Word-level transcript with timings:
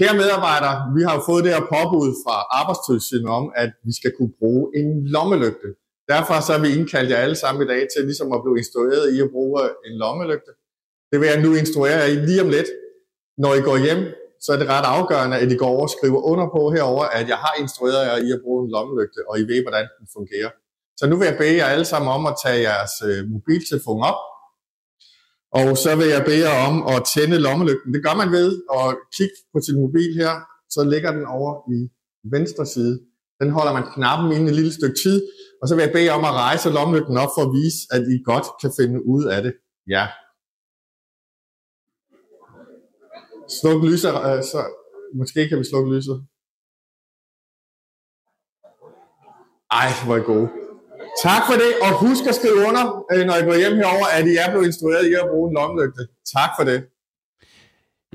kære 0.00 0.16
medarbejdere, 0.22 0.76
vi 0.96 1.02
har 1.06 1.12
jo 1.16 1.22
fået 1.30 1.42
det 1.44 1.52
her 1.56 1.64
påbud 1.74 2.10
fra 2.24 2.36
Arbejdstilsynet 2.60 3.30
om, 3.38 3.44
at 3.62 3.70
vi 3.88 3.92
skal 3.98 4.12
kunne 4.18 4.34
bruge 4.40 4.64
en 4.80 4.88
lommelygte. 5.14 5.68
Derfor 6.12 6.34
så 6.46 6.50
har 6.54 6.62
vi 6.64 6.70
indkaldt 6.78 7.10
jer 7.12 7.20
alle 7.24 7.38
sammen 7.42 7.60
i 7.64 7.68
dag 7.72 7.82
til 7.92 8.00
ligesom 8.10 8.28
at 8.36 8.40
blive 8.44 8.56
instrueret 8.62 9.04
i 9.14 9.16
at 9.26 9.30
bruge 9.36 9.60
en 9.86 9.94
lommelygte. 10.02 10.52
Det 11.10 11.16
vil 11.20 11.28
jeg 11.32 11.40
nu 11.46 11.50
instruere 11.62 11.96
jer 12.02 12.08
i 12.14 12.16
lige 12.28 12.42
om 12.44 12.50
lidt. 12.56 12.70
Når 13.42 13.52
I 13.60 13.62
går 13.68 13.78
hjem, 13.86 14.02
så 14.44 14.48
er 14.54 14.58
det 14.62 14.68
ret 14.74 14.88
afgørende, 14.96 15.36
at 15.42 15.52
I 15.54 15.56
går 15.62 15.70
over 15.76 15.86
og 15.88 15.94
skriver 15.96 16.20
under 16.30 16.46
på 16.56 16.62
herover, 16.74 17.04
at 17.18 17.26
jeg 17.32 17.38
har 17.44 17.54
instrueret 17.62 18.02
jer 18.08 18.16
i 18.26 18.28
at 18.36 18.40
bruge 18.44 18.60
en 18.64 18.70
lommelygte, 18.74 19.20
og 19.28 19.34
I 19.42 19.44
ved, 19.50 19.60
hvordan 19.66 19.86
den 19.98 20.06
fungerer. 20.16 20.50
Så 20.98 21.04
nu 21.10 21.14
vil 21.18 21.26
jeg 21.30 21.38
bede 21.42 21.56
jer 21.60 21.68
alle 21.74 21.88
sammen 21.92 22.08
om 22.16 22.22
at 22.30 22.34
tage 22.44 22.60
jeres 22.68 22.94
øh, 23.08 23.20
mobiltelefon 23.34 24.00
op, 24.10 24.20
og 25.58 25.66
så 25.84 25.90
vil 25.98 26.08
jeg 26.16 26.22
bede 26.28 26.44
jer 26.48 26.56
om 26.68 26.76
at 26.94 27.00
tænde 27.14 27.38
lommelygten. 27.46 27.94
Det 27.94 28.04
gør 28.06 28.14
man 28.22 28.30
ved 28.38 28.48
at 28.78 28.86
kigge 29.16 29.36
på 29.52 29.58
sin 29.66 29.76
mobil 29.84 30.10
her, 30.22 30.34
så 30.74 30.80
ligger 30.92 31.10
den 31.16 31.24
over 31.36 31.52
i 31.76 31.78
venstre 32.34 32.66
side. 32.74 32.94
Den 33.40 33.50
holder 33.56 33.72
man 33.72 33.86
knappen 33.94 34.32
inde 34.36 34.48
et 34.50 34.56
lille 34.60 34.72
stykke 34.78 34.98
tid, 35.04 35.16
og 35.60 35.68
så 35.68 35.74
vil 35.74 35.82
jeg 35.82 35.92
bede 35.92 36.04
jer 36.08 36.18
om 36.20 36.24
at 36.30 36.38
rejse 36.44 36.70
lommelygten 36.70 37.16
op 37.24 37.32
for 37.36 37.42
at 37.46 37.52
vise, 37.58 37.78
at 37.94 38.02
I 38.14 38.16
godt 38.30 38.46
kan 38.60 38.70
finde 38.78 38.98
ud 39.14 39.24
af 39.34 39.40
det. 39.42 39.54
Ja. 39.94 40.04
Sluk 43.56 43.80
lyset, 43.90 44.10
øh, 44.28 44.42
så 44.52 44.60
måske 45.14 45.48
kan 45.48 45.58
vi 45.58 45.64
slukke 45.64 45.90
lyset. 45.94 46.16
Ej, 49.80 49.88
hvor 50.04 50.14
er 50.16 50.20
I 50.22 50.24
gode. 50.32 50.59
Tak 51.22 51.42
for 51.48 51.56
det, 51.62 51.72
og 51.82 51.90
husk 52.04 52.24
at 52.28 52.34
skrive 52.34 52.58
under, 52.68 52.84
øh, 53.12 53.26
når 53.26 53.36
I 53.36 53.42
går 53.42 53.56
hjem 53.62 53.76
herover, 53.76 54.06
at 54.18 54.26
I 54.26 54.36
er 54.36 54.50
blevet 54.50 54.66
instrueret 54.66 55.06
i 55.10 55.12
at 55.14 55.26
bruge 55.30 55.48
en 55.50 55.54
lommelygte. 55.54 56.02
Tak 56.36 56.50
for 56.58 56.64
det. 56.64 56.78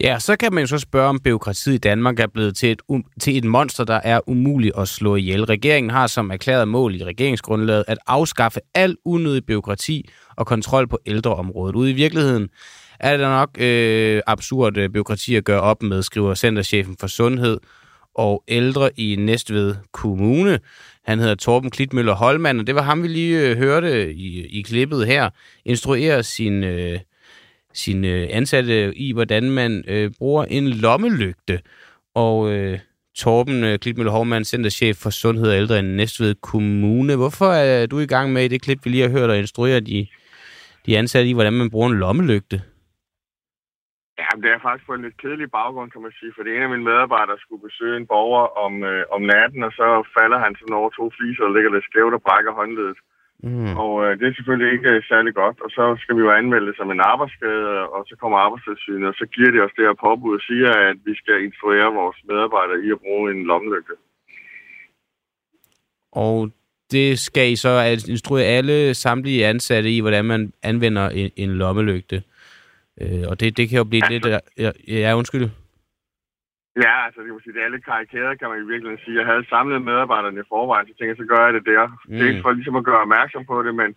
Ja, 0.01 0.19
så 0.19 0.35
kan 0.35 0.53
man 0.53 0.61
jo 0.61 0.67
så 0.67 0.77
spørge, 0.77 1.09
om 1.09 1.19
byråkratiet 1.19 1.73
i 1.73 1.77
Danmark 1.77 2.19
er 2.19 2.27
blevet 2.27 2.55
til 2.57 2.71
et, 2.71 2.81
um- 2.91 3.13
til 3.21 3.37
et 3.37 3.43
monster, 3.43 3.83
der 3.83 3.99
er 4.03 4.19
umuligt 4.27 4.77
at 4.77 4.87
slå 4.87 5.15
ihjel. 5.15 5.45
Regeringen 5.45 5.89
har 5.89 6.07
som 6.07 6.31
erklæret 6.31 6.67
mål 6.67 6.95
i 6.95 7.03
regeringsgrundlaget 7.03 7.83
at 7.87 7.97
afskaffe 8.07 8.59
al 8.75 8.97
unødig 9.05 9.45
byråkrati 9.45 10.09
og 10.35 10.47
kontrol 10.47 10.87
på 10.87 10.99
ældreområdet. 11.05 11.75
Ude 11.75 11.91
i 11.91 11.93
virkeligheden 11.93 12.49
er 12.99 13.17
det 13.17 13.27
nok 13.27 13.49
øh, 13.59 14.21
absurd 14.27 14.77
øh, 14.77 14.89
byråkrati 14.89 15.35
at 15.35 15.43
gøre 15.43 15.61
op 15.61 15.83
med, 15.83 16.03
skriver 16.03 16.35
Centerchefen 16.35 16.95
for 16.99 17.07
Sundhed 17.07 17.57
og 18.15 18.43
Ældre 18.47 18.99
i 18.99 19.15
Næstved 19.15 19.75
Kommune. 19.93 20.59
Han 21.05 21.19
hedder 21.19 21.35
Torben 21.35 21.69
Klitmøller 21.69 22.13
Holmand, 22.13 22.59
og 22.59 22.67
det 22.67 22.75
var 22.75 22.81
ham, 22.81 23.03
vi 23.03 23.07
lige 23.07 23.49
øh, 23.49 23.57
hørte 23.57 24.13
i, 24.13 24.45
i 24.45 24.61
klippet 24.61 25.07
her, 25.07 25.29
instruere 25.65 26.23
sin, 26.23 26.63
øh, 26.63 26.99
sin 27.73 28.05
øh, 28.05 28.27
ansatte 28.31 28.97
i, 28.97 29.11
hvordan 29.11 29.51
man 29.51 29.83
øh, 29.87 30.11
bruger 30.17 30.45
en 30.45 30.67
lommelygte. 30.67 31.59
Og 32.15 32.51
øh, 32.51 32.79
Torben 33.15 33.63
øh, 33.63 33.79
Klitmøller 33.79 34.11
Holmand, 34.11 34.45
centerchef 34.45 34.97
for 34.97 35.09
Sundhed 35.09 35.49
og 35.49 35.57
Ældre 35.57 35.79
i 35.79 35.81
Næstved 35.81 36.35
Kommune. 36.41 37.15
Hvorfor 37.15 37.51
er 37.51 37.85
du 37.85 37.99
i 37.99 38.05
gang 38.05 38.33
med 38.33 38.45
i 38.45 38.47
det 38.47 38.61
klip, 38.61 38.85
vi 38.85 38.89
lige 38.89 39.03
har 39.03 39.09
hørt, 39.09 39.29
og 39.29 39.37
instruere 39.37 39.79
de, 39.79 40.07
de 40.85 40.97
ansatte 40.97 41.29
i, 41.29 41.33
hvordan 41.33 41.53
man 41.53 41.69
bruger 41.69 41.89
en 41.89 41.99
lommelygte? 41.99 42.61
Ja, 44.21 44.29
det 44.43 44.49
er 44.51 44.65
faktisk 44.65 44.85
på 44.87 44.93
en 44.95 45.05
lidt 45.05 45.21
kedelig 45.21 45.49
baggrund, 45.59 45.91
kan 45.91 46.05
man 46.05 46.17
sige, 46.19 46.31
for 46.35 46.41
det 46.43 46.51
en 46.51 46.67
af 46.67 46.71
mine 46.73 46.89
medarbejdere 46.89 47.39
skulle 47.39 47.67
besøge 47.67 47.97
en 47.97 48.09
borger 48.13 48.45
om, 48.65 48.73
øh, 48.91 49.03
om 49.15 49.21
natten, 49.33 49.61
og 49.67 49.71
så 49.79 49.87
falder 50.17 50.39
han 50.45 50.53
sådan 50.59 50.79
over 50.79 50.89
to 50.89 51.05
fliser 51.17 51.43
og 51.47 51.53
ligger 51.53 51.71
lidt 51.73 51.87
skævt 51.89 52.17
og 52.17 52.21
brækker 52.27 52.53
håndledet. 52.59 52.99
Mm. 53.43 53.73
Og 53.83 53.93
øh, 54.03 54.11
det 54.19 54.25
er 54.27 54.33
selvfølgelig 54.35 54.71
ikke 54.75 54.89
øh, 54.95 55.03
særlig 55.11 55.33
godt, 55.41 55.57
og 55.65 55.69
så 55.77 55.83
skal 56.01 56.15
vi 56.15 56.21
jo 56.25 56.31
anmelde 56.39 56.67
det 56.67 56.77
som 56.77 56.91
en 56.91 57.01
arbejdsskade, 57.11 57.69
og 57.95 58.01
så 58.09 58.15
kommer 58.21 58.37
arbejdstilsynet, 58.37 59.07
og 59.11 59.15
så 59.19 59.25
giver 59.35 59.51
de 59.51 59.59
os 59.65 59.75
det 59.77 59.87
her 59.87 60.01
påbud 60.05 60.35
og 60.37 60.43
siger, 60.49 60.71
at 60.89 60.97
vi 61.07 61.13
skal 61.21 61.43
instruere 61.47 61.97
vores 61.99 62.19
medarbejdere 62.29 62.79
i 62.85 62.91
at 62.95 62.99
bruge 63.05 63.31
en 63.31 63.43
lommelygte. 63.49 63.95
Og 66.11 66.51
det 66.91 67.19
skal 67.19 67.51
I 67.51 67.55
så 67.55 67.71
instruere 68.09 68.45
alle 68.45 68.93
samtlige 68.93 69.45
ansatte 69.45 69.89
i, 69.95 69.99
hvordan 69.99 70.25
man 70.25 70.53
anvender 70.63 71.09
en, 71.09 71.31
en 71.35 71.49
lommelygte. 71.49 72.23
Øh, 73.01 73.23
og 73.29 73.39
det, 73.39 73.57
det 73.57 73.65
kan 73.69 73.77
jo 73.77 73.83
blive 73.91 74.03
ja, 74.05 74.11
lidt... 74.13 74.25
Ja, 74.63 74.71
ja, 74.87 75.17
undskyld. 75.19 75.47
Ja, 76.83 76.93
altså 77.05 77.19
det, 77.21 77.29
sige, 77.43 77.55
det 77.57 77.63
er 77.63 77.73
lidt 77.75 77.89
karikeret, 77.91 78.39
kan 78.39 78.49
man 78.49 78.59
i 78.63 78.69
virkeligheden 78.71 79.03
sige. 79.03 79.19
Jeg 79.19 79.27
havde 79.31 79.49
samlet 79.53 79.87
medarbejderne 79.89 80.41
i 80.41 80.49
forvejen, 80.53 80.87
så 80.87 80.93
tænkte 80.93 81.11
jeg, 81.13 81.21
så 81.21 81.27
gør 81.33 81.41
jeg 81.45 81.53
det 81.57 81.65
der. 81.73 81.83
Mm. 81.87 82.15
Det 82.15 82.21
er 82.23 82.31
ikke 82.31 82.45
for 82.45 82.51
ligesom 82.59 82.79
at 82.79 82.87
gøre 82.89 83.03
opmærksom 83.05 83.43
på 83.51 83.57
det, 83.65 83.73
men, 83.81 83.89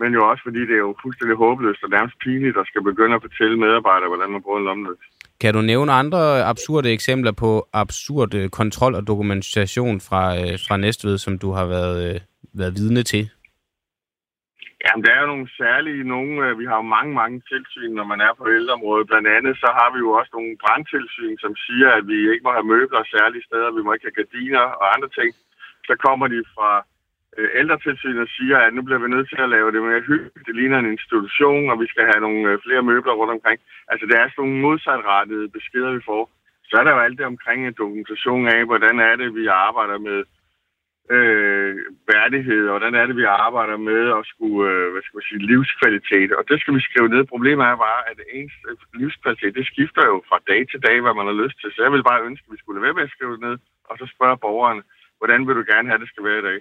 men 0.00 0.10
jo 0.16 0.20
også 0.30 0.42
fordi 0.46 0.60
det 0.68 0.76
er 0.78 0.84
jo 0.88 0.94
fuldstændig 1.04 1.36
håbløst 1.42 1.84
og 1.86 1.90
nærmest 1.96 2.16
pinligt 2.24 2.56
at 2.60 2.66
skal 2.70 2.82
begynde 2.90 3.14
at 3.16 3.24
fortælle 3.26 3.56
medarbejdere, 3.64 4.10
hvordan 4.12 4.30
man 4.34 4.42
bruger 4.42 4.58
en 4.58 4.68
lommelygte. 4.68 5.06
Kan 5.42 5.54
du 5.54 5.60
nævne 5.72 5.92
andre 5.92 6.20
absurde 6.52 6.88
eksempler 6.96 7.32
på 7.32 7.50
absurd 7.72 8.50
kontrol 8.50 8.94
og 8.94 9.06
dokumentation 9.06 10.00
fra, 10.08 10.22
øh, 10.40 10.54
fra 10.68 10.76
Næstved, 10.76 11.18
som 11.18 11.38
du 11.38 11.48
har 11.58 11.66
været, 11.66 11.96
øh, 12.06 12.20
været 12.60 12.74
vidne 12.78 13.02
til? 13.02 13.22
Jamen, 14.84 15.04
der 15.04 15.12
er 15.12 15.20
jo 15.22 15.32
nogle 15.34 15.48
særlige, 15.60 16.02
nogle, 16.14 16.34
øh, 16.46 16.58
vi 16.60 16.64
har 16.70 16.76
jo 16.76 16.86
mange, 16.96 17.12
mange 17.22 17.38
tilsyn, 17.50 17.92
når 17.98 18.06
man 18.12 18.20
er 18.26 18.32
på 18.38 18.44
ældreområdet. 18.56 19.06
Blandt 19.10 19.28
andet 19.36 19.54
så 19.62 19.68
har 19.78 19.88
vi 19.94 19.98
jo 20.04 20.10
også 20.18 20.30
nogle 20.34 20.52
brandtilsyn, 20.62 21.36
som 21.44 21.52
siger, 21.66 21.88
at 21.98 22.04
vi 22.10 22.18
ikke 22.32 22.46
må 22.46 22.52
have 22.58 22.70
møbler 22.74 23.02
særlige 23.14 23.46
steder, 23.48 23.76
vi 23.76 23.82
må 23.82 23.90
ikke 23.92 24.08
have 24.08 24.20
gardiner 24.20 24.64
og 24.80 24.86
andre 24.94 25.10
ting. 25.18 25.30
Så 25.88 25.94
kommer 26.04 26.26
de 26.34 26.40
fra 26.54 26.70
øh, 27.38 27.48
ældretilsynet 27.60 28.22
og 28.26 28.30
siger, 28.38 28.58
at 28.58 28.74
nu 28.74 28.82
bliver 28.82 29.02
vi 29.02 29.08
nødt 29.14 29.28
til 29.28 29.40
at 29.42 29.52
lave 29.56 29.72
det 29.72 29.82
mere 29.82 30.08
hyggeligt. 30.10 30.46
Det 30.46 30.54
ligner 30.56 30.78
en 30.78 30.92
institution, 30.96 31.70
og 31.72 31.76
vi 31.82 31.86
skal 31.92 32.04
have 32.10 32.20
nogle 32.26 32.42
øh, 32.50 32.58
flere 32.64 32.82
møbler 32.90 33.14
rundt 33.20 33.34
omkring. 33.36 33.58
Altså, 33.90 34.04
det 34.06 34.16
er 34.16 34.26
sådan 34.28 34.44
nogle 34.44 34.62
modsatrettede 34.66 35.48
beskeder, 35.56 35.90
vi 35.98 36.02
får. 36.10 36.24
Så 36.68 36.74
er 36.80 36.84
der 36.84 36.92
jo 36.94 37.04
alt 37.06 37.18
det 37.18 37.26
omkring 37.26 37.60
en 37.66 37.80
dokumentation 37.82 38.44
af, 38.54 38.60
hvordan 38.70 38.96
er 39.08 39.16
det, 39.16 39.28
vi 39.34 39.46
arbejder 39.46 39.98
med 40.08 40.18
øh, 41.16 41.72
værdighed, 42.12 42.62
og 42.68 42.72
hvordan 42.74 42.94
er 43.00 43.06
det, 43.06 43.16
vi 43.22 43.26
arbejder 43.46 43.76
med 43.90 44.02
at 44.18 44.22
skulle, 44.32 44.62
øh, 44.72 44.86
hvad 44.92 45.02
skal 45.02 45.16
man 45.18 45.28
sige, 45.28 45.46
livskvalitet. 45.50 46.30
Og 46.38 46.42
det 46.50 46.56
skal 46.60 46.74
vi 46.76 46.82
skrive 46.88 47.08
ned. 47.14 47.22
Problemet 47.34 47.64
er 47.64 47.84
bare, 47.88 48.02
at 48.10 48.18
ens 48.38 48.54
livskvalitet, 49.00 49.58
det 49.58 49.66
skifter 49.72 50.02
jo 50.10 50.16
fra 50.28 50.38
dag 50.50 50.60
til 50.70 50.80
dag, 50.88 50.96
hvad 51.02 51.14
man 51.18 51.28
har 51.30 51.36
lyst 51.42 51.56
til. 51.60 51.68
Så 51.74 51.78
jeg 51.84 51.92
vil 51.94 52.08
bare 52.10 52.24
ønske, 52.28 52.44
at 52.46 52.52
vi 52.54 52.58
skulle 52.62 52.82
være 52.84 52.96
med 52.98 53.06
at 53.08 53.14
skrive 53.14 53.32
det 53.34 53.42
ned, 53.48 53.56
og 53.88 53.94
så 54.00 54.04
spørge 54.14 54.42
borgeren, 54.46 54.80
hvordan 55.18 55.40
vil 55.46 55.58
du 55.60 55.64
gerne 55.72 55.88
have, 55.90 56.02
det 56.02 56.10
skal 56.12 56.24
være 56.28 56.40
i 56.42 56.46
dag? 56.50 56.58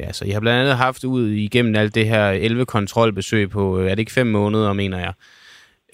Ja, 0.00 0.12
så 0.12 0.22
jeg 0.26 0.34
har 0.34 0.44
blandt 0.44 0.60
andet 0.60 0.76
haft 0.86 1.04
ud 1.04 1.24
igennem 1.46 1.74
alt 1.74 1.94
det 1.94 2.06
her 2.12 2.24
11 2.30 2.66
kontrolbesøg 2.66 3.50
på, 3.50 3.78
er 3.78 3.88
det 3.94 3.98
ikke 3.98 4.18
fem 4.20 4.26
måneder, 4.26 4.72
mener 4.72 4.98
jeg? 4.98 5.14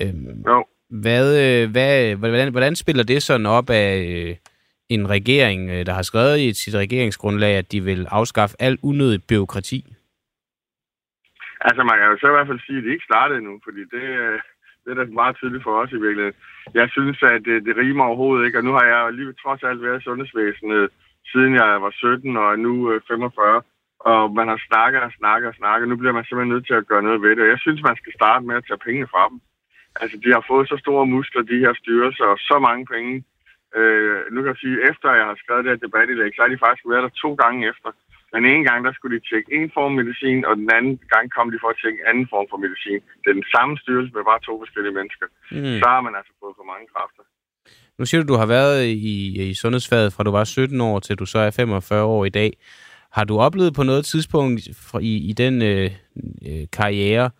Øhm, 0.03 0.43
jo. 0.49 0.65
Hvad, 0.91 1.27
øh, 1.45 1.71
hvad, 1.71 2.15
hvordan, 2.15 2.51
hvordan 2.51 2.77
spiller 2.77 3.05
det 3.05 3.23
sådan 3.23 3.47
op 3.47 3.71
af, 3.71 3.91
øh, 3.99 4.37
en 4.89 5.11
regering, 5.11 5.71
øh, 5.71 5.87
der 5.87 5.93
har 5.93 6.03
skrevet 6.03 6.39
i 6.41 6.55
sit 6.55 6.75
regeringsgrundlag, 6.75 7.55
at 7.57 7.73
de 7.73 7.81
vil 7.81 8.07
afskaffe 8.11 8.57
al 8.59 8.79
unødig 8.83 9.21
byråkrati? 9.29 9.81
Altså, 11.61 11.83
man 11.89 11.99
kan 11.99 12.11
jo 12.11 12.17
så 12.19 12.27
i 12.29 12.37
hvert 12.37 12.51
fald 12.51 12.67
sige, 12.67 12.79
at 12.79 12.85
det 12.85 12.93
ikke 12.93 13.11
startede 13.11 13.39
endnu, 13.39 13.61
fordi 13.65 13.83
det, 13.95 14.07
øh, 14.25 14.39
det 14.83 14.91
er 14.91 14.99
da 14.99 15.05
meget 15.05 15.37
tydeligt 15.37 15.67
for 15.67 15.75
os 15.83 15.93
i 15.93 16.03
virkeligheden. 16.05 16.39
Jeg 16.75 16.89
synes, 16.97 17.23
at 17.23 17.41
det, 17.49 17.57
det 17.67 17.77
rimer 17.77 18.05
overhovedet 18.05 18.47
ikke, 18.47 18.59
og 18.59 18.65
nu 18.65 18.73
har 18.79 18.85
jeg 18.93 19.13
lige 19.13 19.41
trods 19.43 19.63
alt 19.63 19.83
været 19.83 20.01
i 20.01 20.05
sundhedsvæsenet, 20.05 20.91
siden 21.33 21.53
jeg 21.55 21.83
var 21.85 21.91
17 21.91 22.37
og 22.37 22.47
er 22.53 22.57
nu 22.57 22.93
øh, 22.93 23.01
45, 23.09 23.63
og 24.11 24.35
man 24.39 24.49
har 24.49 24.61
snakket 24.69 25.01
og 25.09 25.13
snakket 25.19 25.49
og 25.49 25.57
snakket. 25.61 25.89
Nu 25.89 25.97
bliver 25.97 26.13
man 26.17 26.25
simpelthen 26.25 26.53
nødt 26.55 26.67
til 26.67 26.77
at 26.81 26.89
gøre 26.91 27.07
noget 27.07 27.23
ved 27.23 27.37
det. 27.37 27.53
Jeg 27.55 27.61
synes, 27.65 27.81
man 27.83 27.97
skal 27.97 28.13
starte 28.19 28.47
med 28.47 28.57
at 28.57 28.67
tage 28.69 28.85
penge 28.89 29.07
fra 29.13 29.23
dem. 29.31 29.39
Altså, 30.01 30.17
de 30.25 30.31
har 30.37 30.45
fået 30.51 30.69
så 30.69 30.77
store 30.85 31.07
muskler, 31.07 31.43
de 31.43 31.63
her 31.65 31.75
styrelser, 31.81 32.27
og 32.35 32.39
så 32.39 32.57
mange 32.69 32.87
penge, 32.95 33.25
Øh, 33.81 34.19
nu 34.33 34.39
kan 34.41 34.53
jeg 34.53 34.63
sige, 34.65 34.77
efter 34.91 35.09
jeg 35.21 35.27
har 35.31 35.39
skrevet 35.43 35.65
det 35.65 35.73
her 35.73 35.85
debatindlæg, 35.87 36.33
så 36.35 36.41
har 36.43 36.51
de 36.53 36.65
faktisk 36.65 36.87
været 36.93 37.07
der 37.07 37.13
to 37.25 37.31
gange 37.43 37.61
efter. 37.73 37.91
Den 38.37 38.45
ene 38.53 38.65
gang, 38.69 38.79
der 38.87 38.93
skulle 38.95 39.15
de 39.17 39.27
tjekke 39.29 39.49
en 39.59 39.69
form 39.77 39.93
medicin, 40.01 40.41
og 40.49 40.55
den 40.61 40.69
anden 40.79 40.95
gang 41.15 41.25
kom 41.37 41.47
de 41.53 41.59
for 41.63 41.71
at 41.73 41.79
tjekke 41.83 41.99
en 42.01 42.09
anden 42.11 42.27
form 42.35 42.47
for 42.51 42.59
medicin. 42.67 43.01
Det 43.23 43.29
er 43.31 43.39
den 43.41 43.51
samme 43.57 43.73
styrelse 43.83 44.13
med 44.17 44.25
bare 44.31 44.41
to 44.49 44.53
forskellige 44.63 44.97
mennesker. 44.99 45.27
Mm. 45.57 45.79
Så 45.83 45.87
har 45.95 46.01
man 46.07 46.15
altså 46.19 46.33
fået 46.41 46.55
for 46.59 46.67
mange 46.73 46.87
kræfter. 46.95 47.23
Nu 47.99 48.05
siger 48.07 48.21
du, 48.23 48.27
du 48.33 48.39
har 48.43 48.47
været 48.47 48.79
i, 48.85 49.17
i 49.51 49.55
sundhedsfaget 49.55 50.13
fra 50.13 50.25
du 50.25 50.31
var 50.31 50.45
17 50.45 50.81
år 50.81 50.99
til 51.01 51.17
du 51.17 51.27
så 51.27 51.39
er 51.39 51.51
45 51.51 52.05
år 52.05 52.25
i 52.25 52.35
dag. 52.41 52.51
Har 53.13 53.25
du 53.25 53.39
oplevet 53.39 53.75
på 53.75 53.83
noget 53.83 54.05
tidspunkt 54.05 54.61
i, 55.01 55.13
i 55.31 55.33
den 55.33 55.63
øh, 55.63 55.91
øh, 56.49 56.67
karriere, 56.73 57.31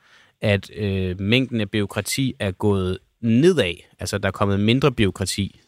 at 0.41 0.71
øh, 0.77 1.21
mængden 1.21 1.61
af 1.61 1.71
byråkrati 1.71 2.35
er 2.41 2.51
gået 2.51 2.99
nedad? 3.21 3.75
Altså, 3.99 4.19
der 4.19 4.29
er 4.29 4.33
kommet 4.33 4.61
mindre 4.61 4.93
byråkrati? 4.93 5.61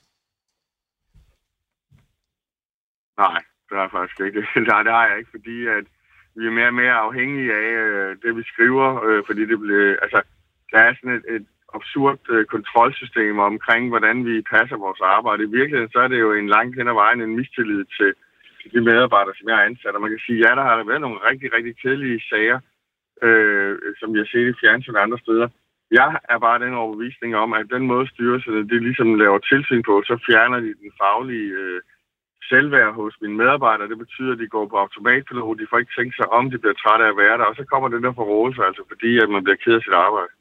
Nej, 3.18 3.40
det 3.68 3.76
er 3.78 3.88
faktisk 3.88 4.20
ikke. 4.20 4.40
Nej, 4.70 4.82
det 4.82 4.92
har 4.92 5.06
jeg 5.08 5.18
ikke, 5.18 5.30
fordi 5.36 5.66
at 5.66 5.84
vi 6.36 6.46
er 6.46 6.50
mere 6.58 6.72
og 6.72 6.74
mere 6.82 6.96
afhængige 7.06 7.52
af 7.54 7.70
øh, 7.84 8.16
det, 8.22 8.36
vi 8.36 8.42
skriver, 8.52 8.88
øh, 9.06 9.22
fordi 9.26 9.42
det 9.50 9.58
bliver, 9.60 9.96
altså, 10.04 10.20
der 10.72 10.78
er 10.78 10.94
sådan 10.94 11.16
et, 11.18 11.24
et 11.36 11.46
absurd 11.74 12.18
øh, 12.34 12.44
kontrolsystem 12.54 13.38
omkring, 13.38 13.88
hvordan 13.88 14.16
vi 14.28 14.42
passer 14.54 14.76
vores 14.76 15.00
arbejde. 15.00 15.42
I 15.44 15.54
virkeligheden, 15.58 15.92
så 15.92 15.98
er 15.98 16.08
det 16.08 16.20
jo 16.20 16.32
en 16.32 16.48
langt 16.48 16.76
hen 16.78 16.88
ad 16.88 16.96
vejen 17.02 17.20
en 17.22 17.36
mistillid 17.36 17.84
til, 17.96 18.10
til 18.60 18.72
de 18.74 18.80
medarbejdere, 18.80 19.34
som 19.38 19.48
jeg 19.48 19.58
er 19.58 19.68
ansat. 19.70 19.94
Og 19.94 20.00
man 20.00 20.10
kan 20.10 20.24
sige, 20.26 20.38
ja, 20.44 20.50
der 20.58 20.64
har 20.68 20.76
der 20.76 20.84
været 20.84 21.00
nogle 21.00 21.20
rigtig, 21.30 21.48
rigtig 21.56 21.74
kedelige 21.82 22.20
sager, 22.30 22.58
øh, 23.22 23.78
som 24.00 24.14
vi 24.14 24.18
har 24.18 24.28
set 24.32 24.48
i 24.48 24.58
fjernsyn 24.60 24.94
og 24.94 25.02
andre 25.02 25.18
steder. 25.18 25.48
Jeg 25.90 26.18
er 26.28 26.38
bare 26.38 26.58
den 26.64 26.74
overbevisning 26.74 27.36
om, 27.36 27.52
at 27.52 27.66
den 27.70 27.84
måde 27.86 28.08
styrelserne 28.08 28.68
det 28.68 28.82
ligesom 28.82 29.14
laver 29.14 29.38
tilsyn 29.38 29.82
på, 29.82 30.02
så 30.06 30.14
fjerner 30.26 30.60
de 30.60 30.74
den 30.82 30.92
faglige 31.00 31.50
øh, 31.62 31.80
selvværd 32.50 32.92
hos 33.00 33.14
mine 33.22 33.36
medarbejdere. 33.40 33.88
Det 33.92 33.98
betyder, 34.04 34.32
at 34.32 34.38
de 34.42 34.48
går 34.56 34.66
på 34.68 34.76
automatpilot. 34.84 35.58
De 35.60 35.66
får 35.70 35.78
ikke 35.78 35.96
tænkt 35.98 36.14
sig 36.16 36.28
om, 36.38 36.44
de 36.52 36.58
bliver 36.58 36.76
trætte 36.82 37.04
af 37.06 37.12
at 37.12 37.20
være 37.22 37.38
der. 37.38 37.46
Og 37.50 37.56
så 37.58 37.64
kommer 37.72 37.88
den 37.88 38.02
der 38.04 38.12
forrådelse, 38.20 38.60
altså 38.68 38.82
fordi 38.90 39.10
at 39.24 39.28
man 39.34 39.44
bliver 39.44 39.60
ked 39.64 39.74
af 39.78 39.82
sit 39.82 39.96
arbejde. 40.06 40.32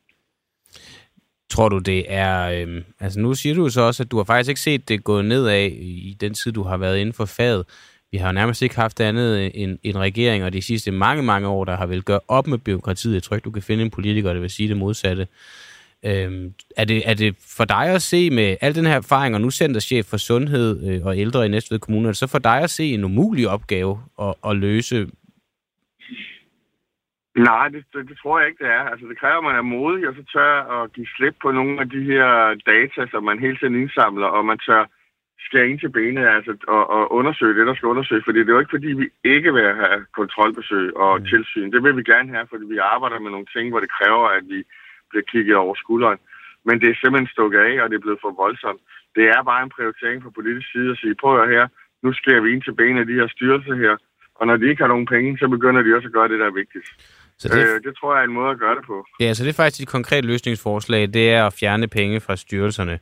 Tror 1.54 1.70
du, 1.70 1.80
det 1.92 2.02
er... 2.08 2.34
Øh, 2.58 2.84
altså 3.00 3.20
nu 3.20 3.34
siger 3.34 3.56
du 3.56 3.70
så 3.70 3.82
også, 3.82 4.04
at 4.04 4.12
du 4.12 4.18
har 4.18 4.24
faktisk 4.24 4.50
ikke 4.50 4.68
set 4.70 4.90
det 4.90 5.04
gå 5.04 5.22
nedad 5.22 5.66
i 6.10 6.18
den 6.22 6.34
tid, 6.34 6.52
du 6.52 6.64
har 6.64 6.78
været 6.78 6.98
inden 6.98 7.14
for 7.14 7.26
faget. 7.26 7.64
Vi 8.12 8.18
har 8.18 8.32
nærmest 8.32 8.62
ikke 8.62 8.76
haft 8.76 9.00
andet 9.00 9.62
end 9.64 9.80
en 9.84 9.98
regering, 10.00 10.44
og 10.44 10.54
de 10.54 10.62
sidste 10.62 10.92
mange, 10.92 11.24
mange 11.24 11.48
år, 11.48 11.66
der 11.66 11.76
har 11.76 11.86
vel 11.86 12.04
gøre 12.04 12.20
op 12.28 12.48
med 12.48 12.58
byråkratiet. 12.58 13.14
Jeg 13.14 13.24
tror 13.24 13.36
ikke, 13.36 13.46
du 13.46 13.52
kan 13.52 13.62
finde 13.62 13.84
en 13.84 13.92
politiker, 13.92 14.34
der 14.34 14.40
vil 14.40 14.50
sige 14.50 14.70
det 14.70 14.78
modsatte. 14.78 15.28
Øhm, 16.06 16.54
er, 16.78 16.86
det, 16.86 17.10
er 17.10 17.14
det 17.14 17.36
for 17.58 17.66
dig 17.66 17.86
at 17.96 18.02
se 18.02 18.30
med 18.30 18.58
al 18.62 18.76
den 18.76 18.86
her 18.86 18.96
erfaring, 18.96 19.36
og 19.36 19.42
nu 19.42 19.50
centerchef 19.50 20.06
for 20.06 20.18
sundhed 20.18 20.70
øh, 20.88 21.06
og 21.06 21.18
ældre 21.18 21.46
i 21.46 21.50
Næstved 21.50 21.80
Kommune, 21.80 22.08
er 22.08 22.12
det 22.12 22.18
så 22.18 22.28
for 22.32 22.40
dig 22.40 22.60
at 22.62 22.70
se 22.70 22.84
en 22.84 23.04
umulig 23.04 23.50
opgave 23.50 24.00
at, 24.22 24.34
at 24.50 24.58
løse? 24.58 25.08
Nej, 27.38 27.68
det, 27.74 27.84
det, 27.94 28.10
det 28.10 28.18
tror 28.18 28.40
jeg 28.40 28.48
ikke, 28.48 28.64
det 28.64 28.72
er. 28.72 28.84
Altså, 28.92 29.06
det 29.08 29.20
kræver, 29.20 29.38
at 29.38 29.44
man 29.50 29.56
er 29.56 29.72
modig, 29.78 30.08
og 30.08 30.14
så 30.16 30.24
tør 30.34 30.54
at 30.78 30.94
give 30.94 31.08
slip 31.16 31.36
på 31.42 31.52
nogle 31.52 31.82
af 31.82 31.90
de 31.90 32.02
her 32.12 32.26
data, 32.74 33.02
som 33.12 33.24
man 33.24 33.40
hele 33.40 33.58
tiden 33.58 33.76
indsamler, 33.82 34.28
og 34.28 34.46
man 34.46 34.60
tør 34.68 34.84
skære 35.48 35.70
ind 35.70 35.80
til 35.80 35.92
benet 35.98 36.28
altså, 36.38 36.54
og, 36.68 36.84
og 36.96 37.12
undersøge 37.20 37.58
det, 37.60 37.68
der 37.68 37.76
skal 37.76 37.92
undersøge. 37.94 38.24
Fordi 38.26 38.40
det 38.40 38.50
er 38.50 38.58
jo 38.58 38.64
ikke, 38.64 38.76
fordi 38.78 38.92
vi 39.02 39.08
ikke 39.36 39.54
vil 39.54 39.68
have 39.82 40.00
kontrolbesøg 40.20 40.98
og 40.98 41.20
mm. 41.20 41.26
tilsyn. 41.26 41.72
Det 41.72 41.84
vil 41.84 41.98
vi 41.98 42.04
gerne 42.04 42.30
have, 42.36 42.48
fordi 42.52 42.66
vi 42.74 42.78
arbejder 42.78 43.20
med 43.20 43.32
nogle 43.32 43.50
ting, 43.56 43.66
hvor 43.70 43.80
det 43.80 43.92
kræver, 43.98 44.28
at 44.38 44.44
vi 44.54 44.60
bliver 45.10 45.26
kigget 45.32 45.56
over 45.64 45.76
skulderen. 45.84 46.20
Men 46.68 46.76
det 46.82 46.88
er 46.90 46.98
simpelthen 47.02 47.34
stukket 47.36 47.60
af, 47.70 47.74
og 47.84 47.88
det 47.90 47.96
er 47.96 48.06
blevet 48.06 48.24
for 48.26 48.32
voldsomt. 48.44 48.82
Det 49.16 49.26
er 49.36 49.42
bare 49.50 49.64
en 49.64 49.76
prioritering 49.78 50.18
fra 50.24 50.36
politisk 50.38 50.68
side 50.72 50.90
at 50.94 50.98
sige, 51.02 51.16
prøv 51.24 51.34
at 51.44 51.50
her, 51.56 51.66
nu 52.04 52.10
skærer 52.14 52.42
vi 52.44 52.50
ind 52.54 52.64
til 52.64 52.76
benet 52.80 53.00
af 53.04 53.08
de 53.08 53.20
her 53.20 53.28
styrelser 53.36 53.76
her, 53.84 53.94
og 54.40 54.48
når 54.48 54.58
de 54.58 54.70
ikke 54.70 54.84
har 54.84 54.92
nogen 54.94 55.06
penge, 55.06 55.38
så 55.38 55.48
begynder 55.56 55.82
de 55.82 55.96
også 55.96 56.08
at 56.08 56.14
gøre 56.14 56.30
det, 56.32 56.40
der 56.40 56.46
er 56.46 56.60
vigtigt. 56.62 56.88
Så 57.40 57.48
det, 57.50 57.64
øh, 57.64 57.84
det 57.86 57.94
tror 57.98 58.14
jeg 58.14 58.22
er 58.22 58.28
en 58.28 58.34
måde 58.34 58.52
at 58.52 58.60
gøre 58.60 58.76
det 58.76 58.86
på. 58.86 59.06
Ja, 59.20 59.34
så 59.34 59.44
det 59.44 59.50
er 59.50 59.64
faktisk 59.64 59.82
et 59.82 59.88
konkret 59.88 60.26
løsningsforslag, 60.26 61.02
det 61.14 61.32
er 61.32 61.46
at 61.46 61.54
fjerne 61.54 61.88
penge 61.88 62.20
fra 62.20 62.36
styrelserne. 62.36 63.00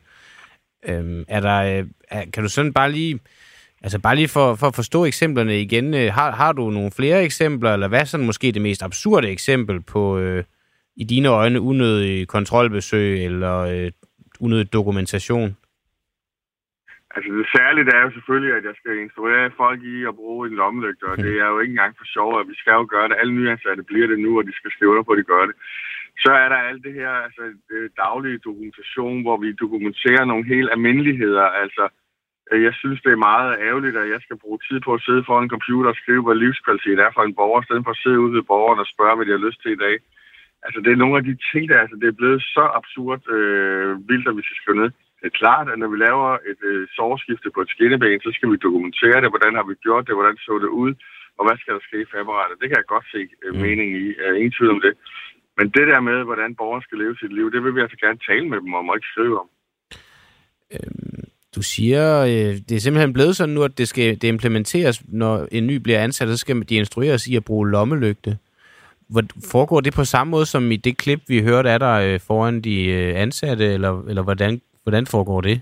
Øhm, 0.88 1.24
er 1.28 1.40
der, 1.40 1.78
øh, 1.78 1.84
er, 2.10 2.24
kan 2.32 2.42
du 2.42 2.48
sådan 2.48 2.72
bare 2.72 2.92
lige, 2.92 3.20
altså 3.82 3.98
bare 3.98 4.16
lige 4.16 4.28
for, 4.28 4.54
for 4.54 4.66
at 4.66 4.74
forstå 4.74 5.04
eksemplerne 5.04 5.60
igen, 5.60 5.94
øh, 5.94 6.12
har, 6.12 6.30
har 6.30 6.52
du 6.52 6.70
nogle 6.70 6.90
flere 6.90 7.24
eksempler, 7.24 7.72
eller 7.72 7.88
hvad 7.88 8.00
er 8.00 8.04
sådan 8.04 8.26
måske 8.26 8.52
det 8.52 8.62
mest 8.62 8.82
absurde 8.82 9.28
eksempel 9.28 9.82
på, 9.82 10.18
øh, 10.18 10.44
i 10.96 11.04
dine 11.04 11.28
øjne, 11.28 11.60
unødig 11.60 12.28
kontrolbesøg 12.28 13.24
eller 13.24 13.56
øh, 13.72 13.90
unødig 14.40 14.72
dokumentation? 14.72 15.56
Altså 17.16 17.30
det 17.40 17.46
særlige 17.56 17.96
er 17.98 18.02
jo 18.06 18.10
selvfølgelig, 18.16 18.52
at 18.58 18.64
jeg 18.68 18.76
skal 18.80 18.94
instruere 19.04 19.56
folk 19.62 19.80
i 19.94 19.96
at 20.10 20.14
bruge 20.20 20.42
en 20.48 20.58
lommelygte, 20.60 21.04
og 21.12 21.16
det 21.24 21.34
er 21.42 21.48
jo 21.52 21.58
ikke 21.60 21.74
engang 21.74 21.94
for 21.98 22.06
sjov, 22.16 22.30
at 22.40 22.48
vi 22.50 22.56
skal 22.60 22.74
jo 22.80 22.86
gøre 22.94 23.08
det. 23.08 23.16
Alle 23.20 23.34
nyansatte 23.38 23.82
bliver 23.90 24.06
det 24.12 24.18
nu, 24.18 24.30
og 24.38 24.44
de 24.48 24.54
skal 24.56 24.70
skrive 24.70 24.90
under 24.92 25.06
på, 25.06 25.12
at 25.12 25.20
de 25.20 25.30
gør 25.34 25.44
det. 25.48 25.56
Så 26.24 26.30
er 26.42 26.48
der 26.50 26.68
alt 26.68 26.82
det 26.86 26.94
her 27.00 27.12
altså, 27.26 27.42
det 27.70 27.82
daglige 28.04 28.38
dokumentation, 28.48 29.22
hvor 29.22 29.36
vi 29.44 29.60
dokumenterer 29.64 30.24
nogle 30.24 30.44
helt 30.54 30.70
almindeligheder. 30.74 31.46
Altså, 31.62 31.84
øh, 32.50 32.62
jeg 32.66 32.74
synes, 32.80 32.98
det 33.04 33.12
er 33.12 33.26
meget 33.30 33.50
ærgerligt, 33.68 33.96
at 34.02 34.08
jeg 34.14 34.20
skal 34.22 34.38
bruge 34.42 34.58
tid 34.68 34.78
på 34.86 34.90
at 34.94 35.04
sidde 35.06 35.26
foran 35.26 35.44
en 35.44 35.54
computer 35.56 35.88
og 35.90 36.00
skrive, 36.02 36.22
hvad 36.24 36.42
livskvalitet 36.44 36.98
er 37.06 37.10
for 37.14 37.22
en 37.24 37.36
borger, 37.38 37.60
i 37.62 37.66
stedet 37.66 37.84
for 37.84 37.92
at 37.94 38.02
sidde 38.02 38.20
ude 38.24 38.36
ved 38.36 38.44
borgeren 38.52 38.82
og 38.84 38.88
spørge, 38.94 39.16
hvad 39.16 39.26
de 39.26 39.36
har 39.36 39.46
lyst 39.46 39.60
til 39.62 39.72
i 39.74 39.82
dag. 39.86 39.96
Altså, 40.66 40.78
det 40.84 40.90
er 40.92 41.02
nogle 41.02 41.16
af 41.20 41.24
de 41.28 41.34
ting, 41.50 41.62
der 41.68 41.76
altså, 41.84 41.96
det 42.02 42.08
er 42.08 42.20
blevet 42.20 42.42
så 42.56 42.64
absurd 42.78 43.22
øh, 43.36 43.90
vildt, 44.08 44.28
at 44.28 44.36
vi 44.38 44.42
skal 44.46 44.58
skrive 44.60 44.80
ned. 44.82 44.90
Det 45.20 45.26
er 45.28 45.40
klart, 45.42 45.66
at 45.72 45.78
når 45.78 45.88
vi 45.92 45.98
laver 46.06 46.30
et 46.50 46.62
øh, 46.70 46.82
sårskifte 46.96 47.48
på 47.54 47.60
et 47.64 47.72
skinneben, 47.74 48.20
så 48.26 48.30
skal 48.36 48.50
vi 48.52 48.64
dokumentere 48.66 49.18
det, 49.22 49.32
hvordan 49.32 49.54
har 49.58 49.66
vi 49.70 49.74
gjort 49.86 50.06
det, 50.06 50.18
hvordan 50.18 50.36
så 50.46 50.54
det 50.64 50.70
ud, 50.84 50.92
og 51.38 51.42
hvad 51.44 51.56
skal 51.58 51.74
der 51.76 51.86
ske 51.88 51.98
i 52.02 52.10
fabrikken. 52.14 52.60
Det 52.60 52.66
kan 52.68 52.80
jeg 52.80 52.92
godt 52.94 53.06
se 53.14 53.22
øh, 53.44 53.52
mm. 53.54 53.60
mening 53.66 53.88
i. 54.02 54.04
Er 54.24 54.32
ingen 54.40 54.56
tvivl 54.56 54.74
om 54.76 54.82
det. 54.86 54.94
Men 55.58 55.66
det 55.76 55.86
der 55.92 56.00
med, 56.08 56.18
hvordan 56.28 56.50
borgeren 56.60 56.84
skal 56.86 56.98
leve 57.02 57.16
sit 57.20 57.32
liv, 57.38 57.46
det 57.54 57.60
vil 57.64 57.74
vi 57.76 57.80
altså 57.84 57.98
gerne 58.04 58.18
tale 58.28 58.46
med 58.52 58.58
dem 58.64 58.74
om, 58.78 58.88
og 58.88 58.96
ikke 58.96 59.12
skrive 59.12 59.36
om. 59.42 59.48
Øhm, 60.74 61.24
du 61.56 61.62
siger, 61.62 62.04
øh, 62.30 62.52
det 62.66 62.72
er 62.74 62.84
simpelthen 62.84 63.12
blevet 63.12 63.36
sådan 63.36 63.54
nu, 63.54 63.62
at 63.62 63.78
det 63.78 63.88
skal 63.88 64.08
det 64.20 64.28
implementeres, 64.28 64.96
når 65.22 65.48
en 65.52 65.66
ny 65.66 65.76
bliver 65.76 66.00
ansat, 66.06 66.28
så 66.28 66.36
skal 66.36 66.68
de 66.68 66.74
instrueres 66.74 67.26
i 67.26 67.36
at 67.36 67.44
bruge 67.44 67.70
lommelygte. 67.70 68.38
Foregår 69.52 69.80
det 69.80 69.94
på 69.94 70.04
samme 70.04 70.30
måde 70.30 70.46
som 70.46 70.70
i 70.70 70.76
det 70.76 70.98
klip, 70.98 71.20
vi 71.28 71.42
hørte 71.42 71.70
af 71.70 71.78
dig 71.78 71.98
øh, 72.06 72.20
foran 72.26 72.60
de 72.60 72.76
øh, 72.98 73.22
ansatte, 73.24 73.64
eller, 73.64 74.02
eller 74.08 74.22
hvordan, 74.22 74.60
hvordan 74.82 75.06
foregår 75.06 75.40
det? 75.40 75.56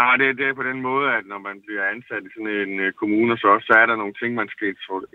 Nej, 0.00 0.16
det, 0.20 0.38
det 0.38 0.46
er 0.46 0.60
på 0.60 0.68
den 0.70 0.80
måde, 0.88 1.06
at 1.18 1.24
når 1.32 1.40
man 1.48 1.56
bliver 1.66 1.84
ansat 1.94 2.22
i 2.26 2.30
sådan 2.34 2.56
en 2.64 2.72
uh, 2.84 2.92
kommune, 3.00 3.34
så, 3.42 3.50
så 3.66 3.72
er 3.80 3.86
der 3.86 3.96
nogle 3.96 4.14
ting, 4.20 4.30
man 4.34 4.48
skal 4.54 4.66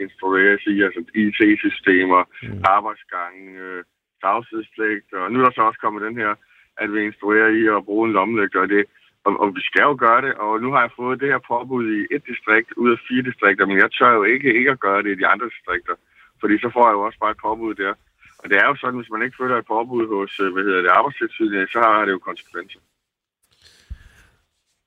instrueres 0.06 0.62
i, 0.74 0.76
altså 0.88 1.02
IT-systemer, 1.24 2.22
mm. 2.44 2.62
arbejdsgang, 2.78 3.36
uh, 3.66 3.82
tavshedspligt, 4.22 5.10
og 5.20 5.32
nu 5.32 5.36
er 5.40 5.46
der 5.46 5.56
så 5.56 5.62
også 5.70 5.80
kommet 5.84 6.08
den 6.08 6.16
her, 6.22 6.32
at 6.82 6.88
vi 6.94 7.00
instruerer 7.10 7.50
i 7.60 7.62
at 7.78 7.86
bruge 7.88 8.06
en 8.08 8.16
lommelygte, 8.18 8.62
og 8.64 8.70
det, 8.70 8.84
og, 9.26 9.32
og 9.42 9.48
vi 9.56 9.62
skal 9.70 9.84
jo 9.90 9.96
gøre 10.06 10.22
det, 10.26 10.34
og 10.34 10.62
nu 10.64 10.68
har 10.74 10.82
jeg 10.82 10.98
fået 11.02 11.20
det 11.22 11.32
her 11.34 11.42
påbud 11.52 11.86
i 11.98 12.00
et 12.16 12.24
distrikt 12.32 12.72
ud 12.82 12.90
af 12.96 13.00
fire 13.08 13.24
distrikter, 13.30 13.66
men 13.66 13.78
jeg 13.84 13.90
tør 13.92 14.12
jo 14.20 14.24
ikke, 14.34 14.50
ikke 14.60 14.72
at 14.76 14.84
gøre 14.88 15.04
det 15.04 15.12
i 15.12 15.20
de 15.22 15.28
andre 15.34 15.48
distrikter, 15.54 15.96
fordi 16.42 16.56
så 16.64 16.70
får 16.74 16.84
jeg 16.88 16.94
jo 16.98 17.02
også 17.08 17.20
bare 17.24 17.32
et 17.32 17.44
påbud 17.48 17.74
der. 17.76 17.94
Og 18.42 18.50
det 18.50 18.58
er 18.58 18.68
jo 18.68 18.76
sådan, 18.76 19.00
hvis 19.00 19.12
man 19.14 19.24
ikke 19.26 19.40
følger 19.42 19.58
et 19.58 19.72
påbud 19.74 20.04
hos, 20.16 20.40
øh, 20.40 20.54
hvad 20.54 20.64
hedder 20.64 20.82
det, 20.82 20.92
arbejdstilsynet, 21.00 21.72
så 21.74 21.80
har 21.80 22.06
det 22.06 22.12
jo 22.12 22.20
konsekvenser. 22.30 22.80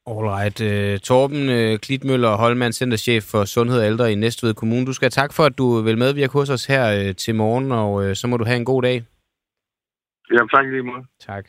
Alright. 0.06 0.58
Uh, 0.60 1.00
Torben 1.08 1.42
uh, 1.48 1.78
Klitmøller, 1.78 2.36
Holman, 2.36 2.72
Centerchef 2.72 3.22
for 3.22 3.44
Sundhed 3.44 3.78
og 3.80 3.86
Ældre 3.86 4.12
i 4.12 4.14
Næstved 4.14 4.54
Kommune. 4.54 4.86
Du 4.86 4.92
skal 4.92 5.06
have 5.06 5.22
tak 5.22 5.32
for, 5.32 5.44
at 5.44 5.58
du 5.58 5.80
vil 5.80 5.98
medvirke 5.98 6.32
hos 6.32 6.50
os 6.50 6.66
her 6.66 7.08
uh, 7.08 7.16
til 7.16 7.34
morgen, 7.34 7.72
og 7.72 8.16
så 8.16 8.26
må 8.26 8.36
du 8.36 8.44
have 8.44 8.56
en 8.56 8.64
god 8.64 8.82
dag. 8.82 9.04
Ja, 10.30 10.38
tak 10.54 10.66
lige 10.66 10.82
måde. 10.82 11.04
Tak. 11.20 11.44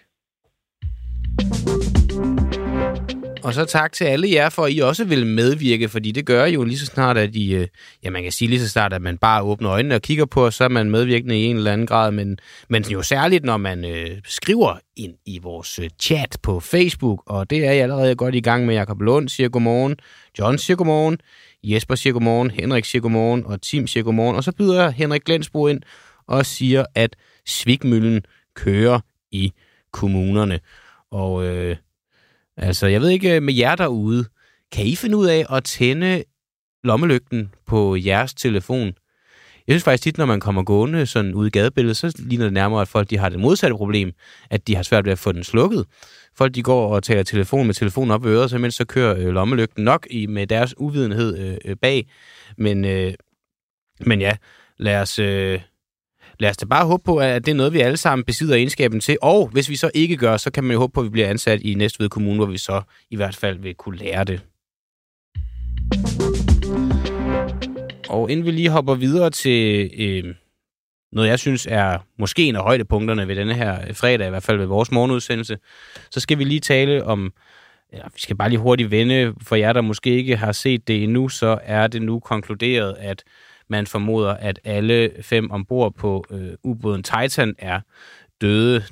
Og 3.44 3.54
så 3.54 3.66
tak 3.66 3.92
til 3.92 4.06
alle 4.06 4.32
jer 4.32 4.50
for, 4.50 4.66
at 4.66 4.74
I 4.74 4.80
også 4.80 5.06
vil 5.06 5.26
medvirke, 5.26 5.90
fordi 5.90 6.12
det 6.12 6.26
gør 6.26 6.46
jo 6.46 6.64
lige 6.64 6.78
så 6.78 6.86
snart, 6.86 7.18
at 7.18 7.36
I, 7.36 7.56
øh, 7.56 7.68
ja 8.04 8.10
man 8.10 8.24
kan 8.24 8.32
sige 8.32 8.50
lige 8.50 8.60
så 8.60 8.70
snart, 8.70 8.94
at 8.94 9.02
man 9.02 9.18
bare 9.18 9.42
åbner 9.42 9.72
øjnene 9.72 9.96
og 9.96 10.02
kigger 10.02 10.26
på 10.26 10.52
så 10.52 10.64
er 10.64 10.68
man 10.68 10.90
medvirkende 10.90 11.40
i 11.40 11.46
en 11.46 11.58
eller 11.58 11.74
anden 11.74 11.88
grad, 11.88 12.12
men, 12.12 12.38
men 12.70 12.84
jo 12.84 13.02
særligt, 13.02 13.44
når 13.44 13.58
man 13.58 13.86
øh, 13.86 14.08
skriver 14.26 14.78
ind 14.96 15.14
i 15.26 15.40
vores 15.40 15.80
øh, 15.80 15.90
chat 16.02 16.38
på 16.44 16.60
Facebook, 16.60 17.24
og 17.26 17.50
det 17.50 17.66
er 17.66 17.72
jeg 17.72 17.84
allerede 17.84 18.16
godt 18.16 18.36
i 18.36 18.42
gang 18.42 18.66
med. 18.66 18.76
Jakob 18.76 19.02
Lund 19.02 19.30
siger 19.30 19.50
godmorgen, 19.50 19.96
John 20.40 20.58
siger 20.58 20.78
godmorgen, 20.78 21.18
Jesper 21.64 21.96
siger 21.96 22.14
godmorgen, 22.14 22.52
Henrik 22.52 22.86
siger 22.86 23.02
godmorgen, 23.02 23.46
og 23.46 23.62
Tim 23.62 23.88
siger 23.88 24.04
godmorgen, 24.04 24.36
og 24.36 24.44
så 24.44 24.52
byder 24.52 24.90
Henrik 24.90 25.24
Glensbo 25.24 25.68
ind 25.68 25.82
og 26.28 26.46
siger, 26.46 26.86
at 26.96 27.16
Svigmøllen 27.46 28.26
kører 28.56 29.00
i 29.32 29.54
kommunerne. 29.92 30.60
Og 31.12 31.46
øh, 31.46 31.76
Altså, 32.58 32.88
jeg 32.88 33.02
ved 33.02 33.10
ikke 33.10 33.36
øh, 33.36 33.44
med 33.44 33.54
jer 33.54 33.76
derude, 33.76 34.26
kan 34.72 34.86
I 34.86 34.96
finde 34.96 35.18
ud 35.18 35.28
af 35.28 35.46
at 35.50 35.64
tænde 35.64 36.24
lommelygten 36.84 37.52
på 37.66 37.96
jeres 37.96 38.34
telefon? 38.34 38.94
Jeg 39.68 39.74
synes 39.74 39.84
faktisk 39.84 40.04
tit, 40.04 40.18
når 40.18 40.26
man 40.26 40.40
kommer 40.40 40.64
gående 40.64 41.06
sådan 41.06 41.34
ud 41.34 41.48
i 41.48 41.50
gadebilledet, 41.50 41.98
så 41.98 42.14
ligner 42.20 42.46
det 42.46 42.54
nærmere, 42.54 42.82
at 42.82 42.88
folk 42.88 43.10
de 43.10 43.18
har 43.18 43.30
det 43.30 43.40
modsatte 43.40 43.76
problem, 43.76 44.12
at 44.50 44.68
de 44.68 44.76
har 44.76 44.84
svært 44.84 45.06
ved 45.06 45.12
at 45.12 45.20
få 45.20 45.32
den 45.32 45.44
slukket. 45.44 45.86
Folk 46.36 46.56
de 46.56 46.64
går 46.64 46.96
og 46.96 47.04
tager 47.04 47.24
telefon 47.24 47.66
med 47.66 47.74
telefonen 47.74 48.12
op 48.12 48.24
ved 48.24 48.32
øret, 48.32 48.50
så 48.50 48.58
mens 48.58 48.76
så 48.76 48.86
kører 48.86 49.18
øh, 49.18 49.34
lommelygten 49.34 49.84
nok 49.84 50.08
i, 50.10 50.26
med 50.26 50.48
deres 50.48 50.74
uvidenhed 50.78 51.38
øh, 51.38 51.58
øh 51.66 51.76
bag. 51.76 52.10
Men, 52.58 52.86
øh, 52.86 53.14
men 54.00 54.22
ja, 54.22 54.36
lad 54.78 55.02
os, 55.02 55.20
øh, 55.20 55.62
lad 56.40 56.50
os 56.50 56.58
da 56.58 56.66
bare 56.66 56.86
håbe 56.86 57.04
på, 57.04 57.18
at 57.18 57.46
det 57.46 57.52
er 57.52 57.56
noget, 57.56 57.74
vi 57.74 57.80
alle 57.80 57.98
sammen 57.98 58.26
besidder 58.26 58.56
egenskaben 58.56 59.00
til. 59.00 59.18
Og 59.22 59.48
hvis 59.48 59.70
vi 59.70 59.76
så 59.76 59.92
ikke 59.94 60.18
gør, 60.18 60.38
så 60.38 60.52
kan 60.52 60.64
man 60.64 60.74
jo 60.74 60.80
håbe 60.80 60.94
på, 60.94 61.00
at 61.00 61.06
vi 61.06 61.10
bliver 61.10 61.28
ansat 61.28 61.62
i 61.62 61.74
Næstved 61.74 62.10
Kommune, 62.10 62.36
hvor 62.36 62.46
vi 62.46 62.58
så 62.58 62.82
i 63.10 63.16
hvert 63.16 63.36
fald 63.36 63.60
vil 63.60 63.76
kunne 63.76 63.98
lære 63.98 64.24
det. 64.24 64.42
Og 68.10 68.32
inden 68.32 68.46
vi 68.46 68.52
lige 68.52 68.70
hopper 68.70 68.96
videre 68.96 69.30
til 69.30 69.92
øh, 69.98 70.36
noget, 71.12 71.30
jeg 71.30 71.40
synes 71.40 71.68
er 71.70 71.98
måske 72.20 72.44
en 72.44 72.56
af 72.56 72.64
højdepunkterne 72.64 73.28
ved 73.28 73.36
denne 73.36 73.54
her 73.54 73.94
fredag, 73.94 74.28
i 74.28 74.30
hvert 74.30 74.44
fald 74.44 74.58
ved 74.58 74.66
vores 74.66 74.92
morgenudsendelse, 74.92 75.58
så 76.12 76.20
skal 76.20 76.38
vi 76.38 76.44
lige 76.44 76.60
tale 76.60 77.04
om, 77.04 77.34
ja, 77.94 78.02
vi 78.14 78.20
skal 78.20 78.36
bare 78.36 78.50
lige 78.50 78.60
hurtigt 78.60 78.92
vende, 78.92 79.34
for 79.42 79.56
jer, 79.56 79.74
der 79.74 79.82
måske 79.82 80.10
ikke 80.10 80.38
har 80.38 80.52
set 80.52 80.88
det 80.88 81.04
endnu, 81.04 81.30
så 81.30 81.60
er 81.64 81.88
det 81.88 82.02
nu 82.02 82.20
konkluderet, 82.20 82.96
at 83.00 83.24
man 83.68 83.88
formoder, 83.88 84.34
at 84.34 84.60
alle 84.64 85.12
fem 85.22 85.52
ombord 85.52 85.94
på 85.94 86.26
øh, 86.32 86.54
ubåden 86.64 87.04
Titan 87.04 87.56
er 87.58 87.80
døde. 88.42 88.84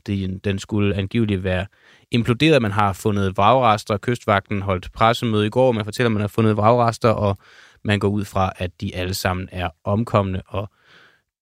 Den 0.44 0.60
skulle 0.60 0.96
angiveligt 0.96 1.44
være 1.44 1.66
imploderet. 2.12 2.62
Man 2.62 2.72
har 2.72 2.94
fundet 2.94 3.38
vragrester. 3.38 3.98
Kystvagten 3.98 4.62
holdt 4.62 4.92
pressemøde 4.94 5.46
i 5.46 5.50
går. 5.50 5.72
Man 5.72 5.86
fortæller, 5.86 6.08
at 6.08 6.12
man 6.12 6.22
har 6.22 6.28
fundet 6.28 6.58
vragrester, 6.58 7.10
og 7.10 7.38
man 7.84 8.00
går 8.00 8.08
ud 8.08 8.26
fra, 8.26 8.54
at 8.58 8.82
de 8.82 8.96
alle 8.96 9.14
sammen 9.14 9.50
er 9.52 9.70
omkomne 9.84 10.42
og 10.48 10.70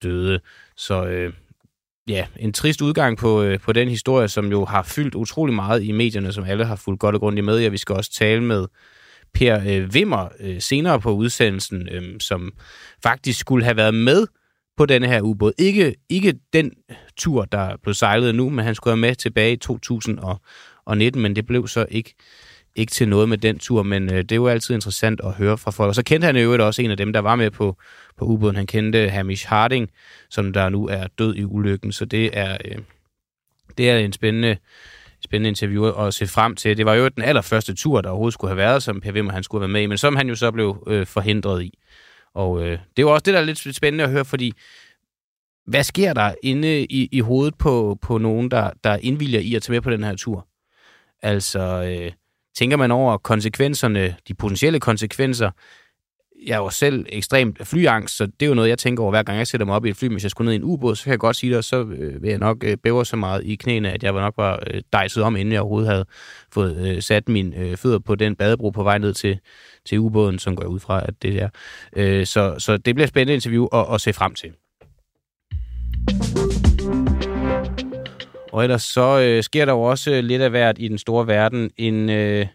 døde. 0.03 0.39
Så 0.77 1.05
øh, 1.05 1.33
ja, 2.07 2.27
en 2.39 2.53
trist 2.53 2.81
udgang 2.81 3.17
på, 3.17 3.41
øh, 3.41 3.59
på 3.59 3.73
den 3.73 3.89
historie, 3.89 4.27
som 4.27 4.51
jo 4.51 4.65
har 4.65 4.83
fyldt 4.83 5.15
utrolig 5.15 5.55
meget 5.55 5.83
i 5.83 5.91
medierne, 5.91 6.33
som 6.33 6.43
alle 6.43 6.65
har 6.65 6.75
fulgt 6.75 6.99
godt 6.99 7.15
og 7.15 7.21
grundigt 7.21 7.45
med 7.45 7.59
Ja, 7.59 7.67
vi 7.67 7.77
skal 7.77 7.95
også 7.95 8.11
tale 8.11 8.43
med 8.43 8.67
Per 9.33 9.59
øh, 9.67 9.93
Vimmer 9.93 10.27
øh, 10.39 10.61
senere 10.61 10.99
på 10.99 11.11
udsendelsen, 11.11 11.89
øh, 11.91 12.19
som 12.19 12.53
faktisk 13.03 13.39
skulle 13.39 13.63
have 13.65 13.77
været 13.77 13.93
med 13.93 14.27
på 14.77 14.85
denne 14.85 15.07
her 15.07 15.21
ubåd. 15.21 15.53
Ikke, 15.57 15.95
ikke 16.09 16.33
den 16.53 16.71
tur, 17.17 17.45
der 17.45 17.77
blev 17.83 17.93
sejlet 17.93 18.35
nu, 18.35 18.49
men 18.49 18.65
han 18.65 18.75
skulle 18.75 18.91
have 18.91 19.01
med 19.01 19.15
tilbage 19.15 19.53
i 19.53 19.57
2019, 19.57 21.21
men 21.21 21.35
det 21.35 21.45
blev 21.45 21.67
så 21.67 21.85
ikke, 21.89 22.15
ikke 22.75 22.91
til 22.91 23.09
noget 23.09 23.29
med 23.29 23.37
den 23.37 23.59
tur. 23.59 23.83
Men 23.83 24.13
øh, 24.13 24.17
det 24.17 24.31
er 24.31 24.35
jo 24.35 24.47
altid 24.47 24.75
interessant 24.75 25.21
at 25.23 25.33
høre 25.33 25.57
fra 25.57 25.71
folk. 25.71 25.87
Og 25.87 25.95
så 25.95 26.03
kendte 26.03 26.25
han 26.25 26.37
jo 26.37 26.65
også 26.65 26.81
en 26.81 26.91
af 26.91 26.97
dem, 26.97 27.13
der 27.13 27.19
var 27.19 27.35
med 27.35 27.51
på, 27.51 27.77
på 28.17 28.25
ubåden. 28.25 28.55
Han 28.55 28.67
kendte 28.67 29.09
Hamish 29.09 29.47
Harding, 29.47 29.89
som 30.29 30.53
der 30.53 30.69
nu 30.69 30.87
er 30.87 31.07
død 31.07 31.35
i 31.35 31.43
ulykken. 31.43 31.91
Så 31.91 32.05
det 32.05 32.29
er, 32.33 32.57
øh, 32.65 32.77
det 33.77 33.89
er 33.89 33.97
en 33.97 34.13
spændende, 34.13 34.57
spændende 35.23 35.49
interview 35.49 35.85
at 35.85 36.13
se 36.13 36.27
frem 36.27 36.55
til. 36.55 36.77
Det 36.77 36.85
var 36.85 36.93
jo 36.93 37.07
den 37.07 37.23
allerførste 37.23 37.75
tur, 37.75 38.01
der 38.01 38.09
overhovedet 38.09 38.33
skulle 38.33 38.49
have 38.49 38.57
været, 38.57 38.83
som 38.83 39.01
Per 39.01 39.11
Wimmer 39.11 39.31
han 39.31 39.43
skulle 39.43 39.61
have 39.61 39.67
været 39.67 39.73
med 39.73 39.81
i, 39.81 39.85
men 39.85 39.97
som 39.97 40.15
han 40.15 40.29
jo 40.29 40.35
så 40.35 40.51
blev 40.51 40.83
øh, 40.87 41.07
forhindret 41.07 41.63
i. 41.63 41.73
Og 42.33 42.61
øh, 42.61 42.71
det 42.71 42.77
er 42.97 43.01
jo 43.01 43.13
også 43.13 43.23
det, 43.23 43.33
der 43.33 43.39
er 43.39 43.43
lidt 43.43 43.75
spændende 43.75 44.03
at 44.03 44.09
høre, 44.09 44.25
fordi 44.25 44.53
hvad 45.67 45.83
sker 45.83 46.13
der 46.13 46.35
inde 46.43 46.85
i, 46.85 47.09
i 47.11 47.19
hovedet 47.19 47.57
på, 47.57 47.97
på 48.01 48.17
nogen, 48.17 48.51
der, 48.51 48.71
der 48.83 48.95
indvilger 48.95 49.39
i 49.39 49.55
at 49.55 49.61
tage 49.61 49.71
med 49.71 49.81
på 49.81 49.91
den 49.91 50.03
her 50.03 50.15
tur? 50.15 50.47
Altså, 51.21 51.59
øh, 51.59 52.11
tænker 52.57 52.77
man 52.77 52.91
over 52.91 53.17
konsekvenserne, 53.17 54.15
de 54.27 54.33
potentielle 54.33 54.79
konsekvenser? 54.79 55.51
Jeg 56.45 56.53
er 56.53 56.57
jo 56.57 56.69
selv 56.69 57.05
ekstremt 57.09 57.67
flyangst, 57.67 58.17
så 58.17 58.25
det 58.25 58.41
er 58.41 58.47
jo 58.47 58.53
noget, 58.53 58.69
jeg 58.69 58.77
tænker 58.77 59.03
over, 59.03 59.11
hver 59.11 59.23
gang 59.23 59.37
jeg 59.37 59.47
sætter 59.47 59.65
mig 59.65 59.75
op 59.75 59.85
i 59.85 59.89
et 59.89 59.95
fly. 59.95 60.07
Hvis 60.07 60.23
jeg 60.23 60.31
skulle 60.31 60.45
ned 60.45 60.53
i 60.53 60.55
en 60.55 60.63
ubåd, 60.63 60.95
så 60.95 61.03
kan 61.03 61.11
jeg 61.11 61.19
godt 61.19 61.35
sige 61.35 61.55
det, 61.55 61.65
så 61.65 61.81
øh, 61.83 62.21
vil 62.21 62.29
jeg 62.29 62.37
nok 62.37 62.63
øh, 62.63 63.05
så 63.05 63.15
meget 63.15 63.43
i 63.45 63.55
knæene, 63.55 63.91
at 63.91 64.03
jeg 64.03 64.15
var 64.15 64.21
nok 64.21 64.33
var 64.37 64.63
øh, 64.73 64.81
dejset 64.93 65.23
om, 65.23 65.35
inden 65.35 65.51
jeg 65.51 65.61
overhovedet 65.61 65.89
havde 65.89 66.05
fået 66.51 66.77
øh, 66.77 67.01
sat 67.01 67.29
mine 67.29 67.77
fødder 67.77 67.99
på 67.99 68.15
den 68.15 68.35
badebro 68.35 68.69
på 68.69 68.83
vej 68.83 68.97
ned 68.97 69.13
til, 69.13 69.39
til 69.85 69.99
ubåden, 69.99 70.39
som 70.39 70.55
går 70.55 70.65
ud 70.65 70.79
fra, 70.79 71.01
at 71.05 71.13
det 71.21 71.41
er. 71.41 72.25
Så, 72.25 72.55
så 72.57 72.77
det 72.77 72.95
bliver 72.95 73.05
et 73.05 73.09
spændende 73.09 73.33
interview 73.33 73.65
at, 73.73 73.85
at 73.93 74.01
se 74.01 74.13
frem 74.13 74.33
til. 74.33 74.51
Og 78.51 78.63
ellers 78.63 78.83
så 78.83 79.19
øh, 79.19 79.43
sker 79.43 79.65
der 79.65 79.73
jo 79.73 79.81
også 79.81 80.21
lidt 80.21 80.41
af 80.41 80.49
hvert 80.49 80.75
i 80.79 80.87
den 80.87 80.97
store 80.97 81.27
verden. 81.27 81.71
En, 81.77 82.09
øh, 82.09 82.47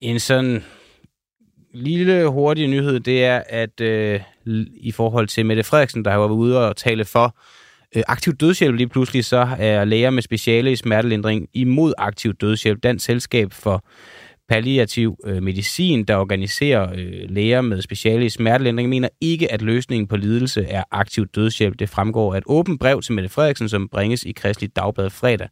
en 0.00 0.20
sådan 0.20 0.64
lille 1.74 2.26
hurtige 2.26 2.66
nyhed, 2.66 3.00
det 3.00 3.24
er, 3.24 3.42
at 3.48 3.80
øh, 3.80 4.20
i 4.76 4.92
forhold 4.92 5.28
til 5.28 5.46
Mette 5.46 5.62
Frederiksen, 5.62 6.04
der 6.04 6.10
har 6.10 6.18
været 6.18 6.30
ude 6.30 6.68
og 6.68 6.76
tale 6.76 7.04
for 7.04 7.36
øh, 7.96 8.02
aktiv 8.08 8.32
dødshjælp 8.36 8.76
lige 8.76 8.88
pludselig, 8.88 9.24
så 9.24 9.48
er 9.58 9.84
læger 9.84 10.10
med 10.10 10.22
speciale 10.22 10.72
i 10.72 10.76
smertelindring 10.76 11.48
imod 11.54 11.92
aktiv 11.98 12.34
dødshjælp. 12.34 12.82
Dansk 12.82 13.04
Selskab 13.04 13.52
for 13.52 13.84
palliativ 14.48 15.16
øh, 15.26 15.42
medicin, 15.42 16.04
der 16.04 16.16
organiserer 16.16 16.92
øh, 16.92 17.30
læger 17.30 17.60
med 17.60 17.82
speciale 17.82 18.26
i 18.26 18.28
smertelindring, 18.28 18.88
mener 18.88 19.08
ikke, 19.20 19.52
at 19.52 19.62
løsningen 19.62 20.06
på 20.06 20.16
lidelse 20.16 20.64
er 20.64 20.84
aktiv 20.90 21.26
dødshjælp. 21.26 21.78
Det 21.78 21.88
fremgår 21.88 22.34
af 22.34 22.38
et 22.38 22.44
åbent 22.46 22.80
brev 22.80 23.02
til 23.02 23.12
Mette 23.12 23.28
Frederiksen, 23.28 23.68
som 23.68 23.88
bringes 23.88 24.22
i 24.22 24.32
Kristelig 24.32 24.76
Dagblad 24.76 25.10
fredag. 25.10 25.48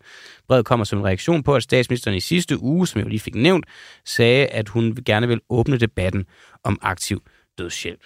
Brevet 0.49 0.67
kommer 0.67 0.85
som 0.85 0.99
en 0.99 1.05
reaktion 1.05 1.43
på, 1.43 1.55
at 1.55 1.63
statsministeren 1.63 2.17
i 2.17 2.21
sidste 2.21 2.63
uge, 2.63 2.87
som 2.87 3.01
jeg 3.01 3.09
lige 3.09 3.21
fik 3.21 3.35
nævnt, 3.35 3.67
sagde, 4.05 4.47
at 4.47 4.69
hun 4.69 4.97
gerne 5.07 5.29
vil 5.29 5.41
åbne 5.51 5.79
debatten 5.79 6.25
om 6.65 6.79
aktiv 6.83 7.23
dødshjælp. 7.59 8.01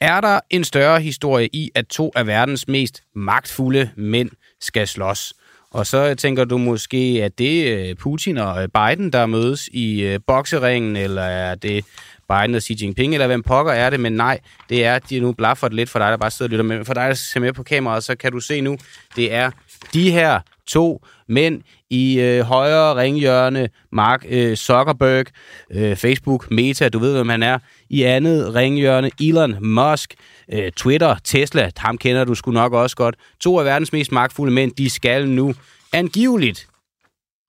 Er 0.00 0.20
der 0.20 0.40
en 0.50 0.64
større 0.64 1.00
historie 1.00 1.48
i, 1.52 1.70
at 1.74 1.86
to 1.86 2.12
af 2.16 2.26
verdens 2.26 2.68
mest 2.68 3.02
magtfulde 3.14 3.90
mænd 3.96 4.30
skal 4.60 4.88
slås? 4.88 5.32
Og 5.70 5.86
så 5.86 6.14
tænker 6.14 6.44
du 6.44 6.58
måske, 6.58 7.20
at 7.22 7.38
det 7.38 7.72
er 7.72 7.90
øh, 7.90 7.96
Putin 7.96 8.38
og 8.38 8.62
øh, 8.62 8.68
Biden, 8.68 9.12
der 9.12 9.26
mødes 9.26 9.68
i 9.72 10.02
øh, 10.02 10.20
bokseringen, 10.26 10.96
eller 10.96 11.22
er 11.22 11.54
det 11.54 11.84
Biden 12.28 12.54
og 12.54 12.62
Xi 12.62 12.76
Jinping, 12.80 13.14
eller 13.14 13.26
hvem 13.26 13.42
pokker 13.42 13.72
er 13.72 13.90
det, 13.90 14.00
men 14.00 14.12
nej, 14.12 14.38
det 14.68 14.84
er, 14.84 14.98
de 14.98 15.20
nu 15.20 15.32
blaffer 15.32 15.68
lidt 15.68 15.90
for 15.90 15.98
dig, 15.98 16.10
der 16.10 16.16
bare 16.16 16.30
sidder 16.30 16.48
og 16.48 16.50
lytter 16.50 16.64
med. 16.64 16.84
For 16.84 16.94
dig, 16.94 17.08
der 17.08 17.14
ser 17.14 17.40
med 17.40 17.52
på 17.52 17.62
kameraet, 17.62 18.04
så 18.04 18.16
kan 18.16 18.32
du 18.32 18.40
se 18.40 18.60
nu, 18.60 18.78
det 19.16 19.32
er 19.32 19.50
de 19.94 20.10
her 20.10 20.40
to 20.66 21.04
mænd 21.28 21.62
i 21.90 22.20
øh, 22.20 22.40
højre 22.40 22.96
ringhjørne, 22.96 23.68
Mark 23.92 24.24
øh, 24.28 24.56
Zuckerberg, 24.56 25.26
øh, 25.70 25.96
Facebook, 25.96 26.50
Meta, 26.50 26.88
du 26.88 26.98
ved, 26.98 27.14
hvem 27.14 27.28
han 27.28 27.42
er. 27.42 27.58
I 27.90 28.02
andet 28.02 28.54
ringhjørne, 28.54 29.10
Elon 29.20 29.66
Musk, 29.66 30.14
øh, 30.52 30.72
Twitter, 30.72 31.16
Tesla, 31.24 31.70
ham 31.76 31.98
kender 31.98 32.24
du 32.24 32.34
sgu 32.34 32.50
nok 32.50 32.72
også 32.72 32.96
godt. 32.96 33.14
To 33.40 33.58
af 33.58 33.64
verdens 33.64 33.92
mest 33.92 34.12
magtfulde 34.12 34.52
mænd, 34.52 34.72
de 34.72 34.90
skal 34.90 35.28
nu 35.28 35.54
angiveligt 35.92 36.66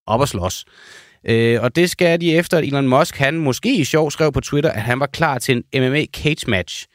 op 0.07 0.19
og 0.19 0.27
slås. 0.27 0.65
Øh, 1.25 1.61
og 1.61 1.75
det 1.75 1.89
skal 1.89 2.21
de 2.21 2.35
efter, 2.35 2.57
at 2.57 2.63
Elon 2.63 2.87
Musk, 2.87 3.17
han 3.17 3.37
måske 3.37 3.75
i 3.75 3.83
sjov 3.83 4.11
skrev 4.11 4.31
på 4.31 4.39
Twitter, 4.41 4.71
at 4.71 4.81
han 4.81 4.99
var 4.99 5.05
klar 5.05 5.37
til 5.39 5.63
en 5.71 5.81
MMA 5.81 6.05
cage 6.05 6.49
match. 6.49 6.87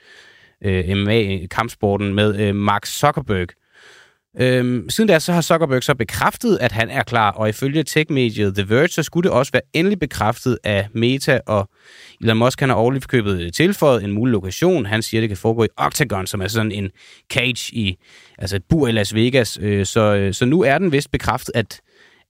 Øh, 0.64 0.84
MMA-kampsporten 0.88 2.14
med 2.14 2.40
øh, 2.40 2.54
Mark 2.54 2.86
Zuckerberg. 2.86 3.48
Øhm, 4.40 4.90
siden 4.90 5.08
da 5.08 5.18
så 5.18 5.32
har 5.32 5.40
Zuckerberg 5.40 5.82
så 5.82 5.94
bekræftet, 5.94 6.58
at 6.60 6.72
han 6.72 6.90
er 6.90 7.02
klar, 7.02 7.30
og 7.30 7.48
ifølge 7.48 7.82
tech-mediet 7.82 8.54
The 8.54 8.70
Verge, 8.70 8.88
så 8.88 9.02
skulle 9.02 9.28
det 9.28 9.36
også 9.38 9.52
være 9.52 9.62
endelig 9.72 9.98
bekræftet 9.98 10.58
af 10.64 10.88
Meta, 10.94 11.40
og 11.46 11.68
Elon 12.20 12.36
Musk 12.36 12.60
han 12.60 12.68
har 12.68 12.76
overligt 12.76 13.08
købet 13.08 13.40
øh, 13.40 13.52
tilføjet 13.52 14.04
en 14.04 14.12
mulig 14.12 14.32
lokation. 14.32 14.86
Han 14.86 15.02
siger, 15.02 15.20
det 15.20 15.30
kan 15.30 15.36
foregå 15.36 15.64
i 15.64 15.68
Octagon, 15.76 16.26
som 16.26 16.40
er 16.40 16.48
sådan 16.48 16.72
en 16.72 16.90
cage 17.32 17.74
i, 17.74 17.96
altså 18.38 18.56
et 18.56 18.62
bur 18.68 18.88
i 18.88 18.92
Las 18.92 19.14
Vegas. 19.14 19.58
Øh, 19.62 19.86
så, 19.86 20.00
øh, 20.14 20.34
så 20.34 20.44
nu 20.44 20.62
er 20.62 20.78
den 20.78 20.92
vist 20.92 21.10
bekræftet, 21.10 21.52
at 21.54 21.80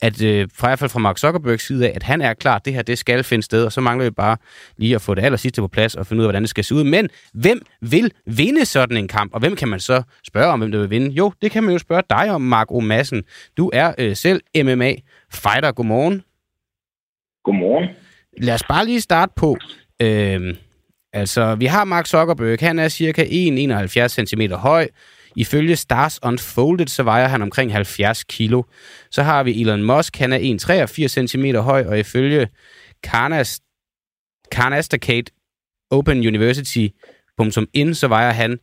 at 0.02 0.22
øh, 0.22 0.48
fra 0.54 0.66
i 0.66 0.70
hvert 0.70 0.78
fald 0.78 0.90
fra 0.90 0.98
Mark 0.98 1.18
Zuckerbergs 1.18 1.66
side 1.66 1.88
af, 1.88 1.92
at 1.94 2.02
han 2.02 2.20
er 2.20 2.34
klar, 2.34 2.58
det 2.58 2.74
her 2.74 2.82
det 2.82 2.98
skal 2.98 3.24
finde 3.24 3.42
sted, 3.42 3.64
og 3.64 3.72
så 3.72 3.80
mangler 3.80 4.04
vi 4.04 4.10
bare 4.10 4.36
lige 4.76 4.94
at 4.94 5.00
få 5.00 5.14
det 5.14 5.24
aller 5.24 5.36
sidste 5.36 5.60
på 5.60 5.68
plads 5.68 5.94
og 5.94 6.06
finde 6.06 6.20
ud 6.20 6.24
af, 6.24 6.26
hvordan 6.26 6.42
det 6.42 6.50
skal 6.50 6.64
se 6.64 6.74
ud. 6.74 6.84
Men 6.84 7.08
hvem 7.34 7.62
vil 7.80 8.12
vinde 8.26 8.64
sådan 8.64 8.96
en 8.96 9.08
kamp, 9.08 9.34
og 9.34 9.40
hvem 9.40 9.56
kan 9.56 9.68
man 9.68 9.80
så 9.80 10.02
spørge 10.26 10.52
om, 10.52 10.58
hvem 10.58 10.72
der 10.72 10.78
vil 10.78 10.90
vinde? 10.90 11.10
Jo, 11.10 11.32
det 11.42 11.50
kan 11.50 11.64
man 11.64 11.72
jo 11.72 11.78
spørge 11.78 12.02
dig 12.10 12.30
om, 12.30 12.40
Mark 12.40 12.66
O. 12.70 12.80
Madsen. 12.80 13.24
Du 13.56 13.70
er 13.72 13.92
øh, 13.98 14.16
selv 14.16 14.40
MMA-fighter. 14.56 15.72
Godmorgen. 15.72 16.22
Godmorgen. 17.44 17.88
Lad 18.42 18.54
os 18.54 18.64
bare 18.68 18.84
lige 18.84 19.00
starte 19.00 19.32
på, 19.36 19.56
øh, 20.02 20.54
altså 21.12 21.54
vi 21.54 21.66
har 21.66 21.84
Mark 21.84 22.06
Zuckerberg, 22.06 22.58
han 22.60 22.78
er 22.78 22.88
cirka 22.88 23.24
1,71 23.24 24.08
cm 24.08 24.52
høj, 24.52 24.88
Ifølge 25.36 25.76
Stars 25.76 26.18
Unfolded, 26.22 26.86
så 26.86 27.02
vejer 27.02 27.28
han 27.28 27.42
omkring 27.42 27.72
70 27.72 28.24
kilo. 28.24 28.62
Så 29.10 29.22
har 29.22 29.42
vi 29.42 29.60
Elon 29.60 29.82
Musk, 29.82 30.16
han 30.16 30.32
er 30.32 30.38
1,83 31.18 31.26
cm 31.26 31.44
høj, 31.56 31.84
og 31.86 31.98
ifølge 31.98 32.48
Karnas, 33.02 33.60
Karnasticate 34.52 35.32
Open 35.90 36.18
University.in, 36.18 37.94
så 37.94 38.08
vejer 38.08 38.32
han 38.32 38.58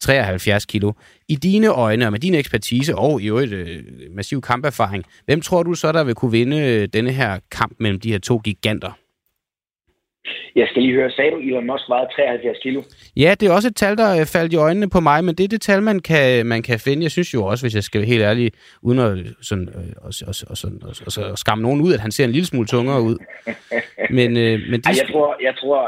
73 0.00 0.66
kilo. 0.66 0.92
I 1.28 1.36
dine 1.36 1.68
øjne, 1.68 2.06
og 2.06 2.12
med 2.12 2.20
din 2.20 2.34
ekspertise 2.34 2.94
og 2.94 3.22
i 3.22 3.28
øvrigt 3.28 3.52
øh, 3.52 3.84
massiv 4.16 4.40
kamperfaring, 4.40 5.04
hvem 5.24 5.40
tror 5.40 5.62
du 5.62 5.74
så, 5.74 5.92
der 5.92 6.04
vil 6.04 6.14
kunne 6.14 6.30
vinde 6.30 6.58
øh, 6.58 6.88
denne 6.92 7.12
her 7.12 7.38
kamp 7.50 7.72
mellem 7.80 8.00
de 8.00 8.12
her 8.12 8.18
to 8.18 8.38
giganter? 8.38 9.05
Jeg 10.56 10.66
skal 10.70 10.82
lige 10.82 10.94
høre, 10.94 11.10
sagde 11.10 11.30
du, 11.30 11.36
Elon 11.36 11.66
Musk 11.66 11.88
vejede 11.88 12.08
73 12.16 12.58
kilo? 12.62 12.82
Ja, 13.16 13.34
det 13.40 13.48
er 13.48 13.52
også 13.52 13.68
et 13.68 13.76
tal, 13.76 13.96
der 13.96 14.20
øh, 14.20 14.26
faldt 14.26 14.52
i 14.52 14.56
øjnene 14.56 14.90
på 14.90 15.00
mig, 15.00 15.24
men 15.24 15.34
det 15.34 15.44
er 15.44 15.48
det 15.48 15.60
tal, 15.60 15.82
man 15.82 15.98
kan, 16.00 16.46
man 16.46 16.62
kan 16.62 16.78
finde. 16.78 17.02
Jeg 17.02 17.10
synes 17.10 17.34
jo 17.34 17.44
også, 17.44 17.64
hvis 17.64 17.74
jeg 17.74 17.82
skal 17.82 18.00
være 18.00 18.08
helt 18.08 18.22
ærlig, 18.22 18.52
uden 18.82 18.98
at, 18.98 19.12
sådan, 19.42 19.68
øh, 19.68 19.92
og, 20.06 20.10
og, 20.30 20.34
og, 20.50 20.56
sådan, 20.56 20.80
og, 20.82 20.92
og, 21.06 21.30
og 21.32 21.38
skamme 21.38 21.62
nogen 21.62 21.80
ud, 21.80 21.92
at 21.94 22.00
han 22.00 22.12
ser 22.12 22.24
en 22.24 22.32
lille 22.32 22.46
smule 22.46 22.66
tungere 22.66 23.02
ud. 23.02 23.16
Men, 24.18 24.36
øh, 24.36 24.56
men 24.70 24.80
de... 24.80 24.88
Ej, 24.88 24.94
jeg, 25.00 25.08
tror, 25.12 25.36
jeg 25.42 25.54
tror, 25.60 25.80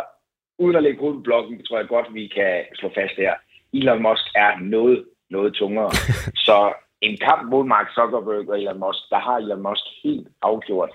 uden 0.58 0.76
at 0.76 0.82
lægge 0.82 1.00
hovedet 1.00 1.18
på 1.18 1.22
blokken, 1.22 1.64
tror 1.64 1.78
jeg 1.78 1.88
godt, 1.88 2.06
vi 2.14 2.26
kan 2.26 2.52
slå 2.74 2.88
fast 2.94 3.16
her. 3.16 3.34
Elon 3.74 4.02
Musk 4.02 4.24
er 4.34 4.50
noget, 4.60 5.04
noget 5.30 5.54
tungere. 5.54 5.90
Så 6.46 6.72
en 7.00 7.16
kamp 7.26 7.50
mod 7.50 7.64
Mark 7.64 7.88
Zuckerberg 7.94 8.48
og 8.48 8.60
Elon 8.60 8.80
Musk, 8.80 9.02
der 9.10 9.20
har 9.26 9.36
Elon 9.36 9.62
Musk 9.62 9.84
helt 10.04 10.28
afgjort 10.42 10.90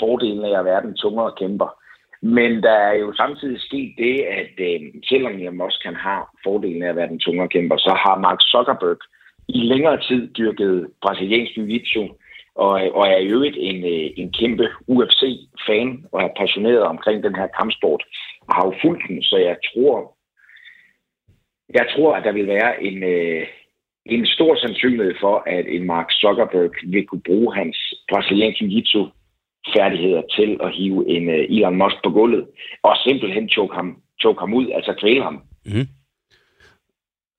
fordelen 0.00 0.44
af 0.44 0.58
at 0.58 0.64
være 0.64 0.82
den 0.82 0.94
tungere 0.94 1.32
kæmper. 1.38 1.77
Men 2.22 2.62
der 2.62 2.76
er 2.90 2.94
jo 2.94 3.12
samtidig 3.12 3.60
sket 3.60 3.94
det, 3.98 4.20
at 4.20 4.54
øh, 4.58 4.80
selvom 5.08 5.32
Elon 5.32 5.56
Musk 5.56 5.82
kan 5.82 5.94
har 5.94 6.30
fordelen 6.44 6.82
af 6.82 6.88
at 6.88 6.96
være 6.96 7.08
den 7.08 7.18
tungere 7.18 7.48
kæmper, 7.48 7.76
så 7.76 7.92
har 8.04 8.18
Mark 8.18 8.40
Zuckerberg 8.40 8.98
i 9.48 9.58
længere 9.58 10.00
tid 10.08 10.28
dyrket 10.34 10.88
brasiliansk 11.02 11.52
jiu-jitsu, 11.56 12.04
og, 12.54 12.70
og 12.70 13.04
er 13.08 13.18
i 13.18 13.30
øvrigt 13.34 13.56
en, 13.58 13.84
øh, 13.84 14.10
en 14.16 14.32
kæmpe 14.32 14.68
UFC-fan 14.86 16.04
og 16.12 16.22
er 16.22 16.28
passioneret 16.40 16.82
omkring 16.82 17.24
den 17.24 17.34
her 17.34 17.46
kampsport, 17.46 18.02
og 18.48 18.54
har 18.54 18.64
jo 18.66 18.74
fulgt 18.82 19.02
den, 19.08 19.22
så 19.22 19.36
jeg 19.36 19.56
tror, 19.68 20.16
jeg 21.74 21.86
tror, 21.96 22.16
at 22.16 22.24
der 22.24 22.32
vil 22.32 22.46
være 22.46 22.82
en, 22.82 23.02
øh, 23.02 23.46
en 24.06 24.26
stor 24.26 24.56
sandsynlighed 24.56 25.14
for, 25.20 25.42
at 25.46 25.64
en 25.68 25.86
Mark 25.86 26.08
Zuckerberg 26.10 26.70
vil 26.82 27.06
kunne 27.06 27.26
bruge 27.26 27.54
hans 27.54 27.94
brasiliansk 28.10 28.60
jiu-jitsu 28.62 29.02
færdigheder 29.76 30.22
til 30.36 30.50
at 30.64 30.70
hive 30.76 31.08
en 31.08 31.28
uh, 31.28 31.56
Elon 31.56 31.76
Musk 31.76 31.96
på 32.04 32.10
gulvet, 32.10 32.44
og 32.82 32.96
simpelthen 33.04 33.48
choke 33.48 33.74
ham, 33.74 33.96
choke 34.20 34.40
ham 34.40 34.54
ud, 34.54 34.66
altså 34.74 34.94
kvæle 35.00 35.22
ham. 35.22 35.42
Mm. 35.66 35.86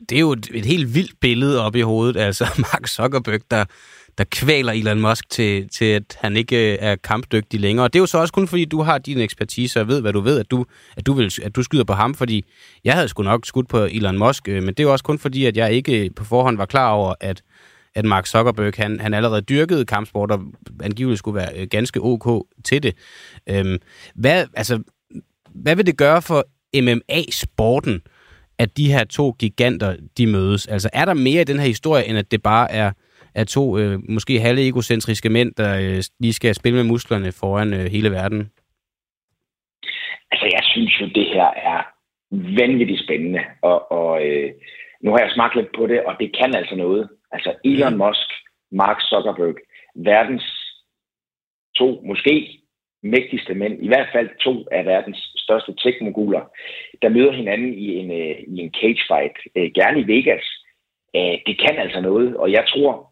Det 0.09 0.15
er 0.15 0.19
jo 0.19 0.31
et, 0.31 0.49
et 0.53 0.65
helt 0.65 0.95
vildt 0.95 1.19
billede 1.21 1.65
op 1.65 1.75
i 1.75 1.81
hovedet, 1.81 2.17
altså 2.17 2.45
Mark 2.73 2.87
Zuckerberg, 2.87 3.41
der, 3.51 3.65
der 4.17 4.23
kvaler 4.31 4.73
Elon 4.73 5.01
Musk 5.01 5.29
til, 5.29 5.69
til, 5.69 5.85
at 5.85 6.17
han 6.21 6.37
ikke 6.37 6.71
øh, 6.71 6.77
er 6.81 6.95
kampdygtig 6.95 7.59
længere. 7.59 7.85
Og 7.85 7.93
det 7.93 7.99
er 7.99 8.01
jo 8.01 8.05
så 8.05 8.17
også 8.17 8.33
kun 8.33 8.47
fordi, 8.47 8.65
du 8.65 8.81
har 8.81 8.97
din 8.97 9.17
ekspertise 9.17 9.81
og 9.81 9.87
ved, 9.87 10.01
hvad 10.01 10.13
du 10.13 10.19
ved, 10.19 10.39
at 10.39 10.51
du, 10.51 10.65
at 10.97 11.05
du, 11.05 11.13
vil, 11.13 11.31
at 11.43 11.55
du 11.55 11.63
skyder 11.63 11.83
på 11.83 11.93
ham, 11.93 12.15
fordi 12.15 12.45
jeg 12.83 12.93
havde 12.93 13.07
sgu 13.07 13.23
nok 13.23 13.45
skudt 13.45 13.69
på 13.69 13.77
Elon 13.77 14.17
Musk, 14.17 14.47
øh, 14.49 14.63
men 14.63 14.67
det 14.67 14.79
er 14.79 14.83
jo 14.83 14.91
også 14.91 15.03
kun 15.03 15.19
fordi, 15.19 15.45
at 15.45 15.57
jeg 15.57 15.73
ikke 15.73 16.09
på 16.15 16.23
forhånd 16.23 16.57
var 16.57 16.65
klar 16.65 16.91
over, 16.91 17.13
at, 17.19 17.41
at 17.95 18.05
Mark 18.05 18.25
Zuckerberg, 18.25 18.73
han, 18.77 18.99
han 18.99 19.13
allerede 19.13 19.41
dyrkede 19.41 19.85
kampsport, 19.85 20.31
og 20.31 20.39
angiveligt 20.83 21.19
skulle 21.19 21.35
være 21.35 21.61
øh, 21.61 21.67
ganske 21.67 21.99
ok 21.99 22.47
til 22.65 22.83
det. 22.83 22.93
Øhm, 23.49 23.77
hvad, 24.15 24.45
altså, 24.53 24.83
hvad 25.55 25.75
vil 25.75 25.85
det 25.85 25.97
gøre 25.97 26.21
for 26.21 26.45
MMA-sporten, 26.75 28.01
at 28.59 28.77
de 28.77 28.91
her 28.91 29.03
to 29.03 29.31
giganter, 29.39 29.95
de 30.17 30.27
mødes? 30.27 30.67
Altså, 30.67 30.89
er 30.93 31.05
der 31.05 31.13
mere 31.13 31.41
i 31.41 31.49
den 31.51 31.59
her 31.59 31.67
historie, 31.67 32.07
end 32.07 32.17
at 32.17 32.31
det 32.31 32.43
bare 32.43 32.71
er 32.71 32.91
er 33.35 33.43
to 33.43 33.77
øh, 33.77 33.99
måske 34.09 34.39
halve 34.39 34.67
egocentriske 34.67 35.29
mænd, 35.29 35.51
der 35.57 35.71
øh, 35.79 36.03
lige 36.19 36.33
skal 36.33 36.55
spille 36.55 36.75
med 36.75 36.83
musklerne 36.83 37.31
foran 37.31 37.73
øh, 37.73 37.85
hele 37.95 38.11
verden? 38.11 38.51
Altså, 40.31 40.45
jeg 40.55 40.63
synes 40.63 41.01
jo, 41.01 41.05
det 41.05 41.25
her 41.35 41.49
er 41.71 41.81
vanvittigt 42.61 43.03
spændende, 43.03 43.39
og, 43.61 43.91
og 43.91 44.25
øh, 44.25 44.51
nu 45.03 45.11
har 45.11 45.19
jeg 45.19 45.31
smagt 45.35 45.55
lidt 45.55 45.71
på 45.77 45.87
det, 45.87 45.99
og 46.03 46.15
det 46.19 46.37
kan 46.39 46.55
altså 46.55 46.75
noget. 46.75 47.09
Altså, 47.31 47.53
Elon 47.63 47.93
mm. 47.93 47.97
Musk, 47.97 48.29
Mark 48.71 49.01
Zuckerberg, 49.01 49.55
verdens 49.95 50.45
to, 51.75 52.01
måske 52.05 52.59
mægtigste 53.03 53.53
mænd, 53.55 53.83
i 53.83 53.87
hvert 53.87 54.09
fald 54.13 54.29
to 54.43 54.65
af 54.71 54.85
verdens 54.85 55.33
største 55.37 55.75
tech-moguler, 55.83 56.43
der 57.01 57.09
møder 57.09 57.31
hinanden 57.31 57.73
i 57.73 57.87
en, 57.95 58.11
øh, 58.11 58.35
i 58.47 58.57
en 58.59 58.73
cage 58.79 59.03
fight, 59.09 59.37
øh, 59.55 59.71
gerne 59.75 59.99
i 60.01 60.07
Vegas. 60.07 60.45
Øh, 61.15 61.37
det 61.47 61.61
kan 61.61 61.77
altså 61.77 62.01
noget, 62.01 62.37
og 62.37 62.51
jeg 62.51 62.65
tror, 62.67 63.11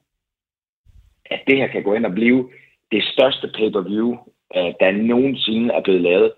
at 1.25 1.41
det 1.47 1.57
her 1.57 1.67
kan 1.67 1.83
gå 1.83 1.93
ind 1.93 2.05
og 2.05 2.11
blive 2.11 2.51
det 2.91 3.03
største 3.03 3.47
pay-per-view, 3.55 4.17
der 4.53 4.91
nogensinde 4.91 5.73
er 5.73 5.81
blevet 5.81 6.01
lavet. 6.01 6.33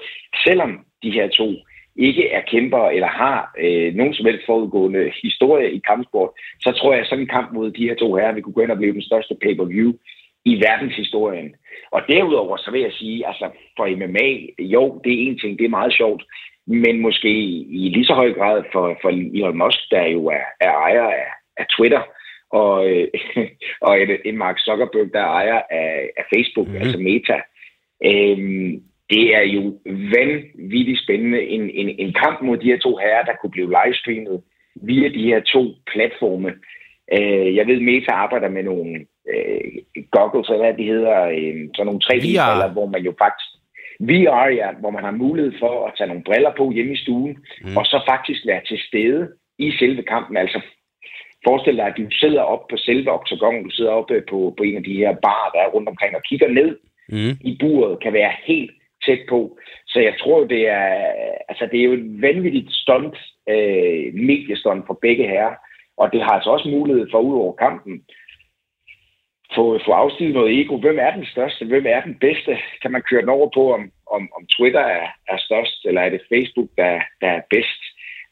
Selvom 0.46 0.86
de 1.04 1.12
her 1.12 1.28
to 1.28 1.48
ikke 1.96 2.30
er 2.30 2.42
kæmper 2.42 2.86
eller 2.90 3.08
har 3.08 3.54
øh, 3.60 3.94
nogen 3.94 4.14
som 4.14 4.26
helst 4.26 4.46
forudgående 4.46 5.12
historie 5.24 5.72
i 5.72 5.82
kampsport, 5.88 6.30
så 6.62 6.72
tror 6.72 6.94
jeg, 6.94 7.02
at 7.02 7.08
sådan 7.08 7.24
en 7.24 7.36
kamp 7.38 7.54
mod 7.54 7.72
de 7.72 7.88
her 7.88 7.96
to 7.96 8.16
herrer 8.16 8.34
vil 8.34 8.44
kunne 8.44 8.54
gå 8.54 8.62
ind 8.62 8.72
og 8.72 8.78
blive 8.78 8.94
den 8.94 9.02
største 9.02 9.36
pay-per-view 9.42 9.94
i 10.46 10.54
verdenshistorien. 10.56 11.56
Og 11.92 12.02
derudover, 12.10 12.58
så 12.58 12.72
vil 12.72 12.82
jeg 12.82 12.92
sige, 12.92 13.28
altså 13.28 13.50
for 13.78 13.86
MMA, 14.02 14.30
jo, 14.60 15.02
det 15.04 15.14
er 15.14 15.28
en 15.28 15.40
ting, 15.40 15.60
det 15.60 15.66
er 15.66 15.78
meget 15.80 15.94
sjovt, 15.94 16.24
men 16.68 17.00
måske 17.00 17.32
i 17.80 17.90
lige 17.94 18.06
så 18.06 18.14
høj 18.14 18.34
grad 18.34 18.64
for, 18.72 18.98
for 19.02 19.10
Elon 19.10 19.58
Musk, 19.58 19.80
der 19.92 20.06
jo 20.06 20.26
er, 20.26 20.46
er 20.60 20.72
ejer 20.72 21.08
af, 21.08 21.28
af 21.58 21.66
Twitter, 21.78 22.02
og, 22.52 22.90
øh, 22.90 23.08
og 23.86 24.02
en, 24.02 24.10
en 24.26 24.38
Mark 24.38 24.60
Zuckerberg, 24.60 25.14
der 25.14 25.20
er 25.20 25.34
ejer 25.42 25.62
af, 25.70 26.10
af 26.18 26.26
Facebook, 26.34 26.68
mm. 26.68 26.76
altså 26.76 26.98
Meta. 26.98 27.38
Øhm, 28.06 28.84
det 29.10 29.36
er 29.36 29.46
jo 29.56 29.64
vanvittigt 29.86 31.04
spændende. 31.04 31.42
En, 31.42 31.70
en, 31.70 31.90
en 32.00 32.14
kamp 32.14 32.42
mod 32.42 32.58
de 32.58 32.72
her 32.72 32.80
to 32.80 32.98
herrer, 32.98 33.26
der 33.26 33.34
kunne 33.42 33.56
blive 33.56 33.74
livestreamet 33.78 34.42
via 34.76 35.10
de 35.10 35.24
her 35.24 35.40
to 35.40 35.64
platforme. 35.92 36.52
Øh, 37.16 37.56
jeg 37.56 37.68
ved, 37.68 37.80
Meta 37.80 38.12
arbejder 38.12 38.50
med 38.50 38.64
nogle 38.64 39.06
øh, 39.34 39.72
goggles, 40.12 40.50
eller 40.50 40.66
hvad 40.66 40.78
de 40.78 40.92
hedder, 40.94 41.18
øh, 41.38 41.56
sådan 41.76 41.86
nogle 41.86 42.02
3D-briller, 42.04 42.70
hvor 42.74 42.86
man 42.86 43.02
jo 43.02 43.14
faktisk 43.24 43.50
VR, 44.10 44.48
ja, 44.62 44.70
hvor 44.80 44.90
man 44.90 45.04
har 45.04 45.12
mulighed 45.12 45.54
for 45.60 45.86
at 45.88 45.94
tage 45.98 46.08
nogle 46.08 46.24
briller 46.24 46.52
på 46.58 46.72
hjemme 46.72 46.94
i 46.94 47.02
stuen, 47.04 47.38
mm. 47.64 47.78
og 47.78 47.86
så 47.86 47.98
faktisk 48.12 48.42
være 48.48 48.62
til 48.68 48.80
stede 48.88 49.30
i 49.58 49.72
selve 49.72 50.04
kampen, 50.04 50.38
altså 50.38 50.62
Forestil 51.46 51.78
dig, 51.78 51.86
at 51.86 51.98
du 51.98 52.06
sidder 52.12 52.42
op 52.42 52.68
på 52.68 52.78
selve 52.78 53.12
oktagonen, 53.12 53.64
du 53.64 53.70
sidder 53.70 53.92
oppe 53.92 54.24
på, 54.30 54.54
på 54.58 54.64
en 54.64 54.78
af 54.78 54.84
de 54.84 54.98
her 55.02 55.14
barer, 55.26 55.52
der 55.54 55.62
er 55.64 55.74
rundt 55.76 55.90
omkring, 55.90 56.16
og 56.16 56.22
kigger 56.30 56.48
ned 56.48 56.70
mm. 57.10 57.34
i 57.50 57.58
buret, 57.60 58.02
kan 58.04 58.14
være 58.14 58.34
helt 58.46 58.72
tæt 59.06 59.20
på. 59.30 59.58
Så 59.88 60.00
jeg 60.00 60.14
tror, 60.20 60.44
det 60.44 60.68
er, 60.68 60.90
altså, 61.50 61.68
det 61.72 61.80
er 61.80 61.84
jo 61.84 61.94
et 61.94 62.22
vanvittigt 62.22 62.72
stunt, 62.72 63.18
øh, 63.50 64.14
mediestunt 64.14 64.84
for 64.88 65.00
begge 65.02 65.28
herrer. 65.28 65.56
Og 65.98 66.12
det 66.14 66.22
har 66.22 66.30
altså 66.30 66.50
også 66.50 66.70
mulighed 66.70 67.08
for, 67.12 67.20
ud 67.20 67.40
over 67.40 67.54
kampen, 67.54 68.04
få, 69.56 69.80
få 69.86 69.92
afstiget 69.92 70.34
noget 70.34 70.60
ego. 70.60 70.78
Hvem 70.78 71.00
er 71.00 71.12
den 71.16 71.26
største? 71.26 71.66
Hvem 71.66 71.86
er 71.86 72.02
den 72.02 72.16
bedste? 72.16 72.58
Kan 72.82 72.92
man 72.92 73.02
køre 73.10 73.22
den 73.22 73.30
over 73.30 73.50
på, 73.54 73.74
om, 73.74 73.92
om, 74.16 74.30
om 74.38 74.44
Twitter 74.56 74.80
er, 74.80 75.08
er 75.28 75.38
størst, 75.38 75.86
eller 75.86 76.02
er 76.02 76.10
det 76.10 76.30
Facebook, 76.34 76.70
der, 76.78 77.02
der 77.22 77.28
er 77.28 77.42
bedst? 77.50 77.82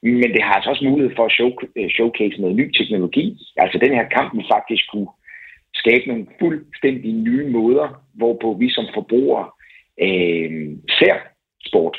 Men 0.01 0.29
det 0.35 0.43
har 0.43 0.53
altså 0.53 0.69
også 0.69 0.85
mulighed 0.85 1.15
for 1.15 1.25
at 1.25 1.31
show, 1.31 1.51
øh, 1.75 1.89
showcase 1.89 2.41
noget 2.41 2.55
ny 2.55 2.71
teknologi. 2.71 3.37
Altså 3.57 3.77
den 3.77 3.93
her 3.93 4.07
kamp 4.15 4.37
vi 4.37 4.43
faktisk 4.55 4.83
kunne 4.91 5.09
skabe 5.73 6.07
nogle 6.07 6.27
fuldstændig 6.39 7.13
nye 7.13 7.49
måder, 7.49 7.87
hvorpå 8.13 8.53
vi 8.59 8.69
som 8.69 8.85
forbrugere 8.93 9.49
øh, 10.01 10.77
ser 10.99 11.15
sport. 11.65 11.97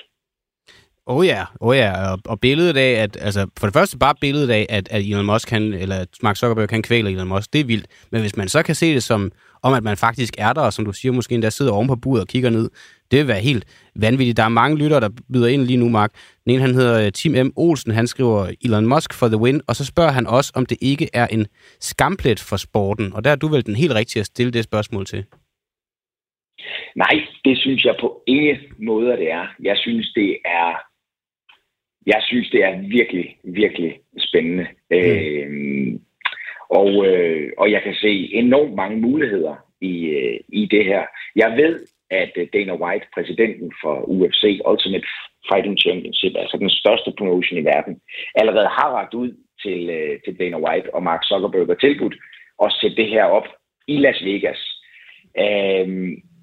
Oh 1.11 1.26
ja, 1.26 1.44
oh 1.61 1.76
ja. 1.76 2.11
Og, 2.12 2.18
og 2.24 2.40
billedet 2.40 2.76
af, 2.76 3.02
at, 3.02 3.16
altså 3.20 3.46
for 3.58 3.66
det 3.66 3.74
første 3.74 3.98
bare 3.98 4.14
billedet 4.20 4.50
af, 4.50 4.66
at, 4.68 4.88
at 4.90 5.02
Elon 5.02 5.26
Musk 5.26 5.48
kan, 5.48 5.74
eller 5.74 6.04
Mark 6.22 6.37
Zuckerberg 6.37 6.68
kan 6.68 6.82
kvæle 6.82 7.11
Elon 7.11 7.28
Musk, 7.28 7.52
det 7.52 7.61
er 7.61 7.64
vildt. 7.64 7.87
Men 8.12 8.20
hvis 8.20 8.37
man 8.37 8.48
så 8.48 8.62
kan 8.62 8.74
se 8.74 8.94
det 8.94 9.02
som, 9.02 9.32
om 9.62 9.74
at 9.74 9.82
man 9.82 9.96
faktisk 9.96 10.34
er 10.38 10.52
der, 10.52 10.61
og 10.61 10.72
som 10.72 10.84
du 10.84 10.92
siger, 10.92 11.12
måske 11.12 11.34
endda 11.34 11.50
sidder 11.50 11.72
oven 11.72 11.88
på 11.88 11.96
buret 11.96 12.20
og 12.20 12.28
kigger 12.28 12.50
ned, 12.50 12.70
det 13.11 13.18
vil 13.18 13.28
være 13.28 13.40
helt 13.40 13.64
vanvittigt. 13.96 14.37
Der 14.37 14.42
er 14.42 14.48
mange 14.48 14.76
lyttere, 14.76 15.00
der 15.00 15.08
byder 15.32 15.46
ind 15.46 15.62
lige 15.62 15.76
nu, 15.76 15.88
Mark. 15.88 16.12
Den 16.44 16.52
ene, 16.52 16.61
han 16.61 16.74
hedder 16.74 17.06
øh, 17.06 17.12
Tim 17.12 17.46
M. 17.46 17.52
Olsen, 17.56 17.92
han 17.92 18.06
skriver 18.06 18.50
Elon 18.64 18.87
Musk 18.87 19.14
for 19.14 19.28
the 19.28 19.37
win, 19.37 19.61
og 19.66 19.76
så 19.76 19.84
spørger 19.84 20.12
han 20.12 20.26
også, 20.26 20.52
om 20.54 20.66
det 20.66 20.78
ikke 20.80 21.08
er 21.12 21.26
en 21.26 21.46
skamplet 21.80 22.40
for 22.40 22.56
sporten. 22.56 23.12
Og 23.12 23.24
der 23.24 23.30
er 23.30 23.37
du 23.37 23.48
vel 23.48 23.66
den 23.66 23.76
helt 23.76 23.92
rigtige 23.92 24.20
at 24.20 24.26
stille 24.26 24.52
det 24.52 24.64
spørgsmål 24.64 25.06
til. 25.06 25.24
Nej, 26.94 27.14
det 27.44 27.59
synes 27.59 27.85
jeg 27.85 27.97
på 28.01 28.23
ingen 28.27 28.57
måde, 28.79 29.16
det 29.16 29.31
er. 29.31 29.47
Jeg 29.61 29.77
synes, 29.77 30.12
det 30.14 30.38
er 30.44 30.88
jeg 32.07 32.23
synes, 32.23 32.51
det 32.51 32.64
er 32.64 32.88
virkelig, 32.99 33.37
virkelig 33.44 34.01
spændende. 34.18 34.66
Mm. 34.90 34.97
Øh, 34.97 36.01
og, 36.71 37.07
øh, 37.07 37.53
og 37.59 37.71
jeg 37.71 37.83
kan 37.83 37.94
se 37.94 38.35
enormt 38.35 38.75
mange 38.75 38.97
muligheder 39.01 39.55
i, 39.81 39.94
øh, 40.05 40.40
i 40.49 40.66
det 40.66 40.85
her. 40.85 41.03
Jeg 41.37 41.51
ved, 41.57 41.87
at 42.11 42.33
øh, 42.37 42.49
Dana 42.53 42.75
White, 42.75 43.07
præsidenten 43.14 43.73
for 43.83 43.94
UFC, 44.09 44.61
Ultimate 44.71 45.07
Fighting 45.49 45.79
Championship, 45.79 46.33
altså 46.37 46.57
den 46.57 46.71
største 46.71 47.12
promotion 47.18 47.59
i 47.59 47.64
verden, 47.64 48.01
allerede 48.35 48.68
har 48.79 48.90
ragt 48.99 49.14
ud 49.14 49.31
til, 49.62 49.90
øh, 49.90 50.21
til 50.25 50.38
Dana 50.38 50.59
White 50.59 50.94
og 50.94 51.03
Mark 51.03 51.23
Zuckerberg 51.25 51.71
og 51.71 51.81
tilbudt 51.81 52.16
at 52.64 52.73
sætte 52.81 52.97
det 52.97 53.09
her 53.09 53.25
op 53.25 53.47
i 53.87 53.97
Las 53.97 54.25
Vegas. 54.25 54.61
Øh, 55.38 55.88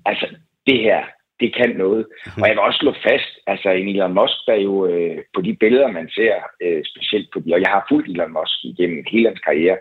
altså, 0.05 0.25
det 0.67 0.79
her, 0.79 1.03
det 1.39 1.55
kan 1.55 1.69
noget. 1.75 2.05
Mhm. 2.25 2.41
Og 2.41 2.47
jeg 2.47 2.55
vil 2.55 2.67
også 2.67 2.79
slå 2.81 2.93
fast, 3.07 3.31
altså 3.47 3.69
en 3.69 3.87
Elon 3.87 4.13
Musk, 4.13 4.37
der 4.47 4.55
jo 4.55 4.73
øh, 4.87 5.17
på 5.35 5.41
de 5.41 5.53
billeder, 5.63 5.91
man 5.91 6.09
ser, 6.09 6.33
øh, 6.63 6.81
specielt 6.91 7.27
på 7.33 7.39
de, 7.39 7.53
og 7.53 7.61
jeg 7.61 7.69
har 7.69 7.85
fulgt 7.89 8.09
Elon 8.09 8.33
Musk 8.33 8.57
igennem 8.63 9.03
hele 9.11 9.27
hans 9.27 9.39
karriere, 9.39 9.77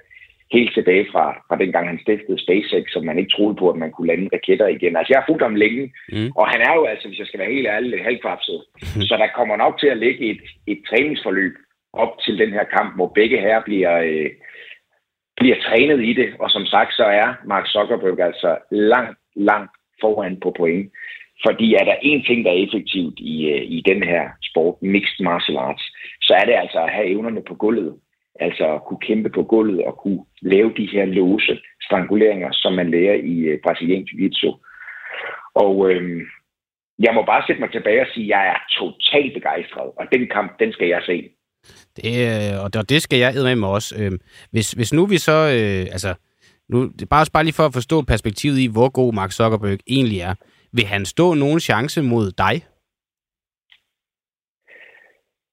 helt 0.56 0.74
tilbage 0.74 1.06
fra, 1.12 1.24
fra 1.48 1.56
dengang 1.62 1.84
han 1.88 2.00
stiftede 2.04 2.42
SpaceX, 2.44 2.84
som 2.92 3.04
man 3.04 3.18
ikke 3.18 3.34
troede 3.36 3.56
på, 3.60 3.66
at 3.70 3.80
man 3.82 3.90
kunne 3.92 4.08
lande 4.08 4.28
raketter 4.32 4.68
igen. 4.76 4.96
Altså 4.96 5.10
jeg 5.10 5.18
har 5.20 5.28
fulgt 5.28 5.46
ham 5.48 5.56
længe, 5.64 5.84
mm. 6.12 6.30
og 6.38 6.44
han 6.52 6.60
er 6.68 6.74
jo 6.78 6.84
altså, 6.84 7.08
hvis 7.08 7.18
jeg 7.18 7.26
skal 7.26 7.40
være 7.40 7.54
helt 7.56 7.66
ærlig, 7.66 7.90
lidt 7.90 8.06
halvkvapset. 8.08 8.58
Mm. 8.96 9.02
Så 9.08 9.14
der 9.22 9.36
kommer 9.38 9.56
nok 9.56 9.74
til 9.78 9.86
at 9.86 10.00
ligge 10.04 10.22
et, 10.30 10.42
et 10.66 10.80
træningsforløb 10.88 11.54
op 11.92 12.12
til 12.24 12.38
den 12.38 12.50
her 12.52 12.64
kamp, 12.76 12.96
hvor 12.96 13.08
begge 13.18 13.40
herrer 13.40 13.62
bliver, 13.68 13.94
øh, 14.10 14.30
bliver 15.36 15.56
trænet 15.66 16.00
i 16.10 16.12
det. 16.12 16.28
Og 16.38 16.50
som 16.50 16.64
sagt, 16.66 16.92
så 16.94 17.04
er 17.04 17.28
Mark 17.44 17.66
Zuckerberg 17.66 18.20
altså 18.20 18.58
langt, 18.70 19.18
langt 19.36 19.70
foran 20.00 20.40
på 20.42 20.54
point. 20.56 20.92
Fordi 21.46 21.74
er 21.74 21.84
der 21.84 21.96
en 22.02 22.24
ting, 22.24 22.44
der 22.44 22.50
er 22.50 22.64
effektivt 22.66 23.18
i, 23.18 23.34
øh, 23.52 23.62
i 23.76 23.82
den 23.86 24.02
her 24.02 24.22
sport, 24.42 24.74
mixed 24.82 25.20
martial 25.24 25.56
arts, 25.56 25.84
så 26.22 26.34
er 26.34 26.44
det 26.44 26.54
altså 26.62 26.78
at 26.78 26.92
have 26.92 27.06
evnerne 27.06 27.42
på 27.48 27.54
gulvet. 27.54 27.94
Altså 28.40 28.74
at 28.74 28.84
kunne 28.86 29.06
kæmpe 29.08 29.30
på 29.30 29.42
gulvet 29.42 29.84
og 29.84 29.96
kunne 30.02 30.24
lave 30.42 30.72
de 30.76 30.88
her 30.92 31.04
låse 31.04 31.58
stranguleringer, 31.82 32.48
som 32.52 32.72
man 32.72 32.90
lærer 32.90 33.14
i 33.14 33.52
uh, 33.52 33.58
brasiliansk 33.64 34.12
jiu-jitsu. 34.12 34.50
Og 35.54 35.90
øhm, 35.90 36.20
jeg 36.98 37.14
må 37.14 37.22
bare 37.22 37.42
sætte 37.46 37.60
mig 37.60 37.70
tilbage 37.72 38.00
og 38.00 38.06
sige, 38.14 38.24
at 38.24 38.28
jeg 38.28 38.46
er 38.54 38.60
totalt 38.78 39.34
begejstret, 39.34 39.90
og 39.98 40.04
den 40.12 40.28
kamp, 40.34 40.58
den 40.58 40.72
skal 40.72 40.88
jeg 40.88 41.02
se. 41.06 41.30
Det, 41.96 42.10
øh, 42.26 42.64
og 42.64 42.88
det, 42.88 43.02
skal 43.02 43.18
jeg 43.18 43.34
med 43.34 43.56
mig 43.56 43.68
også. 43.68 43.94
Øhm, 44.00 44.18
hvis, 44.50 44.72
hvis 44.72 44.92
nu 44.92 45.06
vi 45.06 45.18
så, 45.18 45.38
øh, 45.56 45.86
altså, 45.94 46.14
nu, 46.68 46.82
det 46.82 47.02
er 47.02 47.06
bare, 47.06 47.26
bare 47.32 47.44
lige 47.44 47.54
for 47.54 47.66
at 47.66 47.72
forstå 47.72 48.02
perspektivet 48.02 48.58
i, 48.58 48.66
hvor 48.72 48.88
god 48.88 49.12
Mark 49.12 49.32
Zuckerberg 49.32 49.78
egentlig 49.86 50.20
er. 50.20 50.34
Vil 50.72 50.86
han 50.86 51.04
stå 51.04 51.34
nogen 51.34 51.60
chance 51.60 52.02
mod 52.02 52.32
dig? 52.44 52.54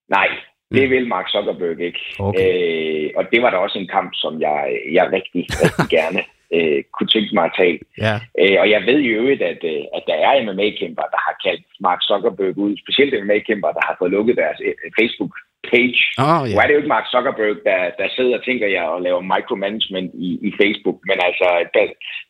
Nej, 0.10 0.28
det 0.72 0.84
mm. 0.84 0.92
vil 0.94 1.08
Mark 1.08 1.28
Zuckerberg 1.30 1.80
ikke. 1.80 2.00
Okay. 2.20 2.40
Øh, 2.44 3.10
og 3.18 3.24
det 3.32 3.42
var 3.42 3.50
da 3.50 3.58
også 3.58 3.80
en 3.80 3.88
kamp, 3.88 4.12
som 4.14 4.42
jeg, 4.42 4.82
jeg 4.92 5.06
rigtig, 5.12 5.44
rigtig 5.64 5.88
gerne 5.98 6.22
øh, 6.56 6.84
kunne 6.94 7.12
tænke 7.16 7.36
mig 7.36 7.46
at 7.46 7.56
tage. 7.58 7.80
Ja. 8.06 8.16
Øh, 8.42 8.58
og 8.62 8.68
jeg 8.70 8.82
ved 8.90 9.00
jo 9.00 9.12
øvrigt, 9.22 9.42
at, 9.42 9.62
øh, 9.74 9.84
at 9.98 10.04
der 10.10 10.18
er 10.28 10.44
MMA-kæmper, 10.46 11.06
der 11.14 11.22
har 11.28 11.36
kaldt 11.46 11.66
Mark 11.80 12.02
Zuckerberg 12.10 12.58
ud. 12.58 12.74
Specielt 12.84 13.14
MMA-kæmper, 13.24 13.72
der 13.78 13.84
har 13.88 13.96
fået 14.00 14.12
lukket 14.12 14.36
deres 14.38 14.60
øh, 14.68 14.76
Facebook 15.00 15.34
page. 15.70 16.00
Oh, 16.28 16.42
yeah. 16.44 16.52
Nu 16.52 16.58
er 16.60 16.66
det 16.66 16.74
jo 16.74 16.82
ikke 16.82 16.96
Mark 16.96 17.08
Zuckerberg, 17.14 17.56
der, 17.70 17.80
der 18.00 18.08
sidder 18.16 18.38
og 18.38 18.44
tænker 18.46 18.68
jeg 18.68 18.86
og 18.94 19.02
laver 19.02 19.22
micromanagement 19.34 20.12
i, 20.28 20.30
i 20.48 20.50
Facebook, 20.62 20.98
men 21.10 21.18
altså 21.28 21.48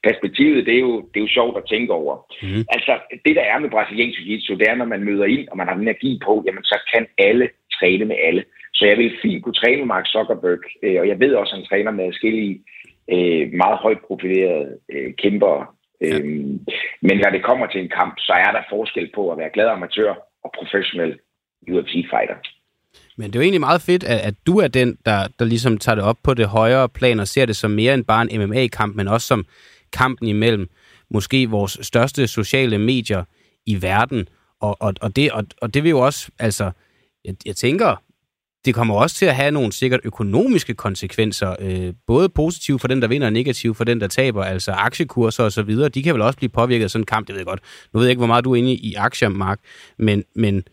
perspektivet, 0.08 0.66
det 0.68 0.76
er, 0.76 0.84
jo, 0.88 0.96
det 1.10 1.18
er 1.18 1.26
jo 1.28 1.36
sjovt 1.38 1.58
at 1.58 1.68
tænke 1.74 1.94
over. 2.02 2.16
Mm. 2.44 2.64
Altså 2.76 2.94
det 3.26 3.34
der 3.36 3.46
er 3.52 3.60
med 3.60 3.70
brasiliansk 3.70 4.20
jiu-jitsu, 4.20 4.54
det 4.60 4.68
er, 4.70 4.76
når 4.76 4.90
man 4.94 5.04
møder 5.10 5.26
ind, 5.26 5.48
og 5.52 5.58
man 5.58 5.68
har 5.68 5.76
energi 5.76 6.20
på, 6.26 6.44
jamen 6.46 6.64
så 6.64 6.78
kan 6.94 7.04
alle 7.18 7.50
træne 7.78 8.06
med 8.06 8.18
alle. 8.28 8.44
Så 8.74 8.86
jeg 8.86 8.98
vil 8.98 9.18
fint 9.22 9.44
kunne 9.44 9.62
træne 9.62 9.86
Mark 9.86 10.06
Zuckerberg, 10.08 10.64
øh, 10.84 11.00
og 11.02 11.08
jeg 11.08 11.20
ved 11.20 11.34
også, 11.34 11.52
at 11.54 11.58
han 11.58 11.68
træner 11.70 11.92
med 11.92 12.06
forskellige 12.08 12.62
øh, 13.14 13.54
meget 13.54 13.78
højt 13.78 14.02
profilerede 14.08 14.78
øh, 14.94 15.14
kæmper. 15.14 15.76
Ja. 16.02 16.20
Øhm, 16.20 16.60
men 17.02 17.18
når 17.18 17.30
det 17.30 17.44
kommer 17.44 17.68
til 17.68 17.82
en 17.82 17.92
kamp, 18.00 18.14
så 18.20 18.34
er 18.34 18.52
der 18.52 18.70
forskel 18.70 19.12
på 19.16 19.32
at 19.32 19.38
være 19.38 19.54
glad 19.54 19.68
amatør 19.68 20.14
og 20.44 20.52
professionel 20.58 21.20
UFC-fighter. 21.72 22.38
Men 23.22 23.34
det 23.34 23.36
er 23.36 23.40
jo 23.40 23.44
egentlig 23.44 23.60
meget 23.60 23.82
fedt, 23.82 24.04
at, 24.04 24.20
at 24.20 24.34
du 24.46 24.58
er 24.58 24.68
den, 24.68 24.98
der, 25.06 25.28
der 25.40 25.46
ligesom 25.46 25.78
tager 25.78 25.96
det 25.96 26.04
op 26.04 26.18
på 26.24 26.34
det 26.34 26.48
højere 26.48 26.90
plan 26.90 27.20
og 27.20 27.28
ser 27.28 27.46
det 27.46 27.56
som 27.56 27.72
mere 27.72 27.94
end 27.94 28.06
bare 28.06 28.32
en 28.34 28.50
MMA-kamp, 28.50 28.96
men 28.96 29.08
også 29.08 29.28
som 29.28 29.46
kampen 29.94 30.28
imellem 30.28 30.70
måske 31.12 31.50
vores 31.50 31.78
største 31.82 32.28
sociale 32.28 32.78
medier 32.78 33.24
i 33.66 33.82
verden. 33.82 34.28
Og, 34.62 34.78
og, 34.80 34.94
og, 35.02 35.16
det, 35.16 35.32
og, 35.32 35.44
og 35.62 35.74
det 35.74 35.84
vil 35.84 35.90
jo 35.90 36.00
også, 36.00 36.30
altså, 36.40 36.72
jeg, 37.26 37.36
jeg 37.46 37.56
tænker, 37.56 37.96
det 38.66 38.76
kommer 38.76 38.96
også 38.96 39.16
til 39.16 39.26
at 39.26 39.36
have 39.36 39.52
nogle 39.52 39.72
sikkert 39.72 40.00
økonomiske 40.04 40.74
konsekvenser, 40.74 41.56
øh, 41.60 41.94
både 42.08 42.30
positive 42.30 42.80
for 42.80 42.88
den, 42.88 43.02
der 43.02 43.08
vinder, 43.08 43.28
og 43.28 43.34
negative 43.34 43.76
for 43.76 43.84
den, 43.84 44.02
der 44.02 44.08
taber, 44.08 44.44
altså 44.44 44.72
aktiekurser 44.72 45.44
og 45.44 45.52
så 45.52 45.64
videre. 45.64 45.90
De 45.90 46.04
kan 46.04 46.14
vel 46.14 46.22
også 46.22 46.38
blive 46.38 46.50
påvirket 46.50 46.84
af 46.84 46.92
sådan 46.92 47.02
en 47.02 47.06
kamp, 47.06 47.28
det 47.28 47.34
ved 47.34 47.40
jeg 47.40 47.46
godt. 47.46 47.62
Nu 47.94 48.00
ved 48.00 48.08
jeg 48.08 48.12
ikke, 48.12 48.20
hvor 48.20 48.28
meget 48.28 48.46
du 48.46 48.52
er 48.52 48.56
inde 48.56 48.74
i 48.74 48.94
aktier, 48.94 49.30
Mark, 49.30 49.60
men, 49.98 50.24
men, 50.36 50.64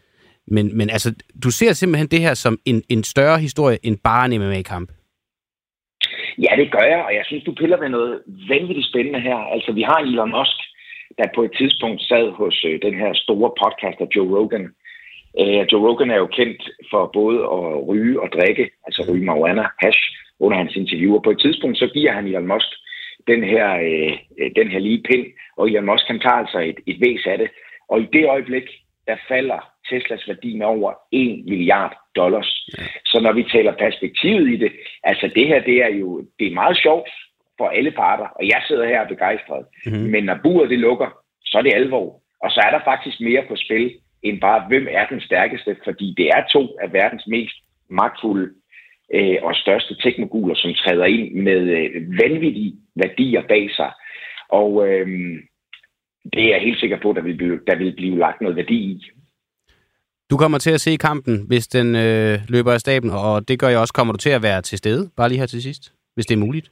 men, 0.50 0.76
men 0.78 0.90
altså, 0.90 1.14
du 1.44 1.50
ser 1.50 1.72
simpelthen 1.72 2.08
det 2.08 2.20
her 2.20 2.34
som 2.34 2.58
en, 2.64 2.82
en 2.88 3.04
større 3.04 3.38
historie 3.38 3.78
end 3.82 3.96
bare 4.04 4.24
en 4.26 4.40
MMA-kamp. 4.40 4.88
Ja, 6.38 6.52
det 6.56 6.72
gør 6.72 6.86
jeg, 6.94 7.00
og 7.06 7.14
jeg 7.14 7.24
synes, 7.26 7.44
du 7.44 7.52
piller 7.52 7.78
ved 7.80 7.88
noget 7.88 8.22
vanvittigt 8.48 8.88
spændende 8.90 9.20
her. 9.20 9.36
Altså, 9.36 9.72
vi 9.72 9.82
har 9.82 9.98
Elon 9.98 10.30
Musk, 10.30 10.58
der 11.18 11.24
på 11.34 11.42
et 11.42 11.52
tidspunkt 11.58 12.00
sad 12.02 12.30
hos 12.30 12.64
øh, 12.68 12.82
den 12.82 12.94
her 12.94 13.10
store 13.14 13.50
podcaster, 13.62 14.06
Joe 14.16 14.38
Rogan, 14.38 14.66
Øh, 15.40 15.62
Joe 15.72 15.82
Rogan 15.86 16.10
er 16.10 16.16
jo 16.16 16.26
kendt 16.26 16.70
for 16.90 17.10
både 17.18 17.38
at 17.56 17.88
ryge 17.88 18.20
og 18.22 18.28
drikke, 18.36 18.70
altså 18.86 19.00
ryge 19.08 19.24
marijuana, 19.24 19.64
hash, 19.82 20.02
under 20.40 20.58
hans 20.58 20.76
interviewer. 20.76 21.20
På 21.20 21.30
et 21.30 21.40
tidspunkt 21.40 21.78
så 21.78 21.86
giver 21.94 22.12
han 22.12 22.26
Elon 22.26 22.46
Musk 22.46 22.70
den 23.26 23.44
her, 23.44 23.68
øh, 23.88 24.12
øh 24.40 24.50
den 24.56 24.68
her 24.68 24.78
lige 24.78 25.02
pind, 25.02 25.26
og 25.56 25.68
Elon 25.68 25.86
Musk 25.86 26.06
kan 26.06 26.20
tager 26.20 26.40
altså 26.42 26.58
et, 26.58 26.78
et 26.86 27.00
væs 27.00 27.26
af 27.26 27.38
det. 27.38 27.50
Og 27.88 28.00
i 28.00 28.06
det 28.12 28.24
øjeblik, 28.28 28.66
der 29.06 29.16
falder 29.28 29.60
Teslas 29.90 30.28
værdi 30.28 30.56
med 30.58 30.66
over 30.66 30.92
1 31.12 31.44
milliard 31.44 31.96
dollars. 32.16 32.68
Ja. 32.78 32.82
Så 33.06 33.20
når 33.20 33.32
vi 33.32 33.44
taler 33.52 33.72
perspektivet 33.72 34.48
i 34.54 34.56
det, 34.56 34.72
altså 35.02 35.30
det 35.34 35.46
her, 35.46 35.60
det 35.60 35.76
er 35.84 35.88
jo 35.88 36.24
det 36.38 36.46
er 36.46 36.54
meget 36.54 36.78
sjovt 36.82 37.10
for 37.58 37.68
alle 37.68 37.90
parter, 37.90 38.28
og 38.38 38.48
jeg 38.48 38.62
sidder 38.68 38.86
her 38.86 39.00
og 39.00 39.08
begejstret. 39.08 39.66
Mm-hmm. 39.86 40.10
Men 40.10 40.24
når 40.24 40.38
buret 40.42 40.70
det 40.70 40.78
lukker, 40.78 41.10
så 41.44 41.58
er 41.58 41.62
det 41.62 41.74
alvor. 41.74 42.22
Og 42.42 42.50
så 42.50 42.60
er 42.66 42.70
der 42.70 42.84
faktisk 42.84 43.20
mere 43.20 43.44
på 43.48 43.56
spil 43.56 43.94
end 44.22 44.40
bare, 44.40 44.64
hvem 44.68 44.86
er 44.90 45.06
den 45.06 45.20
stærkeste, 45.20 45.76
fordi 45.84 46.14
det 46.16 46.28
er 46.28 46.42
to 46.52 46.78
af 46.82 46.92
verdens 46.92 47.26
mest 47.26 47.56
magtfulde 47.90 48.54
øh, 49.14 49.36
og 49.42 49.54
største 49.54 49.94
teknoguler, 50.02 50.54
som 50.54 50.74
træder 50.74 51.04
ind 51.04 51.34
med 51.34 51.60
øh, 51.60 52.18
vanvittige 52.18 52.74
værdier 52.96 53.42
bag 53.48 53.70
sig. 53.70 53.92
Og 54.48 54.88
øh, 54.88 55.06
det 56.32 56.44
er 56.44 56.48
jeg 56.48 56.60
helt 56.60 56.80
sikker 56.80 56.98
på, 57.02 57.10
at 57.10 57.16
der 57.16 57.22
vil, 57.22 57.36
blive, 57.36 57.60
der 57.66 57.76
vil 57.76 57.92
blive 57.96 58.18
lagt 58.18 58.40
noget 58.40 58.56
værdi 58.56 58.74
i. 58.74 59.10
Du 60.30 60.36
kommer 60.36 60.58
til 60.58 60.70
at 60.70 60.80
se 60.80 60.96
kampen, 60.96 61.46
hvis 61.46 61.66
den 61.66 61.96
øh, 61.96 62.38
løber 62.48 62.72
af 62.72 62.80
staben, 62.80 63.10
og 63.10 63.48
det 63.48 63.58
gør 63.58 63.68
jeg 63.68 63.78
også. 63.78 63.94
Kommer 63.94 64.12
du 64.12 64.18
til 64.18 64.30
at 64.30 64.42
være 64.42 64.62
til 64.62 64.78
stede, 64.78 65.10
bare 65.16 65.28
lige 65.28 65.38
her 65.38 65.46
til 65.46 65.62
sidst, 65.62 65.92
hvis 66.14 66.26
det 66.26 66.34
er 66.34 66.38
muligt? 66.46 66.70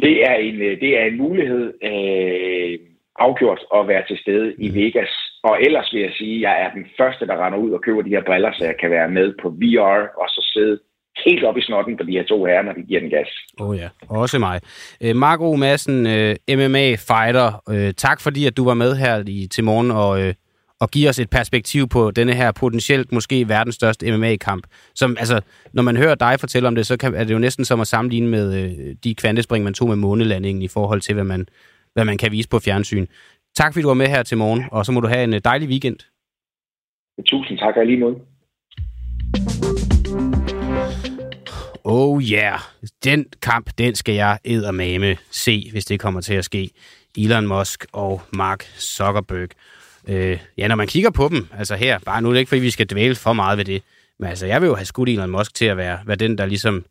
Det 0.00 0.24
er 0.30 0.34
en, 0.34 0.54
øh, 0.54 0.80
det 0.80 0.98
er 1.00 1.04
en 1.04 1.16
mulighed 1.16 1.64
øh, 1.82 2.78
afgjort 3.16 3.60
at 3.74 3.88
være 3.88 4.04
til 4.08 4.18
stede 4.18 4.54
i 4.58 4.68
mm. 4.68 4.74
Vegas 4.74 5.12
og 5.42 5.62
ellers 5.62 5.92
vil 5.92 6.02
jeg 6.02 6.12
sige, 6.18 6.36
at 6.36 6.42
jeg 6.42 6.54
er 6.64 6.70
den 6.74 6.86
første, 6.98 7.26
der 7.26 7.46
render 7.46 7.58
ud 7.58 7.70
og 7.70 7.80
køber 7.82 8.02
de 8.02 8.10
her 8.10 8.24
briller, 8.26 8.52
så 8.52 8.64
jeg 8.64 8.76
kan 8.80 8.90
være 8.90 9.08
med 9.08 9.34
på 9.42 9.48
VR 9.48 10.02
og 10.22 10.28
så 10.28 10.50
sidde 10.52 10.78
helt 11.26 11.44
op 11.44 11.56
i 11.56 11.62
snotten 11.62 11.96
på 11.96 12.02
de 12.02 12.12
her 12.12 12.24
to 12.24 12.44
herrer, 12.44 12.62
når 12.62 12.72
de 12.72 12.82
giver 12.82 13.00
den 13.00 13.10
gas. 13.10 13.28
Åh 13.60 13.68
oh 13.68 13.76
ja, 13.76 13.88
også 14.08 14.38
mig. 14.38 14.60
Øh, 15.04 15.16
Marco 15.16 15.56
Madsen, 15.56 16.06
øh, 16.06 16.36
MMA-fighter, 16.58 17.48
øh, 17.74 17.94
tak 17.94 18.20
fordi 18.20 18.46
at 18.46 18.56
du 18.56 18.64
var 18.64 18.74
med 18.74 18.96
her 18.96 19.24
i, 19.26 19.48
til 19.54 19.64
morgen 19.64 19.90
og, 19.90 20.22
øh, 20.22 20.34
og 20.82 20.90
giver 20.90 21.08
os 21.08 21.18
et 21.18 21.30
perspektiv 21.30 21.88
på 21.88 22.10
denne 22.10 22.34
her 22.34 22.52
potentielt 22.52 23.12
måske 23.12 23.48
verdens 23.48 23.74
største 23.74 24.16
MMA-kamp. 24.16 24.66
Som, 24.94 25.16
altså, 25.18 25.40
når 25.72 25.82
man 25.82 25.96
hører 25.96 26.14
dig 26.14 26.40
fortælle 26.40 26.68
om 26.68 26.74
det, 26.74 26.86
så 26.86 26.96
kan, 26.96 27.14
er 27.14 27.24
det 27.24 27.34
jo 27.34 27.38
næsten 27.38 27.64
som 27.64 27.80
at 27.80 27.86
sammenligne 27.86 28.28
med 28.28 28.46
øh, 28.62 28.96
de 29.04 29.14
kvantespring, 29.14 29.64
man 29.64 29.74
tog 29.74 29.88
med 29.88 29.96
månelandingen 29.96 30.62
i 30.62 30.68
forhold 30.68 31.00
til, 31.00 31.14
hvad 31.14 31.24
man, 31.24 31.46
hvad 31.94 32.04
man 32.04 32.18
kan 32.18 32.32
vise 32.32 32.48
på 32.48 32.58
fjernsyn. 32.58 33.06
Tak 33.54 33.72
fordi 33.72 33.82
du 33.82 33.88
var 33.88 33.94
med 33.94 34.06
her 34.06 34.22
til 34.22 34.38
morgen, 34.38 34.64
og 34.72 34.86
så 34.86 34.92
må 34.92 35.00
du 35.00 35.08
have 35.08 35.24
en 35.24 35.34
øh, 35.34 35.40
dejlig 35.44 35.68
weekend. 35.68 35.96
Tusind 37.26 37.58
tak, 37.58 37.76
og 37.76 37.86
lige 37.86 38.00
måde. 38.00 38.16
Oh 41.84 42.22
yeah, 42.22 42.58
den 43.04 43.26
kamp, 43.42 43.70
den 43.78 43.94
skal 43.94 44.14
jeg 44.14 44.38
eddermame 44.44 45.16
se, 45.30 45.68
hvis 45.72 45.84
det 45.84 46.00
kommer 46.00 46.20
til 46.20 46.34
at 46.34 46.44
ske. 46.44 46.70
Elon 47.18 47.46
Musk 47.46 47.86
og 47.92 48.20
Mark 48.32 48.62
Zuckerberg. 48.78 49.48
Øh, 50.08 50.38
ja, 50.58 50.68
når 50.68 50.74
man 50.74 50.86
kigger 50.86 51.10
på 51.10 51.28
dem, 51.28 51.46
altså 51.58 51.74
her, 51.74 51.98
bare 51.98 52.22
nu 52.22 52.28
er 52.28 52.32
det 52.32 52.40
ikke, 52.40 52.48
fordi 52.48 52.60
vi 52.60 52.70
skal 52.70 52.86
dvæle 52.86 53.14
for 53.14 53.32
meget 53.32 53.58
ved 53.58 53.64
det, 53.64 53.82
men 54.18 54.28
altså, 54.28 54.46
jeg 54.46 54.60
vil 54.60 54.66
jo 54.66 54.74
have 54.74 54.86
skudt 54.86 55.08
Elon 55.08 55.30
Musk 55.30 55.54
til 55.54 55.64
at 55.64 55.76
være, 55.76 55.98
være 56.06 56.16
den, 56.16 56.38
der 56.38 56.46
ligesom 56.46 56.84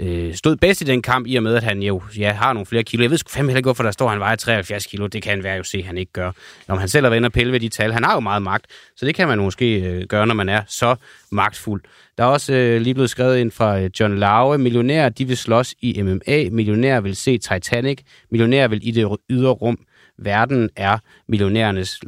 øh, 0.00 0.34
stod 0.34 0.56
bedst 0.56 0.80
i 0.80 0.84
den 0.84 1.02
kamp, 1.02 1.26
i 1.26 1.36
og 1.36 1.42
med, 1.42 1.54
at 1.54 1.62
han 1.62 1.82
jo 1.82 2.02
ja, 2.18 2.32
har 2.32 2.52
nogle 2.52 2.66
flere 2.66 2.82
kilo. 2.82 3.02
Jeg 3.02 3.10
ved 3.10 3.18
sgu 3.18 3.28
fandme 3.28 3.50
heller 3.50 3.58
ikke, 3.58 3.66
hvorfor 3.66 3.82
der 3.82 3.90
står, 3.90 4.06
at 4.06 4.10
han 4.10 4.20
vejer 4.20 4.36
73 4.36 4.86
kilo. 4.86 5.06
Det 5.06 5.22
kan 5.22 5.30
han 5.30 5.44
være 5.44 5.56
jo 5.56 5.62
se, 5.62 5.78
at 5.78 5.84
han 5.84 5.98
ikke 5.98 6.12
gør. 6.12 6.32
Når 6.68 6.76
han 6.76 6.88
selv 6.88 7.06
er 7.06 7.12
inde 7.12 7.26
og 7.26 7.32
pille 7.32 7.52
ved 7.52 7.60
de 7.60 7.68
tal. 7.68 7.92
Han 7.92 8.04
har 8.04 8.14
jo 8.14 8.20
meget 8.20 8.42
magt, 8.42 8.66
så 8.96 9.06
det 9.06 9.14
kan 9.14 9.28
man 9.28 9.38
måske 9.38 9.80
øh, 9.80 10.04
gøre, 10.06 10.26
når 10.26 10.34
man 10.34 10.48
er 10.48 10.62
så 10.66 10.96
magtfuld. 11.30 11.82
Der 12.18 12.24
er 12.24 12.28
også 12.28 12.52
øh, 12.52 12.80
lige 12.80 12.94
blevet 12.94 13.10
skrevet 13.10 13.38
ind 13.38 13.50
fra 13.50 13.80
øh, 13.80 13.90
John 14.00 14.18
Laue. 14.18 14.58
Millionærer, 14.58 15.08
de 15.08 15.24
vil 15.24 15.36
slås 15.36 15.74
i 15.80 16.02
MMA. 16.02 16.48
Millionærer 16.50 17.00
vil 17.00 17.16
se 17.16 17.38
Titanic. 17.38 17.98
Millionærer 18.30 18.68
vil 18.68 18.88
i 18.88 18.90
det 18.90 19.16
ydre 19.30 19.50
rum 19.50 19.78
verden 20.18 20.70
er 20.76 20.98
millionærernes 21.28 22.00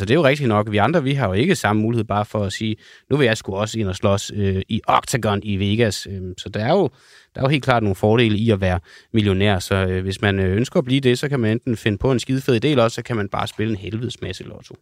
og 0.00 0.08
Det 0.08 0.10
er 0.10 0.14
jo 0.14 0.24
rigtigt 0.24 0.48
nok. 0.48 0.70
Vi 0.70 0.76
andre, 0.76 1.02
vi 1.02 1.12
har 1.12 1.26
jo 1.26 1.32
ikke 1.32 1.56
samme 1.56 1.82
mulighed 1.82 2.04
bare 2.04 2.24
for 2.24 2.44
at 2.44 2.52
sige, 2.52 2.76
nu 3.10 3.16
vil 3.16 3.24
jeg 3.24 3.36
sgu 3.36 3.54
også 3.54 3.78
ind 3.78 3.88
og 3.88 3.96
slås 3.96 4.32
øh, 4.34 4.62
i 4.68 4.80
Octagon 4.86 5.40
i 5.42 5.56
Vegas. 5.56 6.06
Øh, 6.10 6.20
så 6.38 6.48
der 6.48 6.64
er, 6.64 6.72
jo, 6.72 6.90
der 7.34 7.40
er 7.40 7.44
jo 7.44 7.48
helt 7.48 7.64
klart 7.64 7.82
nogle 7.82 7.96
fordele 7.96 8.38
i 8.38 8.50
at 8.50 8.60
være 8.60 8.80
millionær. 9.12 9.58
Så 9.58 9.74
øh, 9.74 10.02
hvis 10.02 10.20
man 10.20 10.40
øh, 10.40 10.56
ønsker 10.56 10.78
at 10.78 10.84
blive 10.84 11.00
det, 11.00 11.18
så 11.18 11.28
kan 11.28 11.40
man 11.40 11.50
enten 11.50 11.76
finde 11.76 11.98
på 11.98 12.12
en 12.12 12.20
skidefed 12.20 12.64
eller 12.64 12.84
også 12.84 12.94
så 12.94 13.02
kan 13.02 13.16
man 13.16 13.28
bare 13.28 13.46
spille 13.46 13.70
en 13.70 13.78
helvedes 13.78 14.22
masse 14.22 14.44
lotto. 14.44 14.74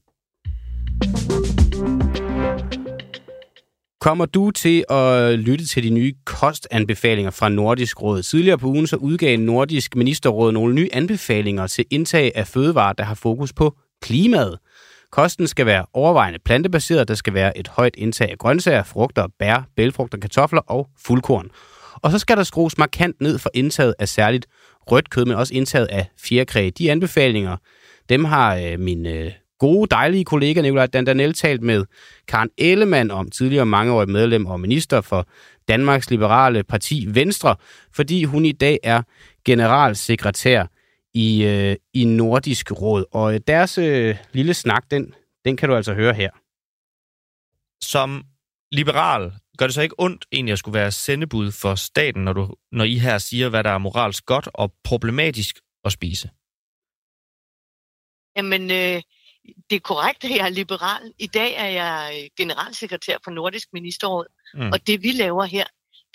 Kommer 4.03 4.27
du 4.27 4.51
til 4.51 4.85
at 4.89 5.39
lytte 5.39 5.67
til 5.67 5.83
de 5.83 5.91
nye 5.91 6.15
kostanbefalinger 6.25 7.31
fra 7.31 7.49
Nordisk 7.49 8.03
Råd? 8.03 8.23
Tidligere 8.23 8.59
på 8.59 8.67
ugen 8.67 8.87
så 8.87 8.97
udgav 8.97 9.39
Nordisk 9.39 9.97
Ministerråd 9.97 10.53
nogle 10.53 10.75
nye 10.75 10.89
anbefalinger 10.93 11.67
til 11.67 11.85
indtag 11.91 12.33
af 12.35 12.47
fødevarer, 12.47 12.93
der 12.93 13.05
har 13.05 13.15
fokus 13.15 13.53
på 13.53 13.77
klimaet. 14.03 14.59
Kosten 15.11 15.47
skal 15.47 15.67
være 15.67 15.87
overvejende 15.95 16.39
plantebaseret, 16.45 17.09
der 17.09 17.15
skal 17.15 17.35
være 17.35 17.59
et 17.59 17.69
højt 17.69 17.95
indtag 17.99 18.31
af 18.31 18.39
grøntsager, 18.39 18.83
frugter, 18.83 19.27
bær, 19.39 19.69
bælfrugter, 19.77 20.19
kartofler 20.19 20.61
og 20.61 20.89
fuldkorn. 20.99 21.51
Og 21.95 22.11
så 22.11 22.19
skal 22.19 22.37
der 22.37 22.43
skrues 22.43 22.79
markant 22.79 23.21
ned 23.21 23.39
for 23.39 23.51
indtaget 23.55 23.95
af 23.99 24.09
særligt 24.09 24.47
rødt 24.91 25.11
kød, 25.11 25.25
men 25.25 25.37
også 25.37 25.55
indtaget 25.55 25.87
af 25.87 26.07
fjerkræ. 26.19 26.71
De 26.79 26.91
anbefalinger, 26.91 27.57
dem 28.09 28.25
har 28.25 28.57
øh, 28.57 28.81
min 28.81 29.07
øh, 29.07 29.33
gode, 29.63 29.87
dejlige 29.91 30.25
kollega 30.25 30.61
Nikolaj 30.61 30.87
Dandanel 30.87 31.35
talt 31.35 31.63
med 31.63 31.85
Karen 32.29 32.51
Ellemann 32.59 33.11
om, 33.11 33.31
tidligere 33.31 33.67
mangeårig 33.67 34.09
medlem 34.09 34.47
og 34.47 34.61
minister 34.61 35.01
for 35.01 35.27
Danmarks 35.69 36.11
Liberale 36.11 36.63
Parti 36.63 37.07
Venstre, 37.09 37.57
fordi 37.93 38.25
hun 38.25 38.45
i 38.45 38.53
dag 38.53 38.79
er 38.83 39.03
generalsekretær 39.45 40.67
i, 41.15 41.45
øh, 41.45 41.77
i 41.95 42.05
Nordisk 42.05 42.73
Råd. 42.73 43.05
Og 43.13 43.35
øh, 43.35 43.41
deres 43.47 43.79
øh, 43.79 44.17
lille 44.33 44.55
snak, 44.55 44.85
den, 44.91 45.15
den 45.45 45.57
kan 45.57 45.69
du 45.69 45.77
altså 45.77 45.95
høre 45.95 46.15
her. 46.15 46.31
Som 47.85 48.25
liberal, 48.73 49.33
gør 49.59 49.67
det 49.67 49.75
så 49.75 49.83
ikke 49.83 49.95
ondt 49.99 50.27
egentlig 50.33 50.53
at 50.53 50.59
skulle 50.59 50.79
være 50.79 50.91
sendebud 50.91 51.53
for 51.53 51.75
staten, 51.75 52.25
når, 52.25 52.33
du, 52.33 52.55
når 52.73 52.85
I 52.85 52.99
her 52.99 53.19
siger, 53.19 53.49
hvad 53.49 53.65
der 53.65 53.71
er 53.71 53.79
moralsk 53.79 54.27
godt 54.27 54.49
og 54.55 54.73
problematisk 54.85 55.57
at 55.85 55.93
spise? 55.93 56.31
Jamen, 58.37 58.71
øh, 58.71 59.03
det 59.71 59.77
er 59.77 59.81
korrekt, 59.81 60.25
at 60.25 60.31
jeg 60.31 60.47
er 60.47 60.49
liberal. 60.49 61.13
I 61.19 61.27
dag 61.27 61.55
er 61.55 61.67
jeg 61.67 62.23
øh, 62.23 62.31
generalsekretær 62.37 63.17
for 63.25 63.31
Nordisk 63.31 63.69
Ministerråd, 63.73 64.27
mm. 64.55 64.71
og 64.73 64.87
det 64.87 65.03
vi 65.03 65.13
laver 65.13 65.45
her, 65.45 65.65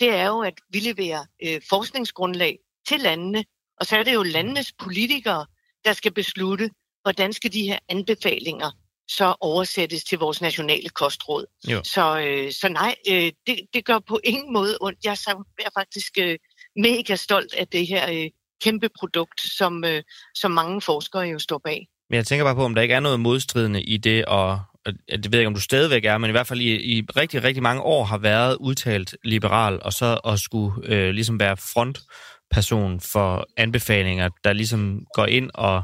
det 0.00 0.08
er 0.14 0.26
jo, 0.26 0.40
at 0.42 0.54
vi 0.70 0.80
leverer 0.80 1.24
øh, 1.44 1.60
forskningsgrundlag 1.68 2.58
til 2.88 3.00
landene, 3.00 3.44
og 3.80 3.86
så 3.86 3.96
er 3.96 4.02
det 4.02 4.14
jo 4.14 4.22
landenes 4.22 4.72
politikere, 4.72 5.46
der 5.84 5.92
skal 5.92 6.12
beslutte, 6.12 6.70
hvordan 7.02 7.32
skal 7.32 7.52
de 7.52 7.62
her 7.62 7.78
anbefalinger 7.88 8.70
så 9.08 9.34
oversættes 9.40 10.04
til 10.04 10.18
vores 10.18 10.40
nationale 10.40 10.88
kostråd. 10.88 11.46
Jo. 11.68 11.82
Så, 11.84 12.20
øh, 12.20 12.52
så 12.52 12.68
nej, 12.68 12.94
øh, 13.10 13.32
det, 13.46 13.60
det 13.74 13.84
gør 13.84 13.98
på 13.98 14.20
ingen 14.24 14.52
måde 14.52 14.78
ondt. 14.80 15.04
Jeg 15.04 15.12
er 15.58 15.70
faktisk 15.74 16.18
øh, 16.18 16.38
mega 16.76 17.16
stolt 17.16 17.54
af 17.54 17.68
det 17.68 17.86
her 17.86 18.12
øh, 18.12 18.30
kæmpe 18.62 18.88
produkt, 18.98 19.40
som, 19.40 19.84
øh, 19.84 20.02
som 20.34 20.50
mange 20.50 20.80
forskere 20.80 21.22
jo 21.22 21.38
står 21.38 21.58
bag. 21.58 21.86
Men 22.10 22.16
jeg 22.16 22.26
tænker 22.26 22.44
bare 22.44 22.54
på, 22.54 22.64
om 22.64 22.74
der 22.74 22.82
ikke 22.82 22.94
er 22.94 23.00
noget 23.00 23.20
modstridende 23.20 23.82
i 23.82 23.96
det, 23.96 24.24
og 24.24 24.60
det 24.86 25.32
ved 25.32 25.38
jeg 25.38 25.40
ikke, 25.40 25.46
om 25.46 25.54
du 25.54 25.60
stadigvæk 25.60 26.04
er, 26.04 26.18
men 26.18 26.30
i 26.30 26.32
hvert 26.32 26.46
fald 26.46 26.60
i, 26.60 26.98
i 26.98 27.04
rigtig, 27.16 27.44
rigtig 27.44 27.62
mange 27.62 27.82
år 27.82 28.04
har 28.04 28.18
været 28.18 28.56
udtalt 28.60 29.16
liberal, 29.24 29.78
og 29.82 29.92
så 29.92 30.20
at 30.24 30.40
skulle 30.40 30.72
øh, 30.84 31.10
ligesom 31.10 31.40
være 31.40 31.56
frontperson 31.56 33.00
for 33.00 33.46
anbefalinger, 33.56 34.28
der 34.44 34.52
ligesom 34.52 35.04
går 35.14 35.26
ind 35.26 35.50
og, 35.54 35.82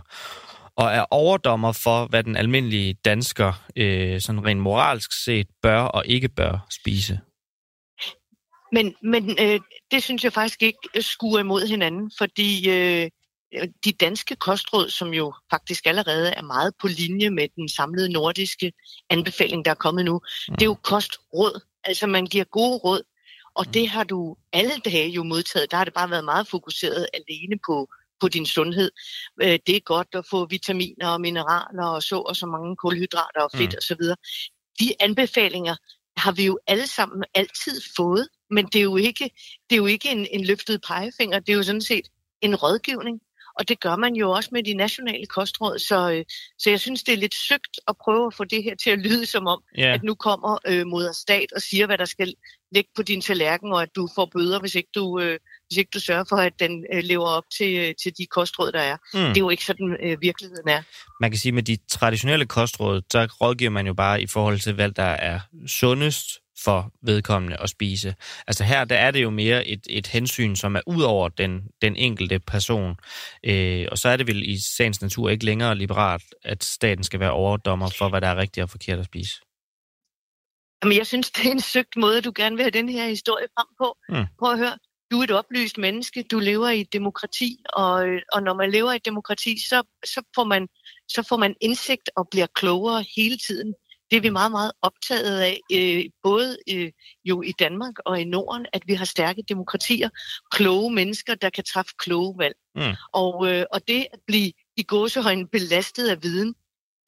og 0.77 0.93
er 0.93 1.05
overdommer 1.11 1.73
for, 1.73 2.07
hvad 2.07 2.23
den 2.25 2.37
almindelige 2.37 2.95
dansker 3.05 3.53
øh, 3.77 4.21
sådan 4.21 4.47
rent 4.47 4.61
moralsk 4.61 5.25
set 5.25 5.47
bør 5.63 5.81
og 5.81 6.07
ikke 6.07 6.29
bør 6.29 6.67
spise. 6.83 7.21
Men, 8.73 8.95
men 9.03 9.37
øh, 9.41 9.61
det 9.91 10.03
synes 10.03 10.25
jeg 10.25 10.33
faktisk 10.33 10.63
ikke 10.63 10.79
skuer 11.01 11.41
imod 11.41 11.67
hinanden, 11.67 12.11
fordi 12.19 12.71
øh, 12.71 13.11
de 13.85 13.93
danske 13.93 14.37
kostråd, 14.37 14.91
som 14.91 15.15
jo 15.15 15.35
faktisk 15.51 15.87
allerede 15.87 16.31
er 16.31 16.43
meget 16.43 16.75
på 16.81 16.87
linje 16.87 17.31
med 17.31 17.49
den 17.57 17.69
samlede 17.69 18.13
nordiske 18.13 18.73
anbefaling, 19.11 19.65
der 19.65 19.71
er 19.71 19.75
kommet 19.75 20.05
nu, 20.05 20.21
mm. 20.49 20.55
det 20.55 20.63
er 20.63 20.67
jo 20.67 20.79
kostråd. 20.83 21.61
Altså 21.85 22.07
man 22.07 22.27
giver 22.27 22.45
gode 22.45 22.77
råd, 22.77 23.03
og 23.55 23.65
mm. 23.67 23.73
det 23.73 23.89
har 23.89 24.05
du 24.05 24.37
alle 24.53 24.75
dage 24.85 25.09
jo 25.09 25.23
modtaget. 25.23 25.71
Der 25.71 25.77
har 25.77 25.85
det 25.85 25.95
bare 25.95 26.11
været 26.11 26.25
meget 26.25 26.49
fokuseret 26.49 27.07
alene 27.15 27.59
på, 27.67 27.89
på 28.21 28.29
din 28.29 28.47
sundhed. 28.47 28.91
Øh, 29.43 29.59
det 29.67 29.77
er 29.77 29.81
godt 29.81 30.09
at 30.13 30.27
få 30.31 30.47
vitaminer 30.47 31.09
og 31.09 31.21
mineraler 31.21 31.87
og 31.87 32.03
så 32.03 32.19
og 32.19 32.37
så 32.37 32.47
mange 32.47 32.77
kulhydrater 32.77 33.41
og 33.41 33.51
fedt 33.55 33.73
mm. 33.73 33.79
osv. 33.79 34.03
De 34.81 34.95
anbefalinger 35.01 35.77
har 36.17 36.33
vi 36.33 36.45
jo 36.47 36.59
alle 36.67 36.87
sammen 36.87 37.25
altid 37.35 37.81
fået, 37.97 38.29
men 38.51 38.67
det 38.67 38.79
er 38.79 38.83
jo 38.83 38.97
ikke, 38.97 39.31
det 39.71 39.77
er 39.77 39.77
jo 39.77 39.87
ikke 39.87 40.11
en, 40.11 40.27
en 40.31 40.45
løftet 40.45 40.81
pegefinger, 40.87 41.39
det 41.39 41.53
er 41.53 41.57
jo 41.57 41.63
sådan 41.63 41.81
set 41.81 42.09
en 42.43 42.57
rådgivning. 42.57 43.21
Og 43.59 43.69
det 43.69 43.81
gør 43.81 43.97
man 43.97 44.15
jo 44.15 44.31
også 44.31 44.49
med 44.53 44.63
de 44.63 44.75
nationale 44.75 45.27
kostråd, 45.27 45.79
så, 45.79 46.11
øh, 46.11 46.25
så 46.59 46.71
jeg 46.71 46.81
synes, 46.81 47.03
det 47.03 47.13
er 47.15 47.19
lidt 47.19 47.35
søgt 47.35 47.81
at 47.89 47.95
prøve 48.05 48.27
at 48.27 48.35
få 48.35 48.45
det 48.45 48.65
her 48.65 48.75
til 48.77 48.91
at 48.91 48.99
lyde 48.99 49.27
som 49.27 49.47
om, 49.47 49.63
yeah. 49.79 49.95
at 49.95 50.03
nu 50.03 50.15
kommer 50.15 50.59
øh, 50.67 50.87
moder 50.87 51.13
stat 51.13 51.53
og 51.57 51.63
siger, 51.63 51.87
hvad 51.87 51.99
der 51.99 52.05
skal 52.05 52.35
ligge 52.73 52.91
på 52.97 53.03
din 53.03 53.21
tallerken, 53.21 53.73
og 53.73 53.83
at 53.83 53.89
du 53.97 54.09
får 54.15 54.31
bøder, 54.33 54.61
hvis 54.61 54.75
ikke 54.75 54.89
du, 54.95 55.21
øh, 55.21 55.39
hvis 55.69 55.79
ikke 55.79 55.91
du 55.95 56.01
sørger 56.01 56.25
for, 56.29 56.37
at 56.37 56.53
den 56.59 56.85
øh, 56.93 57.03
lever 57.05 57.27
op 57.27 57.45
til, 57.59 57.77
øh, 57.79 57.95
til 58.03 58.13
de 58.19 58.27
kostråd, 58.27 58.73
der 58.73 58.81
er. 58.81 58.97
Mm. 59.15 59.21
Det 59.21 59.37
er 59.37 59.41
jo 59.41 59.51
ikke 59.51 59.65
sådan, 59.65 59.97
øh, 60.03 60.21
virkeligheden 60.21 60.69
er. 60.69 60.83
Man 61.21 61.31
kan 61.31 61.39
sige, 61.39 61.51
at 61.51 61.55
med 61.55 61.63
de 61.63 61.79
traditionelle 61.91 62.47
kostråd, 62.47 63.03
der 63.13 63.29
rådgiver 63.41 63.71
man 63.71 63.87
jo 63.87 63.95
bare 63.95 64.23
i 64.23 64.27
forhold 64.27 64.59
til, 64.59 64.75
hvad 64.75 64.91
der 64.91 65.03
er 65.03 65.41
sundest 65.67 66.27
for 66.65 66.93
vedkommende 67.03 67.57
at 67.61 67.71
spise. 67.71 68.15
Altså 68.47 68.65
her 68.65 68.85
der 68.85 68.97
er 68.97 69.11
det 69.11 69.23
jo 69.23 69.31
mere 69.31 69.67
et, 69.67 69.87
et 69.91 70.07
hensyn, 70.07 70.57
som 70.57 70.77
er 70.77 70.81
ud 70.87 71.03
over 71.03 71.29
den, 71.29 71.69
den 71.83 71.97
enkelte 71.97 72.39
person. 72.39 72.97
Øh, 73.45 73.89
og 73.91 73.99
så 73.99 74.09
er 74.09 74.17
det 74.17 74.27
vel 74.27 74.51
i 74.51 74.59
sagens 74.77 75.03
natur 75.03 75.31
ikke 75.31 75.45
længere 75.45 75.75
liberalt, 75.75 76.35
at 76.45 76.65
staten 76.65 77.05
skal 77.05 77.21
være 77.21 77.31
overdommer 77.31 77.91
for, 77.99 78.09
hvad 78.09 78.21
der 78.21 78.29
er 78.29 78.37
rigtigt 78.37 78.65
og 78.65 78.71
forkert 78.71 78.99
at 78.99 79.05
spise. 79.05 79.35
Jamen, 80.83 80.97
jeg 80.97 81.07
synes, 81.07 81.31
det 81.31 81.47
er 81.47 81.51
en 81.51 81.61
søgt 81.61 81.97
måde, 81.97 82.21
du 82.21 82.33
gerne 82.37 82.57
vil 82.57 82.63
have 82.63 82.71
den 82.71 82.89
her 82.89 83.09
historie 83.09 83.47
frem 83.59 83.67
på. 83.81 83.97
Mm. 84.09 84.27
Prøv 84.39 84.53
at 84.53 84.59
høre. 84.59 84.79
Du 85.11 85.21
er 85.21 85.25
et 85.25 85.31
oplyst 85.31 85.79
menneske, 85.79 86.23
du 86.23 86.39
lever 86.39 86.69
i 86.69 86.81
et 86.81 86.93
demokrati, 86.93 87.57
og, 87.73 88.07
og 88.33 88.43
når 88.43 88.55
man 88.55 88.71
lever 88.71 88.93
i 88.93 88.97
et 88.97 89.05
demokrati, 89.05 89.69
så, 89.69 89.83
så, 90.05 90.23
får 90.35 90.45
man, 90.45 90.69
så 91.09 91.23
får 91.29 91.37
man 91.37 91.55
indsigt 91.61 92.11
og 92.17 92.29
bliver 92.31 92.47
klogere 92.55 93.05
hele 93.17 93.39
tiden. 93.47 93.75
Det 94.15 94.19
er 94.19 94.23
vi 94.23 94.31
meget, 94.31 94.51
meget 94.51 94.73
optaget 94.83 95.41
af, 95.41 95.61
øh, 95.73 96.05
både 96.23 96.59
øh, 96.71 96.93
jo 97.25 97.43
i 97.43 97.53
Danmark 97.59 97.95
og 98.07 98.21
i 98.21 98.25
Norden, 98.25 98.67
at 98.73 98.83
vi 98.87 98.95
har 98.95 99.05
stærke 99.05 99.43
demokratier, 99.49 100.09
kloge 100.51 100.95
mennesker, 100.95 101.35
der 101.35 101.51
kan 101.51 101.65
træffe 101.65 101.95
kloge 101.99 102.39
valg. 102.39 102.55
Mm. 102.75 102.83
Og, 103.13 103.53
øh, 103.53 103.65
og 103.73 103.89
det 103.89 104.07
at 104.13 104.19
blive 104.27 104.53
i 104.77 104.83
gåsehøjden 104.83 105.49
belastet 105.49 106.09
af 106.09 106.23
viden, 106.23 106.55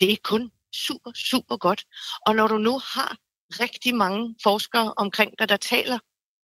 det 0.01 0.13
er 0.13 0.17
kun 0.25 0.51
super, 0.75 1.13
super 1.15 1.57
godt. 1.57 1.85
Og 2.27 2.35
når 2.37 2.49
du 2.49 2.59
nu 2.59 2.79
har 2.79 3.17
rigtig 3.51 3.95
mange 3.95 4.35
forskere 4.43 4.95
omkring 4.97 5.33
dig, 5.39 5.49
der 5.49 5.57
taler 5.57 5.99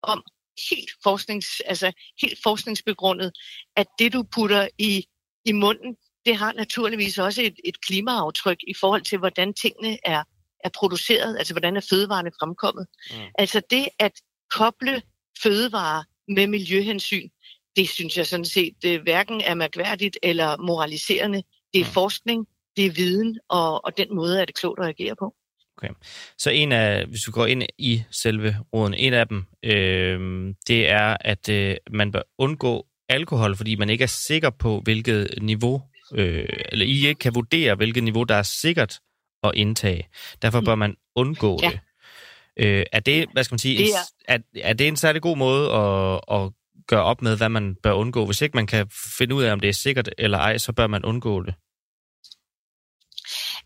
om 0.02 0.22
helt, 0.70 0.90
forsknings, 1.02 1.60
altså 1.60 1.92
helt 2.22 2.38
forskningsbegrundet, 2.42 3.32
at 3.76 3.86
det 3.98 4.12
du 4.12 4.22
putter 4.22 4.68
i, 4.78 5.06
i 5.44 5.52
munden, 5.52 5.96
det 6.26 6.36
har 6.36 6.52
naturligvis 6.52 7.18
også 7.18 7.42
et, 7.42 7.56
et 7.64 7.80
klimaaftryk 7.80 8.58
i 8.68 8.74
forhold 8.80 9.02
til, 9.02 9.18
hvordan 9.18 9.54
tingene 9.54 9.98
er 10.04 10.22
er 10.64 10.68
produceret, 10.74 11.38
altså 11.38 11.54
hvordan 11.54 11.76
er 11.76 11.86
fødevarene 11.90 12.30
fremkommet. 12.40 12.86
Mm. 13.10 13.16
Altså 13.38 13.62
det 13.70 13.88
at 13.98 14.12
koble 14.50 15.02
fødevarer 15.42 16.02
med 16.28 16.46
miljøhensyn, 16.46 17.28
det 17.76 17.88
synes 17.88 18.16
jeg 18.16 18.26
sådan 18.26 18.44
set 18.44 18.74
det 18.82 19.00
hverken 19.00 19.40
er 19.40 19.54
mærkværdigt 19.54 20.18
eller 20.22 20.56
moraliserende. 20.56 21.42
Det 21.74 21.80
er 21.80 21.84
mm. 21.84 21.90
forskning, 21.90 22.46
det 22.76 22.86
er 22.86 22.90
viden, 22.90 23.38
og, 23.48 23.84
og 23.84 23.96
den 23.96 24.14
måde 24.14 24.40
er 24.40 24.44
det 24.44 24.54
klogt 24.54 24.80
at 24.80 24.84
reagere 24.84 25.16
på. 25.16 25.34
Okay. 25.76 25.88
Så 26.38 26.50
en 26.50 26.72
af, 26.72 27.06
hvis 27.06 27.26
vi 27.26 27.32
går 27.32 27.46
ind 27.46 27.62
i 27.78 28.02
selve 28.10 28.56
råden, 28.74 28.94
en 28.94 29.14
af 29.14 29.28
dem, 29.28 29.44
øh, 29.64 30.54
det 30.68 30.88
er, 30.88 31.16
at 31.20 31.48
øh, 31.48 31.76
man 31.90 32.12
bør 32.12 32.22
undgå 32.38 32.86
alkohol, 33.08 33.56
fordi 33.56 33.76
man 33.76 33.90
ikke 33.90 34.02
er 34.02 34.14
sikker 34.26 34.50
på, 34.50 34.80
hvilket 34.80 35.34
niveau, 35.42 35.82
øh, 36.14 36.48
eller 36.68 36.86
I 36.86 37.06
ikke 37.06 37.18
kan 37.18 37.34
vurdere, 37.34 37.74
hvilket 37.74 38.04
niveau, 38.04 38.24
der 38.24 38.34
er 38.34 38.42
sikkert 38.42 38.98
at 39.42 39.52
indtage. 39.54 40.08
Derfor 40.42 40.60
bør 40.60 40.74
mm. 40.74 40.78
man 40.78 40.96
undgå 41.14 41.58
ja. 41.62 41.70
det. 41.70 41.80
Øh, 42.56 42.84
er 42.92 43.00
det, 43.00 43.28
hvad 43.32 43.44
skal 43.44 43.52
man 43.54 43.58
sige, 43.58 43.78
det 43.78 43.88
er... 43.88 44.34
Er, 44.34 44.38
er 44.62 44.72
det 44.72 44.88
en 44.88 44.96
særlig 44.96 45.22
god 45.22 45.36
måde 45.36 45.72
at, 45.72 46.20
at 46.36 46.52
gøre 46.86 47.02
op 47.02 47.22
med, 47.22 47.36
hvad 47.36 47.48
man 47.48 47.74
bør 47.82 47.92
undgå? 47.92 48.26
Hvis 48.26 48.40
ikke 48.40 48.56
man 48.56 48.66
kan 48.66 48.90
finde 49.18 49.34
ud 49.34 49.42
af, 49.42 49.52
om 49.52 49.60
det 49.60 49.68
er 49.68 49.72
sikkert 49.72 50.08
eller 50.18 50.38
ej, 50.38 50.58
så 50.58 50.72
bør 50.72 50.86
man 50.86 51.04
undgå 51.04 51.42
det. 51.42 51.54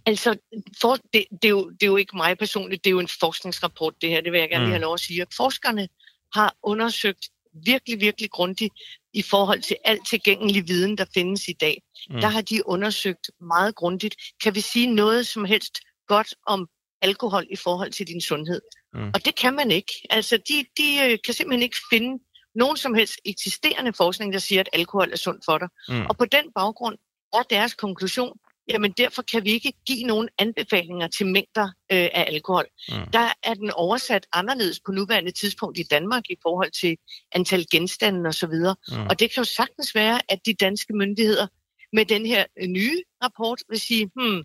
Altså, 0.06 0.37
for, 0.80 0.96
det, 1.12 1.24
det, 1.42 1.44
er 1.44 1.48
jo, 1.48 1.70
det 1.70 1.82
er 1.82 1.87
jo 1.87 1.96
ikke 1.96 2.16
mig 2.16 2.38
personligt, 2.38 2.85
det 2.85 2.90
er 2.90 2.92
jo 2.92 3.00
en 3.00 3.08
forskningsrapport, 3.20 3.94
det 4.00 4.11
her, 4.11 4.20
det 4.20 4.32
vil 4.32 4.40
jeg 4.40 4.48
gerne 4.48 4.64
mm. 4.64 4.66
lige 4.66 4.74
have 4.74 4.82
lov 4.82 4.94
at 4.94 5.00
sige. 5.00 5.26
Forskerne 5.37 5.88
har 6.35 6.56
undersøgt 6.62 7.28
virkelig, 7.52 8.00
virkelig 8.00 8.30
grundigt 8.30 8.74
i 9.12 9.22
forhold 9.22 9.60
til 9.60 9.76
alt 9.84 10.08
tilgængelig 10.08 10.68
viden, 10.68 10.98
der 10.98 11.04
findes 11.14 11.48
i 11.48 11.52
dag. 11.52 11.82
Mm. 12.10 12.20
Der 12.20 12.28
har 12.28 12.40
de 12.40 12.66
undersøgt 12.66 13.30
meget 13.40 13.74
grundigt. 13.74 14.16
Kan 14.42 14.54
vi 14.54 14.60
sige 14.60 14.94
noget 14.94 15.26
som 15.26 15.44
helst 15.44 15.80
godt 16.08 16.34
om 16.46 16.68
alkohol 17.02 17.46
i 17.50 17.56
forhold 17.56 17.92
til 17.92 18.06
din 18.06 18.20
sundhed? 18.20 18.60
Mm. 18.94 19.10
Og 19.14 19.24
det 19.24 19.36
kan 19.36 19.54
man 19.54 19.70
ikke. 19.70 19.92
Altså, 20.10 20.36
de, 20.36 20.64
de 20.76 20.98
øh, 21.04 21.18
kan 21.24 21.34
simpelthen 21.34 21.62
ikke 21.62 21.76
finde 21.90 22.22
nogen 22.54 22.76
som 22.76 22.94
helst 22.94 23.14
eksisterende 23.24 23.92
forskning, 23.92 24.32
der 24.32 24.38
siger, 24.38 24.60
at 24.60 24.68
alkohol 24.72 25.12
er 25.12 25.16
sundt 25.16 25.44
for 25.44 25.58
dig. 25.58 25.68
Mm. 25.88 26.06
Og 26.06 26.16
på 26.16 26.24
den 26.24 26.44
baggrund 26.54 26.98
er 27.32 27.42
deres 27.42 27.74
konklusion, 27.74 28.38
jamen 28.68 28.92
derfor 28.92 29.22
kan 29.22 29.44
vi 29.44 29.51
ikke 29.51 29.72
give 29.87 30.05
nogen 30.05 30.29
anbefalinger 30.38 31.07
til 31.07 31.27
mængder 31.27 31.64
øh, 31.64 32.09
af 32.14 32.25
alkohol. 32.29 32.66
Mm. 32.88 32.94
Der 33.12 33.33
er 33.42 33.55
den 33.55 33.70
oversat 33.70 34.27
anderledes 34.33 34.81
på 34.87 34.92
nuværende 34.92 35.31
tidspunkt 35.31 35.79
i 35.79 35.83
Danmark 35.83 36.22
i 36.31 36.37
forhold 36.42 36.70
til 36.70 36.96
antal 37.33 37.66
genstande 37.70 38.29
osv. 38.29 38.55
Mm. 38.55 39.07
Og 39.11 39.20
det 39.20 39.35
kan 39.35 39.40
jo 39.40 39.44
sagtens 39.44 39.94
være, 39.94 40.20
at 40.29 40.38
de 40.46 40.55
danske 40.55 40.92
myndigheder 40.96 41.46
med 41.92 42.05
den 42.05 42.27
her 42.27 42.44
øh, 42.62 42.68
nye 42.68 43.03
rapport 43.25 43.59
vil 43.68 43.81
sige, 43.81 44.11
hmm, 44.14 44.42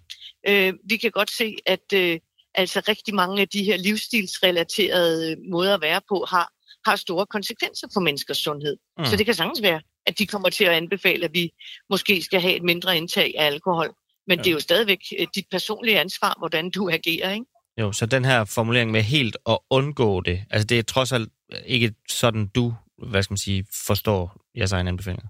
øh, 0.48 0.74
vi 0.90 0.98
kan 0.98 1.12
godt 1.12 1.32
se, 1.32 1.56
at 1.66 1.94
øh, 1.94 2.20
altså 2.56 2.82
rigtig 2.88 3.16
mange 3.16 3.42
af 3.42 3.48
de 3.48 3.64
her 3.64 3.78
livsstilsrelaterede 3.78 5.36
måder 5.52 5.74
at 5.74 5.82
være 5.82 6.02
på 6.10 6.26
har, 6.30 6.52
har 6.90 6.96
store 6.96 7.26
konsekvenser 7.26 7.88
for 7.94 8.00
menneskers 8.00 8.38
sundhed. 8.38 8.78
Mm. 8.98 9.06
Så 9.06 9.16
det 9.16 9.26
kan 9.26 9.36
sagtens 9.36 9.62
være, 9.62 9.82
at 10.06 10.20
de 10.20 10.28
kommer 10.28 10.50
til 10.50 10.64
at 10.64 10.72
anbefale, 10.72 11.26
at 11.26 11.34
vi 11.34 11.52
måske 11.90 12.22
skal 12.22 12.42
have 12.42 12.56
et 12.56 12.64
mindre 12.64 12.98
indtag 12.98 13.34
af 13.38 13.46
alkohol. 13.46 13.96
Men 14.28 14.38
ja. 14.38 14.44
det 14.44 14.50
er 14.50 14.54
jo 14.54 14.60
stadigvæk 14.60 15.00
øh, 15.20 15.28
dit 15.36 15.46
personlige 15.52 16.00
ansvar, 16.00 16.36
hvordan 16.38 16.72
du 16.72 16.90
agerer, 16.90 17.34
ikke? 17.34 17.46
Jo, 17.78 17.92
så 17.92 18.06
den 18.06 18.26
her 18.26 18.46
formulering 18.46 18.92
med 18.92 19.02
helt 19.02 19.38
at 19.50 19.60
undgå 19.70 20.22
det, 20.22 20.44
altså 20.50 20.66
det 20.66 20.80
er 20.80 20.84
trods 20.84 21.12
alt 21.12 21.30
ikke 21.66 21.94
sådan, 22.10 22.48
du, 22.48 22.74
hvad 22.98 23.24
skal 23.24 23.32
man 23.32 23.38
sige, 23.38 23.66
forstår 23.88 24.42
jeres 24.58 24.72
egen 24.72 24.88
anbefalinger? 24.88 25.28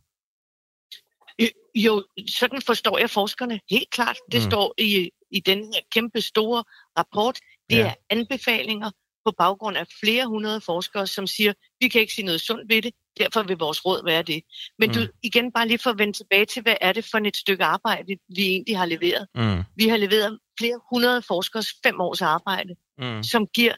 Jo, 1.75 2.03
sådan 2.27 2.61
forstår 2.61 2.97
jeg 2.97 3.09
forskerne 3.09 3.59
helt 3.69 3.89
klart. 3.91 4.17
Det 4.31 4.41
mm. 4.41 4.49
står 4.51 4.73
i, 4.77 5.09
i 5.31 5.39
den 5.39 5.59
her 5.73 5.81
kæmpe 5.91 6.21
store 6.21 6.63
rapport. 6.97 7.39
Det 7.69 7.77
ja. 7.77 7.87
er 7.87 7.93
anbefalinger 8.09 8.91
på 9.27 9.31
baggrund 9.37 9.77
af 9.77 9.87
flere 10.01 10.25
hundrede 10.25 10.61
forskere, 10.61 11.07
som 11.07 11.27
siger, 11.27 11.53
vi 11.81 11.87
kan 11.87 12.01
ikke 12.01 12.13
sige 12.13 12.25
noget 12.25 12.41
sundt 12.41 12.69
ved 12.69 12.81
det, 12.81 12.93
derfor 13.17 13.43
vil 13.43 13.57
vores 13.57 13.85
råd 13.85 14.01
være 14.05 14.23
det. 14.23 14.43
Men 14.79 14.89
mm. 14.89 14.93
du, 14.95 15.01
igen 15.23 15.51
bare 15.51 15.67
lige 15.67 15.79
for 15.79 15.89
at 15.89 15.97
vende 15.97 16.13
tilbage 16.13 16.45
til, 16.45 16.61
hvad 16.61 16.75
er 16.81 16.93
det 16.93 17.05
for 17.11 17.17
et 17.17 17.37
stykke 17.37 17.63
arbejde, 17.63 18.17
vi 18.37 18.43
egentlig 18.53 18.77
har 18.77 18.85
leveret. 18.85 19.27
Mm. 19.35 19.63
Vi 19.75 19.87
har 19.87 19.97
leveret 19.97 20.39
flere 20.59 20.79
hundrede 20.91 21.21
forskers 21.21 21.67
fem 21.83 22.01
års 22.01 22.21
arbejde, 22.21 22.75
mm. 22.97 23.23
som 23.23 23.47
giver 23.47 23.75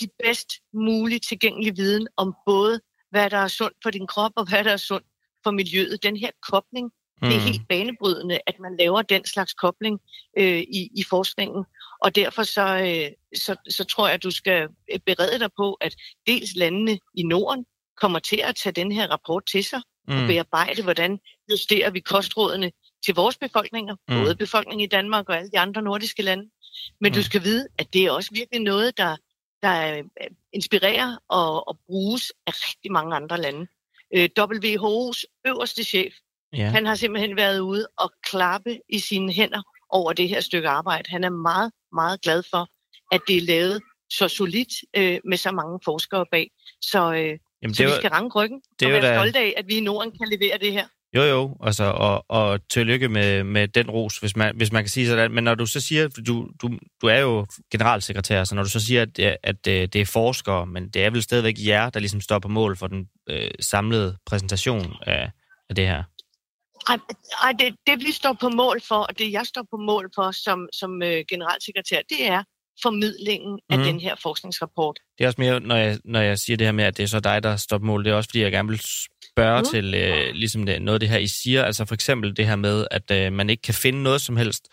de 0.00 0.08
bedst 0.24 0.50
mulige 0.74 1.18
tilgængelige 1.18 1.76
viden 1.76 2.08
om 2.16 2.34
både, 2.46 2.80
hvad 3.10 3.30
der 3.30 3.38
er 3.38 3.48
sundt 3.48 3.76
for 3.82 3.90
din 3.90 4.06
krop, 4.06 4.32
og 4.36 4.48
hvad 4.48 4.64
der 4.64 4.72
er 4.72 4.76
sundt 4.76 5.06
for 5.44 5.50
miljøet. 5.50 6.02
Den 6.02 6.16
her 6.16 6.30
kobling, 6.50 6.90
mm. 7.22 7.28
det 7.28 7.36
er 7.36 7.40
mm. 7.40 7.46
helt 7.46 7.68
banebrydende, 7.68 8.38
at 8.46 8.54
man 8.60 8.76
laver 8.78 9.02
den 9.02 9.26
slags 9.26 9.54
kobling 9.54 10.00
øh, 10.38 10.60
i, 10.60 10.90
i 10.94 11.04
forskningen. 11.10 11.64
Og 12.00 12.14
derfor 12.14 12.42
så, 12.42 12.66
øh, 12.78 13.38
så, 13.38 13.56
så 13.68 13.84
tror 13.84 14.06
jeg, 14.06 14.14
at 14.14 14.22
du 14.22 14.30
skal 14.30 14.68
berede 15.06 15.38
dig 15.38 15.50
på, 15.56 15.72
at 15.74 15.94
dels 16.26 16.56
landene 16.56 16.98
i 17.14 17.22
Norden 17.22 17.66
kommer 18.00 18.18
til 18.18 18.40
at 18.44 18.56
tage 18.56 18.72
den 18.72 18.92
her 18.92 19.06
rapport 19.06 19.46
til 19.46 19.64
sig 19.64 19.82
mm. 20.08 20.16
og 20.16 20.26
bearbejde, 20.26 20.82
hvordan 20.82 21.18
justerer 21.50 21.90
vi 21.90 22.00
kostrådene 22.00 22.72
til 23.04 23.14
vores 23.14 23.36
befolkninger, 23.36 23.96
mm. 24.08 24.14
både 24.22 24.36
befolkningen 24.36 24.84
i 24.84 24.86
Danmark 24.86 25.28
og 25.28 25.36
alle 25.36 25.50
de 25.50 25.58
andre 25.58 25.82
nordiske 25.82 26.22
lande. 26.22 26.50
Men 27.00 27.10
mm. 27.12 27.14
du 27.14 27.22
skal 27.22 27.44
vide, 27.44 27.68
at 27.78 27.92
det 27.92 28.04
er 28.04 28.10
også 28.10 28.30
virkelig 28.32 28.60
noget, 28.60 28.98
der, 28.98 29.16
der 29.62 29.98
øh, 29.98 30.04
inspirerer 30.52 31.16
og, 31.28 31.68
og 31.68 31.78
bruges 31.86 32.32
af 32.46 32.52
rigtig 32.68 32.92
mange 32.92 33.16
andre 33.16 33.40
lande. 33.40 33.66
Øh, 34.14 34.28
WHO's 34.38 35.24
øverste 35.46 35.84
chef, 35.84 36.14
ja. 36.56 36.68
han 36.68 36.86
har 36.86 36.94
simpelthen 36.94 37.36
været 37.36 37.60
ude 37.60 37.86
og 37.98 38.12
klappe 38.24 38.78
i 38.88 38.98
sine 38.98 39.32
hænder 39.32 39.62
over 39.90 40.12
det 40.12 40.28
her 40.28 40.40
stykke 40.40 40.68
arbejde. 40.68 41.10
Han 41.10 41.24
er 41.24 41.30
meget, 41.30 41.72
meget 41.92 42.20
glad 42.20 42.42
for, 42.50 42.68
at 43.14 43.20
det 43.28 43.36
er 43.36 43.40
lavet 43.40 43.82
så 44.10 44.28
solidt 44.28 44.72
øh, 44.96 45.18
med 45.24 45.36
så 45.36 45.52
mange 45.52 45.78
forskere 45.84 46.26
bag. 46.30 46.50
Så, 46.80 47.12
øh, 47.14 47.38
Jamen, 47.62 47.74
så 47.74 47.84
vi 47.84 47.90
skal 47.98 48.10
ranke 48.10 48.38
ryggen 48.38 48.60
det 48.80 48.86
og 48.86 48.92
være 48.92 49.02
da... 49.02 49.18
stolte 49.18 49.38
af, 49.38 49.54
at 49.56 49.64
vi 49.68 49.76
i 49.76 49.80
Norden 49.80 50.10
kan 50.10 50.28
levere 50.28 50.58
det 50.58 50.72
her. 50.72 50.86
Jo, 51.16 51.22
jo, 51.22 51.56
altså, 51.62 51.84
og, 51.84 52.24
og 52.28 52.68
tillykke 52.68 53.08
med, 53.08 53.44
med 53.44 53.68
den 53.68 53.90
ros, 53.90 54.18
hvis 54.18 54.36
man, 54.36 54.56
hvis 54.56 54.72
man 54.72 54.82
kan 54.82 54.90
sige 54.90 55.06
sådan. 55.06 55.30
Men 55.30 55.44
når 55.44 55.54
du 55.54 55.66
så 55.66 55.80
siger, 55.80 56.08
du, 56.08 56.48
du, 56.62 56.78
du 57.02 57.06
er 57.06 57.18
jo 57.18 57.46
generalsekretær, 57.70 58.44
så 58.44 58.54
når 58.54 58.62
du 58.62 58.68
så 58.68 58.80
siger, 58.80 59.02
at, 59.02 59.18
at, 59.18 59.36
at 59.42 59.66
øh, 59.68 59.88
det 59.92 59.96
er 59.96 60.06
forskere, 60.06 60.66
men 60.66 60.88
det 60.88 61.04
er 61.04 61.10
vel 61.10 61.22
stadigvæk 61.22 61.54
jer, 61.66 61.90
der 61.90 62.00
ligesom 62.00 62.20
står 62.20 62.38
på 62.38 62.48
mål 62.48 62.76
for 62.76 62.86
den 62.86 63.08
øh, 63.30 63.50
samlede 63.60 64.16
præsentation 64.26 64.96
af, 65.02 65.30
af 65.68 65.74
det 65.74 65.86
her? 65.86 66.02
Ej, 66.88 67.52
det, 67.58 67.74
det 67.86 68.06
vi 68.06 68.12
står 68.12 68.32
på 68.40 68.48
mål 68.48 68.80
for, 68.88 68.94
og 68.94 69.18
det 69.18 69.32
jeg 69.32 69.46
står 69.46 69.66
på 69.70 69.76
mål 69.76 70.10
for 70.14 70.30
som, 70.30 70.68
som 70.72 71.02
øh, 71.02 71.24
generalsekretær, 71.28 72.00
det 72.10 72.26
er 72.26 72.42
formidlingen 72.82 73.58
af 73.70 73.78
mm. 73.78 73.84
den 73.84 74.00
her 74.00 74.14
forskningsrapport. 74.22 74.98
Det 75.18 75.24
er 75.24 75.28
også 75.28 75.40
mere, 75.40 75.60
når 75.60 75.76
jeg, 75.76 75.98
når 76.04 76.20
jeg 76.20 76.38
siger 76.38 76.56
det 76.56 76.66
her 76.66 76.72
med, 76.72 76.84
at 76.84 76.96
det 76.96 77.02
er 77.02 77.06
så 77.06 77.20
dig, 77.20 77.42
der 77.42 77.56
står 77.56 77.78
på 77.78 77.84
mål, 77.84 78.04
det 78.04 78.10
er 78.10 78.14
også 78.14 78.28
fordi, 78.28 78.40
jeg 78.40 78.52
gerne 78.52 78.68
vil 78.68 78.80
spørge 79.32 79.60
mm. 79.60 79.66
til 79.66 79.94
øh, 79.94 80.32
ligesom 80.34 80.66
det, 80.66 80.82
noget 80.82 80.94
af 80.94 81.00
det 81.00 81.08
her, 81.08 81.18
I 81.18 81.26
siger. 81.26 81.64
Altså 81.64 81.84
for 81.84 81.94
eksempel 81.94 82.36
det 82.36 82.46
her 82.46 82.56
med, 82.56 82.86
at 82.90 83.10
øh, 83.10 83.32
man 83.32 83.50
ikke 83.50 83.62
kan 83.62 83.74
finde 83.74 84.02
noget 84.02 84.20
som 84.20 84.36
helst 84.36 84.68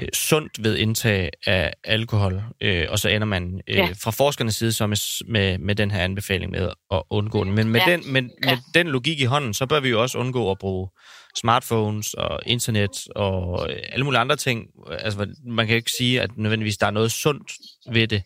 øh, 0.00 0.08
sundt 0.12 0.64
ved 0.64 0.76
indtag 0.76 1.30
af 1.46 1.72
alkohol, 1.84 2.42
øh, 2.60 2.86
og 2.88 2.98
så 2.98 3.08
ender 3.08 3.26
man 3.26 3.60
øh, 3.68 3.76
ja. 3.76 3.88
fra 4.02 4.10
forskernes 4.10 4.56
side 4.56 4.72
så 4.72 4.86
med, 4.86 5.24
med, 5.26 5.58
med 5.58 5.74
den 5.74 5.90
her 5.90 6.00
anbefaling 6.00 6.50
med 6.50 6.70
at 6.90 7.02
undgå 7.10 7.44
den. 7.44 7.52
Men 7.52 7.68
med, 7.68 7.80
ja. 7.86 7.92
den, 7.92 8.12
med, 8.12 8.22
ja. 8.22 8.50
med 8.50 8.58
den 8.74 8.86
logik 8.86 9.20
i 9.20 9.24
hånden, 9.24 9.54
så 9.54 9.66
bør 9.66 9.80
vi 9.80 9.88
jo 9.88 10.02
også 10.02 10.18
undgå 10.18 10.50
at 10.50 10.58
bruge 10.58 10.88
smartphones 11.36 12.14
og 12.14 12.40
internet 12.46 12.90
og 13.16 13.70
øh, 13.70 13.76
alle 13.92 14.04
mulige 14.04 14.20
andre 14.20 14.36
ting. 14.36 14.66
Altså, 14.90 15.26
man 15.46 15.66
kan 15.66 15.76
ikke 15.76 15.90
sige, 15.98 16.20
at 16.20 16.30
nødvendigvis 16.36 16.76
der 16.76 16.86
er 16.86 16.90
noget 16.90 17.12
sundt 17.12 17.52
ved 17.92 18.08
det. 18.08 18.22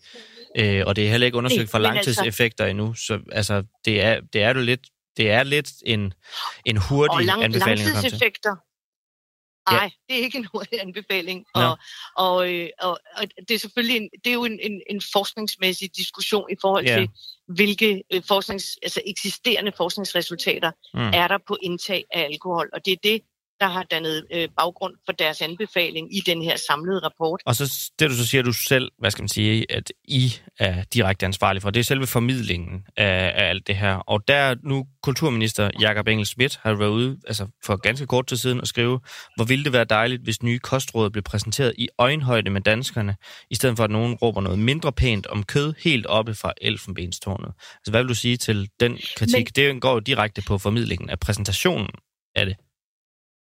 Øh, 0.58 0.82
og 0.86 0.96
det 0.96 1.06
er 1.06 1.10
heller 1.10 1.26
ikke 1.26 1.38
undersøgt 1.38 1.70
for 1.70 1.78
altså- 1.78 1.92
langtidseffekter 1.92 2.66
endnu. 2.66 2.94
Så 2.94 3.18
altså, 3.32 3.62
det 3.84 4.02
er, 4.02 4.20
det 4.32 4.42
er 4.42 4.54
jo 4.54 4.60
lidt 4.60 4.80
det 5.18 5.30
er 5.30 5.42
lidt 5.42 5.72
en, 5.86 6.12
en 6.64 6.76
hurtig 6.76 7.14
og 7.14 7.24
lang, 7.24 7.44
anbefaling. 7.44 7.88
Langtidseffekter. 7.88 8.56
Nej, 9.72 9.82
ja. 9.82 10.14
det 10.14 10.20
er 10.20 10.24
ikke 10.24 10.38
en 10.38 10.48
anbefaling. 10.80 11.44
Og, 11.54 11.62
ja. 11.62 11.72
og, 12.16 12.54
øh, 12.54 12.68
og, 12.80 12.98
og 13.16 13.24
det 13.48 13.54
er 13.54 13.58
selvfølgelig 13.58 13.96
en, 13.96 14.08
det 14.24 14.30
er 14.30 14.34
jo 14.34 14.44
en, 14.44 14.58
en, 14.60 14.82
en 14.90 15.02
forskningsmæssig 15.12 15.96
diskussion 15.96 16.46
i 16.50 16.56
forhold 16.60 16.86
ja. 16.86 16.98
til, 16.98 17.08
hvilke 17.48 18.02
øh, 18.12 18.22
forsknings, 18.28 18.78
altså 18.82 19.00
eksisterende 19.06 19.72
forskningsresultater 19.76 20.70
mm. 20.94 21.00
er 21.00 21.28
der 21.28 21.38
på 21.48 21.56
indtag 21.62 22.04
af 22.12 22.20
alkohol. 22.20 22.70
Og 22.72 22.84
det 22.84 22.92
er 22.92 22.96
det, 23.02 23.22
der 23.60 23.66
har 23.66 23.82
dannet 23.82 24.26
øh, 24.34 24.48
baggrund 24.56 24.94
for 25.06 25.12
deres 25.12 25.42
anbefaling 25.42 26.16
i 26.16 26.20
den 26.20 26.42
her 26.42 26.56
samlede 26.68 26.98
rapport. 26.98 27.42
Og 27.46 27.54
så 27.54 27.90
det 27.98 28.10
du 28.10 28.14
så 28.14 28.26
siger 28.26 28.42
du 28.42 28.52
selv, 28.52 28.90
hvad 28.98 29.10
skal 29.10 29.22
man 29.22 29.28
sige, 29.28 29.72
at 29.72 29.92
I 30.04 30.32
er 30.58 30.84
direkte 30.94 31.26
ansvarlig 31.26 31.62
for, 31.62 31.70
det 31.70 31.80
er 31.80 31.84
selve 31.84 32.06
formidlingen 32.06 32.84
af, 32.96 33.32
af 33.34 33.48
alt 33.48 33.66
det 33.66 33.76
her. 33.76 33.94
Og 33.94 34.28
der 34.28 34.54
nu 34.62 34.86
kulturminister 35.02 35.70
Jakob 35.80 36.08
Engel 36.08 36.26
Schmidt 36.26 36.60
har 36.62 36.74
været 36.74 36.90
ude 36.90 37.18
altså 37.26 37.46
for 37.64 37.76
ganske 37.76 38.06
kort 38.06 38.26
tid 38.26 38.36
siden 38.36 38.60
og 38.60 38.66
skrive, 38.66 39.00
hvor 39.36 39.44
ville 39.44 39.64
det 39.64 39.72
være 39.72 39.84
dejligt, 39.84 40.22
hvis 40.22 40.42
nye 40.42 40.58
kostråd 40.58 41.10
blev 41.10 41.22
præsenteret 41.22 41.74
i 41.78 41.88
øjenhøjde 41.98 42.50
med 42.50 42.60
danskerne, 42.60 43.16
i 43.50 43.54
stedet 43.54 43.76
for 43.76 43.84
at 43.84 43.90
nogen 43.90 44.14
råber 44.14 44.40
noget 44.40 44.58
mindre 44.58 44.92
pænt 44.92 45.26
om 45.26 45.42
kød 45.42 45.74
helt 45.84 46.06
oppe 46.06 46.34
fra 46.34 46.52
elfenbenstårnet. 46.60 47.52
Altså 47.74 47.90
hvad 47.90 48.02
vil 48.02 48.08
du 48.08 48.14
sige 48.14 48.36
til 48.36 48.68
den 48.80 48.98
kritik? 49.16 49.56
Men... 49.56 49.74
Det 49.74 49.82
går 49.82 49.92
jo 49.92 49.98
direkte 49.98 50.42
på 50.42 50.58
formidlingen 50.58 51.10
af 51.10 51.20
præsentationen 51.20 51.90
af 52.34 52.46
det. 52.46 52.56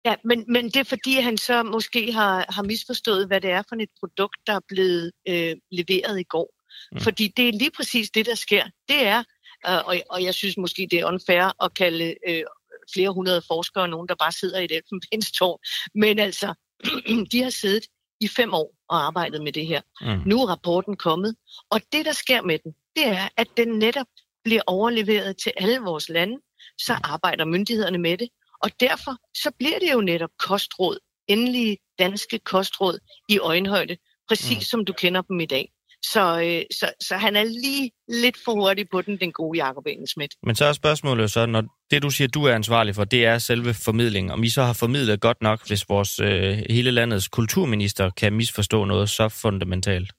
Ja, 0.05 0.15
men, 0.23 0.45
men 0.47 0.65
det 0.65 0.75
er 0.75 0.83
fordi, 0.83 1.13
han 1.13 1.37
så 1.37 1.63
måske 1.63 2.11
har, 2.11 2.45
har 2.49 2.63
misforstået, 2.63 3.27
hvad 3.27 3.41
det 3.41 3.49
er 3.49 3.63
for 3.69 3.75
et 3.75 3.89
produkt, 3.99 4.37
der 4.47 4.53
er 4.53 4.59
blevet 4.67 5.11
øh, 5.27 5.55
leveret 5.71 6.19
i 6.19 6.23
går. 6.23 6.49
Mm. 6.91 6.99
Fordi 6.99 7.27
det 7.37 7.49
er 7.49 7.53
lige 7.53 7.71
præcis 7.71 8.09
det, 8.11 8.25
der 8.25 8.35
sker. 8.35 8.63
Det 8.89 9.05
er, 9.05 9.23
øh, 9.67 9.85
og, 9.85 9.95
og 10.09 10.23
jeg 10.23 10.33
synes 10.33 10.57
måske, 10.57 10.87
det 10.91 10.99
er 10.99 11.05
unfair 11.05 11.63
at 11.63 11.73
kalde 11.73 12.15
øh, 12.27 12.43
flere 12.93 13.09
hundrede 13.09 13.41
forskere 13.47 13.87
nogen, 13.87 14.07
der 14.07 14.15
bare 14.15 14.31
sidder 14.31 14.59
i 14.59 14.65
et 14.65 14.71
elfenbenstårn. 14.71 15.59
Men 15.95 16.19
altså, 16.19 16.53
de 17.31 17.43
har 17.43 17.49
siddet 17.49 17.83
i 18.21 18.27
fem 18.27 18.53
år 18.53 18.75
og 18.89 19.05
arbejdet 19.05 19.43
med 19.43 19.51
det 19.51 19.67
her. 19.67 19.81
Mm. 20.01 20.21
Nu 20.25 20.41
er 20.41 20.47
rapporten 20.47 20.95
kommet, 20.95 21.35
og 21.69 21.81
det, 21.91 22.05
der 22.05 22.11
sker 22.13 22.41
med 22.41 22.59
den, 22.59 22.71
det 22.95 23.07
er, 23.07 23.29
at 23.37 23.47
den 23.57 23.67
netop 23.67 24.07
bliver 24.43 24.61
overleveret 24.67 25.37
til 25.37 25.51
alle 25.57 25.79
vores 25.79 26.09
lande. 26.09 26.37
Så 26.77 26.93
arbejder 27.03 27.45
myndighederne 27.45 27.97
med 27.97 28.17
det, 28.17 28.29
og 28.63 28.69
derfor 28.79 29.15
så 29.43 29.51
bliver 29.59 29.79
det 29.79 29.93
jo 29.93 30.01
netop 30.01 30.29
kostråd, 30.39 30.97
endelige 31.27 31.77
danske 31.99 32.39
kostråd 32.39 32.99
i 33.29 33.39
øjenhøjde, 33.39 33.97
præcis 34.27 34.57
mm. 34.57 34.61
som 34.61 34.85
du 34.85 34.93
kender 34.93 35.21
dem 35.21 35.39
i 35.39 35.45
dag. 35.45 35.69
Så, 36.05 36.41
øh, 36.41 36.61
så, 36.79 36.93
så 37.07 37.17
han 37.17 37.35
er 37.35 37.43
lige 37.43 37.91
lidt 38.07 38.37
for 38.45 38.53
hurtig 38.53 38.89
på 38.91 39.01
den, 39.01 39.19
den 39.19 39.31
gode 39.31 39.65
Jacob 39.65 39.87
Engelsmidt. 39.87 40.31
Men 40.43 40.55
så 40.55 40.65
er 40.65 40.73
spørgsmålet 40.73 41.31
så, 41.31 41.45
når 41.45 41.63
det 41.91 42.03
du 42.03 42.09
siger, 42.09 42.27
du 42.27 42.43
er 42.43 42.55
ansvarlig 42.55 42.95
for, 42.95 43.03
det 43.03 43.25
er 43.25 43.37
selve 43.37 43.73
formidlingen. 43.73 44.31
Om 44.31 44.43
I 44.43 44.49
så 44.49 44.63
har 44.63 44.73
formidlet 44.73 45.21
godt 45.21 45.41
nok, 45.41 45.67
hvis 45.67 45.89
vores 45.89 46.19
øh, 46.19 46.57
hele 46.69 46.91
landets 46.91 47.27
kulturminister 47.27 48.09
kan 48.09 48.33
misforstå 48.33 48.85
noget 48.85 49.09
så 49.09 49.29
fundamentalt? 49.29 50.11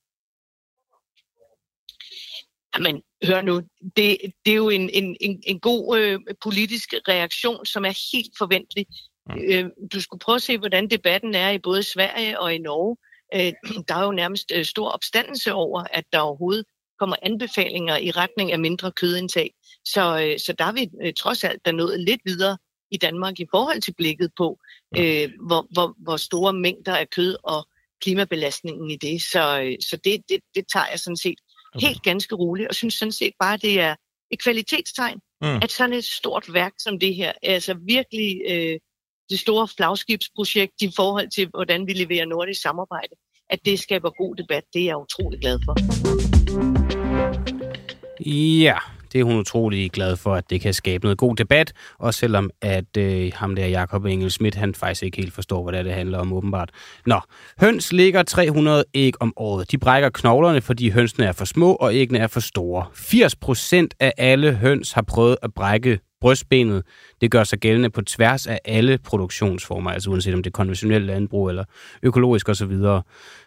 Jamen, 2.78 3.02
hør 3.24 3.42
nu, 3.42 3.60
det, 3.96 4.18
det 4.44 4.52
er 4.52 4.56
jo 4.56 4.68
en, 4.68 4.90
en, 4.90 5.16
en, 5.20 5.42
en 5.46 5.60
god 5.60 5.98
øh, 5.98 6.20
politisk 6.42 6.94
reaktion, 7.08 7.66
som 7.66 7.84
er 7.84 8.12
helt 8.12 8.32
forventelig. 8.38 8.86
Mm. 9.30 9.40
Øh, 9.48 9.70
du 9.92 10.00
skulle 10.00 10.20
prøve 10.20 10.36
at 10.36 10.42
se, 10.42 10.58
hvordan 10.58 10.90
debatten 10.90 11.34
er 11.34 11.50
i 11.50 11.58
både 11.58 11.82
Sverige 11.82 12.40
og 12.40 12.54
i 12.54 12.58
Norge. 12.58 12.96
Øh, 13.34 13.52
der 13.88 13.94
er 13.94 14.04
jo 14.04 14.12
nærmest 14.12 14.52
øh, 14.54 14.64
stor 14.64 14.88
opstandelse 14.88 15.52
over, 15.52 15.84
at 15.90 16.04
der 16.12 16.18
overhovedet 16.18 16.64
kommer 16.98 17.16
anbefalinger 17.22 17.96
i 17.96 18.10
retning 18.10 18.52
af 18.52 18.58
mindre 18.58 18.92
kødindtag. 18.92 19.54
Så, 19.84 20.02
øh, 20.24 20.38
så 20.38 20.54
der 20.58 20.64
er 20.64 20.72
vi 20.72 20.90
øh, 21.02 21.12
trods 21.18 21.44
alt 21.44 21.64
der 21.64 21.72
nået 21.72 22.00
lidt 22.00 22.20
videre 22.24 22.58
i 22.90 22.96
Danmark 22.96 23.40
i 23.40 23.46
forhold 23.50 23.80
til 23.80 23.94
blikket 23.94 24.30
på, 24.36 24.58
øh, 24.98 25.30
hvor, 25.46 25.66
hvor, 25.72 25.94
hvor 25.98 26.16
store 26.16 26.52
mængder 26.52 26.96
af 26.96 27.10
kød 27.10 27.36
og 27.42 27.68
klimabelastningen 28.02 28.90
i 28.90 28.96
det. 28.96 29.22
Så, 29.22 29.62
øh, 29.62 29.76
så 29.80 29.96
det, 30.04 30.20
det, 30.28 30.40
det 30.54 30.64
tager 30.72 30.86
jeg 30.90 31.00
sådan 31.00 31.16
set 31.16 31.38
okay. 31.74 31.86
helt 31.86 32.02
ganske 32.02 32.34
roligt, 32.34 32.68
og 32.68 32.74
synes 32.74 32.94
sådan 32.94 33.12
set 33.12 33.32
bare, 33.40 33.56
det 33.56 33.80
er 33.80 33.94
et 34.30 34.42
kvalitetstegn, 34.42 35.18
mm. 35.42 35.56
at 35.62 35.70
sådan 35.72 35.92
et 35.92 36.04
stort 36.04 36.52
værk 36.52 36.72
som 36.78 36.98
det 36.98 37.14
her, 37.14 37.32
altså 37.42 37.74
virkelig 37.86 38.40
øh, 38.48 38.78
det 39.30 39.40
store 39.40 39.68
flagskibsprojekt 39.76 40.82
i 40.82 40.90
forhold 40.96 41.30
til, 41.30 41.48
hvordan 41.54 41.86
vi 41.86 41.92
leverer 41.92 42.24
nordisk 42.24 42.62
samarbejde, 42.62 43.14
at 43.50 43.58
det 43.64 43.78
skaber 43.78 44.10
god 44.10 44.36
debat, 44.36 44.64
det 44.72 44.82
er 44.82 44.86
jeg 44.86 44.96
utrolig 44.96 45.40
glad 45.40 45.58
for. 45.64 45.74
Ja, 48.60 48.78
det 49.14 49.20
er 49.20 49.24
hun 49.24 49.38
utrolig 49.38 49.90
glad 49.90 50.16
for, 50.16 50.34
at 50.34 50.50
det 50.50 50.60
kan 50.60 50.74
skabe 50.74 51.04
noget 51.04 51.18
god 51.18 51.36
debat, 51.36 51.72
også 51.98 52.20
selvom 52.20 52.50
at 52.62 52.96
øh, 52.98 53.32
ham 53.34 53.54
der 53.54 53.66
Jakob 53.66 54.04
Engel 54.04 54.30
Schmidt, 54.30 54.54
han 54.54 54.74
faktisk 54.74 55.02
ikke 55.02 55.16
helt 55.16 55.34
forstår, 55.34 55.62
hvad 55.62 55.72
det, 55.72 55.84
det 55.84 55.94
handler 55.94 56.18
om 56.18 56.32
åbenbart. 56.32 56.70
Nå, 57.06 57.20
høns 57.60 57.92
ligger 57.92 58.22
300 58.22 58.84
æg 58.94 59.12
om 59.20 59.32
året. 59.36 59.70
De 59.70 59.78
brækker 59.78 60.08
knoglerne, 60.08 60.60
fordi 60.60 60.90
hønsene 60.90 61.26
er 61.26 61.32
for 61.32 61.44
små, 61.44 61.74
og 61.74 61.94
æggene 61.94 62.18
er 62.18 62.26
for 62.26 62.40
store. 62.40 62.86
80% 62.94 63.88
af 64.00 64.12
alle 64.18 64.52
høns 64.52 64.92
har 64.92 65.02
prøvet 65.02 65.36
at 65.42 65.54
brække 65.54 65.98
brystbenet. 66.24 66.82
Det 67.20 67.30
gør 67.30 67.44
sig 67.44 67.58
gældende 67.58 67.90
på 67.90 68.02
tværs 68.02 68.46
af 68.46 68.60
alle 68.64 68.98
produktionsformer, 68.98 69.90
altså 69.90 70.10
uanset 70.10 70.34
om 70.34 70.42
det 70.42 70.50
er 70.50 70.52
konventionelt 70.52 71.04
landbrug 71.04 71.48
eller 71.48 71.64
økologisk 72.02 72.48
osv. 72.48 72.72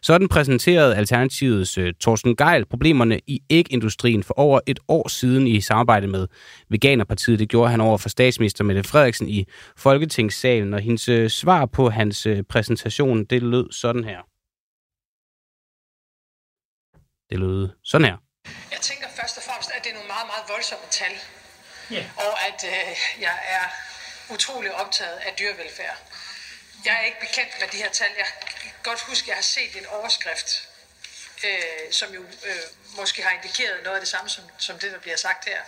Sådan 0.02 0.28
præsenterede 0.28 0.96
Alternativets 0.96 1.78
øh, 1.78 1.88
uh, 1.88 1.92
Thorsten 2.02 2.36
Geil 2.36 2.66
problemerne 2.66 3.20
i 3.28 3.42
ægindustrien 3.50 4.24
for 4.24 4.34
over 4.40 4.60
et 4.68 4.80
år 4.88 5.08
siden 5.08 5.48
i 5.48 5.62
samarbejde 5.62 6.08
med 6.08 6.28
Veganerpartiet. 6.70 7.40
Det 7.40 7.50
gjorde 7.50 7.72
han 7.72 7.82
over 7.82 7.98
for 7.98 8.10
statsminister 8.10 8.64
Mette 8.64 8.84
Frederiksen 8.84 9.30
i 9.30 9.46
Folketingssalen, 9.78 10.74
og 10.74 10.80
hendes 10.80 11.10
uh, 11.10 11.28
svar 11.28 11.66
på 11.66 11.90
hans 11.90 12.28
uh, 12.28 12.38
præsentation, 12.50 13.26
det 13.26 13.44
lød 13.44 13.72
sådan 13.72 14.04
her. 14.04 14.20
Det 17.30 17.40
lød 17.40 17.70
sådan 17.84 18.06
her. 18.06 18.18
Jeg 18.72 18.82
tænker 18.82 19.08
først 19.20 19.38
og 19.38 19.44
fremmest, 19.48 19.70
at 19.78 19.84
det 19.84 19.90
er 19.92 19.96
nogle 20.00 20.12
meget, 20.16 20.28
meget 20.32 20.44
voldsomme 20.54 20.88
tal, 21.00 21.14
Yeah. 21.92 22.06
Og 22.18 22.46
at 22.48 22.64
øh, 22.64 23.22
jeg 23.22 23.40
er 23.48 23.64
utrolig 24.30 24.74
optaget 24.74 25.18
af 25.18 25.34
dyrevelfærd. 25.40 25.98
Jeg 26.86 26.96
er 26.96 27.06
ikke 27.06 27.20
bekendt 27.20 27.52
med 27.60 27.68
de 27.68 27.78
her 27.78 27.90
tal. 27.90 28.10
Jeg 28.18 28.26
kan 28.62 28.72
godt 28.84 29.02
huske, 29.02 29.24
at 29.24 29.28
jeg 29.28 29.36
har 29.36 29.42
set 29.42 29.76
en 29.76 29.86
overskrift 29.86 30.68
øh, 31.44 31.92
som 31.92 32.14
jo 32.14 32.22
øh, 32.22 32.64
måske 32.98 33.24
har 33.24 33.32
indikeret 33.32 33.84
noget 33.84 33.96
af 33.96 34.02
det 34.02 34.10
samme 34.10 34.30
som, 34.30 34.44
som 34.58 34.80
det, 34.80 34.92
der 34.92 35.00
bliver 35.00 35.18
sagt 35.18 35.46
her. 35.46 35.62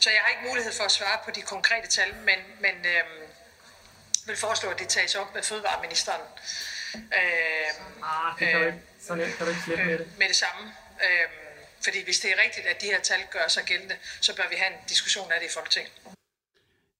Så 0.00 0.10
jeg 0.10 0.20
har 0.20 0.28
ikke 0.30 0.48
mulighed 0.48 0.72
for 0.72 0.84
at 0.84 0.90
svare 0.90 1.18
på 1.24 1.30
de 1.30 1.42
konkrete 1.42 1.88
tal, 1.88 2.14
men, 2.14 2.38
men 2.60 2.74
øh, 2.86 3.04
vil 4.26 4.36
foreslå, 4.36 4.70
at 4.70 4.78
det 4.78 4.88
tages 4.88 5.14
op 5.14 5.34
med 5.34 5.42
fødevareministeren. 5.42 6.20
Øh, 6.94 7.02
ah, 8.02 8.38
det 8.38 8.48
kan 8.48 8.60
du 8.60 8.66
ikke, 8.66 8.78
så 9.06 9.14
nemt 9.14 9.36
kan 9.36 9.46
du 9.46 9.50
ikke 9.50 9.62
slippe 9.64 9.84
med 9.84 9.98
det. 9.98 10.18
Med 10.18 10.28
det 10.28 10.36
samme. 10.36 10.74
Øh, 11.04 11.28
fordi 11.84 11.98
hvis 12.04 12.18
det 12.22 12.30
er 12.30 12.38
rigtigt, 12.44 12.66
at 12.66 12.76
de 12.82 12.86
her 12.86 13.00
tal 13.02 13.22
gør 13.32 13.46
sig 13.48 13.62
gældende, 13.66 13.94
så 14.20 14.36
bør 14.36 14.46
vi 14.50 14.56
have 14.58 14.70
en 14.72 14.78
diskussion 14.88 15.28
af 15.34 15.38
det 15.40 15.46
i 15.50 15.54
Folketinget. 15.54 15.92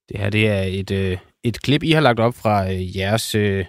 Det 0.09 0.21
her 0.21 0.31
det 0.31 0.49
er 0.49 0.63
et, 0.63 0.91
øh, 0.91 1.19
et 1.45 1.63
klip, 1.63 1.83
I 1.83 1.91
har 1.91 2.01
lagt 2.01 2.21
op 2.21 2.35
fra 2.35 2.73
øh, 2.73 2.97
jeres 2.97 3.35
øh, 3.35 3.65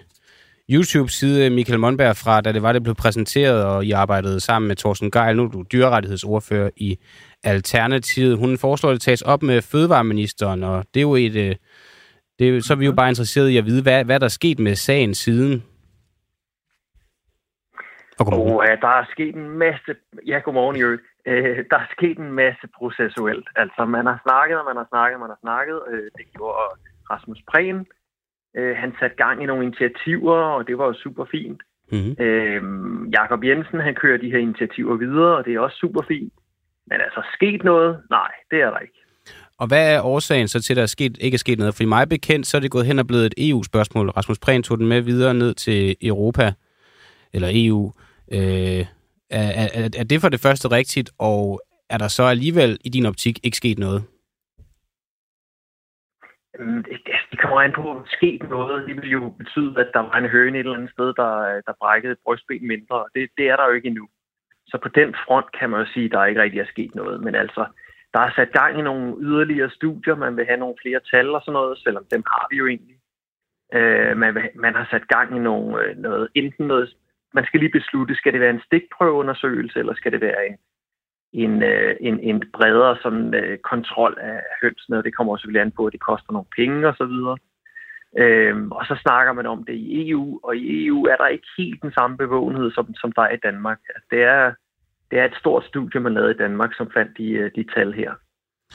YouTube-side, 0.70 1.50
Michael 1.50 1.78
Monberg, 1.78 2.16
fra 2.16 2.40
da 2.40 2.52
det 2.52 2.62
var, 2.62 2.72
det 2.72 2.82
blev 2.82 2.94
præsenteret, 2.94 3.64
og 3.64 3.84
I 3.84 3.90
arbejdede 3.90 4.40
sammen 4.40 4.68
med 4.68 4.76
Thorsten 4.76 5.10
Geil. 5.10 5.36
Nu 5.36 5.44
er 5.44 5.48
du 5.48 5.64
dyrerettighedsordfører 5.72 6.70
i 6.76 6.98
Alternativet. 7.42 8.38
Hun 8.38 8.58
foreslår, 8.58 8.90
at 8.90 8.94
det 8.94 9.02
tages 9.02 9.22
op 9.22 9.42
med 9.42 9.62
fødevareministeren, 9.62 10.62
og 10.62 10.84
det 10.94 11.00
er 11.00 11.02
jo 11.02 11.14
et... 11.14 11.36
Øh, 11.36 11.56
det 12.38 12.56
er, 12.56 12.60
så 12.60 12.72
er 12.72 12.76
vi 12.76 12.84
jo 12.84 12.92
bare 12.92 13.08
interesseret 13.08 13.48
i 13.48 13.56
at 13.56 13.66
vide, 13.66 13.82
hvad, 13.82 14.04
hvad 14.04 14.20
der 14.20 14.24
er 14.24 14.28
sket 14.28 14.58
med 14.58 14.76
sagen 14.76 15.14
siden. 15.14 15.62
Og 18.28 18.64
ja, 18.68 18.74
der 18.84 18.92
er 19.00 19.04
sket 19.10 19.34
en 19.34 19.50
masse... 19.50 19.90
Ja, 20.26 20.38
godmorgen, 20.44 20.76
Jørgen. 20.76 21.00
Øh, 21.26 21.64
der 21.70 21.76
er 21.76 21.88
sket 21.96 22.18
en 22.18 22.32
masse 22.32 22.66
processuelt. 22.78 23.48
Altså, 23.56 23.84
man 23.84 24.06
har 24.06 24.18
snakket, 24.26 24.58
og 24.58 24.64
man 24.64 24.76
har 24.76 24.86
snakket, 24.92 25.20
man 25.20 25.28
har 25.34 25.40
snakket. 25.40 25.78
Øh, 25.90 26.08
det 26.16 26.26
gjorde 26.36 26.58
Rasmus 27.10 27.40
Prehn. 27.50 27.86
Øh, 28.56 28.76
han 28.76 28.92
satte 29.00 29.16
gang 29.16 29.42
i 29.42 29.46
nogle 29.46 29.64
initiativer, 29.64 30.38
og 30.56 30.66
det 30.66 30.78
var 30.78 30.86
jo 30.86 30.94
super 30.94 31.24
fint. 31.24 31.60
Mm-hmm. 31.92 32.24
Øh, 32.24 32.62
Jakob 33.12 33.44
Jensen, 33.44 33.80
han 33.80 33.94
kører 33.94 34.18
de 34.18 34.30
her 34.30 34.38
initiativer 34.38 34.96
videre, 34.96 35.36
og 35.36 35.44
det 35.44 35.54
er 35.54 35.60
også 35.60 35.76
super 35.76 36.02
fint. 36.08 36.32
Men 36.86 37.00
altså, 37.00 37.20
sket 37.34 37.64
noget? 37.64 38.02
Nej, 38.10 38.30
det 38.50 38.60
er 38.60 38.70
der 38.70 38.78
ikke. 38.78 38.98
Og 39.58 39.66
hvad 39.68 39.94
er 39.94 40.02
årsagen 40.02 40.48
så 40.48 40.62
til, 40.62 40.72
at 40.72 40.76
der 40.76 40.82
er 40.82 40.86
sket, 40.86 41.18
ikke 41.20 41.34
er 41.34 41.38
sket 41.38 41.58
noget? 41.58 41.74
For 41.74 41.82
i 41.82 41.86
mig 41.86 42.08
bekendt, 42.08 42.46
så 42.46 42.56
er 42.56 42.60
det 42.60 42.70
gået 42.70 42.86
hen 42.86 42.98
og 42.98 43.06
blevet 43.06 43.26
et 43.26 43.34
EU-spørgsmål. 43.50 44.08
Rasmus 44.10 44.38
Prehn 44.38 44.62
tog 44.62 44.78
den 44.78 44.86
med 44.86 45.00
videre 45.00 45.34
ned 45.34 45.54
til 45.54 45.96
Europa, 46.02 46.52
eller 47.32 47.48
EU. 47.52 47.92
Øh, 48.36 48.86
er, 49.30 49.48
er, 49.74 49.88
er 50.00 50.04
det 50.04 50.20
for 50.20 50.28
det 50.28 50.40
første 50.40 50.70
rigtigt, 50.70 51.10
og 51.18 51.60
er 51.90 51.98
der 51.98 52.08
så 52.08 52.22
alligevel 52.22 52.78
i 52.84 52.88
din 52.88 53.06
optik 53.06 53.44
ikke 53.44 53.56
sket 53.56 53.78
noget? 53.78 54.04
Mm, 56.58 56.84
det 57.30 57.38
kommer 57.40 57.60
an 57.60 57.72
på, 57.72 57.90
at 57.90 58.02
sket 58.06 58.42
noget. 58.50 58.88
Det 58.88 58.96
vil 58.96 59.10
jo 59.10 59.34
betyde, 59.38 59.80
at 59.80 59.90
der 59.94 60.00
var 60.00 60.16
en 60.18 60.28
høne 60.28 60.58
et 60.58 60.60
eller 60.60 60.76
andet 60.76 60.90
sted, 60.90 61.06
der, 61.06 61.60
der 61.66 61.80
brækkede 61.80 62.16
brystben 62.24 62.66
mindre. 62.68 63.04
Det, 63.14 63.28
det 63.38 63.48
er 63.48 63.56
der 63.56 63.66
jo 63.66 63.72
ikke 63.72 63.88
endnu. 63.88 64.08
Så 64.66 64.78
på 64.82 64.88
den 64.88 65.14
front 65.26 65.58
kan 65.58 65.70
man 65.70 65.80
jo 65.80 65.86
sige, 65.92 66.04
at 66.04 66.10
der 66.10 66.24
ikke 66.24 66.42
rigtig 66.42 66.60
er 66.60 66.72
sket 66.74 66.94
noget. 66.94 67.20
Men 67.20 67.34
altså, 67.34 67.66
der 68.14 68.20
er 68.20 68.32
sat 68.36 68.52
gang 68.52 68.78
i 68.78 68.82
nogle 68.82 69.16
yderligere 69.20 69.70
studier. 69.70 70.14
Man 70.14 70.36
vil 70.36 70.46
have 70.46 70.60
nogle 70.60 70.74
flere 70.82 71.00
tal 71.12 71.28
og 71.34 71.42
sådan 71.42 71.52
noget, 71.52 71.78
selvom 71.78 72.04
dem 72.10 72.22
har 72.26 72.46
vi 72.50 72.56
jo 72.56 72.66
egentlig. 72.66 72.96
Øh, 73.74 74.16
man, 74.16 74.34
vil, 74.34 74.42
man 74.54 74.74
har 74.74 74.88
sat 74.90 75.08
gang 75.08 75.36
i 75.36 75.38
nogle, 75.38 75.82
øh, 75.82 75.96
noget, 75.96 76.28
enten 76.34 76.66
noget 76.66 76.94
man 77.34 77.44
skal 77.46 77.60
lige 77.60 77.78
beslutte, 77.78 78.14
skal 78.14 78.32
det 78.32 78.40
være 78.40 78.50
en 78.50 78.66
stikprøveundersøgelse, 78.66 79.78
eller 79.78 79.94
skal 79.94 80.12
det 80.12 80.20
være 80.20 80.46
en, 80.48 80.56
en, 81.32 81.62
øh, 81.62 81.96
en, 82.00 82.20
en 82.20 82.42
bredere 82.52 82.96
sådan, 83.02 83.34
øh, 83.34 83.58
kontrol 83.58 84.18
af 84.20 84.40
hønsene, 84.62 84.98
og 84.98 85.04
det 85.04 85.14
kommer 85.14 85.32
også 85.32 85.42
selvfølgelig 85.42 85.62
an 85.62 85.76
på, 85.76 85.86
at 85.86 85.92
det 85.92 86.00
koster 86.00 86.32
nogle 86.32 86.52
penge 86.56 86.88
osv. 86.88 87.16
Øhm, 88.18 88.72
og 88.72 88.86
så 88.86 88.98
snakker 89.02 89.32
man 89.32 89.46
om 89.46 89.64
det 89.64 89.74
i 89.74 90.10
EU, 90.10 90.40
og 90.42 90.56
i 90.56 90.86
EU 90.86 91.04
er 91.04 91.16
der 91.16 91.26
ikke 91.26 91.46
helt 91.58 91.82
den 91.82 91.92
samme 91.92 92.16
bevågenhed, 92.16 92.72
som, 92.72 92.94
som 92.94 93.12
der 93.12 93.22
er 93.22 93.30
i 93.30 93.44
Danmark. 93.44 93.78
Altså, 93.94 94.06
det, 94.10 94.22
er, 94.22 94.52
det 95.10 95.18
er 95.18 95.24
et 95.24 95.36
stort 95.40 95.64
studie, 95.64 96.00
man 96.00 96.14
lavede 96.14 96.34
i 96.34 96.42
Danmark, 96.44 96.74
som 96.74 96.90
fandt 96.90 97.18
de, 97.18 97.30
øh, 97.30 97.50
de 97.56 97.64
tal 97.74 97.92
her. 97.92 98.12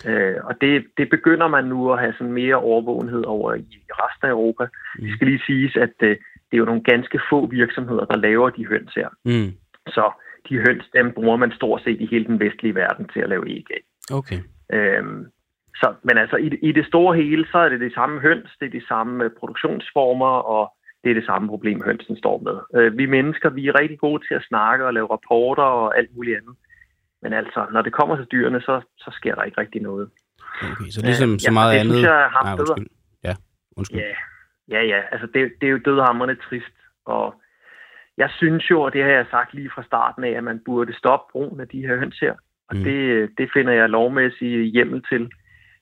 Øh, 0.08 0.36
og 0.44 0.62
det, 0.62 0.86
det 0.98 1.10
begynder 1.10 1.48
man 1.48 1.66
nu 1.66 1.92
at 1.94 2.00
have 2.00 2.14
sådan 2.14 2.34
mere 2.34 2.56
overvågenhed 2.56 3.24
over 3.24 3.54
i 3.54 3.80
resten 3.92 4.28
af 4.28 4.32
Europa. 4.32 4.64
Mm. 4.64 5.04
Det 5.04 5.14
skal 5.14 5.28
lige 5.28 5.44
siges, 5.46 5.76
at 5.76 6.18
det 6.48 6.58
er 6.58 6.64
jo 6.64 6.66
nogle 6.72 6.84
ganske 6.84 7.20
få 7.30 7.46
virksomheder, 7.46 8.06
der 8.06 8.18
laver 8.18 8.50
de 8.50 8.68
høns 8.68 8.94
her. 8.94 9.10
Mm. 9.26 9.52
Så 9.88 10.12
de 10.50 10.58
høns, 10.58 10.86
dem 10.94 11.14
bruger 11.14 11.38
man 11.38 11.52
stort 11.52 11.82
set 11.84 12.02
i 12.02 12.06
hele 12.06 12.26
den 12.26 12.40
vestlige 12.40 12.76
verden 12.76 13.10
til 13.14 13.20
at 13.20 13.30
lave 13.30 13.50
æg 13.50 13.68
af. 13.72 13.84
Okay. 14.12 14.40
Øhm, 14.74 15.26
så, 15.76 15.94
men 16.04 16.18
altså 16.18 16.36
i, 16.36 16.48
i 16.70 16.72
det 16.72 16.86
store 16.86 17.16
hele, 17.16 17.48
så 17.52 17.58
er 17.58 17.70
det 17.70 17.80
det 17.80 17.94
samme 17.94 18.20
høns, 18.20 18.50
det 18.60 18.66
er 18.66 18.80
de 18.80 18.88
samme 18.88 19.24
øh, 19.24 19.32
produktionsformer, 19.40 20.34
og 20.56 20.74
det 21.04 21.10
er 21.10 21.14
det 21.14 21.26
samme 21.26 21.48
problem, 21.48 21.82
hønsen 21.86 22.18
står 22.18 22.38
med. 22.48 22.58
Øh, 22.82 22.98
vi 22.98 23.06
mennesker, 23.06 23.50
vi 23.50 23.68
er 23.68 23.80
rigtig 23.80 24.00
gode 24.00 24.28
til 24.28 24.34
at 24.34 24.46
snakke 24.48 24.86
og 24.86 24.94
lave 24.94 25.08
rapporter 25.12 25.64
og 25.64 25.98
alt 25.98 26.16
muligt 26.16 26.38
andet. 26.38 26.56
Men 27.22 27.34
altså, 27.34 27.66
når 27.74 27.82
det 27.82 27.94
kommer 27.94 28.16
til 28.16 28.26
dyrene, 28.26 28.62
så, 28.62 28.82
så 28.98 29.10
sker 29.14 29.36
der 29.36 29.44
ikke 29.44 29.62
rigtig 29.62 29.82
noget. 29.82 30.10
Okay, 30.62 30.90
så 30.90 31.02
ligesom 31.06 31.34
øh, 31.34 31.40
så 31.40 31.52
meget 31.52 31.72
ja, 31.72 31.76
det, 31.76 31.80
andet... 31.80 31.94
Synes 31.94 32.08
jeg 32.08 32.30
har 32.36 32.44
Nej, 32.44 32.54
undskyld. 32.54 32.88
Ja, 33.24 33.36
undskyld. 33.78 34.00
Ja, 34.00 34.14
Ja, 34.72 34.82
ja, 34.82 35.02
altså 35.12 35.28
det, 35.28 35.54
det 35.62 35.68
er 35.68 35.72
jo 35.72 35.80
dødhammerne 35.86 36.36
trist, 36.36 36.78
og 37.06 37.42
jeg 38.18 38.30
synes 38.30 38.70
jo, 38.72 38.82
og 38.82 38.94
det 38.94 39.04
har 39.04 39.10
jeg 39.10 39.26
sagt 39.32 39.54
lige 39.54 39.72
fra 39.76 39.84
starten 39.84 40.24
af, 40.24 40.32
at 40.32 40.44
man 40.44 40.62
burde 40.66 40.98
stoppe 40.98 41.32
brugen 41.32 41.60
af 41.60 41.68
de 41.68 41.82
her 41.82 41.98
høns 41.98 42.20
her, 42.20 42.36
og 42.70 42.76
mm. 42.76 42.84
det, 42.84 43.30
det 43.38 43.50
finder 43.54 43.74
jeg 43.74 43.90
lovmæssig 43.90 44.64
hjemmel 44.64 45.04
til. 45.10 45.32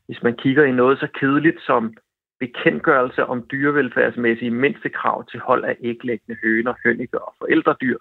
Hvis 0.05 0.23
man 0.23 0.35
kigger 0.35 0.63
i 0.63 0.71
noget 0.71 0.99
så 0.99 1.07
kedeligt 1.19 1.61
som 1.61 1.93
bekendtgørelse 2.39 3.25
om 3.25 3.47
dyrevelfærdsmæssige 3.51 4.51
mindstekrav 4.51 5.25
til 5.25 5.39
hold 5.39 5.63
af 5.63 5.77
æglæggende 5.81 6.39
høner, 6.43 6.73
høniger 6.83 7.17
og 7.17 7.33
forældredyr, 7.37 7.97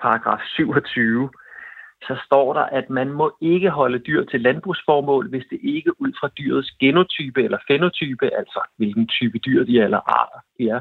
paragraf 0.00 0.40
27, 0.44 1.30
så 2.02 2.16
står 2.26 2.52
der, 2.52 2.60
at 2.60 2.90
man 2.90 3.12
må 3.12 3.36
ikke 3.40 3.70
holde 3.70 3.98
dyr 3.98 4.24
til 4.24 4.40
landbrugsformål, 4.40 5.28
hvis 5.28 5.44
det 5.50 5.58
ikke 5.62 6.00
ud 6.00 6.12
fra 6.20 6.28
dyrets 6.38 6.70
genotype 6.70 7.44
eller 7.44 7.58
fenotype, 7.66 8.34
altså 8.34 8.60
hvilken 8.76 9.06
type 9.06 9.38
dyr 9.38 9.64
de 9.64 9.78
er 9.78 9.84
eller 9.84 9.98
arter 10.20 10.40
de 10.58 10.68
er, 10.68 10.80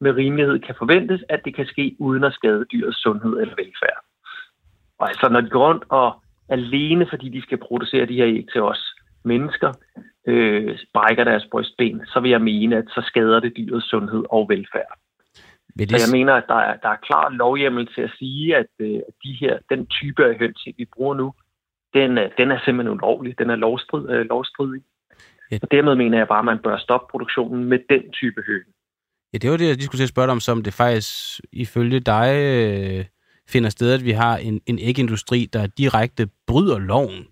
med 0.00 0.12
rimelighed 0.12 0.58
kan 0.58 0.74
forventes, 0.78 1.24
at 1.28 1.40
det 1.44 1.54
kan 1.54 1.66
ske 1.66 1.96
uden 1.98 2.24
at 2.24 2.32
skade 2.32 2.64
dyrets 2.72 3.02
sundhed 3.02 3.40
eller 3.40 3.54
velfærd. 3.54 4.00
Og 4.98 5.08
altså 5.08 5.28
når 5.28 5.40
de 5.40 5.48
går 5.48 5.66
rundt 5.68 5.84
og 5.88 6.22
alene 6.48 7.06
fordi 7.08 7.28
de 7.28 7.42
skal 7.42 7.58
producere 7.58 8.06
de 8.06 8.16
her 8.16 8.26
æg 8.26 8.46
til 8.52 8.62
os 8.62 8.94
mennesker, 9.24 9.72
øh, 10.26 10.78
brækker 10.94 11.24
deres 11.24 11.46
brystben, 11.50 12.06
så 12.06 12.20
vil 12.20 12.30
jeg 12.30 12.42
mene, 12.42 12.76
at 12.76 12.84
så 12.88 13.02
skader 13.06 13.40
det 13.40 13.56
dyrets 13.56 13.90
sundhed 13.90 14.24
og 14.30 14.48
velfærd. 14.48 14.98
Det... 15.78 15.90
Så 15.90 15.96
jeg 16.06 16.18
mener, 16.18 16.34
at 16.34 16.44
der 16.48 16.54
er, 16.54 16.76
der 16.76 16.88
er 16.88 16.96
klar 16.96 17.28
lovhjemmel 17.28 17.86
til 17.94 18.02
at 18.02 18.12
sige, 18.18 18.56
at 18.56 18.66
øh, 18.78 19.00
de 19.24 19.32
her, 19.40 19.58
den 19.70 19.86
type 19.86 20.24
af 20.24 20.38
høns, 20.38 20.66
vi 20.76 20.84
bruger 20.94 21.14
nu, 21.14 21.32
den, 21.94 22.10
den 22.38 22.50
er 22.50 22.60
simpelthen 22.64 22.88
ulovlig. 22.88 23.38
Den 23.38 23.50
er 23.50 23.56
lovstrid, 23.56 24.08
øh, 24.10 24.26
lovstridig. 24.26 24.82
Ja. 25.50 25.58
Og 25.62 25.70
dermed 25.70 25.94
mener 25.94 26.18
jeg 26.18 26.28
bare, 26.28 26.38
at 26.38 26.44
man 26.44 26.58
bør 26.58 26.78
stoppe 26.78 27.06
produktionen 27.10 27.64
med 27.64 27.78
den 27.88 28.12
type 28.12 28.42
høn. 28.46 28.64
Ja, 29.32 29.38
det 29.38 29.50
var 29.50 29.56
det, 29.56 29.68
jeg 29.68 29.74
lige 29.74 29.84
skulle 29.84 30.08
spørge 30.08 30.26
dig 30.26 30.32
om, 30.32 30.40
som 30.40 30.62
det 30.62 30.72
faktisk 30.72 31.40
ifølge 31.52 32.00
dig 32.00 32.28
øh, 32.34 33.04
finder 33.48 33.70
sted, 33.70 33.92
at 33.92 34.04
vi 34.04 34.10
har 34.10 34.36
en, 34.36 34.60
en 34.66 34.78
ægindustri, 34.78 35.48
der 35.52 35.66
direkte 35.66 36.28
bryder 36.46 36.78
loven. 36.78 37.26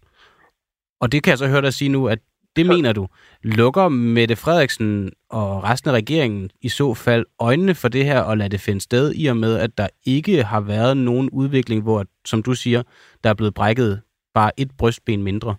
Og 1.00 1.12
det 1.12 1.22
kan 1.22 1.30
jeg 1.30 1.38
så 1.38 1.48
høre 1.48 1.62
dig 1.62 1.72
sige 1.72 1.88
nu, 1.88 2.08
at 2.08 2.18
det 2.58 2.66
mener 2.66 2.92
du. 2.92 3.06
Lukker 3.42 3.88
Mette 3.88 4.36
Frederiksen 4.36 5.12
og 5.30 5.64
resten 5.64 5.90
af 5.90 5.94
regeringen 5.94 6.50
i 6.62 6.68
så 6.68 6.94
fald 6.94 7.24
øjnene 7.40 7.74
for 7.74 7.88
det 7.88 8.04
her 8.04 8.20
og 8.20 8.36
lader 8.36 8.48
det 8.48 8.60
finde 8.60 8.80
sted 8.80 9.12
i 9.22 9.26
og 9.26 9.36
med, 9.36 9.52
at 9.64 9.78
der 9.78 9.88
ikke 10.06 10.42
har 10.42 10.60
været 10.60 10.96
nogen 10.96 11.28
udvikling, 11.32 11.82
hvor, 11.82 12.04
som 12.24 12.42
du 12.42 12.52
siger, 12.54 12.82
der 13.24 13.30
er 13.30 13.34
blevet 13.34 13.54
brækket 13.54 14.02
bare 14.34 14.50
et 14.62 14.70
brystben 14.78 15.22
mindre? 15.22 15.54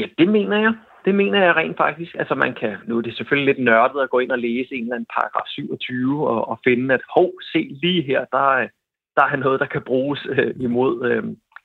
Ja, 0.00 0.06
det 0.18 0.28
mener 0.28 0.58
jeg. 0.58 0.74
Det 1.04 1.14
mener 1.14 1.44
jeg 1.44 1.56
rent 1.56 1.76
faktisk. 1.76 2.16
Altså 2.18 2.34
man 2.34 2.54
kan, 2.54 2.76
nu 2.86 2.98
er 2.98 3.02
det 3.02 3.16
selvfølgelig 3.16 3.54
lidt 3.54 3.64
nørdet 3.64 4.00
at 4.00 4.10
gå 4.10 4.18
ind 4.18 4.30
og 4.30 4.38
læse 4.38 4.74
en 4.74 4.82
eller 4.82 4.94
anden 4.94 5.12
paragraf 5.16 5.46
27 5.48 6.28
og, 6.28 6.48
og 6.48 6.60
finde, 6.64 6.94
at 6.94 7.00
hov, 7.14 7.30
se 7.52 7.68
lige 7.82 8.02
her, 8.02 8.24
der 8.32 8.58
er, 8.58 8.68
der 9.16 9.22
er 9.22 9.36
noget, 9.36 9.60
der 9.60 9.66
kan 9.66 9.82
bruges 9.86 10.26
øh, 10.30 10.54
imod 10.60 11.10
øh, 11.10 11.24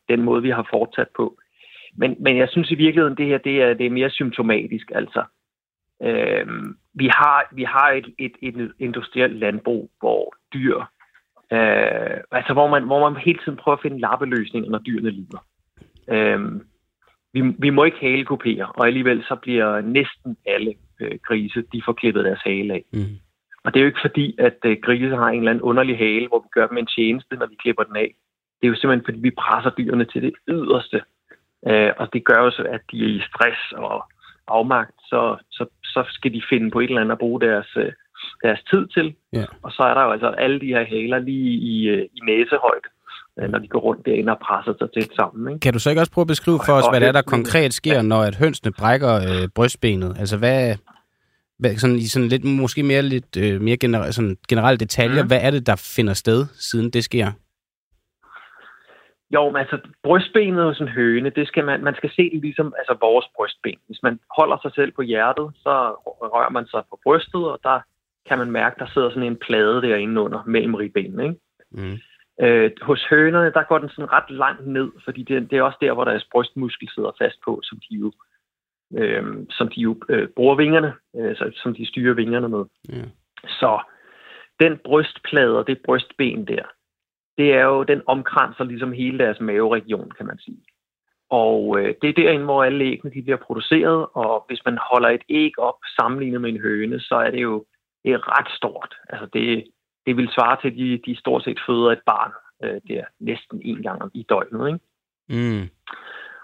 den 0.09 0.21
måde, 0.21 0.41
vi 0.41 0.49
har 0.49 0.67
fortsat 0.69 1.07
på. 1.15 1.38
Men, 1.97 2.15
men 2.19 2.37
jeg 2.37 2.49
synes 2.49 2.71
i 2.71 2.75
virkeligheden, 2.75 3.17
det 3.17 3.25
her 3.25 3.37
det 3.37 3.61
er, 3.61 3.73
det 3.73 3.85
er 3.85 3.89
mere 3.89 4.09
symptomatisk. 4.09 4.91
Altså, 4.95 5.23
øh, 6.03 6.47
vi 6.93 7.07
har, 7.07 7.47
vi 7.51 7.63
har 7.63 7.89
et, 7.91 8.13
et, 8.19 8.31
et 8.41 8.71
industrielt 8.79 9.37
landbrug, 9.39 9.91
hvor 9.99 10.35
dyr, 10.53 10.77
øh, 11.51 12.17
altså 12.31 12.53
hvor 12.53 12.67
man, 12.67 12.83
hvor 12.83 13.09
man 13.09 13.21
hele 13.21 13.39
tiden 13.39 13.57
prøver 13.57 13.75
at 13.75 13.81
finde 13.81 13.99
lappeløsninger, 13.99 14.69
når 14.69 14.79
dyrene 14.79 15.09
lider. 15.09 15.45
Øh, 16.09 16.61
vi, 17.33 17.41
vi 17.59 17.69
må 17.69 17.83
ikke 17.83 17.97
halekopere, 18.01 18.65
og 18.65 18.87
alligevel 18.87 19.23
så 19.23 19.35
bliver 19.35 19.81
næsten 19.81 20.37
alle 20.45 20.73
øh, 21.01 21.19
grise, 21.27 21.63
de 21.73 21.81
får 21.85 21.93
klippet 21.93 22.25
deres 22.25 22.41
hale 22.45 22.73
af. 22.73 22.83
Mm. 22.93 23.17
Og 23.63 23.73
det 23.73 23.79
er 23.79 23.83
jo 23.83 23.87
ikke 23.87 24.05
fordi, 24.07 24.35
at 24.39 24.57
øh, 24.65 24.77
grise 24.83 25.15
har 25.15 25.29
en 25.29 25.37
eller 25.37 25.51
anden 25.51 25.61
underlig 25.61 25.97
hale, 25.97 26.27
hvor 26.27 26.39
vi 26.39 26.47
gør 26.51 26.67
dem 26.67 26.77
en 26.77 26.85
tjeneste, 26.85 27.35
når 27.35 27.45
vi 27.45 27.55
klipper 27.55 27.83
den 27.83 27.95
af. 27.95 28.15
Det 28.61 28.67
er 28.67 28.71
jo 28.71 28.75
simpelthen, 28.75 29.05
fordi 29.05 29.19
vi 29.19 29.31
presser 29.31 29.69
dyrene 29.69 30.05
til 30.05 30.21
det 30.21 30.33
yderste. 30.47 31.01
Øh, 31.70 31.91
og 31.97 32.14
det 32.14 32.26
gør 32.26 32.39
jo 32.43 32.51
så, 32.51 32.64
at 32.64 32.82
de 32.91 32.97
er 33.03 33.12
i 33.20 33.22
stress 33.30 33.62
og 33.78 34.03
afmagt, 34.47 34.95
så, 35.09 35.38
så, 35.51 35.66
så 35.84 36.03
skal 36.07 36.34
de 36.34 36.41
finde 36.49 36.72
på 36.72 36.80
et 36.80 36.89
eller 36.89 37.01
andet 37.01 37.12
at 37.12 37.20
bruge 37.20 37.41
deres, 37.41 37.68
øh, 37.78 37.91
deres 38.43 38.59
tid 38.72 38.88
til. 38.88 39.16
Ja. 39.34 39.45
Og 39.62 39.72
så 39.72 39.84
er 39.84 39.93
der 39.93 40.03
jo 40.03 40.12
altså 40.12 40.28
alle 40.28 40.59
de 40.59 40.74
her 40.76 40.86
haler 40.86 41.20
lige 41.20 41.51
i, 41.74 41.88
øh, 41.88 42.03
i 42.18 42.20
næsehøjde. 42.30 42.89
øh, 43.39 43.49
når 43.49 43.59
de 43.59 43.68
går 43.68 43.80
rundt 43.80 44.05
derinde 44.05 44.32
og 44.32 44.39
presser 44.39 44.74
sig 44.80 44.89
tæt 44.93 45.16
sammen. 45.16 45.53
Ikke? 45.53 45.59
Kan 45.59 45.74
du 45.74 45.80
så 45.80 45.89
ikke 45.89 46.01
også 46.01 46.12
prøve 46.12 46.24
at 46.24 46.34
beskrive 46.36 46.59
for 46.66 46.74
os, 46.74 46.86
hvad 46.91 46.99
det 46.99 47.07
er, 47.07 47.12
der 47.12 47.22
konkret 47.22 47.74
sker, 47.74 48.01
når 48.01 48.22
at 48.22 48.36
hønsene 48.36 48.72
brækker 48.72 49.14
øh, 49.16 49.47
brystbenet? 49.55 50.16
Altså 50.20 50.38
hvad, 50.38 50.76
hvad 51.59 51.76
sådan, 51.76 51.95
i 51.95 52.07
sådan 52.07 52.28
lidt, 52.28 52.43
måske 52.43 52.84
mere, 52.84 53.01
lidt, 53.01 53.38
øh, 53.38 53.62
mere 53.62 53.78
gener, 53.78 54.12
sådan 54.12 54.38
generelle 54.49 54.78
detaljer, 54.78 55.22
mm. 55.24 55.28
hvad 55.28 55.39
er 55.41 55.51
det, 55.51 55.68
der 55.68 55.76
finder 55.95 56.14
sted, 56.14 56.45
siden 56.59 56.89
det 56.89 57.03
sker? 57.03 57.32
Jo, 59.34 59.49
men 59.49 59.55
altså 59.55 59.79
brystbenet 60.03 60.63
hos 60.63 60.79
en 60.79 60.88
høne, 60.88 61.29
det 61.29 61.47
skal 61.47 61.65
man, 61.65 61.84
man 61.84 61.95
skal 61.95 62.11
se 62.15 62.29
det 62.29 62.41
ligesom 62.41 62.73
altså 62.77 62.97
vores 63.01 63.25
brystben. 63.36 63.79
Hvis 63.88 64.03
man 64.03 64.19
holder 64.38 64.57
sig 64.61 64.71
selv 64.75 64.91
på 64.91 65.01
hjertet, 65.01 65.51
så 65.55 65.73
rører 66.05 66.49
man 66.49 66.65
sig 66.67 66.84
på 66.89 66.99
brystet, 67.03 67.51
og 67.51 67.59
der 67.63 67.79
kan 68.27 68.38
man 68.38 68.51
mærke, 68.51 68.75
der 68.79 68.88
sidder 68.93 69.09
sådan 69.09 69.23
en 69.23 69.43
plade 69.47 69.82
derinde 69.82 70.21
under 70.21 70.43
mellem 70.45 70.75
ribbenene. 70.75 71.23
Ikke? 71.23 71.39
Mm. 71.71 71.97
Øh, 72.41 72.71
hos 72.82 73.05
hønerne, 73.09 73.51
der 73.51 73.63
går 73.63 73.77
den 73.77 73.89
sådan 73.89 74.11
ret 74.11 74.29
langt 74.29 74.67
ned, 74.67 74.91
fordi 75.03 75.23
det, 75.23 75.51
det 75.51 75.57
er 75.57 75.63
også 75.63 75.77
der, 75.82 75.93
hvor 75.93 76.03
deres 76.03 76.27
brystmuskel 76.32 76.89
sidder 76.95 77.11
fast 77.21 77.38
på, 77.45 77.59
som 77.63 77.79
de 77.89 77.95
jo, 77.95 78.11
øh, 78.97 79.23
som 79.49 79.67
de 79.67 79.82
jo 79.82 79.95
øh, 80.09 80.27
bruger 80.36 80.55
vingerne, 80.55 80.93
øh, 81.15 81.36
så, 81.36 81.51
som 81.63 81.75
de 81.75 81.88
styrer 81.88 82.13
vingerne 82.13 82.49
med. 82.49 82.65
Mm. 82.89 83.09
Så 83.47 83.82
den 84.59 84.79
brystplade 84.86 85.57
og 85.59 85.67
det 85.67 85.82
brystben 85.86 86.47
der, 86.47 86.65
det 87.38 87.53
er 87.53 87.63
jo, 87.63 87.84
den 87.84 88.01
omkranser 88.07 88.63
ligesom 88.63 88.91
hele 88.91 89.17
deres 89.17 89.39
maveregion, 89.39 90.11
kan 90.17 90.25
man 90.25 90.39
sige. 90.39 90.63
Og 91.29 91.79
øh, 91.79 91.95
det 92.01 92.09
er 92.09 92.13
derinde, 92.13 92.45
hvor 92.45 92.63
alle 92.63 92.86
æggene 92.86 93.13
de 93.13 93.21
bliver 93.21 93.38
produceret, 93.38 94.07
og 94.13 94.45
hvis 94.47 94.61
man 94.65 94.77
holder 94.91 95.09
et 95.09 95.21
æg 95.29 95.59
op 95.59 95.79
sammenlignet 95.99 96.41
med 96.41 96.49
en 96.49 96.61
høne, 96.61 96.99
så 96.99 97.15
er 97.15 97.32
det 97.32 97.41
jo 97.41 97.65
det 98.03 98.11
er 98.11 98.39
ret 98.39 98.55
stort. 98.57 98.95
Altså 99.09 99.27
det, 99.34 99.65
det 100.05 100.17
vil 100.17 100.29
svare 100.29 100.57
til, 100.61 100.67
at 100.67 100.77
de, 100.77 101.01
de 101.05 101.19
stort 101.19 101.43
set 101.43 101.59
føder 101.67 101.91
et 101.91 102.01
barn 102.05 102.32
øh, 102.63 102.82
der 102.88 103.03
næsten 103.19 103.61
en 103.65 103.84
gang 103.84 104.11
i 104.13 104.25
døgnet. 104.29 104.67
Ikke? 104.67 104.79
Mm. 105.29 105.69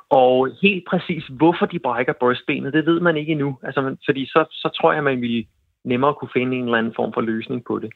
Og 0.10 0.50
helt 0.62 0.88
præcis, 0.88 1.24
hvorfor 1.28 1.66
de 1.66 1.80
brækker 1.80 2.14
brystbenet, 2.14 2.74
det 2.74 2.86
ved 2.86 3.00
man 3.00 3.18
ikke 3.18 3.32
endnu. 3.32 3.60
Altså, 3.64 3.96
fordi 4.06 4.26
så, 4.26 4.46
så 4.52 4.70
tror 4.82 4.94
jeg, 4.94 5.04
man 5.04 5.22
vil 5.22 5.48
nemmere 5.84 6.14
kunne 6.14 6.30
finde 6.34 6.58
en 6.58 6.64
eller 6.64 6.78
anden 6.78 6.94
form 6.96 7.14
for 7.14 7.22
løsning 7.22 7.66
på 7.66 7.80
det. 7.80 7.92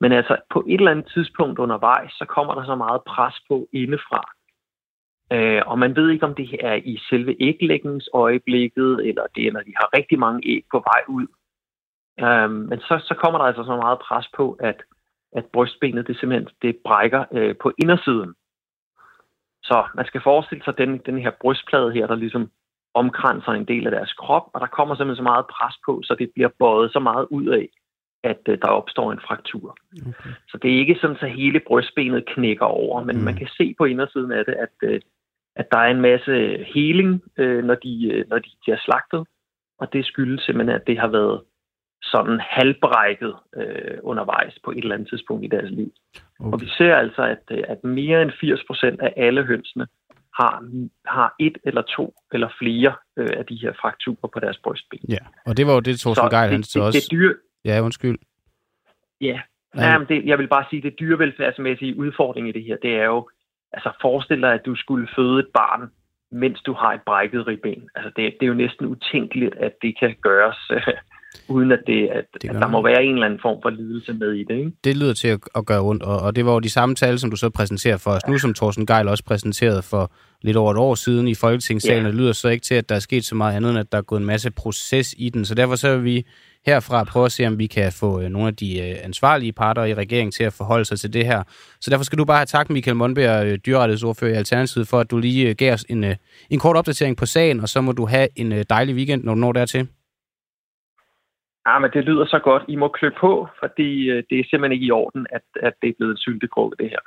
Men 0.00 0.12
altså, 0.12 0.36
på 0.50 0.64
et 0.68 0.74
eller 0.74 0.90
andet 0.90 1.10
tidspunkt 1.14 1.58
undervejs, 1.58 2.12
så 2.12 2.24
kommer 2.24 2.54
der 2.54 2.64
så 2.64 2.74
meget 2.74 3.00
pres 3.06 3.34
på 3.48 3.68
indefra. 3.72 4.22
Øh, 5.32 5.62
og 5.66 5.78
man 5.78 5.96
ved 5.96 6.10
ikke, 6.10 6.26
om 6.26 6.34
det 6.34 6.56
er 6.60 6.74
i 6.74 6.98
selve 7.10 7.42
æglægningsøjeblikket, 7.42 9.06
eller 9.08 9.26
det 9.34 9.46
er, 9.46 9.52
når 9.52 9.60
de 9.60 9.72
har 9.76 9.96
rigtig 9.96 10.18
mange 10.18 10.48
æg 10.48 10.64
på 10.70 10.78
vej 10.78 11.02
ud. 11.08 11.26
Øh, 12.20 12.50
men 12.50 12.80
så, 12.80 12.94
så 13.08 13.14
kommer 13.14 13.38
der 13.38 13.46
altså 13.46 13.64
så 13.64 13.76
meget 13.76 13.98
pres 13.98 14.26
på, 14.36 14.56
at, 14.60 14.82
at 15.32 15.44
brystbenet 15.52 16.06
det 16.06 16.18
simpelthen 16.18 16.48
det 16.62 16.76
brækker 16.84 17.24
øh, 17.32 17.54
på 17.62 17.72
indersiden. 17.78 18.34
Så 19.62 19.84
man 19.94 20.06
skal 20.06 20.20
forestille 20.22 20.64
sig 20.64 20.78
den, 20.78 20.98
den 20.98 21.18
her 21.18 21.30
brystplade 21.40 21.92
her, 21.92 22.06
der 22.06 22.14
ligesom 22.14 22.50
omkranser 22.94 23.52
en 23.52 23.68
del 23.68 23.86
af 23.86 23.90
deres 23.90 24.12
krop, 24.12 24.46
og 24.54 24.60
der 24.60 24.66
kommer 24.66 24.94
simpelthen 24.94 25.24
så 25.24 25.30
meget 25.32 25.46
pres 25.46 25.76
på, 25.86 26.00
så 26.04 26.16
det 26.18 26.30
bliver 26.34 26.48
bøjet 26.58 26.92
så 26.92 26.98
meget 26.98 27.26
ud 27.30 27.46
af, 27.46 27.68
at 28.24 28.40
øh, 28.48 28.58
der 28.62 28.68
opstår 28.68 29.12
en 29.12 29.20
fraktur. 29.28 29.76
Okay. 30.08 30.30
Så 30.48 30.58
det 30.62 30.74
er 30.74 30.78
ikke 30.78 30.98
sådan, 31.00 31.16
at 31.20 31.30
hele 31.30 31.60
brystbenet 31.66 32.26
knækker 32.26 32.64
over, 32.64 33.04
men 33.04 33.16
mm. 33.16 33.22
man 33.22 33.34
kan 33.34 33.48
se 33.58 33.74
på 33.78 33.84
indersiden 33.84 34.32
af 34.32 34.44
det, 34.44 34.54
at, 34.54 34.74
øh, 34.82 35.00
at 35.56 35.66
der 35.72 35.78
er 35.78 35.90
en 35.90 36.00
masse 36.00 36.64
heling, 36.74 37.22
øh, 37.38 37.64
når, 37.64 37.74
de, 37.74 38.10
øh, 38.12 38.24
når 38.28 38.38
de 38.38 38.50
bliver 38.62 38.78
slagtet, 38.84 39.26
og 39.78 39.92
det 39.92 40.06
skyldes 40.06 40.42
simpelthen, 40.42 40.76
at 40.76 40.86
det 40.86 40.98
har 40.98 41.08
været 41.08 41.42
sådan 42.02 42.40
halvbrækket 42.42 43.34
øh, 43.56 43.98
undervejs 44.02 44.54
på 44.64 44.70
et 44.70 44.78
eller 44.78 44.94
andet 44.94 45.08
tidspunkt 45.08 45.44
i 45.44 45.48
deres 45.48 45.70
liv. 45.70 45.92
Okay. 46.40 46.52
Og 46.52 46.60
vi 46.60 46.68
ser 46.78 46.94
altså, 46.96 47.22
at, 47.22 47.58
at 47.68 47.84
mere 47.84 48.22
end 48.22 48.30
80 48.40 48.60
procent 48.68 49.00
af 49.00 49.12
alle 49.16 49.42
hønsene 49.42 49.86
har, 50.34 50.54
har 51.06 51.34
et 51.40 51.58
eller 51.64 51.82
to 51.96 52.14
eller 52.32 52.48
flere 52.58 52.92
øh, 53.16 53.28
af 53.38 53.46
de 53.46 53.56
her 53.62 53.72
frakturer 53.80 54.28
på 54.34 54.40
deres 54.40 54.58
brystben. 54.64 54.98
Ja, 55.08 55.22
og 55.46 55.56
det 55.56 55.66
var 55.66 55.74
jo 55.74 55.80
det, 55.80 56.00
Thorsten 56.00 56.30
Geil, 56.30 56.50
han 56.50 56.62
så 56.62 56.80
også... 56.80 56.96
Det, 56.96 57.10
det 57.10 57.12
dyr... 57.12 57.32
Ja, 57.66 57.80
undskyld. 57.80 58.18
Ja, 59.20 59.40
ja 59.76 59.98
men 59.98 60.08
det, 60.08 60.24
jeg 60.24 60.38
vil 60.38 60.48
bare 60.48 60.64
sige, 60.70 60.82
det 60.82 61.00
dyrevelfærdsmæssige 61.00 61.98
udfordring 61.98 62.48
i 62.48 62.52
det 62.52 62.64
her, 62.64 62.76
det 62.82 62.94
er 62.94 63.04
jo, 63.04 63.28
altså 63.72 63.90
forestil 64.00 64.40
dig, 64.40 64.52
at 64.54 64.66
du 64.66 64.76
skulle 64.76 65.08
føde 65.16 65.38
et 65.38 65.50
barn, 65.54 65.90
mens 66.32 66.62
du 66.62 66.72
har 66.72 66.92
et 66.92 67.00
brækket 67.06 67.46
ribben. 67.46 67.88
Altså 67.94 68.10
det, 68.16 68.34
det 68.40 68.46
er 68.46 68.46
jo 68.46 68.54
næsten 68.54 68.86
utænkeligt, 68.86 69.54
at 69.54 69.72
det 69.82 69.98
kan 70.00 70.14
gøres 70.22 70.56
øh, 70.70 70.82
uden 71.54 71.72
at, 71.72 71.82
det, 71.86 72.08
at, 72.08 72.24
det 72.42 72.50
at 72.50 72.54
der 72.54 72.68
må 72.68 72.82
være 72.82 73.04
en 73.04 73.14
eller 73.14 73.26
anden 73.26 73.40
form 73.42 73.58
for 73.62 73.70
lidelse 73.70 74.12
med 74.12 74.32
i 74.32 74.44
det. 74.44 74.58
Ikke? 74.58 74.72
Det 74.84 74.96
lyder 74.96 75.14
til 75.14 75.28
at, 75.28 75.40
at 75.54 75.66
gøre 75.66 75.82
ondt, 75.82 76.02
og, 76.02 76.20
og 76.20 76.36
det 76.36 76.46
var 76.46 76.52
jo 76.52 76.60
de 76.60 76.70
samme 76.70 76.94
tal, 76.94 77.18
som 77.18 77.30
du 77.30 77.36
så 77.36 77.50
præsenterer 77.50 77.96
for 77.96 78.10
os 78.10 78.22
ja. 78.26 78.32
nu, 78.32 78.38
som 78.38 78.54
Thorsten 78.54 78.86
Geil 78.86 79.08
også 79.08 79.24
præsenterede 79.24 79.82
for 79.82 80.12
lidt 80.42 80.56
over 80.56 80.70
et 80.72 80.78
år 80.78 80.94
siden 80.94 81.28
i 81.28 81.34
Folketingssalen. 81.34 82.02
Ja. 82.02 82.08
Det 82.08 82.18
lyder 82.18 82.32
så 82.32 82.48
ikke 82.48 82.64
til, 82.64 82.74
at 82.74 82.88
der 82.88 82.94
er 82.94 82.98
sket 82.98 83.24
så 83.24 83.34
meget 83.34 83.56
andet, 83.56 83.70
end 83.70 83.78
at 83.78 83.92
der 83.92 83.98
er 83.98 84.02
gået 84.02 84.20
en 84.20 84.26
masse 84.26 84.50
proces 84.50 85.14
i 85.18 85.28
den. 85.28 85.44
Så 85.44 85.54
derfor 85.54 85.76
så 85.76 85.96
vil 85.96 86.04
vi 86.04 86.26
herfra 86.66 87.04
prøve 87.04 87.24
at 87.24 87.32
se, 87.32 87.46
om 87.46 87.58
vi 87.58 87.66
kan 87.66 87.92
få 87.92 88.20
øh, 88.20 88.28
nogle 88.28 88.48
af 88.48 88.56
de 88.56 88.80
øh, 88.80 88.96
ansvarlige 89.04 89.52
parter 89.52 89.84
i 89.84 89.94
regeringen 89.94 90.32
til 90.32 90.44
at 90.44 90.52
forholde 90.52 90.84
sig 90.84 90.98
til 91.00 91.12
det 91.12 91.26
her. 91.26 91.42
Så 91.80 91.90
derfor 91.90 92.04
skal 92.04 92.18
du 92.18 92.24
bare 92.24 92.36
have 92.36 92.46
tak, 92.46 92.70
Michael 92.70 92.96
Monberg, 92.96 93.46
øh, 93.46 93.58
dyrrettighedsordfører 93.66 94.32
i 94.32 94.36
Alternativet, 94.36 94.88
for 94.88 94.98
at 95.00 95.10
du 95.10 95.18
lige 95.18 95.54
gav 95.54 95.72
os 95.72 95.84
en, 95.88 96.04
en 96.50 96.58
kort 96.58 96.76
opdatering 96.76 97.16
på 97.16 97.26
sagen, 97.26 97.60
og 97.60 97.68
så 97.68 97.80
må 97.80 97.92
du 97.92 98.06
have 98.06 98.28
en 98.36 98.64
dejlig 98.70 98.94
weekend, 98.94 99.24
når 99.24 99.34
du 99.34 99.40
når 99.40 99.52
dertil. 99.52 99.88
Ja, 101.66 101.78
men 101.78 101.90
det 101.94 102.04
lyder 102.04 102.26
så 102.26 102.38
godt. 102.44 102.62
I 102.68 102.76
må 102.76 102.88
klø 102.88 103.10
på, 103.20 103.48
fordi 103.60 104.06
det 104.06 104.36
er 104.40 104.44
simpelthen 104.50 104.72
ikke 104.72 104.86
i 104.86 104.90
orden, 104.90 105.26
at, 105.30 105.42
at 105.62 105.72
det 105.82 105.88
er 105.88 105.92
blevet 105.98 106.12
en 106.12 106.16
syltekrukke, 106.16 106.76
det 106.82 106.90
her. 106.90 106.98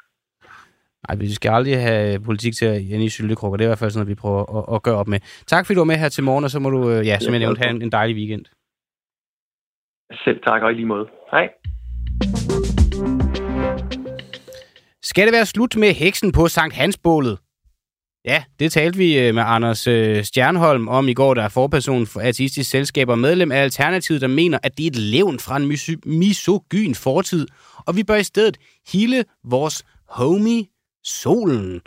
Nej, 1.08 1.16
vi 1.18 1.34
skal 1.34 1.50
aldrig 1.50 1.82
have 1.82 2.20
politik 2.20 2.54
til 2.54 2.66
at 2.66 2.82
ende 2.82 3.06
i 3.06 3.10
syltekrukker. 3.10 3.58
Det 3.58 3.64
er 3.64 3.68
i 3.68 3.74
hvert 3.74 3.80
fald 3.80 3.92
sådan, 3.92 4.08
at 4.08 4.10
vi 4.10 4.16
prøver 4.16 4.58
at, 4.58 4.76
at 4.76 4.84
gøre 4.84 4.96
op 4.96 5.08
med. 5.08 5.20
Tak 5.48 5.66
fordi 5.66 5.76
du 5.76 5.80
var 5.80 5.86
med 5.86 5.96
her 5.96 6.10
til 6.10 6.24
morgen, 6.24 6.44
og 6.44 6.50
så 6.50 6.60
må 6.60 6.70
du, 6.70 6.90
ja, 6.90 7.20
som 7.20 7.34
jeg 7.34 7.40
nævnte, 7.40 7.62
have 7.62 7.76
en, 7.76 7.82
en 7.82 7.92
dejlig 7.92 8.16
weekend. 8.16 8.46
Selv 10.12 10.40
tak, 10.48 10.62
og 10.62 10.72
i 10.72 10.74
lige 10.74 10.86
måde. 10.86 11.08
Hej. 11.32 11.50
Skal 15.02 15.26
det 15.26 15.34
være 15.34 15.46
slut 15.46 15.76
med 15.76 15.94
heksen 15.94 16.32
på 16.32 16.48
Sankt 16.48 16.76
Hansbålet? 16.76 17.38
Ja, 18.26 18.44
det 18.60 18.72
talte 18.72 18.98
vi 18.98 19.20
øh, 19.20 19.36
med 19.36 19.44
Anders 19.46 19.88
øh, 19.88 20.24
Stjernholm 20.24 20.88
om 20.88 21.08
i 21.08 21.14
går, 21.14 21.34
der 21.34 21.44
er 21.44 21.50
forperson 21.50 22.08
for 22.08 22.20
Artistisk 22.28 22.70
Selskab 22.70 23.10
og 23.10 23.20
medlem 23.20 23.52
af 23.52 23.58
Alternativet, 23.58 24.22
der 24.22 24.28
mener, 24.28 24.60
at 24.64 24.78
det 24.78 24.84
er 24.84 24.88
et 24.88 24.96
levn 24.96 25.40
fra 25.40 25.58
en 25.58 25.68
misogyn 26.06 26.94
fortid, 26.94 27.48
og 27.88 27.96
vi 27.96 28.04
bør 28.04 28.16
i 28.16 28.24
stedet 28.24 28.58
hele 28.94 29.24
vores 29.44 29.86
homie 30.08 30.66
solen. 31.04 31.82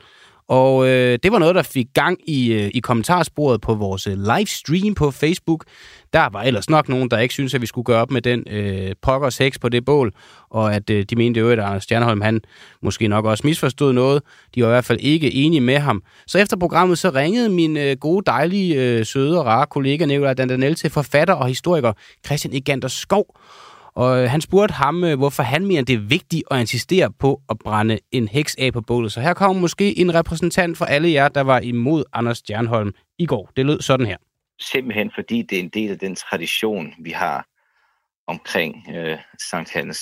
Og 0.53 0.88
øh, 0.88 1.18
det 1.22 1.32
var 1.32 1.38
noget, 1.38 1.55
der 1.55 1.62
fik 1.62 1.86
gang 1.94 2.18
i, 2.26 2.53
øh, 2.53 2.70
i 2.74 2.80
kommentarsporet 2.80 3.61
på 3.61 3.74
vores 3.74 4.07
øh, 4.07 4.12
livestream 4.12 4.94
på 4.94 5.11
Facebook. 5.11 5.64
Der 6.12 6.28
var 6.32 6.42
ellers 6.42 6.70
nok 6.70 6.88
nogen, 6.88 7.11
der 7.11 7.18
ikke 7.18 7.34
synes 7.34 7.55
at 7.55 7.61
vi 7.61 7.66
skulle 7.66 7.84
gøre 7.84 8.00
op 8.00 8.11
med 8.11 8.22
den 8.22 8.44
øh, 8.50 8.92
pokkers 9.03 9.38
heks 9.38 9.59
på 9.59 9.68
det 9.68 9.84
bål, 9.84 10.12
og 10.50 10.74
at 10.74 10.90
øh, 10.90 11.05
de 11.11 11.16
mente 11.16 11.40
jo, 11.40 11.50
at 11.50 11.59
Anders 11.59 11.82
Stjernholm, 11.82 12.20
han 12.20 12.40
måske 12.82 13.09
nok 13.09 13.24
også 13.24 13.46
misforstod 13.46 13.92
noget. 13.92 14.22
De 14.55 14.62
var 14.62 14.68
i 14.68 14.72
hvert 14.72 14.84
fald 14.84 14.98
ikke 15.00 15.34
enige 15.34 15.61
med 15.61 15.78
ham. 15.78 16.03
Så 16.26 16.38
efter 16.38 16.57
programmet, 16.57 16.98
så 16.98 17.11
ringede 17.11 17.48
min 17.48 17.76
øh, 17.76 17.96
gode, 17.96 18.22
dejlige, 18.26 18.82
øh, 18.82 19.07
søde 19.07 19.38
og 19.38 19.46
rare 19.46 19.66
kollega 19.66 20.05
Nicolai 20.05 20.34
Dandanel 20.34 20.74
til 20.74 20.90
forfatter 20.90 21.34
og 21.34 21.46
historiker 21.46 21.92
Christian 22.26 22.55
Egander 22.55 22.88
Skov, 22.88 23.26
og 23.95 24.22
øh, 24.22 24.30
han 24.30 24.40
spurgte 24.40 24.72
ham, 24.74 25.05
øh, 25.05 25.18
hvorfor 25.18 25.43
han 25.43 25.66
mener, 25.66 25.82
det 25.84 25.95
er 25.95 26.07
vigtigt 26.09 26.43
at 26.51 26.61
insistere 26.61 27.12
på 27.12 27.40
at 27.49 27.59
brænde 27.59 27.99
en 28.11 28.28
heks 28.28 28.57
af 28.59 28.72
på 28.72 28.80
bålet. 28.80 29.12
Så 29.12 29.20
her 29.20 29.34
kommer 29.34 29.61
måske 29.61 29.99
en 29.99 30.14
repræsentant 30.14 30.78
for 30.78 30.84
alle 30.84 31.12
jer, 31.12 31.28
der 31.28 31.40
var 31.40 31.61
imod 31.61 32.05
Anders 32.12 32.38
Stjernholm 32.38 32.93
i 33.18 33.26
går. 33.26 33.51
Det 33.57 33.66
lød 33.66 33.80
sådan 33.80 34.07
her. 34.07 34.16
Simpelthen 34.61 35.11
fordi 35.14 35.43
det 35.43 35.59
er 35.59 35.62
en 35.62 35.68
del 35.68 35.90
af 35.90 35.99
den 35.99 36.14
tradition, 36.14 36.95
vi 36.99 37.11
har 37.11 37.47
omkring 38.26 38.88
øh, 38.95 39.18
Sankt 39.51 39.72
Hans. 39.72 40.01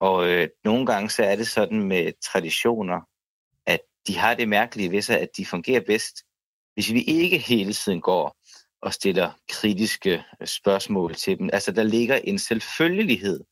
Og 0.00 0.28
øh, 0.28 0.48
nogle 0.64 0.86
gange 0.86 1.10
så 1.10 1.24
er 1.24 1.36
det 1.36 1.48
sådan 1.48 1.82
med 1.82 2.12
traditioner, 2.32 3.00
at 3.66 3.80
de 4.06 4.18
har 4.18 4.34
det 4.34 4.48
mærkelige 4.48 4.90
ved 4.90 5.02
sig, 5.02 5.20
at 5.20 5.28
de 5.36 5.46
fungerer 5.46 5.80
bedst, 5.80 6.16
hvis 6.74 6.92
vi 6.92 7.02
ikke 7.02 7.38
hele 7.38 7.72
tiden 7.72 8.00
går 8.00 8.36
og 8.86 8.92
stiller 8.92 9.30
kritiske 9.48 10.24
øh, 10.40 10.46
spørgsmål 10.46 11.14
til 11.14 11.38
dem. 11.38 11.50
Altså 11.52 11.72
der 11.72 11.82
ligger 11.82 12.16
en 12.16 12.38
selvfølgelighed 12.38 13.44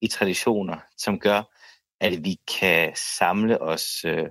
i 0.00 0.06
traditioner, 0.06 0.76
som 0.96 1.18
gør, 1.18 1.42
at 2.00 2.24
vi 2.24 2.36
kan 2.60 2.92
samle 3.18 3.62
os, 3.62 4.04
øh, 4.04 4.26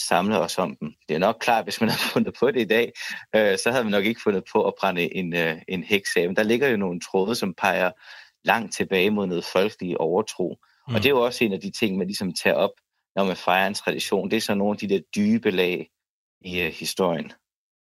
samle 0.00 0.38
os 0.38 0.58
om 0.58 0.76
dem. 0.76 0.92
Det 1.08 1.14
er 1.14 1.18
nok 1.18 1.36
klart, 1.40 1.64
hvis 1.64 1.80
man 1.80 1.90
har 1.94 2.10
fundet 2.12 2.34
på 2.40 2.50
det 2.50 2.60
i 2.60 2.64
dag, 2.64 2.92
øh, 3.36 3.58
så 3.58 3.70
havde 3.70 3.84
man 3.84 3.90
nok 3.90 4.04
ikke 4.04 4.20
fundet 4.24 4.44
på 4.52 4.66
at 4.66 4.74
brænde 4.80 5.16
en, 5.16 5.34
øh, 5.34 5.56
en 5.68 5.82
heks 5.82 6.16
af. 6.16 6.26
Men 6.26 6.36
der 6.36 6.42
ligger 6.42 6.68
jo 6.68 6.76
nogle 6.76 7.00
tråde, 7.00 7.34
som 7.34 7.54
peger 7.54 7.90
langt 8.44 8.74
tilbage 8.74 9.10
mod 9.10 9.26
noget 9.26 9.44
folkelig 9.44 10.00
overtro. 10.00 10.58
Mm. 10.88 10.94
Og 10.94 11.02
det 11.02 11.06
er 11.06 11.14
jo 11.14 11.24
også 11.24 11.44
en 11.44 11.52
af 11.52 11.60
de 11.60 11.70
ting, 11.70 11.96
man 11.96 12.06
ligesom 12.06 12.32
tager 12.32 12.56
op, 12.56 12.72
når 13.16 13.24
man 13.24 13.36
fejrer 13.36 13.66
en 13.66 13.74
tradition. 13.74 14.30
Det 14.30 14.36
er 14.36 14.40
så 14.40 14.54
nogle 14.54 14.74
af 14.74 14.78
de 14.78 14.88
der 14.88 15.00
dybe 15.16 15.50
lag 15.50 15.90
i 16.40 16.60
øh, 16.60 16.72
historien. 16.72 17.32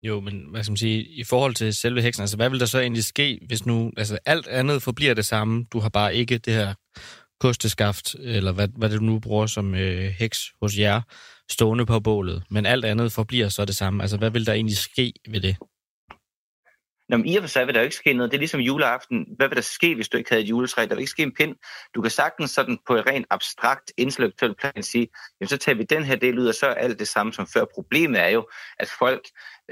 Jo, 0.06 0.20
men 0.20 0.44
hvad 0.50 0.62
skal 0.62 0.70
man 0.70 0.76
sige, 0.76 1.04
i 1.04 1.24
forhold 1.24 1.54
til 1.54 1.74
selve 1.74 2.02
heksen, 2.02 2.22
altså 2.22 2.36
hvad 2.36 2.50
vil 2.50 2.60
der 2.60 2.66
så 2.66 2.80
egentlig 2.80 3.04
ske, 3.04 3.40
hvis 3.46 3.66
nu, 3.66 3.90
altså 3.96 4.18
alt 4.26 4.46
andet 4.46 4.82
forbliver 4.82 5.14
det 5.14 5.26
samme, 5.26 5.66
du 5.72 5.80
har 5.80 5.88
bare 5.88 6.14
ikke 6.14 6.38
det 6.38 6.54
her 6.54 6.74
kosteskaft, 7.40 8.14
eller 8.14 8.52
hvad, 8.52 8.68
hvad 8.76 8.90
det 8.90 8.98
du 8.98 9.04
nu 9.04 9.18
bruger 9.18 9.46
som 9.46 9.74
øh, 9.74 10.14
heks 10.18 10.38
hos 10.62 10.78
jer, 10.78 11.00
stående 11.50 11.86
på 11.86 12.00
bålet, 12.00 12.42
men 12.50 12.66
alt 12.66 12.84
andet 12.84 13.12
forbliver 13.12 13.48
så 13.48 13.64
det 13.64 13.76
samme. 13.76 14.02
Altså, 14.02 14.16
hvad 14.16 14.30
vil 14.30 14.46
der 14.46 14.52
egentlig 14.52 14.76
ske 14.76 15.12
ved 15.28 15.40
det? 15.40 15.56
Nå, 17.08 17.16
men 17.16 17.26
i 17.26 17.36
og 17.36 17.42
for 17.42 17.48
sig 17.48 17.66
vil 17.66 17.74
der 17.74 17.80
jo 17.80 17.84
ikke 17.84 17.96
ske 17.96 18.12
noget. 18.12 18.30
Det 18.30 18.36
er 18.36 18.40
ligesom 18.40 18.60
juleaften. 18.60 19.26
Hvad 19.36 19.48
vil 19.48 19.56
der 19.56 19.62
ske, 19.62 19.94
hvis 19.94 20.08
du 20.08 20.16
ikke 20.16 20.30
havde 20.30 20.42
et 20.42 20.48
juletræ? 20.48 20.82
Der 20.82 20.94
vil 20.94 20.98
ikke 20.98 21.10
ske 21.10 21.22
en 21.22 21.34
pind. 21.34 21.56
Du 21.94 22.02
kan 22.02 22.10
sagtens 22.10 22.50
sådan 22.50 22.78
på 22.86 22.94
et 22.94 23.06
rent 23.06 23.26
abstrakt, 23.30 23.92
intellektuel 23.96 24.54
plan 24.54 24.82
sige, 24.82 25.08
jamen 25.40 25.48
så 25.48 25.56
tager 25.56 25.76
vi 25.76 25.82
den 25.82 26.04
her 26.04 26.16
del 26.16 26.38
ud, 26.38 26.46
og 26.46 26.54
så 26.54 26.66
er 26.66 26.74
alt 26.74 26.98
det 26.98 27.08
samme 27.08 27.32
som 27.32 27.46
før. 27.46 27.64
Problemet 27.74 28.20
er 28.20 28.28
jo, 28.28 28.48
at 28.78 28.88
folk, 28.98 29.20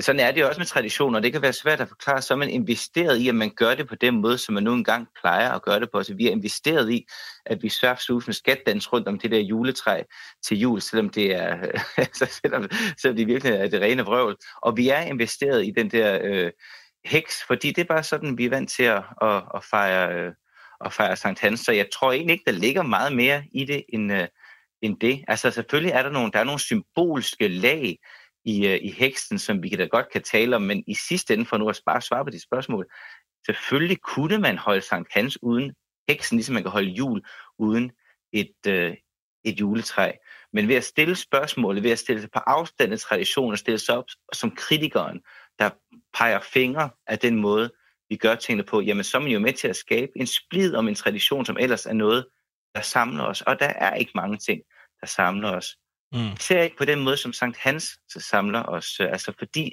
sådan 0.00 0.20
er 0.20 0.32
det 0.32 0.40
jo 0.40 0.48
også 0.48 0.60
med 0.60 0.66
traditioner, 0.66 1.18
og 1.18 1.22
det 1.22 1.32
kan 1.32 1.42
være 1.42 1.52
svært 1.52 1.80
at 1.80 1.88
forklare, 1.88 2.22
så 2.22 2.34
er 2.34 2.38
man 2.38 2.50
investeret 2.50 3.18
i, 3.18 3.28
at 3.28 3.34
man 3.34 3.50
gør 3.56 3.74
det 3.74 3.88
på 3.88 3.94
den 3.94 4.20
måde, 4.20 4.38
som 4.38 4.54
man 4.54 4.62
nu 4.62 4.72
engang 4.72 5.08
plejer 5.20 5.50
at 5.50 5.62
gøre 5.62 5.80
det 5.80 5.90
på. 5.92 6.02
Så 6.02 6.14
vi 6.14 6.26
er 6.26 6.30
investeret 6.30 6.90
i, 6.90 7.06
at 7.46 7.62
vi 7.62 7.68
sværfsusende 7.68 8.28
med 8.28 8.34
skatdans 8.34 8.92
rundt 8.92 9.08
om 9.08 9.18
det 9.18 9.30
der 9.30 9.38
juletræ 9.38 10.02
til 10.46 10.58
jul, 10.58 10.80
selvom 10.80 11.10
det 11.10 11.34
er, 11.34 11.56
altså, 11.96 12.40
selvom, 12.42 12.70
selvom 13.00 13.16
det 13.16 13.26
virkelig 13.26 13.54
er 13.54 13.68
det 13.68 13.80
rene 13.80 14.02
vrøvl. 14.02 14.36
Og 14.62 14.76
vi 14.76 14.88
er 14.88 15.00
investeret 15.00 15.66
i 15.66 15.70
den 15.70 15.90
der... 15.90 16.18
Øh, 16.22 16.50
heks, 17.04 17.44
fordi 17.46 17.68
det 17.68 17.78
er 17.78 17.94
bare 17.94 18.02
sådan, 18.02 18.38
vi 18.38 18.44
er 18.44 18.50
vant 18.50 18.70
til 18.70 18.82
at, 18.82 19.02
at, 19.22 19.42
at 19.54 19.64
fejre, 19.64 20.14
øh, 20.14 20.32
at 20.84 20.92
fejre 20.92 21.16
Sankt 21.16 21.40
Hans. 21.40 21.60
Så 21.60 21.72
jeg 21.72 21.88
tror 21.92 22.12
egentlig 22.12 22.32
ikke, 22.32 22.50
der 22.50 22.58
ligger 22.58 22.82
meget 22.82 23.16
mere 23.16 23.44
i 23.52 23.64
det 23.64 23.84
end, 23.88 24.12
øh, 24.12 24.28
end 24.82 25.00
det. 25.00 25.24
Altså 25.28 25.50
selvfølgelig 25.50 25.92
er 25.92 26.02
der 26.02 26.10
nogle, 26.10 26.32
der 26.32 26.38
er 26.38 26.44
nogle 26.44 26.60
symbolske 26.60 27.48
lag 27.48 27.98
i, 28.44 28.66
øh, 28.66 28.78
i 28.82 28.90
heksen, 28.90 29.38
som 29.38 29.62
vi 29.62 29.68
da 29.68 29.84
godt 29.84 30.12
kan 30.12 30.22
tale 30.22 30.56
om, 30.56 30.62
men 30.62 30.84
i 30.86 30.94
sidste 30.94 31.34
ende, 31.34 31.46
for 31.46 31.56
nu 31.56 31.68
at 31.68 31.80
bare 31.86 32.00
svare 32.00 32.24
på 32.24 32.30
de 32.30 32.42
spørgsmål, 32.42 32.86
selvfølgelig 33.46 34.00
kunne 34.00 34.38
man 34.38 34.58
holde 34.58 34.80
Sankt 34.80 35.12
Hans 35.12 35.42
uden 35.42 35.72
heksen, 36.08 36.36
ligesom 36.36 36.54
man 36.54 36.62
kan 36.62 36.72
holde 36.72 36.90
jul 36.90 37.22
uden 37.58 37.92
et, 38.32 38.56
øh, 38.66 38.96
et 39.44 39.60
juletræ. 39.60 40.12
Men 40.54 40.68
ved 40.68 40.74
at 40.74 40.84
stille 40.84 41.16
spørgsmålet, 41.16 41.82
ved 41.82 41.90
at 41.90 41.98
stille 41.98 42.20
sig 42.20 42.30
på 42.30 42.38
afstand 42.38 42.92
af 42.92 42.98
traditioner, 42.98 43.56
stille 43.56 43.78
sig 43.78 43.96
op 43.96 44.04
som 44.32 44.50
kritikeren, 44.50 45.20
der 45.58 45.70
peger 46.14 46.40
fingre 46.40 46.90
af 47.06 47.18
den 47.18 47.36
måde, 47.36 47.70
vi 48.08 48.16
gør 48.16 48.34
tingene 48.34 48.62
på, 48.62 48.80
jamen 48.80 49.04
så 49.04 49.16
er 49.16 49.22
man 49.22 49.30
jo 49.30 49.38
med 49.38 49.52
til 49.52 49.68
at 49.68 49.76
skabe 49.76 50.12
en 50.16 50.26
splid 50.26 50.74
om 50.74 50.88
en 50.88 50.94
tradition, 50.94 51.44
som 51.44 51.56
ellers 51.60 51.86
er 51.86 51.92
noget, 51.92 52.26
der 52.74 52.82
samler 52.82 53.24
os. 53.24 53.40
Og 53.40 53.60
der 53.60 53.66
er 53.66 53.94
ikke 53.94 54.12
mange 54.14 54.36
ting, 54.36 54.62
der 55.00 55.06
samler 55.06 55.50
os. 55.50 55.76
Mm. 56.12 56.36
ser 56.40 56.62
ikke 56.62 56.76
på 56.76 56.84
den 56.84 57.00
måde, 57.00 57.16
som 57.16 57.32
Sankt 57.32 57.58
Hans 57.58 57.98
så 58.08 58.20
samler 58.20 58.62
os. 58.62 59.00
Altså 59.00 59.32
fordi 59.38 59.72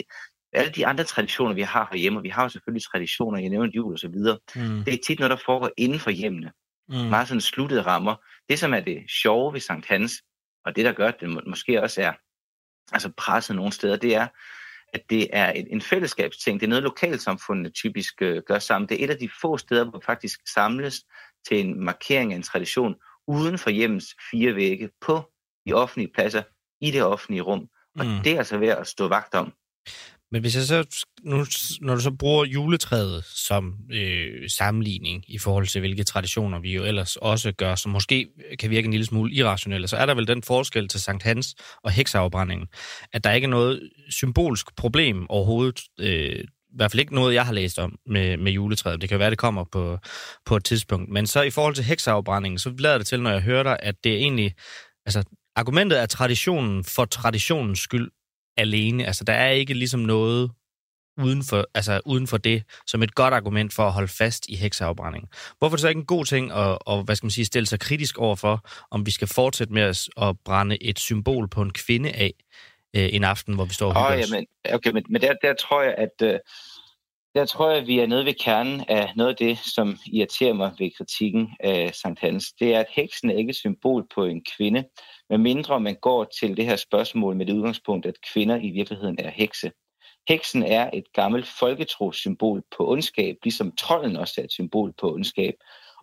alle 0.53 0.71
de 0.71 0.87
andre 0.87 1.03
traditioner, 1.03 1.53
vi 1.53 1.61
har 1.61 1.87
herhjemme, 1.91 2.19
og 2.19 2.23
vi 2.23 2.29
har 2.29 2.43
jo 2.43 2.49
selvfølgelig 2.49 2.83
traditioner, 2.83 3.39
jeg 3.39 3.49
nævnte 3.49 3.75
jul 3.75 3.93
og 3.93 3.99
så 3.99 4.07
videre, 4.07 4.39
mm. 4.55 4.83
det 4.83 4.93
er 4.93 4.97
tit 5.07 5.19
noget, 5.19 5.29
der 5.31 5.37
foregår 5.45 5.69
inden 5.77 5.99
for 5.99 6.11
hjemmene. 6.11 6.51
Mm. 6.89 6.95
Meget 6.95 7.27
sådan 7.27 7.41
sluttede 7.41 7.81
rammer. 7.81 8.15
Det, 8.49 8.59
som 8.59 8.73
er 8.73 8.79
det 8.79 9.03
sjove 9.21 9.53
ved 9.53 9.59
Sankt 9.59 9.87
Hans, 9.87 10.13
og 10.65 10.75
det, 10.75 10.85
der 10.85 10.91
gør, 10.91 11.07
at 11.07 11.17
det 11.19 11.29
må, 11.29 11.41
måske 11.47 11.81
også 11.81 12.01
er 12.01 12.13
altså 12.91 13.11
presset 13.17 13.55
nogle 13.55 13.71
steder, 13.71 13.95
det 13.95 14.15
er, 14.15 14.27
at 14.93 15.01
det 15.09 15.27
er 15.33 15.51
en, 15.51 15.67
en 15.67 15.81
fællesskabsting. 15.81 16.59
Det 16.59 16.65
er 16.65 16.69
noget, 16.69 16.83
lokalsamfundene 16.83 17.69
typisk 17.69 18.21
øh, 18.21 18.41
gør 18.47 18.59
sammen. 18.59 18.89
Det 18.89 18.99
er 18.99 19.03
et 19.03 19.09
af 19.09 19.17
de 19.17 19.29
få 19.41 19.57
steder, 19.57 19.89
hvor 19.89 20.01
faktisk 20.05 20.39
samles 20.53 21.03
til 21.47 21.59
en 21.59 21.83
markering 21.83 22.33
af 22.33 22.35
en 22.35 22.43
tradition 22.43 22.95
uden 23.27 23.57
for 23.57 23.69
hjemmets 23.69 24.15
fire 24.31 24.55
vægge 24.55 24.89
på 25.01 25.31
de 25.67 25.73
offentlige 25.73 26.11
pladser 26.13 26.43
i 26.81 26.91
det 26.91 27.03
offentlige 27.03 27.41
rum. 27.41 27.67
Og 27.99 28.05
mm. 28.05 28.19
det 28.23 28.33
er 28.33 28.37
altså 28.37 28.57
ved 28.57 28.67
at 28.67 28.87
stå 28.87 29.07
vagt 29.07 29.35
om. 29.35 29.53
Men 30.31 30.41
hvis 30.41 30.55
jeg 30.55 30.63
så, 30.63 31.05
nu, 31.23 31.45
når 31.81 31.95
du 31.95 32.01
så 32.01 32.11
bruger 32.11 32.45
juletræet 32.45 33.25
som 33.25 33.73
øh, 33.91 34.49
sammenligning 34.49 35.23
i 35.27 35.37
forhold 35.37 35.67
til, 35.67 35.79
hvilke 35.79 36.03
traditioner 36.03 36.59
vi 36.59 36.75
jo 36.75 36.83
ellers 36.83 37.15
også 37.15 37.51
gør, 37.51 37.75
som 37.75 37.91
måske 37.91 38.27
kan 38.59 38.69
virke 38.69 38.85
en 38.85 38.91
lille 38.91 39.05
smule 39.05 39.33
irrationelle, 39.33 39.87
så 39.87 39.97
er 39.97 40.05
der 40.05 40.13
vel 40.13 40.27
den 40.27 40.43
forskel 40.43 40.87
til 40.87 40.99
Sankt 40.99 41.23
Hans 41.23 41.55
og 41.83 41.91
hekseafbrændingen, 41.91 42.67
at 43.13 43.23
der 43.23 43.31
ikke 43.31 43.45
er 43.45 43.49
noget 43.49 43.89
symbolsk 44.09 44.75
problem 44.75 45.29
overhovedet, 45.29 45.81
øh, 45.99 46.43
i 46.71 46.75
hvert 46.75 46.91
fald 46.91 46.99
ikke 46.99 47.15
noget, 47.15 47.33
jeg 47.33 47.45
har 47.45 47.53
læst 47.53 47.79
om 47.79 47.95
med, 48.05 48.37
med 48.37 48.51
juletræet. 48.51 49.01
Det 49.01 49.09
kan 49.09 49.19
være, 49.19 49.29
det 49.29 49.37
kommer 49.37 49.63
på, 49.71 49.97
på 50.45 50.55
et 50.55 50.63
tidspunkt. 50.63 51.09
Men 51.09 51.27
så 51.27 51.41
i 51.41 51.49
forhold 51.49 51.75
til 51.75 51.83
hekseafbrændingen, 51.83 52.59
så 52.59 52.73
lader 52.79 52.97
det 52.97 53.07
til, 53.07 53.21
når 53.21 53.31
jeg 53.31 53.41
hører 53.41 53.63
dig, 53.63 53.77
at 53.79 53.95
det 54.03 54.11
er 54.11 54.17
egentlig... 54.17 54.53
Altså, 55.05 55.23
argumentet 55.55 56.01
er 56.01 56.05
traditionen 56.05 56.83
for 56.83 57.05
traditionens 57.05 57.79
skyld, 57.79 58.11
alene. 58.57 59.05
Altså, 59.05 59.23
der 59.23 59.33
er 59.33 59.49
ikke 59.49 59.73
ligesom 59.73 59.99
noget 59.99 60.51
uden 61.17 61.43
for, 61.43 61.65
altså, 61.73 62.01
uden 62.05 62.27
for 62.27 62.37
det, 62.37 62.63
som 62.87 63.03
et 63.03 63.15
godt 63.15 63.33
argument 63.33 63.73
for 63.73 63.83
at 63.83 63.91
holde 63.91 64.07
fast 64.07 64.45
i 64.49 64.55
hekseafbrænding. 64.55 65.29
Hvorfor 65.59 65.73
er 65.73 65.77
det 65.77 65.81
så 65.81 65.87
ikke 65.87 65.99
en 65.99 66.05
god 66.05 66.25
ting 66.25 66.51
at, 66.51 66.77
at 66.87 67.03
hvad 67.05 67.15
skal 67.15 67.25
man 67.25 67.31
sige, 67.31 67.45
stille 67.45 67.65
sig 67.65 67.79
kritisk 67.79 68.17
over 68.17 68.35
for, 68.35 68.67
om 68.91 69.05
vi 69.05 69.11
skal 69.11 69.27
fortsætte 69.27 69.73
med 69.73 69.81
at, 69.81 70.07
at 70.21 70.35
brænde 70.45 70.83
et 70.83 70.99
symbol 70.99 71.47
på 71.47 71.61
en 71.61 71.73
kvinde 71.73 72.11
af 72.11 72.33
øh, 72.95 73.09
en 73.13 73.23
aften, 73.23 73.55
hvor 73.55 73.65
vi 73.65 73.73
står 73.73 73.93
og 73.93 74.05
oh, 74.05 74.19
ja, 74.19 74.25
men, 74.31 74.45
Okay, 74.73 74.91
men, 74.91 75.05
men 75.09 75.21
der, 75.21 75.33
der 75.41 75.53
tror 75.53 75.81
jeg, 75.81 75.95
at 75.97 76.27
øh, 76.27 76.39
der 77.35 77.45
tror 77.45 77.69
jeg, 77.69 77.77
at 77.77 77.87
vi 77.87 77.99
er 77.99 78.07
nede 78.07 78.25
ved 78.25 78.33
kernen 78.33 78.83
af 78.87 79.13
noget 79.15 79.29
af 79.29 79.35
det, 79.35 79.57
som 79.57 79.97
irriterer 80.05 80.53
mig 80.53 80.71
ved 80.79 80.91
kritikken 80.97 81.49
af 81.59 81.95
Sankt 81.95 82.19
Hans. 82.19 82.53
Det 82.59 82.75
er, 82.75 82.79
at 82.79 82.89
heksen 82.89 83.29
er 83.29 83.35
ikke 83.35 83.49
et 83.49 83.55
symbol 83.55 84.07
på 84.15 84.25
en 84.25 84.45
kvinde, 84.57 84.83
men 85.29 85.41
mindre 85.41 85.79
man 85.79 85.95
går 86.01 86.23
til 86.39 86.57
det 86.57 86.65
her 86.65 86.75
spørgsmål 86.75 87.35
med 87.35 87.45
det 87.45 87.53
udgangspunkt, 87.53 88.05
at 88.05 88.15
kvinder 88.33 88.55
i 88.55 88.69
virkeligheden 88.69 89.15
er 89.19 89.29
hekse. 89.29 89.71
Heksen 90.29 90.63
er 90.63 90.89
et 90.93 91.13
gammelt 91.13 91.47
folketrosymbol 91.47 92.63
på 92.77 92.91
ondskab, 92.91 93.35
ligesom 93.43 93.75
trolden 93.75 94.17
også 94.17 94.41
er 94.41 94.45
et 94.45 94.51
symbol 94.51 94.93
på 94.99 95.13
ondskab. 95.13 95.53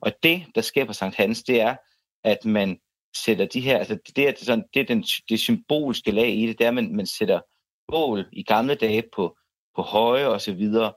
Og 0.01 0.13
det, 0.23 0.47
der 0.55 0.61
sker 0.61 0.85
på 0.85 0.93
Sankt 0.93 1.17
Hans, 1.17 1.43
det 1.43 1.61
er, 1.61 1.77
at 2.25 2.45
man 2.45 2.79
sætter 3.17 3.47
de 3.47 3.61
her, 3.61 3.79
altså 3.79 3.99
det 4.17 4.29
er, 4.29 4.33
sådan, 4.37 4.65
det, 4.75 4.81
er 4.81 4.85
den, 4.85 5.05
det 5.29 5.41
symbolske 5.41 6.11
lag 6.11 6.35
i 6.35 6.47
det, 6.47 6.59
det 6.59 6.65
er, 6.65 6.69
at 6.69 6.75
man, 6.75 6.97
man 6.97 7.07
sætter 7.07 7.41
bål 7.89 8.27
i 8.33 8.43
gamle 8.43 8.75
dage 8.75 9.03
på, 9.17 9.37
på 9.77 9.83
høje 9.83 10.29
og 10.29 10.41
så 10.41 10.53
videre, 10.53 10.93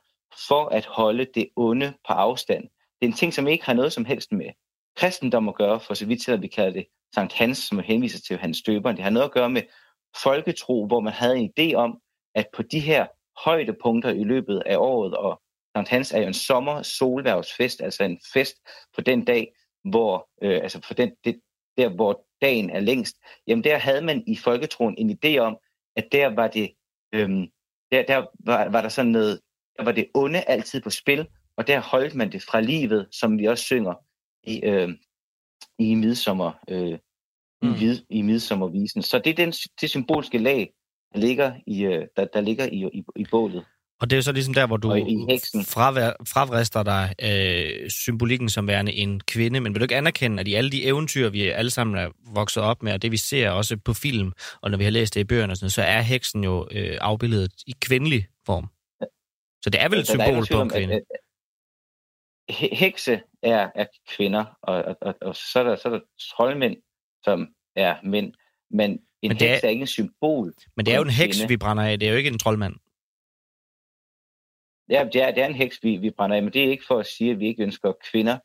for 0.47 0.65
at 0.65 0.86
holde 0.86 1.25
det 1.36 1.49
onde 1.55 1.93
på 2.07 2.13
afstand. 2.13 2.63
Det 2.63 3.07
er 3.07 3.11
en 3.11 3.13
ting, 3.13 3.34
som 3.34 3.47
ikke 3.47 3.65
har 3.65 3.73
noget 3.73 3.93
som 3.93 4.05
helst 4.05 4.32
med 4.32 4.49
kristendom 4.95 5.49
at 5.49 5.55
gøre, 5.55 5.79
for 5.79 5.93
så 5.93 6.05
vidt 6.05 6.21
til 6.21 6.32
at 6.32 6.41
vi 6.41 6.47
kalder 6.47 6.71
det 6.71 6.86
Sankt 7.15 7.34
Hans, 7.34 7.57
som 7.57 7.79
henviser 7.79 8.19
til 8.19 8.38
hans 8.38 8.57
støberen. 8.57 8.95
Det 8.95 9.03
har 9.03 9.11
noget 9.11 9.25
at 9.25 9.32
gøre 9.32 9.49
med 9.49 9.61
folketro, 10.23 10.88
hvor 10.88 10.99
man 10.99 11.13
havde 11.13 11.38
en 11.38 11.53
idé 11.59 11.73
om, 11.75 11.99
at 12.36 12.47
på 12.53 12.61
de 12.61 12.79
her 12.79 13.07
højdepunkter 13.43 14.09
i 14.09 14.23
løbet 14.23 14.63
af 14.65 14.77
året, 14.77 15.17
og 15.17 15.41
Sankt 15.75 15.89
Hans 15.89 16.11
er 16.11 16.19
jo 16.19 16.27
en 16.27 16.34
sommer 16.34 16.82
solværvsfest, 16.82 17.82
altså 17.82 18.03
en 18.03 18.19
fest 18.34 18.55
på 18.95 19.01
den 19.01 19.25
dag, 19.25 19.53
hvor, 19.84 20.29
øh, 20.41 20.59
altså 20.63 20.82
for 20.82 20.93
den, 20.93 21.11
det, 21.25 21.41
der 21.77 21.89
hvor 21.89 22.25
dagen 22.41 22.69
er 22.69 22.79
længst, 22.79 23.15
jamen 23.47 23.63
der 23.63 23.77
havde 23.77 24.01
man 24.01 24.23
i 24.27 24.36
folketroen 24.36 24.95
en 24.97 25.19
idé 25.25 25.38
om, 25.38 25.57
at 25.95 26.07
der 26.11 26.27
var 26.27 26.47
det, 26.47 26.71
øhm, 27.13 27.47
der, 27.91 28.03
der 28.03 28.25
var, 28.39 28.69
var 28.69 28.82
der 28.82 28.89
sådan 28.89 29.11
noget, 29.11 29.39
der 29.78 29.84
var 29.84 29.91
det 29.91 30.07
onde 30.13 30.41
altid 30.41 30.82
på 30.82 30.89
spil, 30.89 31.28
og 31.57 31.67
der 31.67 31.80
holdt 31.80 32.15
man 32.15 32.32
det 32.32 32.43
fra 32.43 32.61
livet, 32.61 33.07
som 33.11 33.38
vi 33.38 33.45
også 33.45 33.63
synger 33.63 33.93
i, 34.43 34.61
øh, 34.63 34.89
i 35.80 35.95
midsommer, 35.95 36.51
øh, 36.69 36.97
mm. 37.61 37.74
i, 37.74 37.99
i 38.09 38.22
midsommervisen. 38.22 39.01
Så 39.01 39.19
det 39.19 39.30
er 39.30 39.45
den, 39.45 39.51
det 39.82 39.89
symbolske 39.89 40.38
lag, 40.38 40.74
der 41.13 41.19
ligger 41.19 41.53
i, 41.67 41.84
øh, 41.84 42.07
der, 42.17 42.26
der 42.34 42.41
ligger 42.41 42.65
i, 42.65 42.89
i, 42.93 43.03
i 43.15 43.26
bålet. 43.32 43.65
Og 44.01 44.09
det 44.09 44.15
er 44.15 44.17
jo 44.17 44.22
så 44.22 44.32
ligesom 44.32 44.53
der, 44.53 44.67
hvor 44.67 44.78
du 44.78 44.89
fravrister 46.28 46.84
dig 46.84 47.13
øh, 47.22 47.89
symbolikken 47.89 48.49
som 48.49 48.67
værende 48.67 48.93
en 48.93 49.19
kvinde, 49.19 49.59
men 49.59 49.74
vil 49.74 49.80
du 49.80 49.84
ikke 49.84 49.95
anerkende, 49.95 50.39
at 50.39 50.47
i 50.47 50.53
alle 50.53 50.72
de 50.72 50.84
eventyr, 50.84 51.30
vi 51.30 51.41
alle 51.41 51.72
sammen 51.72 51.97
er 51.97 52.09
vokset 52.34 52.63
op 52.63 52.84
med, 52.84 52.93
og 52.93 53.01
det 53.01 53.11
vi 53.11 53.17
ser 53.17 53.49
også 53.49 53.78
på 53.78 53.93
film, 53.93 54.32
og 54.61 54.72
når 54.72 54.78
vi 54.78 54.84
har 54.84 54.91
læst 54.91 55.13
det 55.13 55.22
i 55.22 55.24
bøgerne, 55.24 55.55
sådan, 55.55 55.69
så 55.69 55.82
er 55.82 56.01
heksen 56.01 56.43
jo 56.43 56.67
øh, 56.72 56.97
afbildet 57.01 57.51
i 57.67 57.74
kvindelig 57.82 58.26
form. 58.45 58.69
Så 59.64 59.70
det 59.70 59.82
er 59.82 59.89
vel 59.89 59.99
et 59.99 60.07
symbol 60.07 60.47
på 60.51 60.62
en 60.62 60.70
kvinde? 60.70 60.93
At, 60.93 61.01
at, 61.09 61.20
hekse 62.55 63.22
er, 63.41 63.70
er 63.76 63.86
kvinder, 64.07 64.45
og, 64.62 64.76
og, 64.76 64.97
og, 65.01 65.16
og 65.22 65.36
så, 65.36 65.59
er 65.59 65.64
der, 65.64 65.76
så 65.76 65.88
er 65.88 65.93
der 65.93 65.99
troldmænd, 66.20 66.78
som 67.24 67.53
er 67.76 67.95
mænd. 68.03 68.34
Men 68.72 68.91
en 68.91 68.99
men 69.22 69.32
heks 69.32 69.64
er, 69.64 69.68
er 69.68 69.70
ikke 69.70 69.82
en 69.82 69.88
symbol. 69.88 70.53
Men 70.76 70.86
det 70.86 70.93
er 70.93 70.95
jo 70.95 71.01
en, 71.01 71.07
en 71.07 71.14
heks, 71.14 71.49
vi 71.49 71.57
brænder 71.57 71.84
af. 71.84 71.99
Det 71.99 72.07
er 72.07 72.12
jo 72.12 72.18
ikke 72.18 72.30
en 72.30 72.39
troldmand. 72.39 72.76
Ja, 74.89 75.09
det 75.14 75.22
er, 75.22 75.32
det 75.32 75.43
er 75.43 75.47
en 75.47 75.55
heks, 75.55 75.84
vi, 75.84 75.97
vi 75.97 76.09
brænder 76.09 76.36
af. 76.36 76.43
Men 76.43 76.53
det 76.53 76.66
er 76.66 76.70
ikke 76.70 76.86
for 76.88 76.99
at 76.99 77.05
sige, 77.05 77.32
at 77.32 77.39
vi 77.39 77.47
ikke 77.47 77.64
ønsker 77.64 77.93
kvinder 78.12 78.38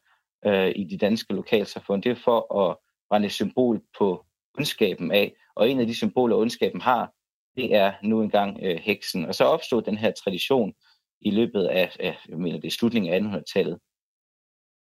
øh, 0.46 0.72
i 0.76 0.84
de 0.84 0.98
danske 0.98 1.34
lokalsamfund. 1.34 2.02
Det 2.02 2.10
er 2.10 2.16
for 2.24 2.68
at 2.68 2.76
brænde 3.08 3.26
et 3.26 3.32
symbol 3.32 3.82
på 3.98 4.26
ondskaben 4.58 5.12
af. 5.12 5.32
Og 5.56 5.70
en 5.70 5.80
af 5.80 5.86
de 5.86 5.94
symboler, 5.94 6.36
ondskaben 6.36 6.80
har, 6.80 7.12
det 7.56 7.74
er 7.74 7.92
nu 8.02 8.22
engang 8.22 8.58
øh, 8.62 8.76
heksen. 8.76 9.24
Og 9.24 9.34
så 9.34 9.44
opstod 9.44 9.82
den 9.82 9.96
her 9.96 10.10
tradition 10.10 10.74
i 11.20 11.30
løbet 11.30 11.64
af, 11.64 11.96
af 12.00 12.18
jeg 12.28 12.38
mener, 12.38 12.60
det 12.60 12.66
er 12.66 12.76
slutningen 12.78 13.12
af 13.34 13.38
1800-tallet, 13.38 13.78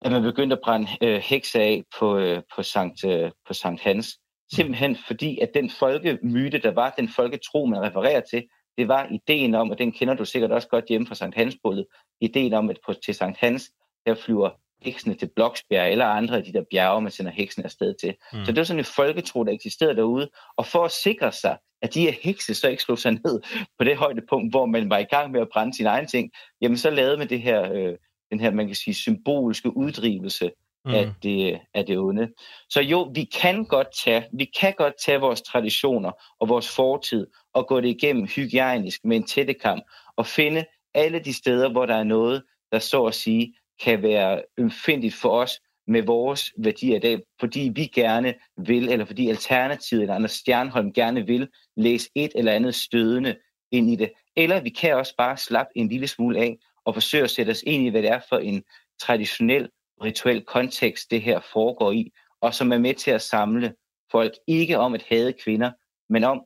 at 0.02 0.12
man 0.12 0.22
begyndte 0.22 0.56
at 0.56 0.62
brænde 0.64 0.88
øh, 1.02 1.18
hekse 1.18 1.60
af 1.60 1.84
på, 2.00 2.18
øh, 2.18 2.42
på, 2.56 2.64
Sankt, 2.64 3.06
øh, 3.06 3.32
på 3.48 3.54
Sankt 3.54 3.82
Hans. 3.82 4.20
Simpelthen 4.54 4.98
fordi, 5.08 5.40
at 5.40 5.52
den 5.54 5.70
folkemyte, 5.70 6.58
der 6.58 6.72
var, 6.72 6.90
den 6.90 7.10
folketro, 7.10 7.66
man 7.66 7.82
refererer 7.82 8.22
til, 8.22 8.48
det 8.78 8.88
var 8.88 9.08
ideen 9.12 9.56
om, 9.56 9.70
og 9.72 9.78
den 9.78 9.92
kender 9.92 10.14
du 10.14 10.26
sikkert 10.26 10.52
også 10.52 10.68
godt 10.68 10.86
hjemme 10.86 11.08
fra 11.08 11.16
Sankt 11.16 11.36
Hans-bålet, 11.36 11.86
ideen 12.22 12.54
om, 12.54 12.70
at 12.70 12.80
på, 12.86 12.94
til 12.94 13.14
Sankt 13.14 13.38
Hans, 13.38 13.72
der 14.06 14.16
flyver 14.16 14.50
heksene 14.82 15.14
til 15.14 15.30
Bloksbjerg 15.36 15.92
eller 15.92 16.06
andre 16.06 16.38
af 16.38 16.44
de 16.44 16.54
der 16.54 16.64
bjerge, 16.72 17.02
man 17.02 17.12
sender 17.12 17.32
heksene 17.32 17.66
afsted 17.66 17.96
til. 18.02 18.16
Mm. 18.34 18.46
Så 18.46 18.52
det 18.52 18.58
var 18.58 18.64
sådan 18.64 18.80
en 18.80 18.86
folketro, 18.86 19.44
der 19.44 19.52
eksisterede 19.52 19.96
derude. 19.96 20.30
Og 20.58 20.66
for 20.66 20.86
at 20.86 20.92
sikre 20.92 21.32
sig, 21.32 21.58
at 21.82 21.94
de 21.94 22.02
her 22.02 22.14
hekse 22.22 22.54
så 22.54 22.68
ikke 22.68 22.84
slog 22.84 23.00
sig 23.00 23.12
ned 23.12 23.42
på 23.78 23.84
det 23.84 23.98
højdepunkt, 23.98 24.54
hvor 24.54 24.66
man 24.66 24.90
var 24.90 24.98
i 24.98 25.04
gang 25.04 25.32
med 25.32 25.42
at 25.42 25.50
brænde 25.54 25.74
sin 25.74 25.86
egen 25.86 26.08
ting, 26.08 26.32
jamen 26.62 26.78
så 26.78 26.90
lavede 26.90 27.18
man 27.18 27.30
det 27.30 27.42
her, 27.42 27.74
øh, 27.74 27.96
den 28.32 28.40
her, 28.40 28.52
man 28.52 28.66
kan 28.66 28.76
sige, 28.76 28.94
symbolske 28.94 29.78
uddrivelse 29.78 30.52
mm. 30.86 30.94
af, 30.94 31.14
det, 31.24 31.60
af 31.74 31.86
det 31.86 31.98
onde. 31.98 32.30
Så 32.70 32.82
jo, 32.82 33.12
vi 33.16 33.24
kan 33.24 33.66
godt 33.66 33.88
tage, 34.04 34.26
vi 34.34 34.46
kan 34.60 34.74
godt 34.78 34.94
tage 35.06 35.20
vores 35.20 35.42
traditioner 35.42 36.12
og 36.40 36.50
vores 36.50 36.76
fortid 36.76 37.28
og 37.54 37.68
gå 37.68 37.82
det 37.82 37.90
igennem 37.90 38.28
hygiejnisk 38.36 39.06
med 39.06 39.18
en 39.18 39.24
tættekam 39.24 39.82
og 40.16 40.26
finde 40.26 40.66
alle 40.94 41.20
de 41.20 41.34
steder, 41.34 41.72
hvor 41.72 41.86
der 41.86 41.96
er 41.96 42.04
noget, 42.04 42.44
der 42.72 42.80
så 42.80 43.06
at 43.06 43.16
sige 43.16 43.54
kan 43.80 44.02
være 44.02 44.42
ømfindigt 44.58 45.16
for 45.16 45.30
os 45.30 45.60
med 45.88 46.02
vores 46.02 46.54
værdier 46.58 46.96
i 46.96 47.00
dag, 47.00 47.20
fordi 47.40 47.72
vi 47.76 47.86
gerne 47.86 48.34
vil, 48.58 48.90
eller 48.90 49.06
fordi 49.06 49.30
Alternativet 49.30 50.02
eller 50.02 50.16
Anders 50.16 50.32
Stjernholm 50.32 50.94
gerne 50.94 51.26
vil 51.26 51.50
læse 51.78 52.10
et 52.16 52.32
eller 52.36 52.52
andet 52.52 52.76
stødende 52.76 53.36
ind 53.72 53.90
i 53.90 53.96
det. 53.96 54.12
Eller 54.36 54.62
vi 54.62 54.70
kan 54.70 54.96
også 54.96 55.14
bare 55.18 55.38
slappe 55.38 55.72
en 55.76 55.90
lille 55.90 56.08
smule 56.08 56.40
af 56.40 56.58
og 56.86 56.94
forsøge 56.94 57.24
at 57.24 57.30
sætte 57.30 57.52
os 57.52 57.64
ind 57.68 57.84
i, 57.84 57.90
hvad 57.90 58.02
det 58.02 58.10
er 58.10 58.20
for 58.30 58.38
en 58.38 58.64
traditionel, 59.02 59.70
rituel 60.04 60.46
kontekst, 60.46 61.12
det 61.12 61.22
her 61.22 61.40
foregår 61.54 61.92
i, 61.92 62.12
og 62.42 62.54
som 62.54 62.72
er 62.72 62.78
med 62.78 62.94
til 62.94 63.12
at 63.12 63.22
samle 63.22 63.74
folk 64.12 64.34
ikke 64.48 64.78
om 64.78 64.94
at 64.94 65.04
hade 65.10 65.34
kvinder, 65.34 65.72
men 66.10 66.24
om 66.24 66.42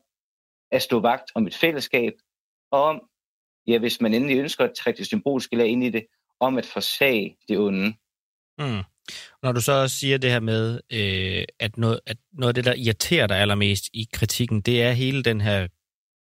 at 0.71 0.81
stå 0.81 0.99
vagt 0.99 1.31
om 1.35 1.47
et 1.47 1.55
fællesskab, 1.55 2.13
og 2.71 2.83
om, 2.83 3.01
ja, 3.67 3.79
hvis 3.79 4.01
man 4.01 4.13
endelig 4.13 4.37
ønsker 4.37 4.63
at 4.63 4.73
trække 4.73 4.97
det 4.97 5.05
symbolske 5.05 5.55
lag 5.55 5.67
ind 5.67 5.83
i 5.83 5.89
det, 5.89 6.05
om 6.41 6.57
at 6.57 6.65
forsage 6.65 7.35
det 7.47 7.57
onde. 7.57 7.93
Mm. 8.59 8.83
Når 9.43 9.51
du 9.51 9.61
så 9.61 9.87
siger 9.87 10.17
det 10.17 10.31
her 10.31 10.39
med, 10.39 10.79
øh, 10.93 11.43
at, 11.59 11.77
noget, 11.77 11.99
at 12.05 12.17
noget 12.33 12.49
af 12.49 12.55
det, 12.55 12.65
der 12.65 12.73
irriterer 12.73 13.27
dig 13.27 13.37
allermest 13.37 13.83
i 13.93 14.07
kritikken, 14.13 14.61
det 14.61 14.81
er 14.81 14.91
hele 14.91 15.23
den 15.23 15.41
her, 15.41 15.67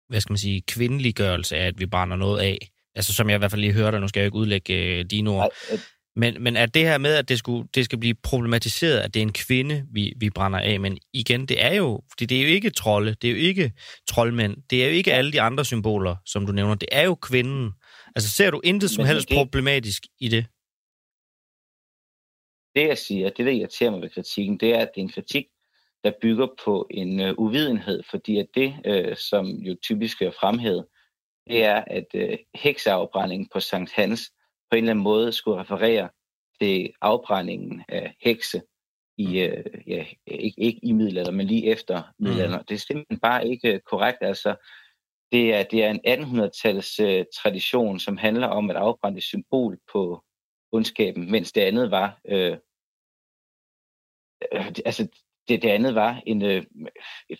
hvad 0.08 0.20
skal 0.20 0.32
man 0.32 0.38
sige, 0.38 0.62
kvindeliggørelse 0.68 1.56
af, 1.56 1.66
at 1.66 1.80
vi 1.80 1.86
brænder 1.86 2.16
noget 2.16 2.40
af. 2.40 2.70
Altså 2.94 3.14
som 3.14 3.28
jeg 3.28 3.34
i 3.34 3.38
hvert 3.38 3.50
fald 3.50 3.60
lige 3.60 3.72
hørte, 3.72 4.00
nu 4.00 4.08
skal 4.08 4.20
jeg 4.20 4.24
jo 4.24 4.28
ikke 4.28 4.38
udlægge 4.38 4.74
øh, 4.74 5.04
dine 5.04 5.30
ord. 5.30 5.52
Nej, 5.70 5.78
men, 6.16 6.42
men 6.42 6.56
er 6.56 6.66
det 6.66 6.82
her 6.82 6.98
med, 6.98 7.14
at 7.14 7.28
det, 7.28 7.38
skulle, 7.38 7.68
det 7.74 7.84
skal 7.84 7.98
blive 7.98 8.14
problematiseret, 8.22 8.98
at 8.98 9.14
det 9.14 9.20
er 9.20 9.24
en 9.24 9.32
kvinde, 9.32 9.84
vi, 9.92 10.12
vi 10.16 10.30
brænder 10.30 10.58
af, 10.58 10.80
men 10.80 10.98
igen, 11.12 11.46
det 11.46 11.64
er 11.64 11.74
jo, 11.74 12.02
fordi 12.10 12.26
det 12.26 12.38
er 12.38 12.42
jo 12.42 12.48
ikke 12.48 12.70
trolde, 12.70 13.14
det 13.22 13.28
er 13.28 13.32
jo 13.32 13.38
ikke 13.38 13.72
troldmænd, 14.08 14.56
det 14.70 14.84
er 14.84 14.88
jo 14.88 14.92
ikke 14.92 15.12
alle 15.12 15.32
de 15.32 15.40
andre 15.40 15.64
symboler, 15.64 16.16
som 16.26 16.46
du 16.46 16.52
nævner, 16.52 16.74
det 16.74 16.88
er 16.92 17.02
jo 17.02 17.14
kvinden. 17.14 17.70
Altså 18.16 18.30
ser 18.30 18.50
du 18.50 18.60
intet 18.64 18.90
som 18.90 19.04
helst 19.04 19.28
det, 19.28 19.36
problematisk 19.36 20.02
i 20.18 20.28
det? 20.28 20.46
Det 22.74 22.88
jeg 22.88 22.98
siger, 22.98 23.30
det 23.30 23.46
der 23.46 23.52
irriterer 23.52 23.90
mig 23.90 24.02
ved 24.02 24.10
kritikken, 24.10 24.60
det 24.60 24.74
er, 24.74 24.78
at 24.78 24.90
det 24.94 25.00
er 25.00 25.04
en 25.04 25.12
kritik, 25.12 25.46
der 26.04 26.12
bygger 26.22 26.46
på 26.64 26.86
en 26.90 27.20
uh, 27.20 27.38
uvidenhed, 27.38 28.02
fordi 28.10 28.38
at 28.38 28.46
det, 28.54 28.74
uh, 28.88 29.16
som 29.16 29.46
jo 29.46 29.76
typisk 29.82 30.22
er 30.22 30.30
fremhævet, 30.30 30.86
det 31.46 31.64
er, 31.64 31.84
at 31.86 32.06
uh, 32.14 32.38
hekseafbrændingen 32.54 33.48
på 33.52 33.60
Sankt 33.60 33.92
Hans 33.92 34.32
på 34.70 34.76
en 34.76 34.84
eller 34.84 34.90
anden 34.90 35.02
måde 35.02 35.32
skulle 35.32 35.60
referere 35.60 36.08
til 36.60 36.92
afbrændingen 37.00 37.84
af 37.88 38.14
hekse 38.20 38.62
i, 39.18 39.26
mm. 39.26 39.34
øh, 39.34 39.64
ja, 39.86 40.04
ikke, 40.26 40.60
ikke 40.60 40.80
i 40.82 40.92
middelalder, 40.92 41.32
men 41.32 41.46
lige 41.46 41.66
efter 41.66 42.02
middelalder. 42.18 42.58
Mm. 42.58 42.64
Det 42.64 42.74
er 42.74 42.78
simpelthen 42.78 43.18
bare 43.20 43.48
ikke 43.48 43.74
øh, 43.74 43.80
korrekt. 43.80 44.18
Altså, 44.20 44.54
det 45.32 45.54
er, 45.54 45.62
det 45.62 45.84
er 45.84 45.90
en 45.90 46.00
1800-tals 46.06 47.00
øh, 47.00 47.24
tradition, 47.42 47.98
som 47.98 48.16
handler 48.16 48.46
om 48.46 48.70
at 48.70 48.76
afbrænde 48.76 49.18
et 49.18 49.24
symbol 49.24 49.78
på 49.92 50.24
ondskaben, 50.72 51.30
mens 51.30 51.52
det 51.52 51.60
andet 51.60 51.90
var 51.90 52.20
øh, 52.28 52.56
øh, 54.52 54.72
altså 54.84 55.08
det, 55.48 55.62
det 55.62 55.68
andet 55.68 55.94
var 55.94 56.22
en, 56.26 56.42
øh, 56.42 56.62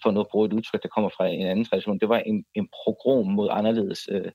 for 0.02 0.10
nu 0.10 0.20
at 0.20 0.26
bruge 0.30 0.46
et 0.46 0.52
udtryk, 0.52 0.82
der 0.82 0.88
kommer 0.88 1.10
fra 1.16 1.26
en 1.26 1.46
anden 1.46 1.64
tradition, 1.64 1.98
det 1.98 2.08
var 2.08 2.18
en, 2.18 2.44
en 2.54 2.68
progrom 2.84 3.26
mod 3.26 3.48
anderledes 3.50 4.08
øh, 4.10 4.32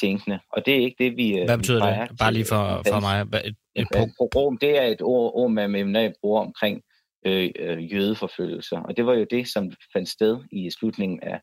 tænkende. 0.00 0.38
Og 0.52 0.66
det 0.66 0.74
er 0.74 0.80
ikke 0.80 1.04
det, 1.04 1.16
vi... 1.16 1.38
Øh, 1.38 1.44
Hvad 1.44 1.58
betyder 1.58 1.86
vi 1.86 2.00
det? 2.00 2.18
Bare 2.18 2.32
lige 2.32 2.46
for, 2.48 2.82
for 2.88 3.00
mig. 3.00 3.26
Et, 3.44 3.56
et 3.74 3.86
pogrom, 4.18 4.58
det 4.58 4.78
er 4.78 4.82
et 4.82 5.02
ord, 5.02 5.32
ord 5.34 5.50
man 5.50 5.70
med 5.70 6.12
bruger 6.20 6.40
omkring 6.40 6.82
øh, 7.26 7.50
øh, 7.58 7.92
jødeforfølgelser. 7.94 8.80
Og 8.80 8.96
det 8.96 9.06
var 9.06 9.14
jo 9.14 9.26
det, 9.30 9.48
som 9.48 9.72
fandt 9.92 10.08
sted 10.08 10.38
i 10.52 10.70
slutningen 10.70 11.20
af 11.22 11.40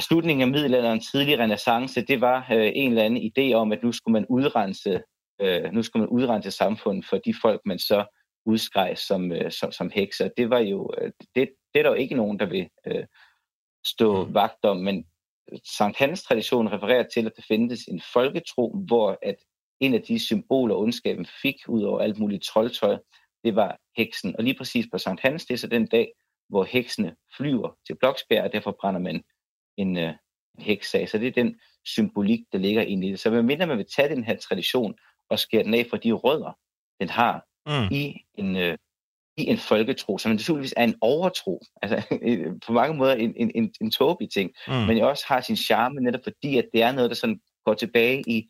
slutningen 0.00 0.42
af 0.42 0.48
middelalderen, 0.48 1.00
tidlig 1.00 1.38
renaissance, 1.38 2.00
det 2.00 2.20
var 2.20 2.46
øh, 2.52 2.72
en 2.74 2.90
eller 2.90 3.04
anden 3.04 3.32
idé 3.32 3.54
om, 3.54 3.72
at 3.72 3.82
nu 3.82 3.92
skulle 3.92 4.12
man 4.12 4.26
udrense, 4.28 5.02
øh, 5.40 5.72
nu 5.72 5.82
skulle 5.82 6.00
man 6.00 6.08
udrense 6.08 6.50
samfundet 6.50 7.06
for 7.06 7.18
de 7.18 7.34
folk, 7.42 7.60
man 7.64 7.78
så 7.78 8.04
udskreg 8.46 8.98
som, 8.98 9.32
øh, 9.32 9.52
som, 9.52 9.72
som 9.72 9.90
hekser. 9.94 10.28
Det 10.36 10.50
var 10.50 10.58
jo, 10.58 10.90
øh, 10.98 11.12
det, 11.34 11.50
det 11.74 11.78
er 11.78 11.82
der 11.82 11.90
jo 11.90 11.94
ikke 11.94 12.14
nogen, 12.14 12.38
der 12.38 12.46
vil 12.46 12.68
øh, 12.86 13.04
stå 13.86 14.24
mm. 14.24 14.34
vagt 14.34 14.64
om, 14.64 14.76
men 14.76 15.04
Sankt 15.64 15.98
Hans 15.98 16.22
tradition 16.22 16.72
refererer 16.72 17.04
til, 17.14 17.26
at 17.26 17.32
der 17.36 17.42
findes 17.48 17.84
en 17.84 18.00
folketro, 18.12 18.76
hvor 18.86 19.18
at 19.22 19.36
en 19.80 19.94
af 19.94 20.02
de 20.02 20.18
symboler, 20.18 20.74
ondskaben 20.74 21.26
fik 21.42 21.56
ud 21.68 21.82
over 21.82 22.00
alt 22.00 22.18
muligt 22.18 22.44
troldtøj, 22.44 22.98
det 23.44 23.56
var 23.56 23.78
heksen. 23.96 24.36
Og 24.36 24.44
lige 24.44 24.58
præcis 24.58 24.86
på 24.92 24.98
Sankt 24.98 25.22
Hans, 25.22 25.46
det 25.46 25.54
er 25.54 25.58
så 25.58 25.66
den 25.66 25.86
dag, 25.86 26.12
hvor 26.48 26.64
heksene 26.64 27.16
flyver 27.36 27.76
til 27.86 27.96
Bloksbjerg, 28.00 28.44
og 28.44 28.52
derfor 28.52 28.76
brænder 28.80 29.00
man 29.00 29.22
en, 29.76 29.96
øh, 29.96 30.12
en 30.58 30.62
heksag. 30.62 31.08
Så 31.08 31.18
det 31.18 31.26
er 31.26 31.42
den 31.42 31.60
symbolik, 31.84 32.40
der 32.52 32.58
ligger 32.58 32.82
inde 32.82 33.06
i 33.06 33.10
det. 33.10 33.20
Så 33.20 33.30
hvad 33.30 33.42
mindre 33.42 33.66
man 33.66 33.78
vil 33.78 33.86
tage 33.96 34.08
den 34.08 34.24
her 34.24 34.36
tradition 34.36 34.94
og 35.30 35.38
skære 35.38 35.62
den 35.62 35.74
af 35.74 35.86
fra 35.90 35.96
de 35.96 36.12
rødder, 36.12 36.58
den 37.00 37.08
har 37.08 37.44
mm. 37.66 37.94
i 37.96 38.14
en, 38.34 38.56
øh, 38.56 38.78
i 39.36 39.46
en 39.46 39.58
folketro, 39.58 40.18
som 40.18 40.32
naturligvis 40.32 40.74
er 40.76 40.84
en 40.84 40.94
overtro, 41.00 41.62
altså 41.82 42.02
på 42.66 42.72
mange 42.72 42.96
måder 42.96 43.14
en, 43.14 43.34
en, 43.36 43.50
en, 43.54 43.74
en 43.80 43.90
tåbig 43.90 44.30
ting, 44.30 44.50
mm. 44.68 44.74
men 44.74 45.02
også 45.02 45.24
har 45.28 45.40
sin 45.40 45.56
charme 45.56 46.00
netop 46.00 46.20
fordi, 46.24 46.58
at 46.58 46.68
det 46.72 46.82
er 46.82 46.92
noget, 46.92 47.10
der 47.10 47.16
sådan 47.16 47.40
går 47.64 47.74
tilbage 47.74 48.22
i 48.26 48.48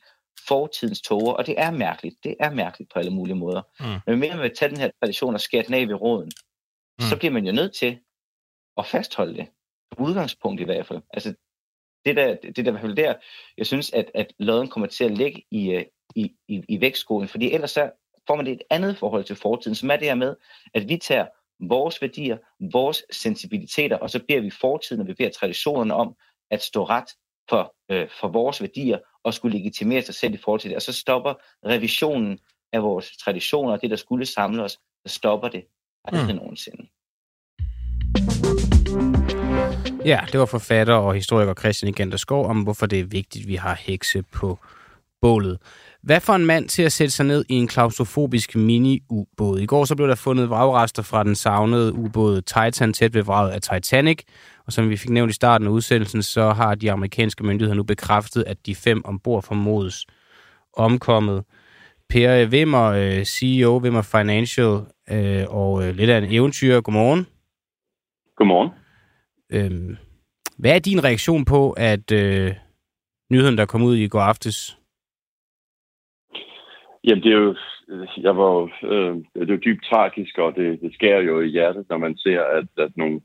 fortidens 0.48 1.00
toger, 1.00 1.32
og 1.32 1.46
det 1.46 1.54
er 1.58 1.70
mærkeligt. 1.70 2.16
Det 2.24 2.36
er 2.40 2.50
mærkeligt 2.50 2.92
på 2.92 2.98
alle 2.98 3.10
mulige 3.10 3.36
måder. 3.36 3.62
Mm. 3.80 3.86
Men 3.86 4.18
når 4.18 4.36
man 4.36 4.42
vil 4.42 4.56
tage 4.56 4.70
den 4.70 4.78
her 4.78 4.90
tradition 5.02 5.34
og 5.34 5.40
skære 5.40 5.62
den 5.62 5.74
af 5.74 5.88
ved 5.88 5.94
råden, 5.94 6.30
mm. 6.98 7.04
så 7.10 7.16
bliver 7.18 7.32
man 7.32 7.46
jo 7.46 7.52
nødt 7.52 7.74
til 7.76 7.98
at 8.78 8.86
fastholde 8.86 9.34
det. 9.34 9.48
Udgangspunkt 9.98 10.60
i 10.60 10.64
hvert 10.64 10.86
fald. 10.86 11.02
Altså, 11.10 11.34
det 12.04 12.16
der, 12.16 12.36
det 12.42 12.56
der 12.56 12.68
i 12.68 12.70
hvert 12.70 12.80
fald 12.80 12.96
der, 12.96 13.14
jeg 13.58 13.66
synes, 13.66 13.92
at, 13.92 14.10
at 14.14 14.32
lodden 14.38 14.68
kommer 14.68 14.86
til 14.86 15.04
at 15.04 15.10
ligge 15.10 15.44
i, 15.50 15.70
øh, 15.70 15.84
i, 16.14 16.32
i, 16.48 16.62
i 16.68 16.80
vægtskolen, 16.80 17.28
fordi 17.28 17.52
ellers 17.52 17.70
så 17.70 17.90
får 18.26 18.36
man 18.36 18.46
et 18.46 18.62
andet 18.70 18.98
forhold 18.98 19.24
til 19.24 19.36
fortiden, 19.36 19.74
som 19.74 19.90
er 19.90 19.96
det 19.96 20.08
her 20.08 20.14
med, 20.14 20.36
at 20.74 20.88
vi 20.88 20.96
tager 20.96 21.26
vores 21.60 22.02
værdier, 22.02 22.38
vores 22.72 23.02
sensibiliteter, 23.10 23.96
og 23.96 24.10
så 24.10 24.20
beder 24.28 24.40
vi 24.40 24.50
fortiden, 24.50 25.00
og 25.00 25.08
vi 25.08 25.14
beder 25.14 25.30
traditionerne 25.30 25.94
om 25.94 26.16
at 26.50 26.62
stå 26.62 26.84
ret 26.84 27.08
for, 27.48 27.74
øh, 27.90 28.08
for 28.20 28.28
vores 28.28 28.60
værdier, 28.60 28.98
og 29.24 29.34
skulle 29.34 29.58
legitimere 29.58 30.02
sig 30.02 30.14
selv 30.14 30.34
i 30.34 30.36
forhold 30.36 30.60
til 30.60 30.70
det. 30.70 30.76
Og 30.76 30.82
så 30.82 30.92
stopper 30.92 31.34
revisionen 31.66 32.38
af 32.72 32.82
vores 32.82 33.16
traditioner, 33.16 33.72
og 33.72 33.82
det, 33.82 33.90
der 33.90 33.96
skulle 33.96 34.26
samle 34.26 34.62
os, 34.62 34.78
så 35.06 35.14
stopper 35.14 35.48
det 35.48 35.64
aldrig 36.04 36.34
mm. 36.34 36.40
nogensinde. 36.40 36.86
Ja, 40.04 40.20
det 40.32 40.40
var 40.40 40.46
forfatter 40.46 40.94
og 40.94 41.14
historiker 41.14 41.54
Christian 41.54 41.88
Igenter 41.88 42.32
om, 42.32 42.62
hvorfor 42.62 42.86
det 42.86 43.00
er 43.00 43.04
vigtigt, 43.04 43.42
at 43.42 43.48
vi 43.48 43.54
har 43.54 43.74
hekse 43.74 44.22
på 44.22 44.58
bålet. 45.20 45.58
Hvad 46.02 46.20
for 46.20 46.32
en 46.32 46.46
mand 46.46 46.68
til 46.68 46.82
at 46.82 46.92
sætte 46.92 47.10
sig 47.14 47.26
ned 47.26 47.44
i 47.48 47.54
en 47.54 47.66
klaustrofobisk 47.66 48.56
mini-ubåd? 48.56 49.60
I 49.60 49.66
går 49.66 49.84
så 49.84 49.96
blev 49.96 50.08
der 50.08 50.14
fundet 50.14 50.50
vragrester 50.50 51.02
fra 51.02 51.24
den 51.24 51.34
savnede 51.34 51.92
ubåd 51.92 52.42
Titan 52.42 52.92
tæt 52.92 53.14
ved 53.14 53.22
vraget 53.22 53.50
af 53.50 53.60
Titanic. 53.62 54.22
Og 54.66 54.72
som 54.72 54.90
vi 54.90 54.96
fik 54.96 55.10
nævnt 55.10 55.30
i 55.30 55.34
starten 55.34 55.66
af 55.66 55.70
udsendelsen, 55.70 56.22
så 56.22 56.50
har 56.50 56.74
de 56.74 56.92
amerikanske 56.92 57.44
myndigheder 57.44 57.76
nu 57.76 57.82
bekræftet, 57.82 58.44
at 58.46 58.66
de 58.66 58.74
fem 58.74 59.02
ombord 59.04 59.42
formodes 59.42 60.06
omkommet. 60.76 61.44
Per 62.08 62.44
Vimmer, 62.44 62.84
øh, 62.84 63.24
CEO 63.24 63.76
Vimmer 63.76 64.02
Financial 64.02 64.80
øh, 65.10 65.44
og 65.48 65.88
øh, 65.88 65.94
lidt 65.94 66.10
af 66.10 66.18
en 66.18 66.32
eventyr. 66.32 66.80
Godmorgen. 66.80 67.26
Godmorgen. 68.36 68.85
Øhm, 69.52 69.96
hvad 70.58 70.74
er 70.74 70.78
din 70.78 71.04
reaktion 71.04 71.44
på, 71.44 71.70
at 71.70 72.12
øh, 72.12 72.52
nyheden, 73.30 73.58
der 73.58 73.66
kom 73.66 73.82
ud 73.82 73.96
i 73.96 74.08
går 74.08 74.20
aftes, 74.20 74.78
Jamen, 77.06 77.22
det 77.24 77.32
er 77.32 77.38
jo, 77.38 77.54
jeg 78.16 78.36
var 78.36 78.50
jo, 78.52 78.68
øh, 78.88 79.14
det 79.34 79.50
er 79.50 79.54
jo 79.54 79.64
dybt 79.66 79.84
tragisk, 79.84 80.38
og 80.38 80.56
det, 80.56 80.80
det 80.80 80.94
skærer 80.94 81.20
jo 81.20 81.40
i 81.40 81.48
hjertet, 81.48 81.86
når 81.88 81.98
man 81.98 82.16
ser, 82.16 82.40
at, 82.42 82.68
at 82.78 82.96
nogle 82.96 83.20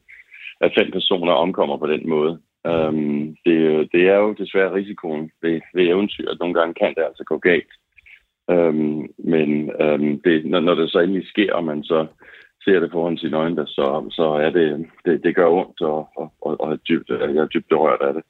af 0.62 0.72
fem 0.78 0.92
personer 0.92 1.32
omkommer 1.32 1.78
på 1.78 1.88
den 1.88 2.10
måde. 2.10 2.42
Øhm, 2.68 3.36
det, 3.46 3.90
det 3.92 4.02
er 4.10 4.16
jo 4.16 4.34
desværre 4.34 4.74
risikoen 4.74 5.32
ved, 5.42 5.62
ved 5.74 5.88
eventyr, 5.88 6.30
at 6.30 6.38
nogle 6.40 6.54
gange 6.54 6.74
kan 6.74 6.94
det 6.96 7.04
altså 7.04 7.24
gå 7.24 7.38
galt. 7.38 7.74
Øhm, 8.50 9.02
men 9.18 9.72
øhm, 9.82 10.22
det, 10.22 10.46
når, 10.46 10.60
når 10.60 10.76
det 10.76 10.92
så 10.92 11.00
endelig 11.00 11.28
sker, 11.28 11.54
og 11.54 11.64
man 11.64 11.84
så 11.84 12.08
ser 12.64 12.80
det 12.80 12.92
foran 12.92 13.18
sine 13.18 13.38
øjne, 13.38 13.68
så, 13.68 14.08
så 14.12 14.24
er 14.24 14.50
det, 14.50 14.86
det, 15.06 15.24
det 15.24 15.36
gør 15.36 15.48
ondt, 15.48 15.82
og, 15.82 16.10
og, 16.16 16.34
og, 16.42 16.62
og 16.62 16.80
dybt, 16.90 17.10
jeg 17.10 17.36
er 17.36 17.46
dybt 17.46 17.70
berørt 17.70 18.02
af 18.02 18.14
det. 18.14 18.24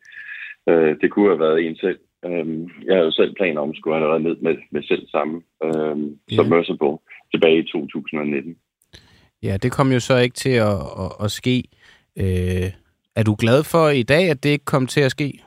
Uh, 0.71 0.95
det 1.01 1.11
kunne 1.11 1.29
have 1.29 1.39
været 1.39 1.65
en 1.65 1.75
selv, 1.75 1.99
Øhm, 2.25 2.69
jeg 2.85 2.95
havde 2.95 3.05
jo 3.05 3.11
selv 3.11 3.35
planer 3.35 3.61
om 3.61 3.69
at 3.69 3.75
skulle 3.75 3.95
allerede 3.95 4.23
ned 4.23 4.35
med, 4.41 4.55
med 4.71 4.83
selv 4.83 5.07
samme 5.07 5.41
øhm, 5.63 6.17
ja. 6.31 6.35
submersible 6.35 6.97
tilbage 7.31 7.59
i 7.59 7.67
2019. 7.71 8.55
Ja, 9.43 9.57
det 9.57 9.71
kom 9.71 9.91
jo 9.91 9.99
så 9.99 10.17
ikke 10.17 10.35
til 10.35 10.55
at, 10.71 10.77
at, 11.03 11.11
at 11.23 11.31
ske. 11.31 11.63
Øh, 12.17 12.69
er 13.15 13.23
du 13.23 13.35
glad 13.39 13.63
for 13.63 13.89
i 13.89 14.03
dag, 14.03 14.29
at 14.29 14.43
det 14.43 14.49
ikke 14.49 14.65
kom 14.65 14.87
til 14.87 15.01
at 15.01 15.11
ske? 15.11 15.43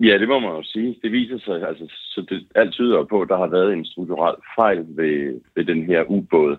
Ja, 0.00 0.18
det 0.18 0.28
må 0.28 0.38
man 0.38 0.50
jo 0.50 0.62
sige. 0.62 0.96
Det 1.02 1.12
viser 1.12 1.38
sig, 1.38 1.68
altså, 1.68 1.84
så 1.88 2.26
det, 2.28 2.46
alt 2.54 2.72
tyder 2.72 3.04
på, 3.04 3.22
at 3.22 3.28
der 3.28 3.36
har 3.36 3.46
været 3.46 3.72
en 3.72 3.84
strukturel 3.84 4.36
fejl 4.58 4.86
ved, 4.88 5.40
ved 5.56 5.64
den 5.64 5.86
her 5.86 6.02
ubåd, 6.04 6.56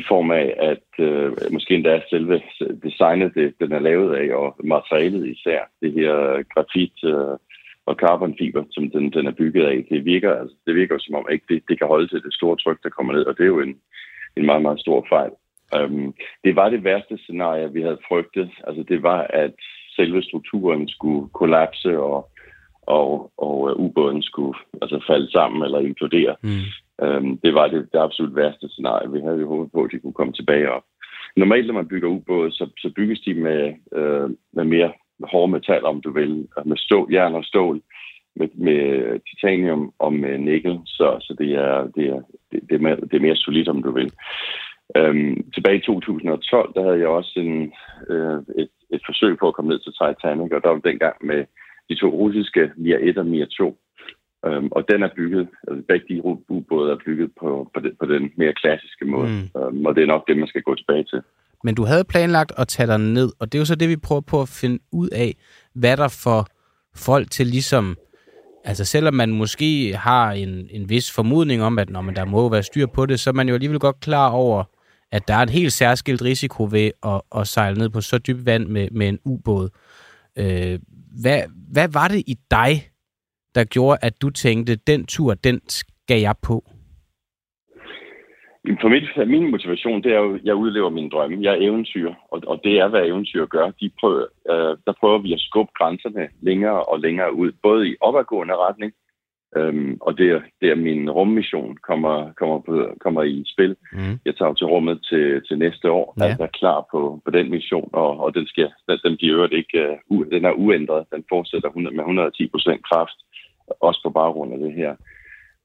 i 0.00 0.02
form 0.08 0.30
af, 0.30 0.54
at 0.72 1.04
øh, 1.06 1.32
måske 1.52 1.74
endda 1.74 2.00
selve 2.10 2.42
designet, 2.82 3.34
det, 3.34 3.54
den 3.60 3.72
er 3.72 3.78
lavet 3.78 4.10
af, 4.16 4.34
og 4.34 4.56
materialet 4.64 5.26
især, 5.28 5.60
det 5.82 5.92
her 5.92 6.42
grafit 6.54 6.98
øh, 7.04 7.36
og 7.86 7.94
carbonfiber, 7.94 8.64
som 8.70 8.90
den, 8.90 9.12
den 9.12 9.26
er 9.26 9.38
bygget 9.40 9.64
af, 9.66 9.86
det 9.90 10.04
virker, 10.04 10.32
altså, 10.40 10.56
det 10.66 10.74
virker 10.74 10.98
som 10.98 11.14
om 11.14 11.26
ikke 11.32 11.46
det, 11.48 11.62
det 11.68 11.78
kan 11.78 11.86
holde 11.86 12.08
til 12.08 12.22
det 12.22 12.34
store 12.34 12.56
tryk, 12.56 12.78
der 12.82 12.88
kommer 12.88 13.12
ned, 13.12 13.24
og 13.26 13.36
det 13.36 13.42
er 13.42 13.54
jo 13.56 13.60
en, 13.60 13.76
en 14.36 14.46
meget, 14.46 14.62
meget 14.62 14.80
stor 14.80 15.06
fejl. 15.08 15.32
Um, 15.78 16.14
det 16.44 16.56
var 16.56 16.68
det 16.68 16.84
værste 16.84 17.18
scenarie, 17.18 17.72
vi 17.72 17.82
havde 17.82 18.04
frygtet. 18.08 18.50
Altså 18.66 18.82
det 18.82 19.02
var, 19.02 19.20
at 19.30 19.54
selve 19.96 20.22
strukturen 20.22 20.88
skulle 20.88 21.28
kollapse, 21.28 21.98
og 21.98 22.30
og, 22.86 23.32
og 23.36 23.70
øh, 23.70 23.76
ubåden 23.76 24.22
skulle 24.22 24.58
altså 24.82 25.04
falde 25.06 25.30
sammen 25.30 25.62
eller 25.62 25.78
implodere. 25.78 26.36
Mm. 26.42 26.66
Øhm, 27.02 27.38
det 27.38 27.54
var 27.54 27.66
det, 27.68 27.88
det 27.92 27.98
absolut 27.98 28.36
værste 28.36 28.68
scenarie. 28.68 29.12
Vi 29.12 29.20
havde 29.20 29.40
jo 29.40 29.48
håbet 29.48 29.72
på, 29.72 29.82
at 29.82 29.90
de 29.92 29.98
kunne 29.98 30.12
komme 30.12 30.32
tilbage 30.32 30.70
op. 30.70 30.82
Normalt, 31.36 31.66
når 31.66 31.74
man 31.74 31.88
bygger 31.88 32.08
ubåde, 32.08 32.52
så, 32.52 32.70
så 32.78 32.92
bygges 32.96 33.20
de 33.20 33.34
med, 33.34 33.74
øh, 33.92 34.30
med 34.52 34.64
mere 34.64 34.92
hårde 35.22 35.52
metal, 35.52 35.84
om 35.84 36.00
du 36.00 36.10
vil, 36.12 36.48
med 36.64 36.76
stål, 36.76 37.12
jern 37.12 37.34
og 37.34 37.44
stål, 37.44 37.80
med, 38.36 38.48
med 38.54 39.20
titanium 39.20 39.92
og 39.98 40.12
med 40.12 40.38
nikkel, 40.38 40.80
så, 40.86 41.16
så 41.20 41.36
det, 41.38 41.52
er, 41.54 41.86
det, 41.96 42.06
er, 42.06 42.20
det, 42.52 42.60
det, 42.68 42.74
er 42.74 42.78
mere, 42.78 42.96
det 42.96 43.14
er 43.14 43.26
mere 43.26 43.36
solidt, 43.36 43.68
om 43.68 43.82
du 43.82 43.90
vil. 43.90 44.12
Øhm, 44.96 45.50
tilbage 45.54 45.76
i 45.76 45.80
2012, 45.80 46.74
der 46.74 46.82
havde 46.82 46.98
jeg 46.98 47.08
også 47.08 47.32
en, 47.36 47.72
øh, 48.08 48.38
et, 48.58 48.70
et 48.90 49.02
forsøg 49.06 49.38
på 49.38 49.48
at 49.48 49.54
komme 49.54 49.68
ned 49.68 49.78
til 49.78 49.92
Titanic, 49.92 50.52
og 50.52 50.62
der 50.62 50.68
var 50.68 50.78
dengang 50.78 51.16
med 51.20 51.44
de 51.88 51.94
to 51.94 52.08
russiske 52.08 52.70
Mir 52.76 52.98
1 53.00 53.18
og 53.18 53.26
Mir 53.26 53.46
2. 53.46 53.78
Um, 54.46 54.68
og 54.72 54.84
den 54.90 55.02
er 55.02 55.08
bygget, 55.16 55.48
altså 55.68 55.84
begge 55.88 56.06
de 56.08 56.24
ubåde 56.48 56.92
er 56.92 56.98
bygget 57.06 57.30
på, 57.40 57.70
på, 57.74 57.80
den, 57.80 57.92
på 58.00 58.06
den 58.06 58.22
mere 58.36 58.52
klassiske 58.52 59.04
måde. 59.04 59.28
Mm. 59.28 59.60
Um, 59.60 59.86
og 59.86 59.94
det 59.94 60.02
er 60.02 60.06
nok 60.06 60.24
det, 60.28 60.36
man 60.36 60.48
skal 60.48 60.62
gå 60.62 60.74
tilbage 60.74 61.04
til. 61.04 61.20
Men 61.64 61.74
du 61.74 61.84
havde 61.84 62.04
planlagt 62.04 62.52
at 62.58 62.68
tage 62.68 62.86
dig 62.86 62.98
ned, 62.98 63.32
og 63.38 63.52
det 63.52 63.58
er 63.58 63.60
jo 63.60 63.64
så 63.64 63.74
det, 63.74 63.88
vi 63.88 63.96
prøver 63.96 64.20
på 64.20 64.42
at 64.42 64.48
finde 64.48 64.78
ud 64.92 65.08
af, 65.08 65.36
hvad 65.74 65.96
der 65.96 66.08
får 66.08 66.46
folk 66.94 67.30
til 67.30 67.46
ligesom... 67.46 67.96
Altså 68.66 68.84
selvom 68.84 69.14
man 69.14 69.30
måske 69.30 69.96
har 69.96 70.32
en, 70.32 70.68
en 70.70 70.88
vis 70.88 71.12
formodning 71.12 71.62
om, 71.62 71.78
at 71.78 71.90
når 71.90 72.00
man 72.00 72.16
der 72.16 72.24
må 72.24 72.48
være 72.48 72.62
styr 72.62 72.86
på 72.86 73.06
det, 73.06 73.20
så 73.20 73.30
er 73.30 73.34
man 73.34 73.48
jo 73.48 73.54
alligevel 73.54 73.78
godt 73.78 74.00
klar 74.00 74.30
over, 74.30 74.64
at 75.12 75.28
der 75.28 75.34
er 75.34 75.42
en 75.42 75.48
helt 75.48 75.72
særskilt 75.72 76.22
risiko 76.22 76.68
ved 76.70 76.90
at, 77.06 77.20
at 77.36 77.46
sejle 77.46 77.78
ned 77.78 77.88
på 77.88 78.00
så 78.00 78.18
dybt 78.18 78.46
vand 78.46 78.66
med, 78.66 78.88
med 78.90 79.08
en 79.08 79.18
ubåd. 79.24 79.68
Øh, 80.38 80.78
hvad, 81.22 81.42
hvad 81.72 81.88
var 81.88 82.08
det 82.08 82.22
i 82.26 82.36
dig, 82.50 82.90
der 83.54 83.64
gjorde, 83.64 83.98
at 84.02 84.22
du 84.22 84.30
tænkte, 84.30 84.76
den 84.76 85.06
tur, 85.06 85.34
den 85.34 85.60
skal 85.68 86.20
jeg 86.20 86.34
på? 86.42 86.64
For 88.80 88.88
mit, 88.88 89.28
min 89.28 89.50
motivation, 89.50 90.02
det 90.02 90.12
er 90.12 90.18
jo, 90.18 90.34
at 90.34 90.40
jeg 90.44 90.54
udlever 90.54 90.90
min 90.90 91.10
drømme. 91.10 91.42
Jeg 91.42 91.52
er 91.52 91.66
eventyr, 91.68 92.12
og, 92.30 92.42
og 92.46 92.60
det 92.64 92.78
er, 92.78 92.88
hvad 92.88 93.06
eventyr 93.06 93.46
gør. 93.46 93.70
De 93.80 93.90
prøver, 94.00 94.26
øh, 94.50 94.76
der 94.86 94.92
prøver 95.00 95.18
vi 95.18 95.32
at 95.32 95.40
skubbe 95.40 95.72
grænserne 95.78 96.28
længere 96.40 96.84
og 96.84 97.00
længere 97.00 97.34
ud, 97.34 97.52
både 97.62 97.88
i 97.88 97.96
opadgående 98.00 98.56
retning, 98.56 98.92
Øhm, 99.56 99.96
og 100.00 100.18
det 100.18 100.28
er, 100.30 100.40
det 100.60 100.68
er 100.70 100.74
min 100.74 101.10
rummission 101.10 101.76
kommer, 101.88 102.32
kommer, 102.32 102.58
på, 102.60 102.74
kommer 103.00 103.22
i 103.22 103.44
spil. 103.46 103.76
Mm. 103.92 104.18
Jeg 104.24 104.36
tager 104.36 104.54
til 104.54 104.66
rummet 104.66 105.06
til, 105.10 105.42
til 105.48 105.58
næste 105.58 105.90
år, 105.90 106.14
ja. 106.20 106.36
er 106.40 106.56
klar 106.60 106.86
på, 106.92 107.20
på 107.24 107.30
den 107.30 107.50
mission, 107.50 107.90
og, 107.92 108.10
og 108.24 108.34
den, 108.34 108.46
skal, 108.46 108.68
den, 108.88 108.98
den 109.04 109.16
bliver 109.16 109.46
ikke 109.46 109.98
uh, 110.10 110.26
den 110.30 110.44
er 110.44 110.52
uændret. 110.52 111.04
Den 111.14 111.24
fortsætter 111.28 111.68
100, 111.68 111.96
med 111.96 112.04
110 112.04 112.48
procent 112.48 112.80
kraft, 112.90 113.18
også 113.80 114.00
på 114.04 114.10
baggrund 114.10 114.52
af 114.52 114.58
det 114.58 114.72
her. 114.72 114.94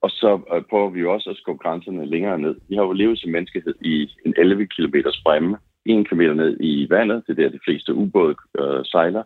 Og 0.02 0.10
så 0.10 0.34
uh, 0.34 0.64
prøver 0.70 0.90
vi 0.90 1.00
jo 1.00 1.14
også 1.14 1.30
at 1.30 1.38
skubbe 1.38 1.64
grænserne 1.64 2.06
længere 2.06 2.40
ned. 2.40 2.56
Vi 2.70 2.76
har 2.76 2.84
jo 2.84 2.92
levet 2.92 3.20
som 3.20 3.32
menneskehed 3.32 3.74
i 3.82 4.10
en 4.26 4.34
11 4.38 4.68
km 4.68 4.96
bremme, 5.24 5.58
1 5.86 6.10
km 6.10 6.22
ned 6.22 6.58
i 6.60 6.88
vandet, 6.90 7.24
det 7.28 7.40
er 7.40 7.44
der 7.44 7.50
de 7.50 7.66
fleste 7.66 7.94
ubåde 7.94 8.36
uh, 8.60 8.82
sejler, 8.84 9.24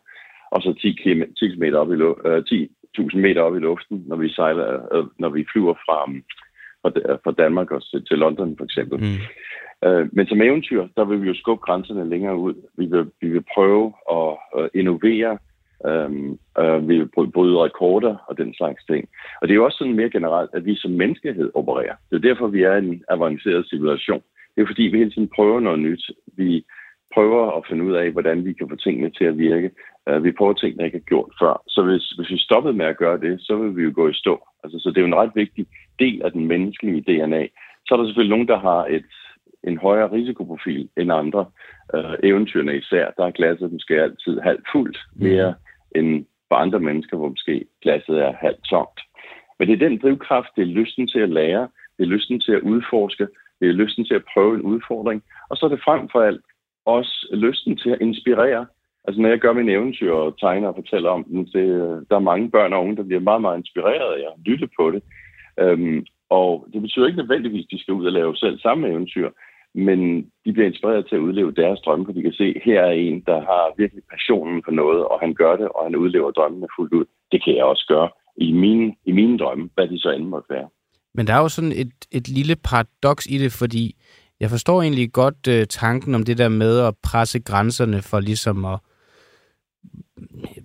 og 0.51 0.61
så 0.61 0.73
10 0.81 0.91
km, 0.91 1.21
10 1.39 1.47
km 1.49 1.63
op 1.75 1.91
i 1.91 1.95
uh, 1.95 2.45
10 2.49 2.69
1000 2.99 3.21
meter 3.21 3.41
op 3.41 3.55
i 3.55 3.59
luften, 3.59 4.03
når 4.07 4.15
vi 4.15 4.29
sejler, 4.29 4.95
øh, 4.95 5.05
når 5.19 5.29
vi 5.29 5.45
flyver 5.51 5.73
fra, 5.73 5.99
fra, 6.81 6.89
fra 7.23 7.31
Danmark 7.31 7.71
og 7.71 7.81
til 8.07 8.17
London 8.17 8.57
for 8.57 8.65
eksempel. 8.65 8.97
Mm. 8.99 9.19
Øh, 9.87 10.09
men 10.11 10.27
som 10.27 10.41
eventyr, 10.41 10.87
der 10.97 11.05
vil 11.05 11.21
vi 11.21 11.27
jo 11.27 11.33
skubbe 11.33 11.65
grænserne 11.65 12.09
længere 12.09 12.37
ud. 12.37 12.53
Vi 12.77 12.85
vil, 12.85 13.05
vi 13.21 13.29
vil 13.29 13.45
prøve 13.55 13.93
at 14.11 14.29
uh, 14.57 14.67
innovere, 14.73 15.37
Øhm, 15.87 16.39
øh, 16.59 16.89
vi 16.89 17.05
bryder 17.33 17.63
rekorder 17.63 18.15
og 18.27 18.37
den 18.37 18.53
slags 18.53 18.85
ting. 18.85 19.09
Og 19.41 19.47
det 19.47 19.53
er 19.53 19.55
jo 19.55 19.65
også 19.65 19.77
sådan 19.77 19.95
mere 19.95 20.09
generelt, 20.09 20.49
at 20.53 20.65
vi 20.65 20.75
som 20.75 20.91
menneskehed 20.91 21.51
opererer. 21.53 21.95
Det 22.09 22.15
er 22.15 22.27
derfor, 22.29 22.47
vi 22.47 22.63
er 22.63 22.75
en 22.75 23.03
avanceret 23.09 23.69
civilisation. 23.69 24.23
Det 24.55 24.61
er 24.61 24.67
fordi, 24.67 24.83
vi 24.83 24.97
hele 24.97 25.11
tiden 25.11 25.29
prøver 25.35 25.59
noget 25.59 25.79
nyt. 25.79 26.11
Vi 26.37 26.65
prøver 27.13 27.57
at 27.57 27.65
finde 27.69 27.83
ud 27.83 27.93
af, 27.93 28.11
hvordan 28.11 28.45
vi 28.45 28.53
kan 28.53 28.69
få 28.69 28.75
tingene 28.75 29.09
til 29.09 29.25
at 29.25 29.37
virke. 29.37 29.71
Uh, 30.09 30.23
vi 30.23 30.31
prøver 30.31 30.53
ting, 30.53 30.77
der 30.77 30.85
ikke 30.85 30.97
er 30.97 31.09
gjort 31.11 31.31
før. 31.41 31.61
Så 31.67 31.83
hvis, 31.83 32.09
hvis 32.09 32.31
vi 32.31 32.37
stoppede 32.37 32.73
med 32.73 32.85
at 32.85 32.97
gøre 32.97 33.19
det, 33.19 33.41
så 33.41 33.55
vil 33.55 33.75
vi 33.77 33.83
jo 33.83 33.91
gå 33.95 34.09
i 34.09 34.13
stå. 34.13 34.47
Altså, 34.63 34.79
så 34.79 34.89
det 34.89 34.97
er 34.97 35.01
jo 35.01 35.07
en 35.07 35.21
ret 35.23 35.31
vigtig 35.35 35.65
del 35.99 36.21
af 36.21 36.31
den 36.31 36.47
menneskelige 36.47 37.01
DNA. 37.01 37.47
Så 37.85 37.93
er 37.93 37.97
der 37.97 38.05
selvfølgelig 38.05 38.35
nogen, 38.35 38.47
der 38.47 38.59
har 38.59 38.85
et, 38.85 39.05
en 39.63 39.77
højere 39.77 40.11
risikoprofil 40.11 40.89
end 40.97 41.13
andre. 41.13 41.45
Uh, 41.93 42.13
eventyrene 42.23 42.77
især, 42.77 43.11
der 43.17 43.25
er 43.25 43.31
glasset 43.31 43.71
måske 43.71 44.01
altid 44.01 44.39
halvt 44.39 44.67
fuldt 44.71 44.99
mere 45.15 45.51
mm 45.51 45.72
end 45.95 46.25
for 46.47 46.55
andre 46.55 46.79
mennesker, 46.79 47.17
hvor 47.17 47.29
måske 47.29 47.65
glasset 47.81 48.17
er 48.21 48.33
halvt 48.33 48.63
tomt. 48.69 48.99
Men 49.59 49.67
det 49.67 49.73
er 49.73 49.89
den 49.89 49.97
drivkraft, 49.97 50.49
det 50.55 50.61
er 50.61 50.75
lysten 50.79 51.07
til 51.07 51.19
at 51.19 51.29
lære, 51.29 51.67
det 51.97 52.03
er 52.03 52.13
lysten 52.15 52.39
til 52.39 52.51
at 52.51 52.61
udforske, 52.61 53.27
det 53.59 53.69
er 53.69 53.73
lysten 53.73 54.05
til 54.05 54.13
at 54.13 54.27
prøve 54.33 54.55
en 54.55 54.61
udfordring, 54.61 55.23
og 55.49 55.57
så 55.57 55.65
er 55.65 55.69
det 55.69 55.83
frem 55.85 56.09
for 56.11 56.21
alt 56.21 56.41
også 56.85 57.27
lysten 57.33 57.77
til 57.77 57.89
at 57.89 58.01
inspirere. 58.01 58.65
Altså 59.07 59.21
når 59.21 59.29
jeg 59.29 59.39
gør 59.39 59.53
min 59.53 59.69
eventyr 59.69 60.11
og 60.11 60.39
tegner 60.39 60.67
og 60.67 60.75
fortæller 60.75 61.09
om 61.09 61.23
dem, 61.23 61.45
det, 61.45 61.67
der 62.09 62.15
er 62.15 62.29
mange 62.31 62.51
børn 62.51 62.73
og 62.73 62.81
unge, 62.81 62.95
der 62.95 63.03
bliver 63.03 63.19
meget, 63.19 63.41
meget 63.41 63.57
inspireret 63.57 64.13
af 64.13 64.25
at 64.27 64.39
lytte 64.45 64.69
på 64.79 64.91
det. 64.91 65.03
Øhm, 65.59 66.05
og 66.29 66.67
det 66.73 66.81
betyder 66.81 67.07
ikke 67.07 67.17
nødvendigvis, 67.17 67.65
at 67.65 67.71
de 67.71 67.81
skal 67.81 67.93
ud 67.93 68.05
og 68.05 68.11
lave 68.11 68.35
selv 68.35 68.59
samme 68.59 68.89
eventyr, 68.89 69.29
men 69.75 69.99
de 70.45 70.53
bliver 70.53 70.67
inspireret 70.67 71.05
til 71.07 71.15
at 71.15 71.25
udleve 71.27 71.51
deres 71.51 71.79
drømme, 71.79 72.05
for 72.05 72.13
de 72.13 72.21
kan 72.21 72.33
se, 72.33 72.43
at 72.55 72.61
her 72.65 72.81
er 72.81 72.91
en, 72.91 73.23
der 73.25 73.39
har 73.39 73.73
virkelig 73.77 74.03
passionen 74.11 74.61
for 74.65 74.71
noget, 74.71 75.05
og 75.05 75.19
han 75.19 75.33
gør 75.33 75.55
det, 75.55 75.67
og 75.69 75.83
han 75.85 75.95
udlever 75.95 76.31
drømmene 76.31 76.67
fuldt 76.77 76.93
ud. 76.93 77.05
Det 77.31 77.43
kan 77.43 77.55
jeg 77.55 77.63
også 77.63 77.85
gøre 77.87 78.09
i 78.37 78.51
mine, 78.51 78.95
i 79.05 79.11
mine 79.11 79.37
drømme, 79.37 79.69
hvad 79.73 79.87
de 79.87 79.99
så 79.99 80.09
end 80.09 80.25
måtte 80.25 80.49
være. 80.49 80.67
Men 81.13 81.27
der 81.27 81.33
er 81.33 81.39
jo 81.39 81.49
sådan 81.49 81.71
et, 81.71 81.93
et 82.11 82.27
lille 82.27 82.55
paradoks 82.55 83.25
i 83.25 83.37
det, 83.37 83.51
fordi 83.51 83.95
jeg 84.39 84.49
forstår 84.49 84.81
egentlig 84.81 85.11
godt 85.11 85.47
øh, 85.49 85.67
tanken 85.67 86.15
om 86.15 86.23
det 86.23 86.37
der 86.37 86.49
med 86.49 86.79
at 86.79 86.93
presse 87.03 87.39
grænserne 87.39 88.01
for 88.01 88.19
ligesom 88.19 88.65
at 88.65 88.79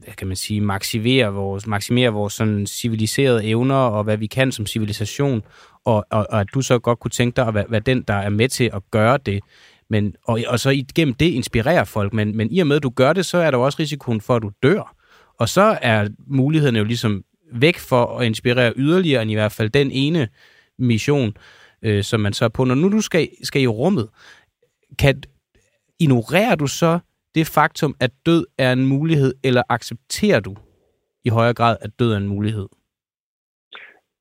hvad 0.04 0.14
kan 0.16 0.26
man 0.26 0.36
sige, 0.36 0.60
maksimere 0.60 1.32
vores, 1.32 1.66
maksimere 1.66 2.12
vores 2.12 2.32
sådan 2.32 2.66
civiliserede 2.66 3.44
evner 3.44 3.74
og 3.74 4.04
hvad 4.04 4.16
vi 4.16 4.26
kan 4.26 4.52
som 4.52 4.66
civilisation, 4.66 5.42
og, 5.88 6.06
og, 6.10 6.26
og 6.30 6.40
at 6.40 6.46
du 6.54 6.60
så 6.60 6.78
godt 6.78 6.98
kunne 6.98 7.10
tænke 7.10 7.36
dig 7.36 7.46
at 7.46 7.54
være, 7.54 7.64
være 7.68 7.80
den, 7.80 8.02
der 8.02 8.14
er 8.14 8.30
med 8.30 8.48
til 8.48 8.70
at 8.74 8.82
gøre 8.90 9.18
det, 9.26 9.40
men, 9.90 10.14
og, 10.24 10.40
og 10.46 10.60
så 10.60 10.70
igennem 10.70 11.14
det 11.14 11.26
inspirere 11.26 11.86
folk, 11.86 12.12
men, 12.12 12.36
men 12.36 12.52
i 12.52 12.58
og 12.58 12.66
med, 12.66 12.76
at 12.76 12.82
du 12.82 12.90
gør 12.90 13.12
det, 13.12 13.26
så 13.26 13.38
er 13.38 13.50
der 13.50 13.58
også 13.58 13.76
risikoen 13.80 14.20
for, 14.20 14.36
at 14.36 14.42
du 14.42 14.50
dør. 14.62 14.94
Og 15.38 15.48
så 15.48 15.78
er 15.82 16.08
mulighederne 16.26 16.78
jo 16.78 16.84
ligesom 16.84 17.24
væk 17.52 17.78
for 17.78 18.18
at 18.18 18.26
inspirere 18.26 18.72
yderligere 18.76 19.22
end 19.22 19.30
i 19.30 19.34
hvert 19.34 19.52
fald 19.52 19.70
den 19.70 19.90
ene 19.90 20.28
mission, 20.78 21.36
øh, 21.82 22.04
som 22.04 22.20
man 22.20 22.32
så 22.32 22.44
er 22.44 22.48
på. 22.48 22.64
Når 22.64 22.74
nu 22.74 22.92
du 22.92 23.00
skal, 23.00 23.28
skal 23.42 23.62
i 23.62 23.66
rummet, 23.66 24.08
kan, 24.98 25.22
ignorerer 25.98 26.54
du 26.54 26.66
så 26.66 26.98
det 27.34 27.46
faktum, 27.46 27.94
at 28.00 28.10
død 28.26 28.46
er 28.58 28.72
en 28.72 28.86
mulighed, 28.86 29.34
eller 29.44 29.62
accepterer 29.68 30.40
du 30.40 30.56
i 31.24 31.28
højere 31.28 31.54
grad, 31.54 31.76
at 31.80 31.90
død 31.98 32.12
er 32.12 32.16
en 32.16 32.28
mulighed? 32.28 32.66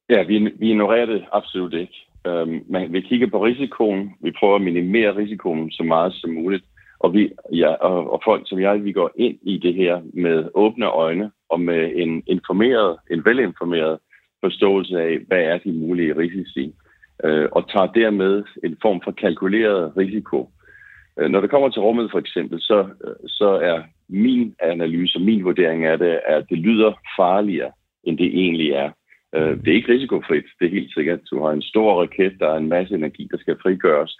Ja, 0.09 0.23
vi, 0.23 0.39
vi 0.59 0.69
ignorerer 0.69 1.05
det 1.05 1.25
absolut 1.31 1.73
ikke. 1.73 2.07
Øhm, 2.27 2.63
man, 2.69 2.93
vi 2.93 3.01
kigger 3.01 3.27
på 3.27 3.45
risikoen, 3.45 4.13
vi 4.21 4.31
prøver 4.31 4.55
at 4.55 4.61
minimere 4.61 5.15
risikoen 5.15 5.71
så 5.71 5.83
meget 5.83 6.13
som 6.13 6.29
muligt, 6.29 6.63
og, 6.99 7.13
vi, 7.13 7.31
ja, 7.53 7.73
og, 7.73 8.13
og 8.13 8.21
folk 8.25 8.43
som 8.45 8.59
jeg, 8.59 8.83
vi 8.83 8.91
går 8.91 9.11
ind 9.15 9.37
i 9.41 9.57
det 9.57 9.73
her 9.73 10.01
med 10.13 10.49
åbne 10.53 10.85
øjne 10.85 11.31
og 11.49 11.59
med 11.59 11.91
en 11.95 12.23
informeret, 12.27 12.97
en 13.11 13.25
velinformeret 13.25 13.99
forståelse 14.43 15.01
af, 15.01 15.17
hvad 15.27 15.41
er 15.41 15.57
de 15.57 15.71
mulige 15.71 16.17
risici 16.17 16.73
øh, 17.23 17.47
og 17.51 17.69
tager 17.69 17.87
dermed 17.87 18.43
en 18.63 18.77
form 18.81 19.01
for 19.03 19.11
kalkuleret 19.11 19.97
risiko. 19.97 20.49
Øh, 21.19 21.29
når 21.29 21.41
det 21.41 21.49
kommer 21.49 21.69
til 21.69 21.81
rummet 21.81 22.11
for 22.11 22.19
eksempel, 22.19 22.61
så, 22.61 22.87
så 23.27 23.49
er 23.49 23.81
min 24.09 24.55
analyse, 24.59 25.19
min 25.19 25.43
vurdering 25.43 25.85
af 25.85 25.97
det, 25.97 26.19
at 26.25 26.45
det 26.49 26.57
lyder 26.57 26.93
farligere 27.19 27.71
end 28.03 28.17
det 28.17 28.25
egentlig 28.25 28.71
er. 28.71 28.91
Øh, 29.37 29.57
det 29.57 29.67
er 29.67 29.79
ikke 29.79 29.93
risikofrit, 29.93 30.45
det 30.59 30.65
er 30.65 30.77
helt 30.77 30.93
sikkert. 30.93 31.19
Du 31.31 31.43
har 31.43 31.51
en 31.51 31.61
stor 31.61 32.01
raket, 32.01 32.33
der 32.39 32.47
er 32.49 32.57
en 32.57 32.69
masse 32.69 32.95
energi, 32.95 33.27
der 33.31 33.37
skal 33.37 33.57
frigøres 33.61 34.17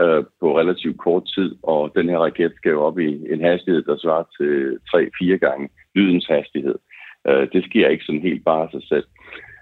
øh, 0.00 0.24
på 0.40 0.58
relativt 0.58 0.98
kort 0.98 1.24
tid, 1.34 1.56
og 1.62 1.92
den 1.96 2.08
her 2.08 2.18
raket 2.18 2.52
skal 2.56 2.70
jo 2.70 2.82
op 2.82 2.98
i 2.98 3.32
en 3.32 3.40
hastighed, 3.40 3.82
der 3.82 3.96
svarer 3.96 4.24
til 4.38 4.78
3-4 5.34 5.36
gange 5.36 5.68
lydens 5.94 6.26
hastighed. 6.26 6.78
Øh, 7.28 7.48
det 7.52 7.64
sker 7.64 7.88
ikke 7.88 8.04
sådan 8.04 8.28
helt 8.28 8.44
bare 8.44 8.62
af 8.62 8.70
sig 8.70 8.82
selv. 8.88 9.06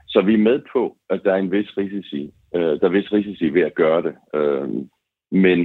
Så 0.08 0.20
vi 0.20 0.34
er 0.34 0.48
med 0.50 0.60
på, 0.72 0.96
at 1.10 1.20
der 1.24 1.32
er 1.32 1.38
en 1.38 1.52
vis 1.52 1.76
risici, 1.78 2.30
øh, 2.54 2.80
der 2.80 2.84
er 2.86 2.96
vis 2.98 3.12
risici 3.12 3.54
ved 3.54 3.62
at 3.62 3.74
gøre 3.74 4.02
det. 4.02 4.14
Øh, 4.34 4.68
men, 5.30 5.58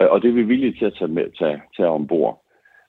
øh, 0.00 0.08
og 0.10 0.22
det 0.22 0.28
er 0.28 0.34
vi 0.34 0.42
villige 0.42 0.78
til 0.78 0.84
at 0.84 0.94
tage, 0.98 1.08
med, 1.08 1.26
tage, 1.38 1.62
tage 1.76 1.88
ombord. 1.88 2.44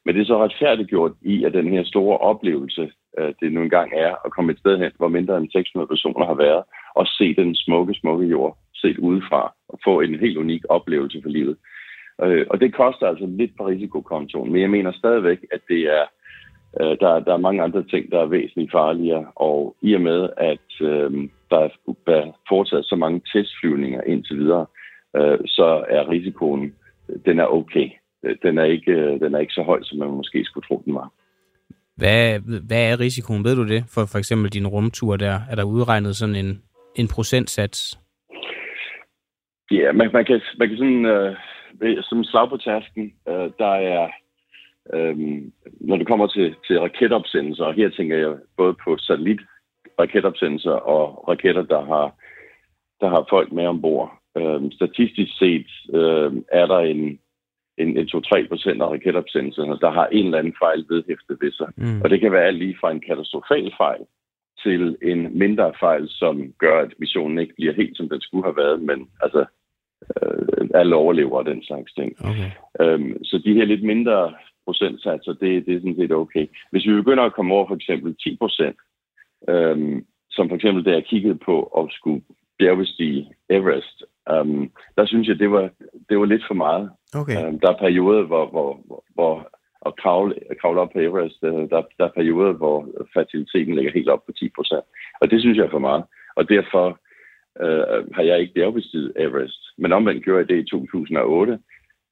Men 0.06 0.16
det 0.16 0.22
er 0.22 0.26
så 0.26 0.44
retfærdiggjort 0.44 1.12
i, 1.22 1.44
at 1.44 1.54
den 1.54 1.68
her 1.68 1.84
store 1.84 2.18
oplevelse, 2.18 2.92
øh, 3.18 3.34
det 3.40 3.54
nu 3.54 3.62
engang 3.62 3.92
er 3.94 4.16
at 4.26 4.32
komme 4.32 4.52
et 4.52 4.60
sted 4.60 4.78
hen, 4.78 4.92
hvor 4.98 5.08
mindre 5.08 5.38
end 5.38 5.50
600 5.52 5.88
personer 5.88 6.26
har 6.26 6.34
været, 6.34 6.64
og 6.96 7.08
se 7.08 7.36
den 7.36 7.56
smukke, 7.56 7.94
smukke 7.94 8.26
jord 8.28 8.58
set 8.74 8.98
udefra, 8.98 9.54
og 9.70 9.80
få 9.84 10.02
en 10.02 10.20
helt 10.20 10.38
unik 10.38 10.64
oplevelse 10.70 11.20
for 11.22 11.30
livet. 11.30 11.58
Øh, 12.24 12.46
og 12.50 12.60
det 12.62 12.74
koster 12.74 13.08
altså 13.08 13.26
lidt 13.26 13.52
på 13.58 13.68
risikokontoen, 13.68 14.52
men 14.52 14.62
jeg 14.62 14.70
mener 14.70 14.92
stadigvæk, 14.92 15.40
at 15.52 15.62
det 15.70 15.82
er 15.82 16.06
Øh, 16.82 16.98
der, 17.00 17.20
der 17.20 17.34
er 17.34 17.38
mange 17.38 17.62
andre 17.62 17.84
ting, 17.84 18.12
der 18.12 18.20
er 18.20 18.26
væsentligt 18.26 18.72
farligere, 18.72 19.26
og 19.36 19.76
i 19.82 19.94
og 19.94 20.02
med, 20.02 20.30
at 20.38 20.82
øh, 20.82 21.30
der 21.50 21.60
er 21.60 21.70
foretaget 22.50 22.86
så 22.86 22.96
mange 22.96 23.22
testflyvninger 23.34 24.02
indtil 24.02 24.38
videre, 24.38 24.66
øh, 25.16 25.40
så 25.46 25.86
er 25.90 26.10
risikoen, 26.10 26.76
den 27.26 27.40
er 27.40 27.46
okay. 27.46 27.90
Øh, 28.24 28.36
den 28.44 28.58
er 28.58 28.64
ikke, 28.64 28.92
øh, 28.92 29.20
den 29.20 29.36
er 29.36 29.40
ikke 29.40 29.54
så 29.54 29.64
høj, 29.64 29.80
som 29.84 29.98
man 29.98 30.10
måske 30.10 30.46
skulle 30.46 30.68
tro, 30.68 30.82
den 30.86 30.94
var. 30.94 31.12
Hvad, 32.00 32.40
hvad 32.68 32.84
er 32.92 33.00
risikoen? 33.00 33.44
Ved 33.44 33.56
du 33.56 33.68
det 33.68 33.82
for 33.94 34.04
for 34.12 34.18
eksempel 34.20 34.50
din 34.50 34.68
rumtur 34.68 35.16
der? 35.16 35.40
Er 35.52 35.56
der 35.56 35.64
udregnet 35.64 36.16
sådan 36.16 36.36
en, 36.36 36.62
en 36.96 37.08
procentsats? 37.16 38.00
Ja, 39.72 39.92
man, 39.92 40.10
man, 40.14 40.26
kan, 40.26 40.42
man 40.60 40.68
kan 40.70 40.78
sådan, 40.78 41.06
øh, 41.06 41.36
som 42.02 42.24
slag 42.24 42.50
på 42.50 42.58
tasken, 42.58 43.14
øh, 43.30 43.50
der 43.60 43.74
er 43.96 44.10
øh, 44.94 45.18
når 45.82 45.98
det 45.98 46.08
kommer 46.08 46.28
til, 46.28 46.56
til 46.68 46.80
raketopsendelser, 46.80 47.64
og 47.64 47.74
her 47.74 47.90
tænker 47.90 48.18
jeg 48.18 48.36
både 48.58 48.76
på 48.84 48.98
satellit-raketopsendelser 48.98 50.72
og 50.72 51.28
raketter, 51.28 51.62
der 51.62 51.86
har, 51.86 52.16
der 53.02 53.10
har 53.10 53.26
folk 53.30 53.52
med 53.52 53.66
ombord. 53.66 54.20
Øh, 54.38 54.62
statistisk 54.72 55.38
set 55.38 55.68
øh, 55.94 56.32
er 56.52 56.66
der 56.66 56.80
en, 56.80 57.20
en, 57.80 57.98
en 57.98 58.08
2-3 58.16 58.48
procent 58.48 58.82
af 58.82 58.88
raketopsendelserne, 58.88 59.80
der 59.80 59.92
har 59.92 60.08
en 60.08 60.26
eller 60.26 60.38
anden 60.38 60.56
fejl 60.64 60.86
vedhæftet 60.90 61.38
ved 61.42 61.52
sig. 61.52 61.70
Mm. 61.78 62.02
Og 62.02 62.10
det 62.10 62.20
kan 62.20 62.32
være 62.32 62.46
alt 62.46 62.58
lige 62.58 62.78
fra 62.82 62.92
en 62.92 63.02
katastrofal 63.08 63.74
fejl 63.78 64.04
til 64.64 64.98
en 65.02 65.40
mindre 65.40 65.74
fejl, 65.80 66.06
som 66.10 66.54
gør, 66.60 66.80
at 66.82 66.94
missionen 66.98 67.40
ikke 67.40 67.56
bliver 67.56 67.74
helt, 67.74 67.98
som 67.98 68.10
den 68.10 68.22
skulle 68.22 68.44
have 68.44 68.58
været, 68.58 68.82
men 68.82 69.10
altså, 69.22 69.46
øh, 70.22 70.70
alle 70.74 70.96
overlever 70.96 71.38
og 71.38 71.46
den 71.46 71.64
slags 71.64 71.94
ting. 71.94 72.16
Okay. 72.20 72.52
Øhm, 72.82 73.24
så 73.24 73.42
de 73.46 73.54
her 73.54 73.66
lidt 73.66 73.84
mindre 73.84 74.34
procentsatser, 74.66 75.34
det, 75.34 75.66
det 75.66 75.76
er 75.76 75.80
sådan 75.80 75.96
set 75.96 76.12
okay. 76.12 76.46
Hvis 76.72 76.88
vi 76.88 76.94
begynder 76.94 77.24
at 77.24 77.34
komme 77.34 77.54
over 77.54 77.68
for 77.68 77.76
eksempel 77.76 78.16
10 78.16 78.38
procent, 78.38 78.78
øhm, 79.50 80.06
som 80.32 80.50
for 80.50 80.56
eksempel 80.56 80.86
da 80.86 80.92
jeg 80.92 81.06
kiggede 81.06 81.36
på 81.36 81.64
at 81.64 81.86
skulle 81.92 82.22
bjergbestige 82.60 83.32
Everest, 83.50 84.04
øhm, 84.32 84.72
der 84.98 85.06
synes 85.06 85.28
jeg, 85.28 85.40
det 85.40 85.52
var, 85.52 85.70
det 86.10 86.20
var 86.20 86.26
lidt 86.26 86.44
for 86.48 86.54
meget. 86.54 86.90
Okay. 87.16 87.46
Øhm, 87.46 87.60
der 87.60 87.70
er 87.72 87.78
perioder, 87.78 88.24
hvor, 88.24 88.46
hvor, 88.46 89.04
hvor 89.14 89.50
at 89.86 89.96
kravle, 89.96 90.36
at 90.50 90.58
kravle 90.62 90.82
op 90.82 90.90
på 90.94 91.00
Everest, 91.00 91.44
øh, 91.44 91.70
der, 91.70 91.82
der 91.98 92.06
er 92.06 92.18
perioder, 92.20 92.54
hvor 92.54 92.88
fertiliteten 93.14 93.76
ligger 93.76 93.92
helt 93.92 94.10
op 94.10 94.26
på 94.26 94.32
10 94.32 94.50
procent. 94.56 94.86
Og 95.22 95.32
det 95.32 95.42
synes 95.42 95.58
jeg 95.58 95.66
er 95.66 95.76
for 95.76 95.88
meget. 95.90 96.04
Og 96.36 96.50
derfor 96.50 97.00
øh, 97.64 98.14
har 98.16 98.24
jeg 98.24 98.40
ikke 98.40 98.54
bjergbestiget 98.54 99.14
Everest. 99.16 99.62
Men 99.78 99.92
omvendt 99.94 100.24
gjorde 100.24 100.40
jeg 100.40 100.50
det 100.50 100.60
i 100.60 100.70
2008, 100.70 101.60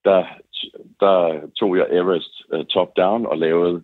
der, 0.06 0.26
der 1.00 1.48
tog 1.60 1.78
jeg 1.78 1.88
Everest 1.92 2.34
uh, 2.54 2.66
top-down 2.66 3.26
og 3.26 3.38
lavede 3.38 3.84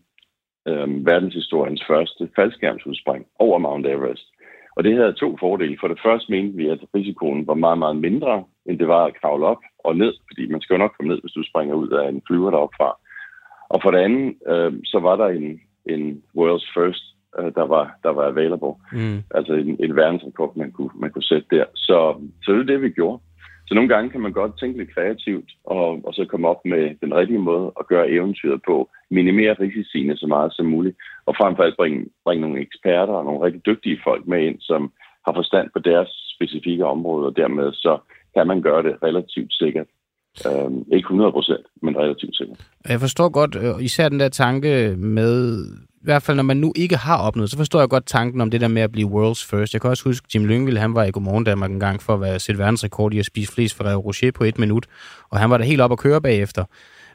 um, 0.65 1.05
verdenshistoriens 1.05 1.83
første 1.87 2.29
faldskærmsudspring 2.35 3.25
over 3.39 3.57
Mount 3.57 3.87
Everest. 3.87 4.32
Og 4.75 4.83
det 4.83 4.95
havde 4.95 5.13
to 5.13 5.37
fordele. 5.39 5.77
For 5.79 5.87
det 5.87 5.99
første 6.05 6.31
mente 6.31 6.57
vi, 6.57 6.67
at 6.69 6.79
risikoen 6.95 7.47
var 7.47 7.53
meget, 7.53 7.77
meget 7.77 7.95
mindre, 7.95 8.43
end 8.65 8.79
det 8.79 8.87
var 8.87 9.05
at 9.05 9.21
kravle 9.21 9.45
op 9.45 9.61
og 9.83 9.95
ned, 9.95 10.13
fordi 10.27 10.47
man 10.47 10.61
skal 10.61 10.73
jo 10.73 10.77
nok 10.77 10.93
komme 10.97 11.13
ned, 11.13 11.21
hvis 11.21 11.31
du 11.31 11.43
springer 11.43 11.75
ud 11.75 11.89
af 11.89 12.09
en 12.09 12.21
flyver 12.27 12.51
deroppe 12.51 12.75
fra. 12.79 12.97
Og 13.69 13.79
for 13.83 13.91
det 13.91 13.99
andet, 13.99 14.35
øh, 14.47 14.73
så 14.83 14.99
var 14.99 15.15
der 15.15 15.27
en, 15.27 15.61
en 15.85 16.23
world's 16.37 16.69
first, 16.77 17.03
øh, 17.39 17.51
der, 17.55 17.65
var, 17.73 17.85
der 18.03 18.09
var 18.09 18.25
available. 18.27 18.73
Mm. 18.91 19.23
Altså 19.37 19.53
en, 19.53 19.77
en 19.79 19.95
verdensrekord, 19.95 20.55
man 20.55 20.71
kunne, 20.71 20.89
man 20.95 21.11
kunne 21.11 21.29
sætte 21.31 21.47
der. 21.51 21.65
Så, 21.75 21.97
så 22.43 22.51
det 22.51 22.59
er 22.59 22.63
det, 22.63 22.81
vi 22.81 22.89
gjorde. 22.89 23.19
Så 23.67 23.75
nogle 23.75 23.89
gange 23.89 24.09
kan 24.09 24.21
man 24.21 24.31
godt 24.31 24.59
tænke 24.59 24.77
lidt 24.77 24.93
kreativt, 24.95 25.49
og, 25.63 25.87
og 26.05 26.13
så 26.13 26.25
komme 26.25 26.47
op 26.47 26.65
med 26.65 26.95
den 27.01 27.15
rigtige 27.15 27.39
måde 27.39 27.71
at 27.79 27.87
gøre 27.87 28.09
eventyret 28.09 28.61
på, 28.65 28.89
minimere 29.09 29.53
risiciene 29.53 30.17
så 30.17 30.27
meget 30.27 30.53
som 30.53 30.65
muligt, 30.65 30.97
og 31.25 31.35
frem 31.35 31.55
for 31.55 31.63
alt 31.63 31.77
bringe, 31.77 32.05
bringe 32.23 32.41
nogle 32.41 32.61
eksperter 32.61 33.13
og 33.13 33.25
nogle 33.25 33.45
rigtig 33.45 33.65
dygtige 33.65 34.01
folk 34.03 34.27
med 34.27 34.45
ind, 34.47 34.59
som 34.59 34.91
har 35.25 35.33
forstand 35.33 35.69
på 35.73 35.79
deres 35.79 36.09
specifikke 36.35 36.85
område, 36.85 37.27
og 37.27 37.35
dermed 37.35 37.73
så 37.73 37.97
kan 38.35 38.47
man 38.47 38.61
gøre 38.61 38.83
det 38.83 39.03
relativt 39.03 39.53
sikkert. 39.53 39.87
Øhm, 40.47 40.85
ikke 40.91 41.05
100 41.05 41.31
procent, 41.31 41.65
men 41.81 41.97
relativt 41.97 42.37
sikkert. 42.37 42.57
Jeg 42.89 42.99
forstår 42.99 43.29
godt, 43.29 43.55
øh, 43.55 43.83
især 43.83 44.09
den 44.09 44.19
der 44.19 44.29
tanke 44.29 44.95
med 44.97 45.65
i 46.03 46.05
hvert 46.05 46.23
fald 46.23 46.35
når 46.35 46.43
man 46.43 46.57
nu 46.57 46.73
ikke 46.75 46.95
har 46.95 47.17
opnået, 47.17 47.49
så 47.49 47.57
forstår 47.57 47.79
jeg 47.79 47.89
godt 47.89 48.05
tanken 48.05 48.41
om 48.41 48.51
det 48.51 48.61
der 48.61 48.67
med 48.67 48.81
at 48.81 48.91
blive 48.91 49.07
world's 49.07 49.49
first. 49.49 49.73
Jeg 49.73 49.81
kan 49.81 49.89
også 49.89 50.03
huske, 50.03 50.27
Jim 50.35 50.45
Lyngvild, 50.45 50.77
han 50.77 50.95
var 50.95 51.03
i 51.03 51.11
Godmorgen 51.11 51.43
Danmark 51.43 51.71
en 51.71 51.79
gang 51.79 52.01
for 52.01 52.13
at 52.13 52.21
være 52.21 52.39
sætte 52.39 52.59
verdensrekord 52.59 53.13
i 53.13 53.19
at 53.19 53.25
spise 53.25 53.53
flest 53.53 53.77
Ferrero 53.77 53.99
Rocher 53.99 54.31
på 54.31 54.43
et 54.43 54.59
minut, 54.59 54.85
og 55.29 55.39
han 55.39 55.49
var 55.49 55.57
da 55.57 55.63
helt 55.63 55.81
op 55.81 55.91
at 55.91 55.97
køre 55.97 56.21
bagefter. 56.21 56.65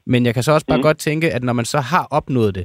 Men 0.06 0.26
jeg 0.26 0.34
kan 0.34 0.42
så 0.42 0.52
også 0.52 0.66
bare 0.66 0.78
mm. 0.78 0.82
godt 0.82 0.98
tænke, 0.98 1.30
at 1.30 1.42
når 1.42 1.52
man 1.52 1.64
så 1.64 1.80
har 1.80 2.06
opnået 2.10 2.54
det, 2.54 2.64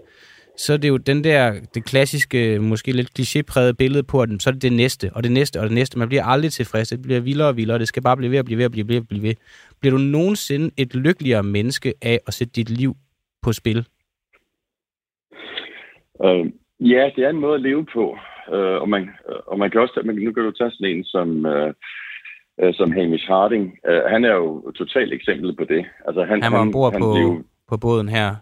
så 0.58 0.74
er 0.74 0.78
det 0.78 0.89
jo 0.89 0.97
den 0.97 1.24
der, 1.24 1.54
det 1.74 1.86
klassiske, 1.86 2.60
måske 2.60 2.91
lidt 2.91 3.20
klichépræget 3.20 3.74
billede 3.78 4.04
på, 4.04 4.22
at 4.22 4.30
så 4.39 4.49
er 4.49 4.51
det 4.51 4.62
det 4.62 4.74
næste, 4.74 5.12
og 5.16 5.24
det 5.24 5.32
næste, 5.32 5.60
og 5.60 5.64
det 5.64 5.74
næste. 5.74 5.99
Man 5.99 6.08
bliver 6.08 6.26
aldrig 6.26 6.51
tilfreds. 6.51 6.89
Det 6.89 7.01
bliver 7.01 7.20
vildere 7.20 7.47
og 7.47 7.58
vildere. 7.58 7.80
Det 7.80 7.88
skal 7.88 8.04
bare 8.04 8.18
blive 8.18 8.32
ved 8.32 8.38
at 8.38 8.45
blive 8.45 8.58
ved 8.58 8.66
at 8.66 8.72
blive 8.72 8.88
ved 8.88 8.95
at 8.95 9.08
blive 9.08 9.24
ved. 9.24 9.34
Bliver 9.82 9.97
du 9.97 10.04
nogensinde 10.04 10.72
et 10.78 10.95
lykkeligere 10.95 11.43
menneske 11.43 11.93
af 12.01 12.20
at 12.28 12.34
sætte 12.34 12.54
dit 12.56 12.70
liv 12.70 12.95
på 13.41 13.54
spil? 13.54 13.88
Øh, 16.24 16.45
ja, 16.80 17.10
det 17.16 17.24
er 17.24 17.30
en 17.30 17.39
måde 17.39 17.56
at 17.56 17.62
leve 17.62 17.86
på, 17.93 18.18
øh, 18.54 18.82
og, 18.82 18.89
man, 18.89 19.10
og 19.47 19.60
man 19.60 19.72
kan 19.72 19.82
også, 19.82 20.01
man, 20.06 20.16
nu 20.16 20.32
kan 20.32 20.43
du 20.43 20.51
tage 20.51 20.72
sådan 20.72 20.97
en 20.97 21.04
som, 21.04 21.45
øh, 21.45 21.74
øh, 22.62 22.74
som 22.74 22.91
Hamish 22.91 23.28
Harding. 23.28 23.78
Øh, 23.88 24.01
han 24.08 24.26
er 24.26 24.36
jo 24.36 24.72
totalt 24.72 25.14
eksempel 25.14 25.56
på 25.56 25.64
det. 25.64 25.86
Altså, 26.08 26.24
han, 26.24 26.43
han 26.43 26.51
var 26.51 26.60
ombord 26.60 26.93
han, 26.93 27.01
på, 27.01 27.14
han 27.14 27.16
blev, 27.16 27.45
på 27.70 27.78
båden 27.78 28.10
her. 28.10 28.36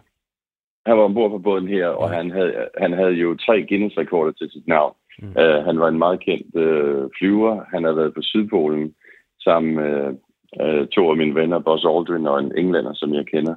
Han 0.86 0.96
var 0.96 1.04
ombord 1.04 1.30
på 1.30 1.38
båden 1.38 1.68
her, 1.68 1.86
og 1.86 2.10
han, 2.10 2.30
havde, 2.30 2.68
han 2.78 2.92
havde 2.92 3.12
jo 3.12 3.36
tre 3.36 3.66
Guinness-rekorder 3.68 4.32
til 4.32 4.50
sit 4.50 4.66
navn. 4.66 4.94
Mm. 5.18 5.28
Uh, 5.28 5.64
han 5.66 5.80
var 5.80 5.88
en 5.88 5.98
meget 5.98 6.20
kendt 6.20 6.54
uh, 6.54 7.10
flyver. 7.18 7.64
Han 7.72 7.84
havde 7.84 7.96
været 7.96 8.14
på 8.14 8.22
Sydpolen 8.22 8.94
sammen 9.40 9.74
med 9.74 10.14
uh, 10.62 10.86
to 10.86 11.10
af 11.10 11.16
mine 11.16 11.34
venner, 11.34 11.58
Buzz 11.58 11.84
Aldrin 11.84 12.26
og 12.26 12.38
en 12.40 12.52
englænder, 12.56 12.94
som 12.94 13.14
jeg 13.14 13.26
kender. 13.26 13.54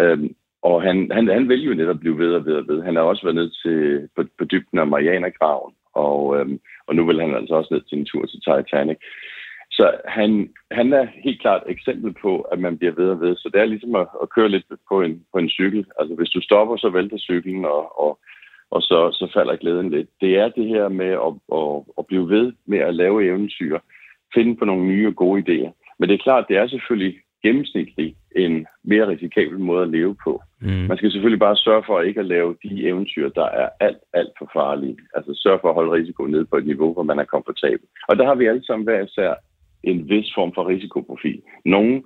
Uh, 0.00 0.18
og 0.62 0.82
han, 0.82 1.10
han, 1.12 1.28
han 1.28 1.48
vil 1.48 1.62
jo 1.64 1.74
netop 1.74 2.00
blive 2.00 2.18
ved 2.18 2.34
og 2.34 2.44
ved 2.46 2.54
og 2.54 2.68
ved. 2.68 2.82
Han 2.82 2.96
har 2.96 3.02
også 3.02 3.22
været 3.22 3.34
ned 3.34 3.50
til, 3.62 4.08
på, 4.16 4.24
på 4.38 4.44
dybden 4.44 4.78
af 4.78 4.86
Marianergraven, 4.86 5.74
og, 5.94 6.40
øhm, 6.40 6.60
og 6.86 6.94
nu 6.96 7.06
vil 7.06 7.20
han 7.20 7.34
altså 7.34 7.54
også 7.54 7.74
ned 7.74 7.82
til 7.82 7.98
en 7.98 8.04
tur 8.04 8.26
til 8.26 8.40
Titanic. 8.40 8.96
Så 9.80 9.92
han, 10.04 10.50
han 10.70 10.92
er 10.92 11.06
helt 11.24 11.40
klart 11.40 11.62
et 11.66 11.72
eksempel 11.72 12.12
på, 12.22 12.40
at 12.40 12.58
man 12.58 12.78
bliver 12.78 12.92
ved 12.92 13.08
og 13.10 13.20
ved. 13.20 13.36
Så 13.36 13.50
det 13.52 13.60
er 13.60 13.64
ligesom 13.64 13.94
at, 13.94 14.06
at 14.22 14.30
køre 14.30 14.48
lidt 14.48 14.66
på 14.88 15.02
en, 15.02 15.24
på 15.32 15.38
en 15.38 15.48
cykel. 15.48 15.86
Altså 15.98 16.14
hvis 16.14 16.30
du 16.30 16.40
stopper, 16.40 16.76
så 16.76 16.88
vælter 16.90 17.18
cyklen, 17.18 17.64
og, 17.64 18.00
og, 18.04 18.18
og 18.70 18.82
så, 18.82 18.98
så 19.12 19.30
falder 19.34 19.56
glæden 19.56 19.90
lidt. 19.90 20.08
Det 20.20 20.38
er 20.38 20.48
det 20.48 20.66
her 20.68 20.88
med 20.88 21.12
at, 21.26 21.32
at, 21.58 21.72
at 21.98 22.06
blive 22.06 22.28
ved 22.28 22.52
med 22.66 22.78
at 22.78 22.94
lave 22.94 23.24
eventyr, 23.24 23.78
finde 24.34 24.56
på 24.56 24.64
nogle 24.64 24.86
nye 24.86 25.06
og 25.06 25.16
gode 25.16 25.40
idéer. 25.42 25.70
Men 25.98 26.08
det 26.08 26.14
er 26.14 26.26
klart, 26.26 26.48
det 26.48 26.56
er 26.56 26.66
selvfølgelig 26.68 27.14
gennemsnitligt 27.42 28.16
en 28.36 28.66
mere 28.84 29.08
risikabel 29.08 29.58
måde 29.58 29.82
at 29.82 29.90
leve 29.90 30.16
på. 30.24 30.42
Mm. 30.60 30.68
Man 30.68 30.96
skal 30.96 31.12
selvfølgelig 31.12 31.40
bare 31.40 31.56
sørge 31.56 31.82
for 31.86 32.00
ikke 32.00 32.20
at 32.20 32.26
lave 32.26 32.56
de 32.62 32.86
eventyr, 32.88 33.28
der 33.28 33.44
er 33.44 33.68
alt, 33.80 34.02
alt 34.12 34.32
for 34.38 34.50
farlige. 34.52 34.96
Altså 35.14 35.30
sørge 35.34 35.58
for 35.60 35.68
at 35.68 35.74
holde 35.74 35.92
risikoen 35.92 36.30
ned 36.30 36.44
på 36.44 36.56
et 36.56 36.66
niveau, 36.66 36.92
hvor 36.92 37.02
man 37.02 37.18
er 37.18 37.24
komfortabel. 37.24 37.86
Og 38.08 38.16
der 38.16 38.26
har 38.26 38.34
vi 38.34 38.46
alle 38.46 38.64
sammen 38.64 38.84
hver 38.84 39.04
især 39.04 39.34
en 39.82 40.08
vis 40.08 40.32
form 40.34 40.52
for 40.54 40.68
risikoprofil. 40.68 41.42
Nogle, 41.64 42.02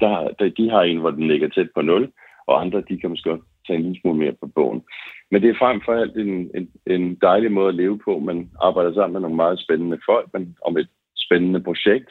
der, 0.00 0.28
der, 0.38 0.48
de 0.48 0.70
har 0.70 0.82
en, 0.82 0.98
hvor 0.98 1.10
den 1.10 1.28
ligger 1.28 1.48
tæt 1.48 1.68
på 1.74 1.82
nul, 1.82 2.12
og 2.46 2.60
andre, 2.60 2.82
de 2.88 3.00
kan 3.00 3.10
måske 3.10 3.38
tage 3.66 3.76
en 3.76 3.82
lille 3.82 4.00
smule 4.00 4.18
mere 4.18 4.32
på 4.40 4.46
bogen. 4.46 4.82
Men 5.30 5.42
det 5.42 5.50
er 5.50 5.58
frem 5.58 5.80
for 5.84 5.92
alt 5.92 6.16
en, 6.16 6.50
en, 6.54 6.68
en 6.86 7.14
dejlig 7.14 7.52
måde 7.52 7.68
at 7.68 7.74
leve 7.74 7.98
på. 8.04 8.18
Man 8.18 8.50
arbejder 8.62 8.92
sammen 8.94 9.12
med 9.12 9.20
nogle 9.20 9.36
meget 9.36 9.60
spændende 9.60 9.98
folk, 10.06 10.28
men 10.32 10.56
om 10.64 10.76
et 10.76 10.88
spændende 11.16 11.60
projekt. 11.60 12.10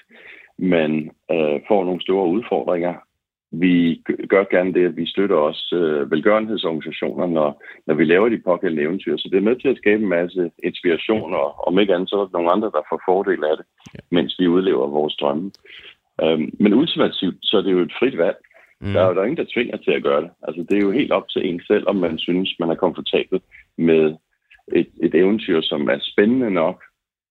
Man 0.58 1.12
øh, 1.32 1.60
får 1.68 1.86
nogle 1.86 2.02
store 2.02 2.28
udfordringer, 2.28 2.94
vi 3.52 4.04
gør 4.30 4.44
gerne 4.44 4.74
det, 4.74 4.86
at 4.86 4.98
vi 4.98 5.06
støtter 5.06 5.36
også 5.36 5.76
øh, 5.76 6.12
velgørenhedsorganisationer, 6.12 7.28
når, 7.28 7.64
når 7.88 7.96
vi 7.96 8.04
laver 8.06 8.30
de 8.30 8.42
pågældende 8.46 8.84
eventyr. 8.84 9.18
Så 9.18 9.30
det 9.32 9.38
er 9.38 9.50
med 9.50 9.56
til 9.56 9.68
at 9.68 9.78
skabe 9.78 10.04
en 10.04 10.10
masse 10.10 10.52
inspiration, 10.64 11.34
og 11.34 11.68
om 11.68 11.80
ikke 11.80 11.94
andet, 11.94 12.10
så 12.10 12.16
er 12.16 12.26
der 12.26 12.38
nogle 12.38 12.52
andre, 12.52 12.72
der 12.76 12.88
får 12.90 13.02
fordel 13.08 13.44
af 13.44 13.58
det, 13.58 13.66
ja. 13.94 14.00
mens 14.12 14.40
vi 14.40 14.48
udlever 14.48 14.88
vores 14.88 15.16
drømme. 15.16 15.52
Øhm, 16.24 16.50
men 16.60 16.74
ultimativt, 16.74 17.38
så 17.42 17.58
er 17.58 17.62
det 17.62 17.72
jo 17.72 17.80
et 17.80 17.94
frit 18.00 18.18
valg. 18.18 18.38
Mm. 18.82 18.94
Der 18.94 19.02
er 19.02 19.08
jo 19.08 19.14
der 19.14 19.22
er 19.22 19.26
ingen, 19.26 19.46
der 19.46 19.54
tvinger 19.54 19.78
til 19.78 19.92
at 19.92 20.04
gøre 20.04 20.22
det. 20.22 20.32
Altså, 20.44 20.66
det 20.70 20.78
er 20.78 20.82
jo 20.82 20.92
helt 20.92 21.12
op 21.12 21.30
til 21.30 21.50
en 21.50 21.62
selv, 21.68 21.88
om 21.88 21.96
man 21.96 22.20
synes, 22.20 22.56
man 22.60 22.70
er 22.70 22.76
komfortabel 22.76 23.42
med 23.78 24.16
et, 24.74 24.90
et 25.04 25.16
eventyr, 25.16 25.62
som 25.62 25.90
er 25.90 25.98
spændende 26.02 26.52
nok, 26.52 26.84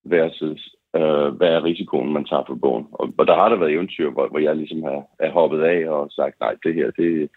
versus 0.05 0.75
øh, 0.97 1.29
hvad 1.37 1.49
er 1.49 1.65
risikoen, 1.65 2.13
man 2.13 2.25
tager 2.25 2.45
for 2.47 2.55
bogen. 2.55 2.87
Og, 2.93 3.15
og 3.19 3.27
der 3.27 3.35
har 3.35 3.49
der 3.49 3.57
været 3.57 3.73
eventyr, 3.73 4.11
hvor, 4.11 4.29
hvor 4.29 4.39
jeg 4.39 4.57
ligesom 4.57 4.83
har, 4.83 5.01
er 5.19 5.31
hoppet 5.31 5.61
af 5.63 5.89
og 5.89 6.11
sagt, 6.11 6.41
nej, 6.41 6.55
det 6.65 6.75
her, 6.75 6.91
det, 6.91 7.31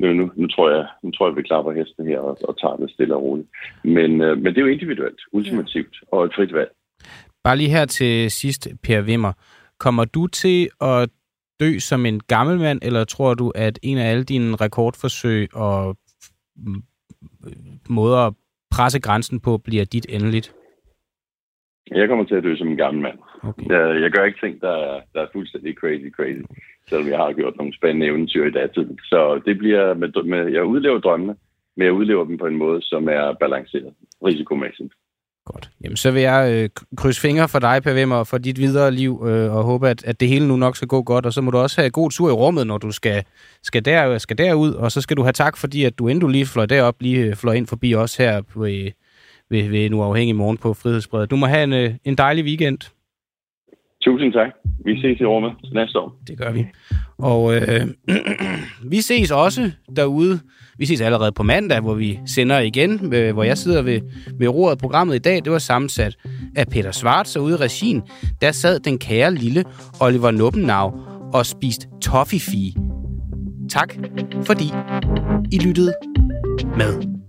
nu, 0.00 0.12
nu, 0.12 0.30
nu, 0.36 0.46
tror 0.46 0.70
jeg, 0.70 0.86
nu 1.02 1.10
tror 1.10 1.28
jeg, 1.28 1.36
vi 1.36 1.42
klapper 1.42 1.72
hesten 1.72 2.06
her 2.06 2.18
og, 2.18 2.38
og 2.48 2.60
tager 2.60 2.76
det 2.76 2.90
stille 2.90 3.14
og 3.16 3.22
roligt. 3.22 3.48
Men, 3.84 4.20
øh, 4.20 4.38
men 4.38 4.46
det 4.46 4.58
er 4.58 4.66
jo 4.66 4.72
individuelt, 4.72 5.20
ultimativt, 5.32 5.96
ja. 6.02 6.16
og 6.16 6.24
et 6.24 6.34
frit 6.34 6.52
valg. 6.52 6.70
Bare 7.44 7.56
lige 7.56 7.70
her 7.70 7.84
til 7.84 8.30
sidst, 8.30 8.68
Per 8.82 9.02
Wimmer. 9.02 9.32
Kommer 9.78 10.04
du 10.04 10.26
til 10.26 10.68
at 10.80 11.08
dø 11.60 11.78
som 11.78 12.06
en 12.06 12.20
gammel 12.20 12.58
mand, 12.58 12.80
eller 12.82 13.04
tror 13.04 13.34
du, 13.34 13.52
at 13.54 13.78
en 13.82 13.98
af 13.98 14.10
alle 14.10 14.24
dine 14.24 14.56
rekordforsøg 14.56 15.56
og 15.56 15.96
måder 17.88 18.18
at 18.18 18.34
presse 18.70 19.00
grænsen 19.00 19.40
på 19.40 19.58
bliver 19.58 19.84
dit 19.84 20.06
endeligt? 20.08 20.54
Jeg 21.90 22.08
kommer 22.08 22.24
til 22.24 22.34
at 22.34 22.44
dø 22.44 22.56
som 22.56 22.68
en 22.68 22.76
gammel 22.76 23.02
mand. 23.02 23.18
Okay. 23.42 23.68
Jeg, 23.68 24.02
jeg 24.02 24.10
gør 24.10 24.24
ikke 24.24 24.46
ting, 24.46 24.60
der 24.60 24.70
er, 24.70 25.00
der 25.14 25.20
er 25.22 25.32
fuldstændig 25.32 25.74
crazy, 25.74 26.10
crazy. 26.16 26.42
Selvom 26.88 27.08
jeg 27.08 27.18
har 27.18 27.32
gjort 27.32 27.56
nogle 27.56 27.74
spændende 27.74 28.06
eventyr 28.06 28.46
i 28.46 28.50
datiden. 28.50 28.98
Så 29.02 29.40
det 29.46 29.58
bliver 29.58 29.94
med, 29.94 30.22
med, 30.24 30.52
jeg 30.52 30.64
udlever 30.64 30.98
drømmene, 30.98 31.36
men 31.76 31.84
jeg 31.84 31.92
udlever 31.92 32.24
dem 32.24 32.38
på 32.38 32.46
en 32.46 32.56
måde, 32.56 32.82
som 32.82 33.08
er 33.08 33.32
balanceret 33.40 33.92
risikomæssigt. 34.24 34.92
Godt. 35.44 35.70
Jamen, 35.84 35.96
så 35.96 36.10
vil 36.10 36.22
jeg 36.22 36.52
øh, 36.52 36.68
krydse 36.96 37.20
fingre 37.20 37.48
for 37.48 37.58
dig, 37.58 37.82
Per 37.82 37.94
Wimmer, 37.94 38.24
for 38.24 38.38
dit 38.38 38.58
videre 38.58 38.90
liv, 38.90 39.22
øh, 39.26 39.56
og 39.56 39.62
håbe, 39.64 39.88
at, 39.88 40.04
at 40.04 40.20
det 40.20 40.28
hele 40.28 40.48
nu 40.48 40.56
nok 40.56 40.76
skal 40.76 40.88
gå 40.88 41.02
godt. 41.02 41.26
Og 41.26 41.32
så 41.32 41.40
må 41.40 41.50
du 41.50 41.58
også 41.58 41.80
have 41.80 41.90
god 41.90 42.10
tur 42.10 42.28
i 42.28 42.32
rummet, 42.32 42.66
når 42.66 42.78
du 42.78 42.90
skal, 42.90 43.24
skal, 43.62 43.84
der, 43.84 44.18
skal 44.18 44.38
derud. 44.38 44.72
Og 44.72 44.92
så 44.92 45.00
skal 45.00 45.16
du 45.16 45.22
have 45.22 45.32
tak, 45.32 45.56
fordi 45.56 45.84
at 45.84 45.98
du, 45.98 46.08
inden 46.08 46.20
du 46.20 46.28
lige 46.28 46.46
fløj 46.46 46.66
derop, 46.66 46.94
lige 47.00 47.26
øh, 47.26 47.36
fløj 47.36 47.54
ind 47.54 47.66
forbi 47.66 47.94
os 47.94 48.16
her 48.16 48.42
på, 48.42 48.60
ved, 48.60 48.90
ved, 49.52 49.68
ved 49.68 49.86
en 49.86 49.94
uafhængig 49.94 50.36
morgen 50.36 50.56
på 50.56 50.74
Frihedsbredet. 50.74 51.30
Du 51.30 51.36
må 51.36 51.46
have 51.46 51.64
en, 51.64 51.72
øh, 51.72 51.90
en 52.04 52.14
dejlig 52.14 52.44
weekend. 52.44 52.78
Tusind 54.04 54.32
tak. 54.32 54.50
Vi 54.84 55.00
ses 55.00 55.20
i 55.20 55.24
rummet 55.24 55.52
næste 55.72 55.98
år. 55.98 56.16
Det 56.26 56.38
gør 56.38 56.52
vi. 56.52 56.66
Og 57.18 57.54
øh, 57.54 57.86
vi 58.92 59.00
ses 59.00 59.30
også 59.30 59.70
derude. 59.96 60.40
Vi 60.78 60.86
ses 60.86 61.00
allerede 61.00 61.32
på 61.32 61.42
mandag, 61.42 61.80
hvor 61.80 61.94
vi 61.94 62.18
sender 62.26 62.58
igen, 62.58 63.14
øh, 63.14 63.32
hvor 63.32 63.42
jeg 63.42 63.58
sidder 63.58 63.82
ved, 63.82 64.00
ved 64.38 64.48
roret. 64.48 64.78
Programmet 64.78 65.14
i 65.14 65.18
dag, 65.18 65.36
det 65.44 65.52
var 65.52 65.58
sammensat 65.58 66.16
af 66.56 66.66
Peter 66.66 66.90
Svarts, 66.90 67.36
og 67.36 67.42
ude 67.42 67.54
i 67.54 67.56
regien, 67.56 68.02
der 68.40 68.52
sad 68.52 68.80
den 68.80 68.98
kære 68.98 69.34
lille 69.34 69.64
Oliver 70.00 70.30
Nuppenau 70.30 70.92
og 71.34 71.46
spiste 71.46 71.86
toffifee. 72.02 72.72
Tak, 73.70 73.94
fordi 74.46 74.64
I 75.52 75.58
lyttede 75.58 75.94
med. 76.76 77.21